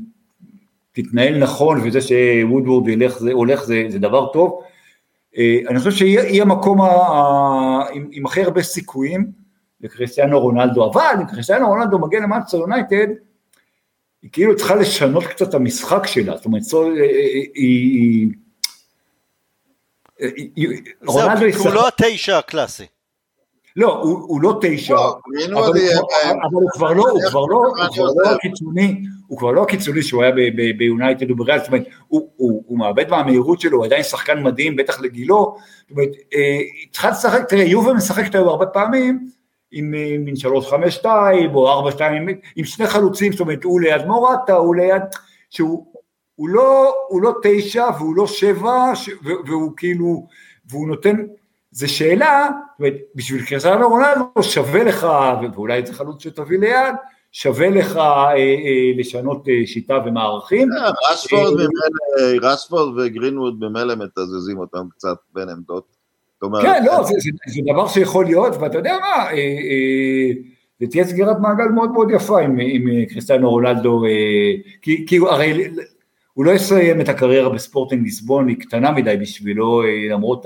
תתנהל 0.92 1.38
נכון, 1.38 1.80
וזה 1.84 2.00
שוודוורד 2.02 2.88
ילך, 2.88 3.20
זה, 3.20 3.32
הולך 3.32 3.64
זה, 3.64 3.86
זה 3.90 4.00
דבר 4.00 4.34
טוב, 4.34 4.60
אה, 4.62 4.68
אני 5.68 5.80
חושב 5.80 5.92
שהיא 5.92 6.20
היא 6.20 6.42
המקום 6.42 6.82
ה, 6.82 6.86
ה, 6.86 7.90
עם, 7.94 8.10
עם 8.12 8.26
הכי 8.26 8.44
הרבה 8.44 8.64
סיכויים 8.64 9.32
לקריסטיאנו 9.82 10.40
רונלדו, 10.40 10.92
אבל 10.92 11.16
אם 11.22 11.26
קריסטיאנו 11.26 11.68
רונלדו 11.68 12.00
מגיע 12.00 12.20
למנצ'סטר 12.20 12.58
יונייטד, 12.58 13.08
היא 14.22 14.30
כאילו 14.32 14.56
צריכה 14.56 14.76
לשנות 14.76 15.24
קצת 15.24 15.50
את 15.50 15.54
המשחק 15.54 16.08
שלה, 16.08 16.36
זאת 16.38 16.46
אומרת, 16.46 16.62
זו- 16.64 16.84
אה, 16.84 16.90
אה, 16.90 17.02
היא... 17.56 18.30
היא- 20.20 20.52
היא- 20.56 20.82
זהו, 21.02 21.14
רונלדו 21.14 21.46
הוא 21.58 21.74
לא 21.74 21.88
התשע 21.88 22.38
הקלאסי. 22.38 22.86
לא, 23.76 24.00
הוא, 24.02 24.20
הוא 24.20 24.42
לא 24.42 24.60
תשע, 24.62 24.94
לא, 24.94 25.20
אבל, 25.30 25.54
הוא, 25.54 25.64
כבר- 25.66 25.72
בהם. 26.24 26.38
אבל 26.44 26.62
הוא 26.62 26.70
כבר 26.74 26.94
לא, 26.94 27.04
הוא 27.10 27.22
כבר 27.30 27.46
לא, 27.46 27.58
הוא 27.58 27.94
כבר 27.96 28.04
לא 28.04 28.24
יותר. 28.24 28.36
הקיצוני, 28.36 29.04
הוא 29.28 29.38
כבר 29.38 29.52
לא 29.52 29.64
הקיצוני 29.64 30.02
שהוא 30.04 30.24
היה 30.24 30.32
ביונייטד 30.78 31.32
ובריאל, 31.32 31.60
זאת 31.60 31.68
אומרת, 31.68 31.86
הוא, 32.08 32.30
הוא, 32.36 32.64
הוא 32.68 32.78
מאבד 32.80 33.10
מהמהירות 33.10 33.62
שלו, 33.62 33.78
הוא 33.78 33.86
עדיין 33.86 34.04
שחקן 34.04 34.44
מדהים, 34.44 34.76
בטח 34.76 35.02
לגילו, 35.02 35.56
זאת 35.82 35.92
אומרת, 35.92 36.10
אה, 36.36 36.60
צריכה 36.92 37.10
לשחק, 37.10 37.50
תראה, 37.50 37.64
יובל 37.64 37.94
משחקת 37.94 38.36
היום 38.36 38.48
הרבה 38.48 38.66
פעמים, 38.66 39.28
עם 39.72 39.94
אה, 39.94 40.16
מין 40.20 40.36
שלוש 40.36 40.68
חמש 40.70 40.94
שתיים, 40.96 41.56
או 41.56 41.70
ארבע 41.70 41.92
שתיים, 41.92 42.28
עם- 42.28 42.36
עם 42.56 42.66
שני 42.66 42.88
חלוצים, 42.88 43.32
זאת 43.32 43.42
אומרת, 43.42 43.64
הוא 43.64 43.82
ליד 43.82 44.06
מורטה, 44.06 44.54
הוא 44.54 44.76
ליד, 44.76 45.02
שהוא 45.50 45.86
הוא 46.36 46.50
לא, 46.50 46.94
הוא 47.08 47.22
לא 47.22 47.34
תשע 47.44 47.88
והוא 48.00 48.16
לא 48.16 48.28
שבע, 48.28 48.92
ש- 48.96 49.10
ו- 49.26 49.48
והוא 49.48 49.72
כאילו, 49.78 50.28
והוא 50.70 50.88
נותן, 50.88 51.16
זה 51.72 51.88
שאלה, 51.88 52.50
זאת 52.50 52.80
אומרת, 52.80 52.94
בשביל 53.16 53.46
קריסטיאנו 53.46 53.90
רונלדו 53.90 54.44
שווה 54.44 54.84
לך, 54.84 55.08
ואולי 55.54 55.86
זה 55.86 55.94
חלוץ 55.94 56.24
שתביא 56.24 56.60
ליד, 56.60 56.96
שווה 57.38 57.70
לך 57.70 57.98
אה, 57.98 58.36
אה, 58.36 58.92
לשנות 58.98 59.48
אה, 59.50 59.62
שיטה 59.66 59.98
ומערכים. 60.06 60.70
רשפורד 62.42 62.98
וגרינווד 62.98 63.60
ממילא 63.60 63.96
מתזזים 63.96 64.58
אותם 64.58 64.88
קצת 64.92 65.18
בין 65.34 65.50
עמדות. 65.50 65.96
כן, 66.62 66.84
לא, 66.86 67.04
זה, 67.04 67.14
זה, 67.20 67.30
זה 67.48 67.62
דבר 67.74 67.88
שיכול 67.88 68.26
להיות, 68.26 68.54
ואתה 68.60 68.78
יודע 68.78 68.96
מה, 69.02 69.26
זה 70.80 70.88
תהיה 70.88 71.06
סגירת 71.06 71.38
מעגל 71.40 71.68
מאוד 71.76 71.92
מאוד 71.92 72.12
יפה 72.12 72.42
עם, 72.42 72.58
קריסטיאנו 73.10 73.50
רונלדו, 73.50 74.06
אה, 74.06 74.54
כי, 74.82 75.20
הרי 75.30 75.68
הוא 76.34 76.46
לא 76.46 76.52
יסיים 76.52 77.02
את 77.02 77.10
הקריירה 77.10 77.50
בספורטינג 77.50 78.04
ליסבון, 78.04 78.48
היא 78.48 78.58
קטנה 78.58 78.92
מדי 78.92 79.18
בשבילו, 79.22 79.82
למרות 80.10 80.46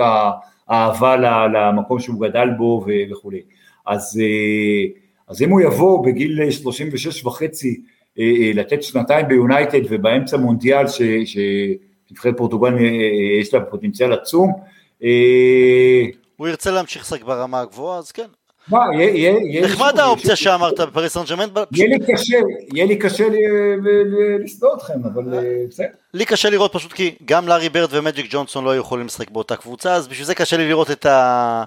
האהבה 0.68 1.16
למקום 1.48 2.00
שהוא 2.00 2.22
גדל 2.22 2.50
בו 2.58 2.86
וכולי. 3.12 3.42
אז, 3.86 4.22
אה, 4.22 5.09
אז 5.30 5.42
אם 5.42 5.50
הוא 5.50 5.62
יבוא 5.62 6.06
בגיל 6.06 6.52
36 6.52 7.26
וחצי 7.26 7.82
אה, 8.20 8.24
אה, 8.24 8.52
לתת 8.54 8.84
שנתיים 8.84 9.28
ביונייטד 9.28 9.80
ובאמצע 9.90 10.38
מונדיאל 10.38 10.86
שנבחרת 12.08 12.38
פורטוגל 12.38 12.74
אה, 12.74 12.80
אה, 12.84 12.88
יש 13.42 13.54
לה 13.54 13.62
פוטנציאל 13.62 14.14
עצום, 14.14 14.54
אה, 15.04 16.06
הוא 16.38 16.48
ירצה 16.48 16.72
להמשיך 16.72 17.02
לשחק 17.02 17.24
ברמה 17.24 17.62
הגבוהה, 17.62 17.98
אז 18.00 18.12
כן. 18.12 18.26
מה, 18.68 18.80
יהיה- 18.94 19.62
נחמד 19.64 20.00
האופציה 20.00 20.36
שאמרת 20.36 20.80
בפריס 20.80 21.14
סן 21.14 21.24
ג'רמן, 21.30 21.46
יהיה 21.72 21.88
לי 21.90 22.00
קשה, 22.14 22.38
יהיה 22.74 22.86
לי 22.86 22.96
קשה 22.96 23.24
ל- 23.28 23.32
ל- 23.82 24.04
ל- 24.06 24.44
לשנוא 24.44 24.76
אתכם, 24.78 24.94
אבל 25.14 25.34
אה, 25.34 25.42
בסדר. 25.70 25.86
לי 26.14 26.26
קשה 26.26 26.50
לראות 26.50 26.74
פשוט 26.74 26.94
כי 26.94 27.16
גם 27.26 27.48
לארי 27.48 27.70
ברד 27.70 27.90
ומג'יק 27.92 28.26
ג'ונסון 28.30 28.64
לא 28.64 28.70
היו 28.70 28.82
יכולים 28.82 29.06
לשחק 29.06 29.30
באותה 29.32 29.56
קבוצה, 29.56 29.94
אז 29.94 30.08
בשביל 30.08 30.26
זה 30.26 30.36
קשה 30.36 30.58
לי 30.58 30.68
לראות 30.68 30.92
את, 30.92 31.06
ה... 31.06 31.64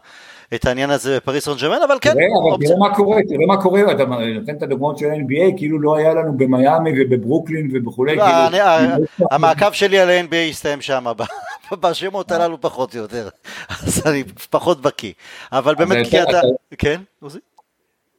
את 0.54 0.64
העניין 0.66 0.90
הזה 0.90 1.16
בפריס 1.16 1.44
סן 1.44 1.52
ג'רמן, 1.60 1.82
אבל 1.86 1.96
כן, 2.00 2.12
תראה, 2.12 2.24
אבל. 2.54 2.66
תראה 2.66 2.78
מה 2.78 2.94
קורה, 2.94 3.16
תראה 3.28 3.46
מה 3.46 3.62
קורה, 3.62 3.92
אתה 3.92 4.04
נותן 4.38 4.56
את 4.56 4.62
הדוגמאות 4.62 4.98
של 4.98 5.06
ה-NBA, 5.10 5.56
כאילו 5.56 5.80
לא 5.80 5.96
היה 5.96 6.14
לנו 6.14 6.36
במיאמי 6.36 6.90
ובברוקלין 7.00 7.70
ובכולי. 7.72 8.16
לא, 8.16 8.24
כאילו- 8.24 9.04
המעקב 9.30 9.72
שלי 9.72 9.98
על 9.98 10.10
ה-NBA 10.10 10.50
הסתיים 10.50 10.80
שם, 10.80 11.04
בשמות 11.80 12.32
הללו 12.32 12.60
פחות 12.60 12.94
או 12.94 13.00
יותר, 13.00 13.28
אז 13.86 14.06
אני 14.06 14.24
פחות 14.50 14.80
בקיא, 14.80 15.12
אבל 15.52 15.74
באמת 15.74 16.06
כי 16.06 16.22
אתה- 16.22 16.40
כן, 16.78 17.00
עוזי? 17.22 17.38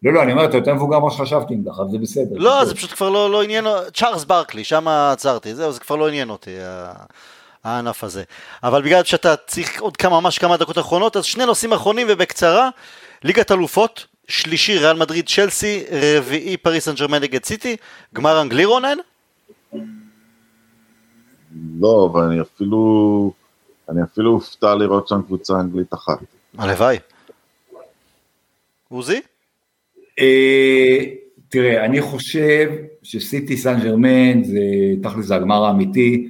לא, 0.04 0.14
לא, 0.14 0.24
אני 0.24 0.32
אומר, 0.32 0.46
אתה 0.46 0.58
יותר 0.58 0.74
מבוגר 0.74 1.00
ממה 1.00 1.12
שחשבתי 1.12 1.54
אם 1.54 1.64
ככה, 1.72 1.84
זה 1.92 1.98
בסדר. 1.98 2.36
לא, 2.36 2.66
זה 2.66 2.76
פשוט 2.76 2.92
כבר 2.92 3.10
לא 3.10 3.32
לא 3.32 3.44
עניין, 3.44 3.66
צ'ארלס 3.94 4.24
ברקלי, 4.24 4.64
שם 4.64 4.88
עצרתי, 4.88 5.56
זהו, 5.56 5.72
זה 5.72 5.80
כבר 5.80 5.96
לא 5.96 6.08
עניין 6.08 6.30
אותי. 6.30 6.52
ה- 7.64 7.70
הענף 7.76 8.04
הזה. 8.04 8.24
אבל 8.64 8.82
בגלל 8.82 9.04
שאתה 9.04 9.36
צריך 9.36 9.82
עוד 9.82 9.98
כמה, 9.98 10.20
ממש 10.22 10.40
כמה 10.40 10.58
דקות 10.58 10.78
אחרונות, 10.78 11.18
אז 11.18 11.26
שני 11.26 11.46
נושאים 11.46 11.74
אחרונים 11.74 12.08
ובקצרה, 12.10 12.70
ליגת 13.24 13.52
אלופות, 13.52 14.06
שלישי 14.28 14.78
ריאל 14.78 14.98
מדריד 14.98 15.28
צ'לסי, 15.30 15.84
רביעי 16.18 16.58
פריס 16.58 16.86
סן 16.86 16.96
ג'רמן 16.96 17.22
נגד 17.22 17.46
סיטי, 17.46 17.76
גמר 18.14 18.42
אנגלי 18.42 18.66
רונן? 18.66 18.98
לא, 21.80 22.10
אבל 22.12 22.22
אני 22.22 22.42
אפילו, 22.42 23.32
אני 23.90 24.04
אפילו 24.04 24.32
הופתע 24.32 24.76
לראות 24.76 25.08
שם 25.08 25.22
קבוצה 25.22 25.54
אנגלית 25.60 25.94
אחת. 25.94 26.18
הלוואי. 26.58 26.98
עוזי? 28.90 29.22
אה, 30.20 30.98
תראה, 31.50 31.86
אני 31.86 32.02
חושב 32.02 32.70
שסיטי 33.04 33.58
סן 33.58 33.80
ג'רמן 33.80 34.44
זה 34.44 34.60
תכל'ס 35.04 35.26
זה 35.26 35.36
הגמר 35.36 35.64
האמיתי, 35.64 36.30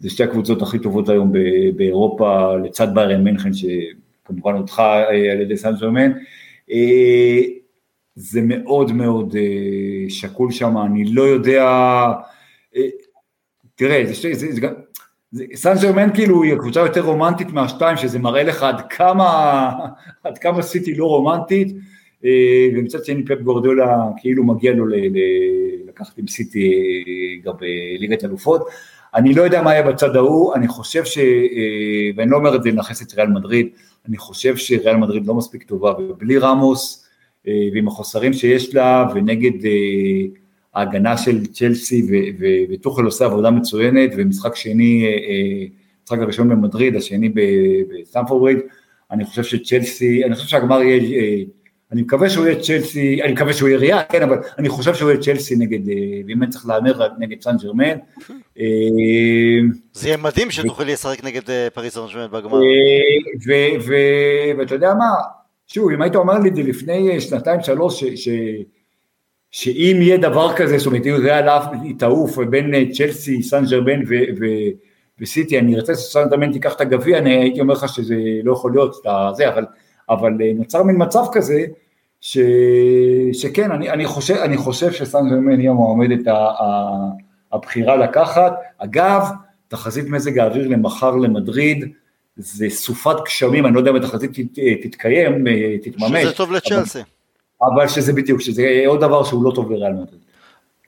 זה 0.00 0.10
שתי 0.10 0.22
הקבוצות 0.22 0.62
הכי 0.62 0.78
טובות 0.78 1.08
היום 1.08 1.32
באירופה, 1.76 2.56
לצד 2.56 2.94
ביירן 2.94 3.24
מינכן 3.24 3.50
שכמובן 3.52 4.54
הודחה 4.54 5.02
אה, 5.02 5.32
על 5.32 5.40
ידי 5.40 5.56
סן 5.56 5.72
ג'רמן. 5.80 6.12
אה, 6.70 7.38
זה 8.14 8.40
מאוד 8.42 8.92
מאוד 8.92 9.36
שקול 10.08 10.50
שם, 10.50 10.78
אני 10.78 11.04
לא 11.04 11.22
יודע, 11.22 11.64
תראה, 13.74 14.04
זה, 14.32 14.60
גם, 14.60 14.72
סן 15.54 15.74
ג'רמן 15.82 16.14
כאילו 16.14 16.42
היא 16.42 16.52
הקבוצה 16.54 16.80
יותר 16.80 17.00
רומנטית 17.00 17.52
מהשתיים, 17.52 17.96
שזה 17.96 18.18
מראה 18.18 18.42
לך 18.42 18.62
עד 18.62 18.80
כמה, 18.90 19.70
עד 20.24 20.38
כמה 20.38 20.62
סיטי 20.62 20.94
לא 20.94 21.04
רומנטית, 21.04 21.76
אה, 22.24 22.68
ומצד 22.74 23.04
שני 23.04 23.24
פפ 23.24 23.40
גורדולה 23.40 23.98
כאילו 24.16 24.44
מגיע 24.44 24.72
לו 24.72 24.86
ל, 24.86 24.94
לקחת 25.88 26.18
עם 26.18 26.26
סיטי 26.26 26.72
אה, 26.72 27.42
גם 27.44 27.52
בליגת 27.60 28.24
אלופות. 28.24 28.68
אני 29.14 29.34
לא 29.34 29.42
יודע 29.42 29.62
מה 29.62 29.72
יהיה 29.72 29.82
בצד 29.82 30.16
ההוא, 30.16 30.54
אני 30.54 30.68
חושב 30.68 31.04
ש... 31.04 31.18
אה, 31.18 32.10
ואני 32.16 32.30
לא 32.30 32.36
אומר 32.36 32.56
את 32.56 32.62
זה 32.62 32.70
לנכס 32.70 33.02
את 33.02 33.14
ריאל 33.14 33.28
מדריד, 33.28 33.68
אני 34.08 34.16
חושב 34.16 34.56
שריאל 34.56 34.96
מדריד 34.96 35.26
לא 35.26 35.34
מספיק 35.34 35.62
טובה, 35.62 35.92
ובלי 35.98 36.38
רמוס, 36.38 37.06
ועם 37.72 37.88
החוסרים 37.88 38.32
שיש 38.32 38.74
לה, 38.74 39.06
ונגד 39.14 39.68
ההגנה 40.74 41.16
של 41.16 41.46
צ'לסי, 41.46 42.06
וטוחל 42.70 43.04
עושה 43.04 43.24
עבודה 43.24 43.50
מצוינת, 43.50 44.10
ומשחק 44.16 44.56
שני, 44.56 45.06
המשחק 46.02 46.18
הראשון 46.18 46.48
במדריד, 46.48 46.96
השני 46.96 47.28
בסטמפורד 47.88 48.56
אני 49.10 49.24
חושב 49.24 49.42
שצ'לסי, 49.42 50.24
אני 50.24 50.34
חושב 50.34 50.48
שהגמר 50.48 50.82
יהיה 50.82 51.00
אני 51.92 52.02
מקווה 52.02 52.30
שהוא 52.30 52.46
יהיה 52.46 52.60
צ'לסי, 52.60 53.22
אני 53.22 53.32
מקווה 53.32 53.52
שהוא 53.52 53.68
יהיה 53.68 53.78
ריאל, 53.78 53.98
כן, 54.08 54.22
אבל 54.22 54.38
אני 54.58 54.68
חושב 54.68 54.94
שהוא 54.94 55.10
יהיה 55.10 55.22
צ'לסי 55.22 55.56
נגד, 55.56 55.88
אה, 55.88 55.94
ואם 56.26 56.42
אני 56.42 56.50
צריך 56.50 56.66
להמר 56.66 57.08
נגד 57.18 57.42
סן 57.42 57.56
ג'רמן. 57.62 57.98
אה, 58.58 58.64
זה 59.92 60.08
יהיה 60.08 60.16
מדהים 60.16 60.50
שתוכל 60.50 60.84
לשחק 60.84 61.24
נגד 61.24 61.50
אה, 61.50 61.68
פריס 61.74 61.94
סן 61.94 62.00
ג'רמן 62.12 62.30
בגמר. 62.30 62.58
ואתה 64.58 64.74
יודע 64.74 64.94
מה, 64.94 65.10
שוב, 65.66 65.90
אם 65.90 66.02
היית 66.02 66.16
אומר 66.16 66.38
לי 66.38 66.48
את 66.48 66.56
זה 66.56 66.62
לפני 66.62 67.20
שנתיים 67.20 67.62
שלוש, 67.62 68.04
שאם 69.50 69.98
יהיה 70.00 70.16
דבר 70.16 70.56
כזה, 70.56 70.78
זאת 70.78 70.86
אומרת, 70.86 71.06
אם 71.06 71.14
ריאל 71.14 71.48
תעוף 71.98 72.38
בין 72.38 72.92
צ'לסי, 72.92 73.42
סן 73.42 73.64
ג'רמן 73.64 74.00
וסיטי, 75.20 75.58
אני 75.58 75.76
ארצה 75.76 75.94
שסן 75.94 76.28
ג'רמן 76.30 76.52
תיקח 76.52 76.74
את 76.74 76.80
הגביע, 76.80 77.18
אני 77.18 77.36
הייתי 77.36 77.60
אומר 77.60 77.74
לך 77.74 77.88
שזה 77.88 78.16
לא 78.44 78.52
יכול 78.52 78.72
להיות, 78.72 78.96
זה, 79.36 79.48
אבל... 79.48 79.64
אבל 80.10 80.32
אה, 80.42 80.52
נוצר 80.54 80.82
מין 80.82 80.96
מצב 80.98 81.22
כזה, 81.32 81.64
ש... 82.20 82.38
שכן, 83.32 83.70
אני, 83.72 83.90
אני, 83.90 84.06
חושב, 84.06 84.34
אני 84.34 84.56
חושב 84.56 84.92
שסן 84.92 85.28
ג'רמן 85.30 85.58
היא 85.58 85.70
המועמדת 85.70 86.34
הבחירה 87.52 87.96
לקחת. 87.96 88.52
אגב, 88.78 89.28
תחזית 89.68 90.08
מזג 90.08 90.38
האוויר 90.38 90.68
למחר 90.68 91.16
למדריד, 91.16 91.84
זה 92.36 92.66
סופת 92.70 93.16
גשמים, 93.24 93.66
אני 93.66 93.74
לא 93.74 93.78
יודע 93.78 93.90
אם 93.90 93.96
התחזית 93.96 94.30
תתקיים, 94.82 95.46
אה, 95.46 95.78
תתממש. 95.82 96.22
שזה 96.22 96.32
טוב 96.32 96.52
לצ'לסי. 96.52 96.98
אבל, 97.62 97.70
אבל 97.74 97.88
שזה 97.88 98.12
בדיוק, 98.12 98.40
שזה 98.40 98.82
עוד 98.86 99.00
דבר 99.00 99.24
שהוא 99.24 99.44
לא 99.44 99.52
טוב 99.54 99.70
לריאל 99.70 99.92
מדריד. 99.92 100.20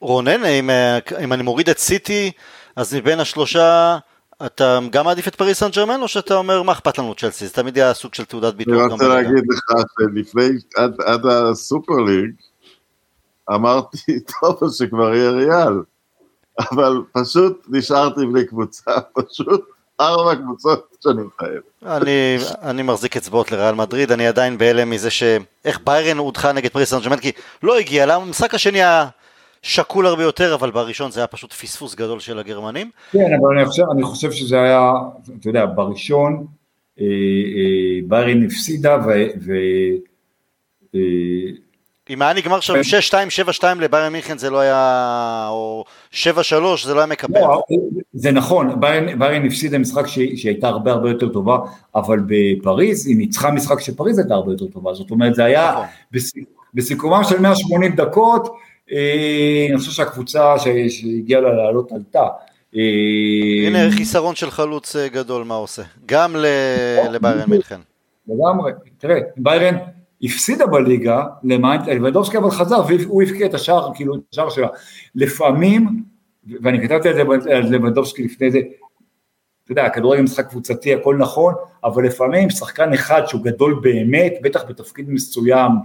רונן, 0.01 0.45
אם, 0.45 0.69
אה, 0.69 0.99
אם 1.23 1.33
אני 1.33 1.43
מוריד 1.43 1.69
את 1.69 1.77
סיטי, 1.77 2.31
אז 2.75 2.95
מבין 2.95 3.19
השלושה, 3.19 3.97
אתה 4.45 4.79
גם 4.89 5.05
מעדיף 5.05 5.27
את 5.27 5.35
פריס 5.35 5.59
סן 5.59 5.69
ג'רמן 5.69 6.01
או 6.01 6.07
שאתה 6.07 6.35
אומר 6.35 6.63
מה 6.63 6.71
אכפת 6.71 6.97
לנו 6.97 7.15
צ'לסי? 7.15 7.47
זה 7.47 7.53
תמיד 7.53 7.77
היה 7.77 7.93
סוג 7.93 8.13
של 8.13 8.25
תעודת 8.25 8.53
ביטוח. 8.53 8.75
אני 8.75 8.91
רוצה 8.93 9.07
להגיד 9.07 9.43
לך 9.49 9.81
שלפני, 9.99 10.49
עד, 10.75 10.95
עד 11.05 11.25
הסופר 11.25 11.93
ליג, 11.93 12.31
אמרתי, 13.53 14.19
טוב, 14.41 14.71
שכבר 14.71 15.13
יהיה 15.13 15.29
ריאל, 15.29 15.81
אבל 16.71 17.01
פשוט 17.11 17.65
נשארתי 17.69 18.25
בלי 18.25 18.47
קבוצה, 18.47 18.91
פשוט 19.15 19.65
ארבע 20.01 20.35
קבוצות 20.35 20.95
שאני 21.03 21.21
מחבב. 21.23 21.61
אני, 21.85 22.37
אני 22.61 22.81
מחזיק 22.81 23.17
אצבעות 23.17 23.51
לריאל 23.51 23.75
מדריד, 23.75 24.11
אני 24.11 24.27
עדיין 24.27 24.57
בהלם 24.57 24.89
מזה 24.89 25.09
שאיך 25.09 25.79
ביירן 25.83 26.17
הודחה 26.17 26.51
נגד 26.51 26.71
פריס 26.71 26.89
סן 26.89 26.99
ג'רמן, 26.99 27.17
כי 27.17 27.31
לא 27.63 27.77
הגיע 27.77 28.05
לה, 28.05 28.15
המשחק 28.15 28.53
השני 28.53 28.77
היה... 28.77 29.07
שקול 29.63 30.07
הרבה 30.07 30.23
יותר, 30.23 30.55
אבל 30.55 30.71
בראשון 30.71 31.11
זה 31.11 31.19
היה 31.19 31.27
פשוט 31.27 31.53
פספוס 31.53 31.95
גדול 31.95 32.19
של 32.19 32.39
הגרמנים. 32.39 32.89
כן, 33.11 33.31
אבל 33.41 33.57
אני 33.57 33.65
חושב, 33.65 33.83
אני 33.91 34.03
חושב 34.03 34.31
שזה 34.31 34.61
היה, 34.61 34.91
אתה 35.39 35.49
יודע, 35.49 35.65
בראשון 35.65 36.45
אה, 36.99 37.05
אה, 37.05 37.99
ביירן 38.07 38.45
הפסידה 38.45 38.97
ו... 39.05 39.09
ו 39.45 39.53
אה, 40.95 40.99
אם 42.09 42.21
היה 42.21 42.33
נגמר 42.33 42.59
שם 42.59 42.73
6-2, 43.11 43.13
7-2 43.61 43.63
לביירן 43.79 44.13
מינכן 44.13 44.37
זה 44.37 44.49
לא 44.49 44.59
היה, 44.59 45.47
או 45.49 45.83
7-3 46.11 46.15
זה 46.85 46.93
לא 46.93 46.99
היה 46.99 47.07
מקבל. 47.07 47.39
לא, 47.39 47.61
זה 48.13 48.31
נכון, 48.31 48.79
ביירן 48.79 49.45
הפסידה 49.45 49.77
משחק 49.77 50.07
שהיא 50.07 50.37
הייתה 50.43 50.67
הרבה 50.67 50.91
הרבה 50.91 51.09
יותר 51.09 51.29
טובה, 51.29 51.57
אבל 51.95 52.19
בפריז 52.27 53.07
היא 53.07 53.17
ניצחה 53.17 53.51
משחק 53.51 53.79
שפריז 53.79 54.19
הייתה 54.19 54.33
הרבה 54.33 54.51
יותר 54.51 54.67
טובה, 54.67 54.93
זאת 54.93 55.11
אומרת 55.11 55.35
זה 55.35 55.43
היה 55.43 55.71
נכון. 55.71 55.85
בסיכומם 56.73 57.23
של 57.23 57.39
180 57.39 57.95
דקות, 57.95 58.55
אני 58.91 59.77
חושב 59.77 59.91
שהקבוצה 59.91 60.55
שהגיעה 60.59 61.41
לה 61.41 61.53
לעלות 61.53 61.91
עלתה. 61.91 62.27
אה, 62.75 63.67
הנה 63.67 63.91
חיסרון 63.91 64.35
של 64.35 64.51
חלוץ 64.51 64.95
אה, 64.95 65.07
גדול 65.07 65.43
מה 65.43 65.55
עושה, 65.55 65.81
גם 66.05 66.35
לביירן 67.11 67.49
מינכן. 67.49 67.79
לגמרי, 68.27 68.71
תראה, 68.97 69.19
ביירן 69.37 69.75
הפסידה 70.23 70.67
בליגה 70.67 71.23
למיינט, 71.43 71.87
לבדובסקי 71.87 72.37
אבל 72.37 72.49
חזר 72.49 72.81
והוא 72.87 73.23
הבקיע 73.23 73.47
את 73.47 73.53
השער, 73.53 73.91
כאילו 73.95 74.15
את 74.15 74.21
השער 74.31 74.49
שלה. 74.49 74.67
לפעמים, 75.15 76.03
ואני 76.61 76.87
כתבתי 76.87 77.09
על 77.09 77.15
זה 77.15 77.21
על 77.51 77.63
לפני 78.19 78.51
זה, 78.51 78.59
אתה 79.63 79.71
יודע, 79.71 79.85
הכדורגל 79.85 80.21
משחק 80.21 80.49
קבוצתי, 80.49 80.93
הכל 80.93 81.17
נכון, 81.17 81.53
אבל 81.83 82.05
לפעמים 82.05 82.49
שחקן 82.49 82.93
אחד 82.93 83.21
שהוא 83.27 83.41
גדול 83.43 83.79
באמת, 83.83 84.33
בטח 84.41 84.63
בתפקיד 84.69 85.09
מסוים, 85.09 85.71
אה, 85.71 85.77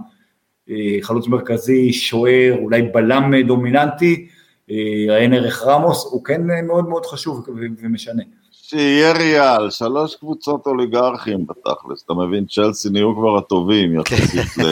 חלוץ 1.01 1.27
מרכזי, 1.27 1.93
שוער, 1.93 2.55
אולי 2.61 2.81
בלם 2.81 3.35
דומיננטי, 3.47 4.27
עיין 4.67 5.33
אה, 5.33 5.37
ערך 5.37 5.63
רמוס, 5.65 6.07
הוא 6.11 6.23
כן 6.23 6.41
מאוד 6.67 6.89
מאוד 6.89 7.05
חשוב 7.05 7.49
ומשנה. 7.81 8.23
שיהיה 8.51 9.11
ריאל, 9.11 9.69
שלוש 9.69 10.15
קבוצות 10.15 10.65
אוליגרכים 10.65 11.45
בתכלס, 11.47 12.03
אתה 12.05 12.13
מבין, 12.13 12.45
צ'לסי 12.45 12.89
נהיו 12.89 13.15
כבר 13.15 13.37
הטובים 13.37 13.99
יחסית 13.99 14.63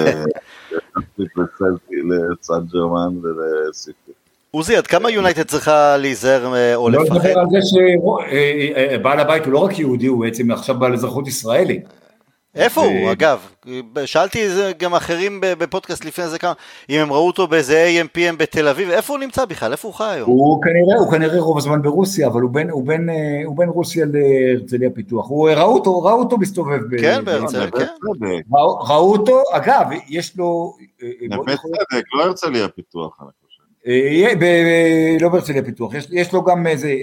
לצד 2.32 2.62
ג'רמן 2.74 3.18
ולסיטי. 3.24 4.12
עוזי, 4.52 4.76
עד 4.76 4.88
כמה 4.88 5.12
יונייטד 5.12 5.44
צריכה 5.44 5.98
להיזהר 5.98 6.56
אה, 6.56 6.76
או 6.76 6.90
לפחד? 6.90 7.10
לא 7.10 7.16
לדבר 7.16 7.40
על 7.40 7.46
זה 7.52 7.58
שבעל 7.68 9.20
הבית 9.20 9.46
הוא 9.46 9.54
לא 9.54 9.60
רק 9.60 9.80
יהודי, 9.80 10.08
הוא 10.08 10.22
בעצם 10.22 10.52
עכשיו 10.52 10.80
בעל 10.80 10.94
אזרחות 10.94 11.28
ישראלית. 11.28 11.84
איפה 12.58 12.82
הוא, 12.82 13.12
אגב? 13.12 13.40
שאלתי 14.06 14.48
גם 14.78 14.96
אחרים 14.96 15.40
בפודקאסט 15.42 16.06
לפני 16.06 16.28
זה 16.28 16.40
כמה, 16.40 16.54
אם 16.90 17.00
הם 17.00 17.14
ראו 17.14 17.28
אותו 17.28 17.48
באיזה 17.48 17.88
AMPM 18.02 18.36
בתל 18.38 18.68
אביב, 18.68 18.90
איפה 18.90 19.14
הוא 19.14 19.20
נמצא 19.20 19.46
בכלל? 19.46 19.72
איפה 19.72 19.88
הוא 19.88 19.96
חי 19.96 20.04
היום? 20.04 20.30
הוא 20.30 20.62
כנראה, 20.64 21.00
הוא 21.00 21.12
כנראה 21.12 21.40
רוב 21.40 21.58
הזמן 21.58 21.82
ברוסיה, 21.82 22.28
אבל 22.28 22.42
הוא 22.42 22.52
בין, 22.52 22.70
הוא 22.70 22.88
בין, 22.88 23.10
הוא 23.46 23.58
בין 23.58 23.70
רוסיה 23.70 24.06
להרצליה 24.14 24.90
פיתוח. 24.90 25.30
הוא, 25.30 25.50
ראו 25.50 25.74
אותו, 25.74 26.04
ראו 26.04 26.20
אותו 26.20 26.38
מסתובב. 26.38 26.80
כן, 27.02 27.26
בהרצליה, 27.26 27.72
כן. 27.72 27.86
ראו, 28.52 28.78
ראו 28.78 29.12
אותו, 29.12 29.42
אגב, 29.52 29.86
יש 30.10 30.38
לו... 30.38 30.74
אה, 31.04 31.08
אה, 31.08 31.36
נווה 31.38 31.56
צדק, 31.56 32.04
לא 32.14 32.24
הרצליה 32.24 32.68
פיתוח, 32.68 33.18
אני 33.22 33.30
חושב. 33.46 33.64
אה, 34.44 35.18
לא 35.22 35.30
בהרצליה 35.30 35.64
פיתוח, 35.64 35.92
יש 36.12 36.34
לו 36.34 36.44
גם 36.44 36.68
איזה... 36.68 36.94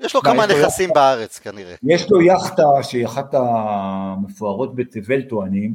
יש 0.00 0.14
לו 0.14 0.20
כמה 0.20 0.46
נכסים 0.46 0.90
בארץ 0.94 1.38
כנראה. 1.38 1.74
יש 1.82 2.10
לו 2.10 2.22
יאכטה 2.22 2.62
שהיא 2.82 3.06
אחת 3.06 3.34
המפוארות 3.34 4.74
בתבל 4.74 5.22
טוענים. 5.22 5.74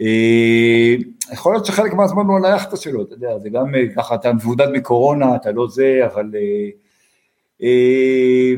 אה, 0.00 0.96
יכול 1.32 1.52
להיות 1.54 1.66
שחלק 1.66 1.92
מהזמן 1.92 2.26
הוא 2.26 2.36
על 2.36 2.44
היאכטה 2.44 2.76
שלו, 2.76 3.02
אתה 3.02 3.14
יודע, 3.14 3.38
זה 3.38 3.48
גם 3.48 3.74
אה, 3.74 3.80
ככה, 3.96 4.14
אתה 4.14 4.32
מבודד 4.32 4.68
מקורונה, 4.72 5.36
אתה 5.36 5.52
לא 5.52 5.68
זה, 5.68 6.00
אבל... 6.14 6.30
אה, 7.62 8.54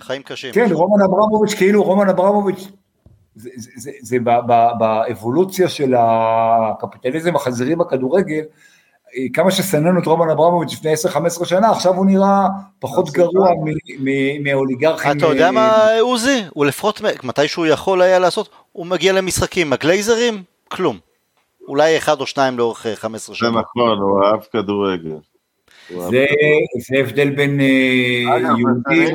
חיים 0.00 0.22
קשים. 0.22 0.52
כן, 0.52 0.68
רומן 0.72 1.04
אברמוביץ', 1.04 1.54
כאילו 1.54 1.82
רומן 1.82 2.08
אברמוביץ', 2.08 2.68
זה, 3.34 3.50
זה, 3.56 3.70
זה, 3.76 3.90
זה 4.00 4.16
באבולוציה 4.78 5.68
של 5.68 5.94
הקפיטליזם 5.98 7.36
החזירי 7.36 7.76
בכדורגל, 7.76 8.42
כמה 9.32 9.50
שסננו 9.50 10.00
את 10.00 10.06
רומן 10.06 10.30
אברמוביץ' 10.30 10.72
לפני 10.72 10.92
10-15 11.40 11.44
שנה, 11.44 11.70
עכשיו 11.70 11.94
הוא 11.94 12.06
נראה 12.06 12.46
פחות 12.78 13.10
גרוע 13.10 13.50
מאוליגרכים. 14.44 15.18
אתה 15.18 15.26
יודע 15.26 15.50
מה, 15.50 15.86
עוזי? 16.00 16.42
הוא 16.50 16.66
לפחות, 16.66 17.00
מתי 17.24 17.48
שהוא 17.48 17.66
יכול 17.66 18.02
היה 18.02 18.18
לעשות, 18.18 18.48
הוא 18.72 18.86
מגיע 18.86 19.12
למשחקים. 19.12 19.72
הגלייזרים, 19.72 20.42
כלום. 20.68 20.98
אולי 21.68 21.96
אחד 21.96 22.20
או 22.20 22.26
שניים 22.26 22.58
לאורך 22.58 22.86
15 22.94 23.34
שנה. 23.34 23.50
זה 23.50 23.58
נכון, 23.58 23.98
הוא 23.98 24.24
אהב 24.24 24.40
כדורגל. 24.52 25.16
זה 25.88 26.26
הבדל 27.00 27.30
בין 27.30 27.60
יהודי 27.60 29.10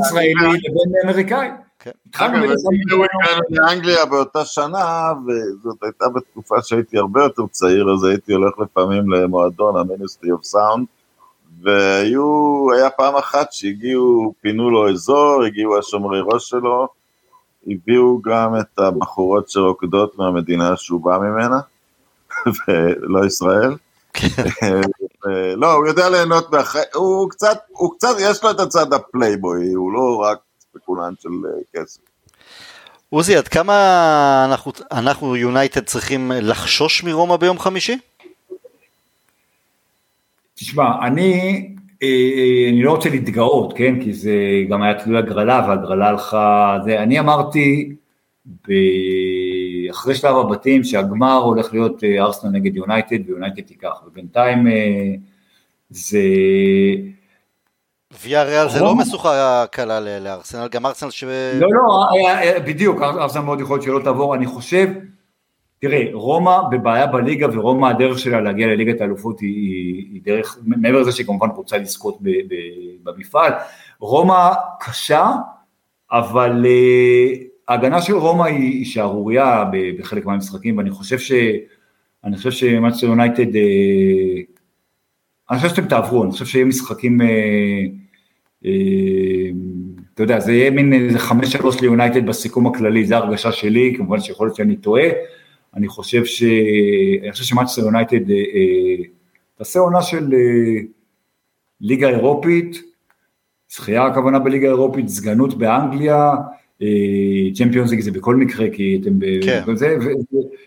ישראלי 0.00 0.32
לבין 0.34 0.92
אמריקאי. 1.04 1.48
אגב, 2.16 2.34
הגענו 2.34 3.04
לאנגליה 3.50 4.06
באותה 4.06 4.44
שנה, 4.44 5.12
וזאת 5.26 5.82
הייתה 5.82 6.04
בתקופה 6.14 6.62
שהייתי 6.62 6.98
הרבה 6.98 7.22
יותר 7.22 7.42
צעיר, 7.50 7.92
אז 7.94 8.04
הייתי 8.04 8.32
הולך 8.32 8.58
לפעמים 8.58 9.12
למועדון, 9.12 9.76
ה-Ministry 9.76 10.26
of 10.26 10.54
Sound, 10.54 10.84
והיה 11.62 12.90
פעם 12.90 13.16
אחת 13.16 13.52
שהגיעו, 13.52 14.34
פינו 14.40 14.70
לו 14.70 14.90
אזור, 14.90 15.42
הגיעו 15.46 15.78
השומרי 15.78 16.20
ראש 16.24 16.48
שלו, 16.48 16.88
הביאו 17.66 18.20
גם 18.22 18.56
את 18.60 18.78
הבחורות 18.78 19.48
שרוקדות 19.48 20.18
מהמדינה 20.18 20.76
שהוא 20.76 21.04
בא 21.04 21.18
ממנה, 21.18 21.60
ולא 22.68 23.26
ישראל. 23.26 23.74
לא, 25.56 25.72
הוא 25.72 25.86
יודע 25.86 26.08
ליהנות 26.08 26.52
מהחיים, 26.52 26.82
הוא 26.94 27.30
קצת, 27.30 27.58
הוא 27.68 27.92
קצת, 27.94 28.14
יש 28.20 28.44
לו 28.44 28.50
את 28.50 28.60
הצד 28.60 28.92
הפלייבוי, 28.92 29.72
הוא 29.72 29.92
לא 29.92 30.16
רק 30.16 30.38
ספקולנט 30.88 31.20
של 31.20 31.28
כסף. 31.76 32.00
עוזי, 33.10 33.36
עד 33.36 33.48
כמה 33.48 34.44
אנחנו, 34.48 34.72
אנחנו 34.92 35.36
יונייטד 35.36 35.84
צריכים 35.84 36.30
לחשוש 36.34 37.04
מרומא 37.04 37.36
ביום 37.36 37.58
חמישי? 37.58 37.98
תשמע, 40.54 41.06
אני, 41.06 41.68
אני 42.72 42.82
לא 42.82 42.92
רוצה 42.92 43.08
להתגאות, 43.08 43.72
כן? 43.76 44.02
כי 44.02 44.12
זה 44.12 44.34
גם 44.68 44.82
היה 44.82 45.04
תלוי 45.04 45.18
הגרלה, 45.18 45.66
והגרלה 45.68 46.08
הלכה, 46.08 46.78
זה, 46.84 47.02
אני 47.02 47.18
אמרתי, 47.18 47.92
ב... 48.68 48.72
אחרי 49.90 50.14
שלב 50.14 50.36
הבתים 50.36 50.84
שהגמר 50.84 51.36
הולך 51.36 51.72
להיות 51.72 52.04
ארסנל 52.04 52.50
נגד 52.50 52.76
יונייטד 52.76 53.18
ויונייטד 53.26 53.62
תיקח, 53.62 54.02
ובינתיים 54.06 54.66
זה... 55.90 56.18
ויה 58.22 58.42
ריאל 58.42 58.68
זה 58.68 58.80
לא 58.80 58.96
משוכה 58.96 59.64
קלה 59.70 60.00
לארסנל, 60.20 60.68
גם 60.70 60.86
ארסנל 60.86 61.10
ש... 61.10 61.24
לא, 61.54 61.68
לא, 61.72 62.08
בדיוק, 62.66 63.02
ארסנל 63.02 63.42
מאוד 63.42 63.60
יכול 63.60 63.76
להיות 63.76 63.84
שלא 63.84 64.00
תעבור, 64.04 64.34
אני 64.34 64.46
חושב, 64.46 64.88
תראה, 65.78 66.04
רומא 66.12 66.58
בבעיה 66.70 67.06
בליגה 67.06 67.46
ורומא 67.52 67.86
הדרך 67.86 68.18
שלה 68.18 68.40
להגיע 68.40 68.66
לליגת 68.66 69.00
האלופות 69.00 69.40
היא, 69.40 69.94
היא 70.12 70.20
דרך, 70.24 70.58
מעבר 70.62 71.00
לזה 71.00 71.12
שהיא 71.12 71.26
כמובן 71.26 71.48
רוצה 71.48 71.78
לזכות 71.78 72.18
במפעל, 73.02 73.52
רומא 74.00 74.50
קשה, 74.80 75.32
אבל 76.12 76.66
ההגנה 77.68 78.02
של 78.02 78.14
רומא 78.14 78.44
היא 78.44 78.86
שערורייה 78.86 79.64
בחלק 79.98 80.26
מהמשחקים, 80.26 80.78
ואני 80.78 80.90
חושב 80.90 81.18
ש... 81.18 81.32
אני 82.24 82.36
חושב 82.36 82.50
שמאצ'ר 82.50 83.06
יונייטד, 83.06 83.56
אני 85.50 85.58
חושב 85.58 85.68
שאתם 85.68 85.88
תעברו, 85.88 86.24
אני 86.24 86.32
חושב 86.32 86.46
שיהיה 86.46 86.64
משחקים, 86.64 87.20
אתה 88.60 90.22
יודע, 90.22 90.40
זה 90.40 90.52
יהיה 90.52 90.70
מין 90.70 90.92
איזה 90.92 91.18
חמש 91.18 91.52
שלוש 91.52 91.80
ליונייטד 91.80 92.26
בסיכום 92.26 92.66
הכללי, 92.66 93.04
זו 93.04 93.14
הרגשה 93.14 93.52
שלי, 93.52 93.94
כמובן 93.96 94.20
שיכול 94.20 94.46
להיות 94.46 94.56
שאני 94.56 94.76
טועה, 94.76 95.08
אני 95.76 95.88
חושב 95.88 96.24
ש... 96.24 96.42
אני 97.22 97.32
חושב 97.32 97.44
שמאצ'ר 97.44 97.82
יונייטד 97.82 98.20
תעשה 99.58 99.78
עונה 99.78 100.02
של 100.02 100.34
ליגה 101.80 102.08
אירופית, 102.08 102.82
זכייה 103.70 104.06
הכוונה 104.06 104.38
בליגה 104.38 104.68
אירופית, 104.68 105.08
סגנות 105.08 105.58
באנגליה, 105.58 106.34
צ'מפיונס 107.54 107.90
ליג 107.90 108.00
זה 108.00 108.10
בכל 108.10 108.36
מקרה, 108.36 108.66
כי 108.72 108.98
אתם 109.02 109.18
כן. 109.44 109.62
בזה, 109.66 109.96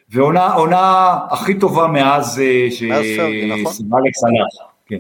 ועונה 0.10 1.18
הכי 1.30 1.60
טובה 1.60 1.88
מאז 1.88 2.42
שסימלקס 2.70 4.24
הלך. 4.24 4.68
כן. 4.86 4.98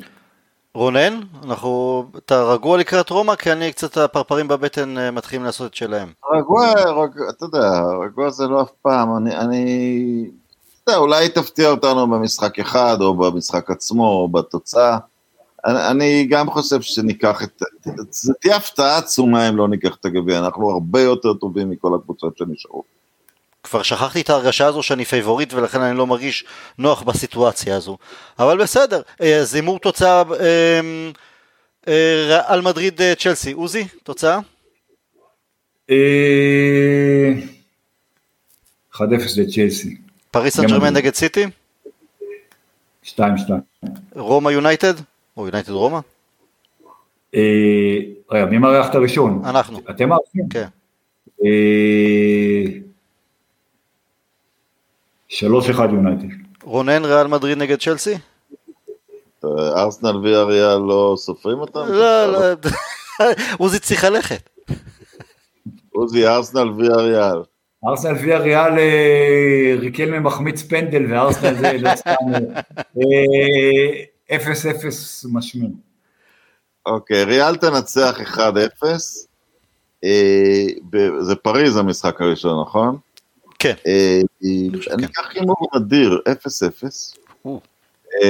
רונן, 0.76 1.19
אנחנו, 1.43 2.03
אתה 2.18 2.43
רגוע 2.43 2.77
לקראת 2.77 3.10
רומא? 3.10 3.35
כי 3.35 3.52
אני 3.52 3.72
קצת 3.72 3.98
הפרפרים 3.98 4.48
בבטן 4.48 5.10
מתחילים 5.11 5.45
לעשות 5.45 5.72
את 5.72 5.76
שלהם. 5.76 6.11
רגוע, 6.34 6.73
רגוע, 6.73 7.30
אתה 7.30 7.45
יודע, 7.45 7.81
רגוע 8.06 8.30
זה 8.30 8.48
לא 8.48 8.61
אף 8.61 8.72
פעם, 8.81 9.18
אני, 9.18 9.38
אני, 9.38 10.31
אתה 10.84 10.91
יודע, 10.91 10.99
אולי 10.99 11.30
תפתיע 11.30 11.69
אותנו 11.69 12.07
במשחק 12.07 12.60
אחד, 12.60 12.98
או 13.02 13.14
במשחק 13.14 13.72
עצמו, 13.72 14.07
או 14.07 14.27
בתוצאה. 14.27 14.98
אני, 15.65 15.88
אני 15.88 16.27
גם 16.30 16.49
חושב 16.49 16.81
שניקח 16.81 17.43
את, 17.43 17.61
זה 18.10 18.34
תהיה 18.41 18.56
הפתעה 18.56 18.98
עצומה 18.98 19.49
אם 19.49 19.57
לא 19.57 19.68
ניקח 19.68 19.95
את 19.99 20.06
הגביע, 20.06 20.39
אנחנו 20.39 20.72
הרבה 20.72 21.02
יותר 21.02 21.34
טובים 21.34 21.69
מכל 21.69 21.95
הקבוצות 21.95 22.38
שנשארו. 22.38 22.84
כבר 23.63 23.83
שכחתי 23.83 24.21
את 24.21 24.29
ההרגשה 24.29 24.65
הזו 24.65 24.83
שאני 24.83 25.05
פייבוריט 25.05 25.53
ולכן 25.53 25.81
אני 25.81 25.97
לא 25.97 26.07
מרגיש 26.07 26.45
נוח 26.77 27.01
בסיטואציה 27.01 27.75
הזו. 27.75 27.97
אבל 28.39 28.61
בסדר, 28.61 29.01
אז 29.41 29.55
הימור 29.55 29.79
תוצאה 29.79 30.23
על 32.45 32.61
מדריד 32.61 33.01
צ'לסי. 33.19 33.51
עוזי, 33.51 33.88
תוצאה? 34.03 34.39
1-0 35.88 35.91
לצ'לסי. 39.38 39.97
פריס 40.31 40.57
סן 40.57 40.67
ג'רמן 40.67 40.93
נגד 40.93 41.13
סיטי? 41.13 41.45
2-2. 43.05 43.19
רומא 44.15 44.49
יונייטד? 44.49 44.93
או 45.38 45.45
יונייטד 45.45 45.69
רומא? 45.69 45.99
רגע, 48.31 48.45
מי 48.45 48.57
מארח 48.57 48.89
את 48.89 48.95
הראשון? 48.95 49.41
אנחנו. 49.45 49.79
אתם 49.89 50.09
מארחים? 50.09 50.49
כן. 50.49 50.67
שלוש 55.31 55.69
אחד 55.69 55.87
יונייטד. 55.93 56.27
רונן, 56.63 57.05
ריאל 57.05 57.27
מדריד 57.27 57.57
נגד 57.57 57.79
צ'לסי? 57.79 58.13
ארסנל 59.75 60.17
ואריאל 60.17 60.77
לא 60.77 61.15
סופרים 61.17 61.59
אותם? 61.59 61.79
לא, 61.79 62.25
לא, 62.25 62.39
עוזי 63.57 63.79
צריך 63.79 64.03
ללכת. 64.03 64.49
עוזי, 65.91 66.27
ארסנל 66.27 66.69
ואריאל. 66.69 67.41
ארסנל 67.87 68.15
ויאריאל 68.15 68.73
ריקל 69.79 70.19
ממחמיץ 70.19 70.61
פנדל 70.61 71.13
וארסנל 71.13 71.55
זה 71.55 71.71
לא 71.79 71.95
סתם 71.95 72.11
אפס 74.35 74.65
אפס 74.65 75.25
משמין. 75.33 75.73
אוקיי, 76.85 77.23
ריאל 77.23 77.55
תנצח 77.55 78.17
1-0. 78.21 78.39
זה 81.19 81.35
פריז 81.35 81.77
המשחק 81.77 82.21
הראשון, 82.21 82.61
נכון? 82.61 82.97
כן. 83.61 83.73
אני 84.91 85.05
אקח 85.05 85.29
הימור 85.33 85.67
נדיר, 85.75 86.21
0-0. 86.27 88.25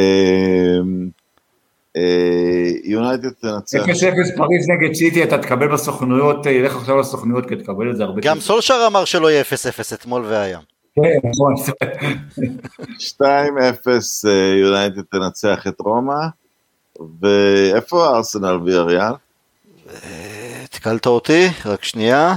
יונייטד 2.84 3.30
תנצח. 3.30 3.80
0-0 3.80 3.88
פריז 4.38 4.70
נגד 4.70 4.94
סיטי, 4.94 5.24
אתה 5.24 5.38
תקבל 5.38 5.68
בסוכנויות, 5.68 6.46
לך 6.46 6.76
עכשיו 6.76 6.98
לסוכנויות 6.98 7.50
כי 7.50 7.56
תקבל 7.56 7.92
את 7.92 7.98
זה 7.98 8.04
הרבה. 8.04 8.22
גם 8.22 8.40
סולשר 8.40 8.84
אמר 8.88 9.06
שלא 9.06 9.32
יהיה 9.32 9.44
0-0 9.44 9.46
אתמול 9.94 10.26
והיה. 10.26 10.60
כן, 10.96 11.02
נכון. 11.30 11.56
2-0 13.00 13.24
יונייטד 14.62 15.02
תנצח 15.12 15.68
את 15.68 15.80
רומא, 15.80 16.14
ואיפה 17.22 18.18
ארסנל 18.18 18.56
ויאריאל? 18.66 19.14
התקלת 20.64 21.06
אותי, 21.06 21.48
רק 21.66 21.84
שנייה. 21.84 22.36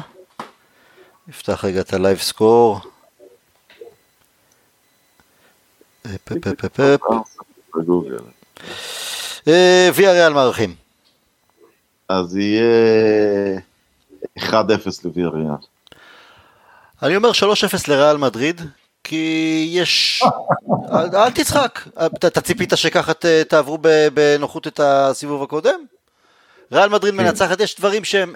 נפתח 1.28 1.64
רגע 1.64 1.80
את 1.80 1.92
ה 1.92 1.98
live 1.98 2.18
score. 2.18 2.80
ויאריאל 9.94 10.32
מארחים. 10.32 10.74
אז 12.08 12.36
יהיה 12.36 13.60
1-0 14.38 14.52
לוויאריאל. 15.04 15.50
אני 17.02 17.16
אומר 17.16 17.30
3-0 17.30 17.34
לריאל 17.88 18.16
מדריד, 18.16 18.60
כי 19.04 19.66
יש... 19.72 20.22
אל 21.14 21.30
תצחק. 21.30 21.80
אתה 22.06 22.40
ציפית 22.40 22.72
שככה 22.74 23.12
תעברו 23.48 23.78
בנוחות 24.14 24.66
את 24.66 24.80
הסיבוב 24.82 25.42
הקודם? 25.42 25.84
ריאל 26.74 26.88
מדריד 26.88 27.14
מנצחת, 27.14 27.60
יש 27.60 27.76
דברים 27.78 28.04
שהם... 28.04 28.32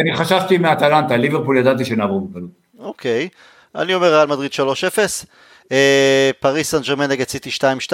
אני 0.00 0.16
חששתי 0.16 0.58
מאטלנטה, 0.58 1.16
ליברפול 1.16 1.58
ידעתי 1.58 1.84
שנעבור 1.84 2.28
בקלות. 2.30 2.50
אוקיי, 2.78 3.28
אני 3.74 3.94
אומר 3.94 4.14
ריאל 4.14 4.26
מדריד 4.26 4.50
3-0, 5.68 5.74
פריס 6.40 6.70
סן 6.70 6.80
ג'רמן 6.82 7.10
נגד 7.10 7.28
סיטי 7.28 7.50
2-2, 7.88 7.92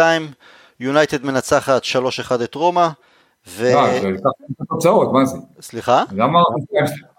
יונייטד 0.80 1.24
מנצחת 1.24 1.82
3-1 2.30 2.44
את 2.44 2.54
רומא, 2.54 2.88
ו... 3.48 3.68
לקחת 3.68 4.34
את 4.50 4.60
התוצאות, 4.60 5.12
מה 5.12 5.24
זה? 5.24 5.36
סליחה? 5.60 6.04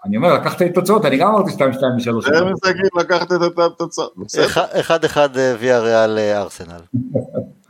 אני 0.04 0.16
אומר, 0.16 0.34
לקחת 0.34 0.62
את 0.62 0.70
התוצאות, 0.70 1.04
אני 1.04 1.16
גם 1.16 1.28
אמרתי 1.28 1.50
2-2 1.50 1.58
ו-3. 1.58 2.20
זה 2.20 2.44
משחקים 2.44 3.00
לקחת 3.00 3.32
את 3.32 3.58
התוצאות, 3.66 4.12
בסדר. 4.16 4.46
1-1 5.14 5.16
ויה 5.58 5.78
ריאל 5.78 6.18
ארסנל. 6.18 6.80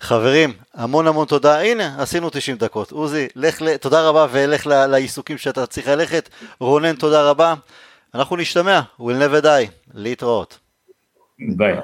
חברים, 0.00 0.52
המון 0.74 1.06
המון 1.06 1.26
תודה. 1.26 1.60
הנה, 1.60 2.02
עשינו 2.02 2.30
90 2.30 2.56
דקות. 2.56 2.90
עוזי, 2.92 3.28
לך, 3.36 3.62
ל... 3.62 3.76
תודה 3.76 4.08
רבה 4.08 4.26
ולך. 4.30 4.66
לעיסוקים 4.66 5.38
שאתה 5.38 5.66
צריך 5.66 5.88
ללכת. 5.88 6.28
רונן, 6.60 6.96
תודה 6.96 7.30
רבה. 7.30 7.54
אנחנו 8.14 8.36
נשתמע, 8.36 8.80
we'll 9.00 9.02
never 9.02 9.44
die. 9.44 9.70
להתראות. 9.94 10.58
ביי. 11.56 11.74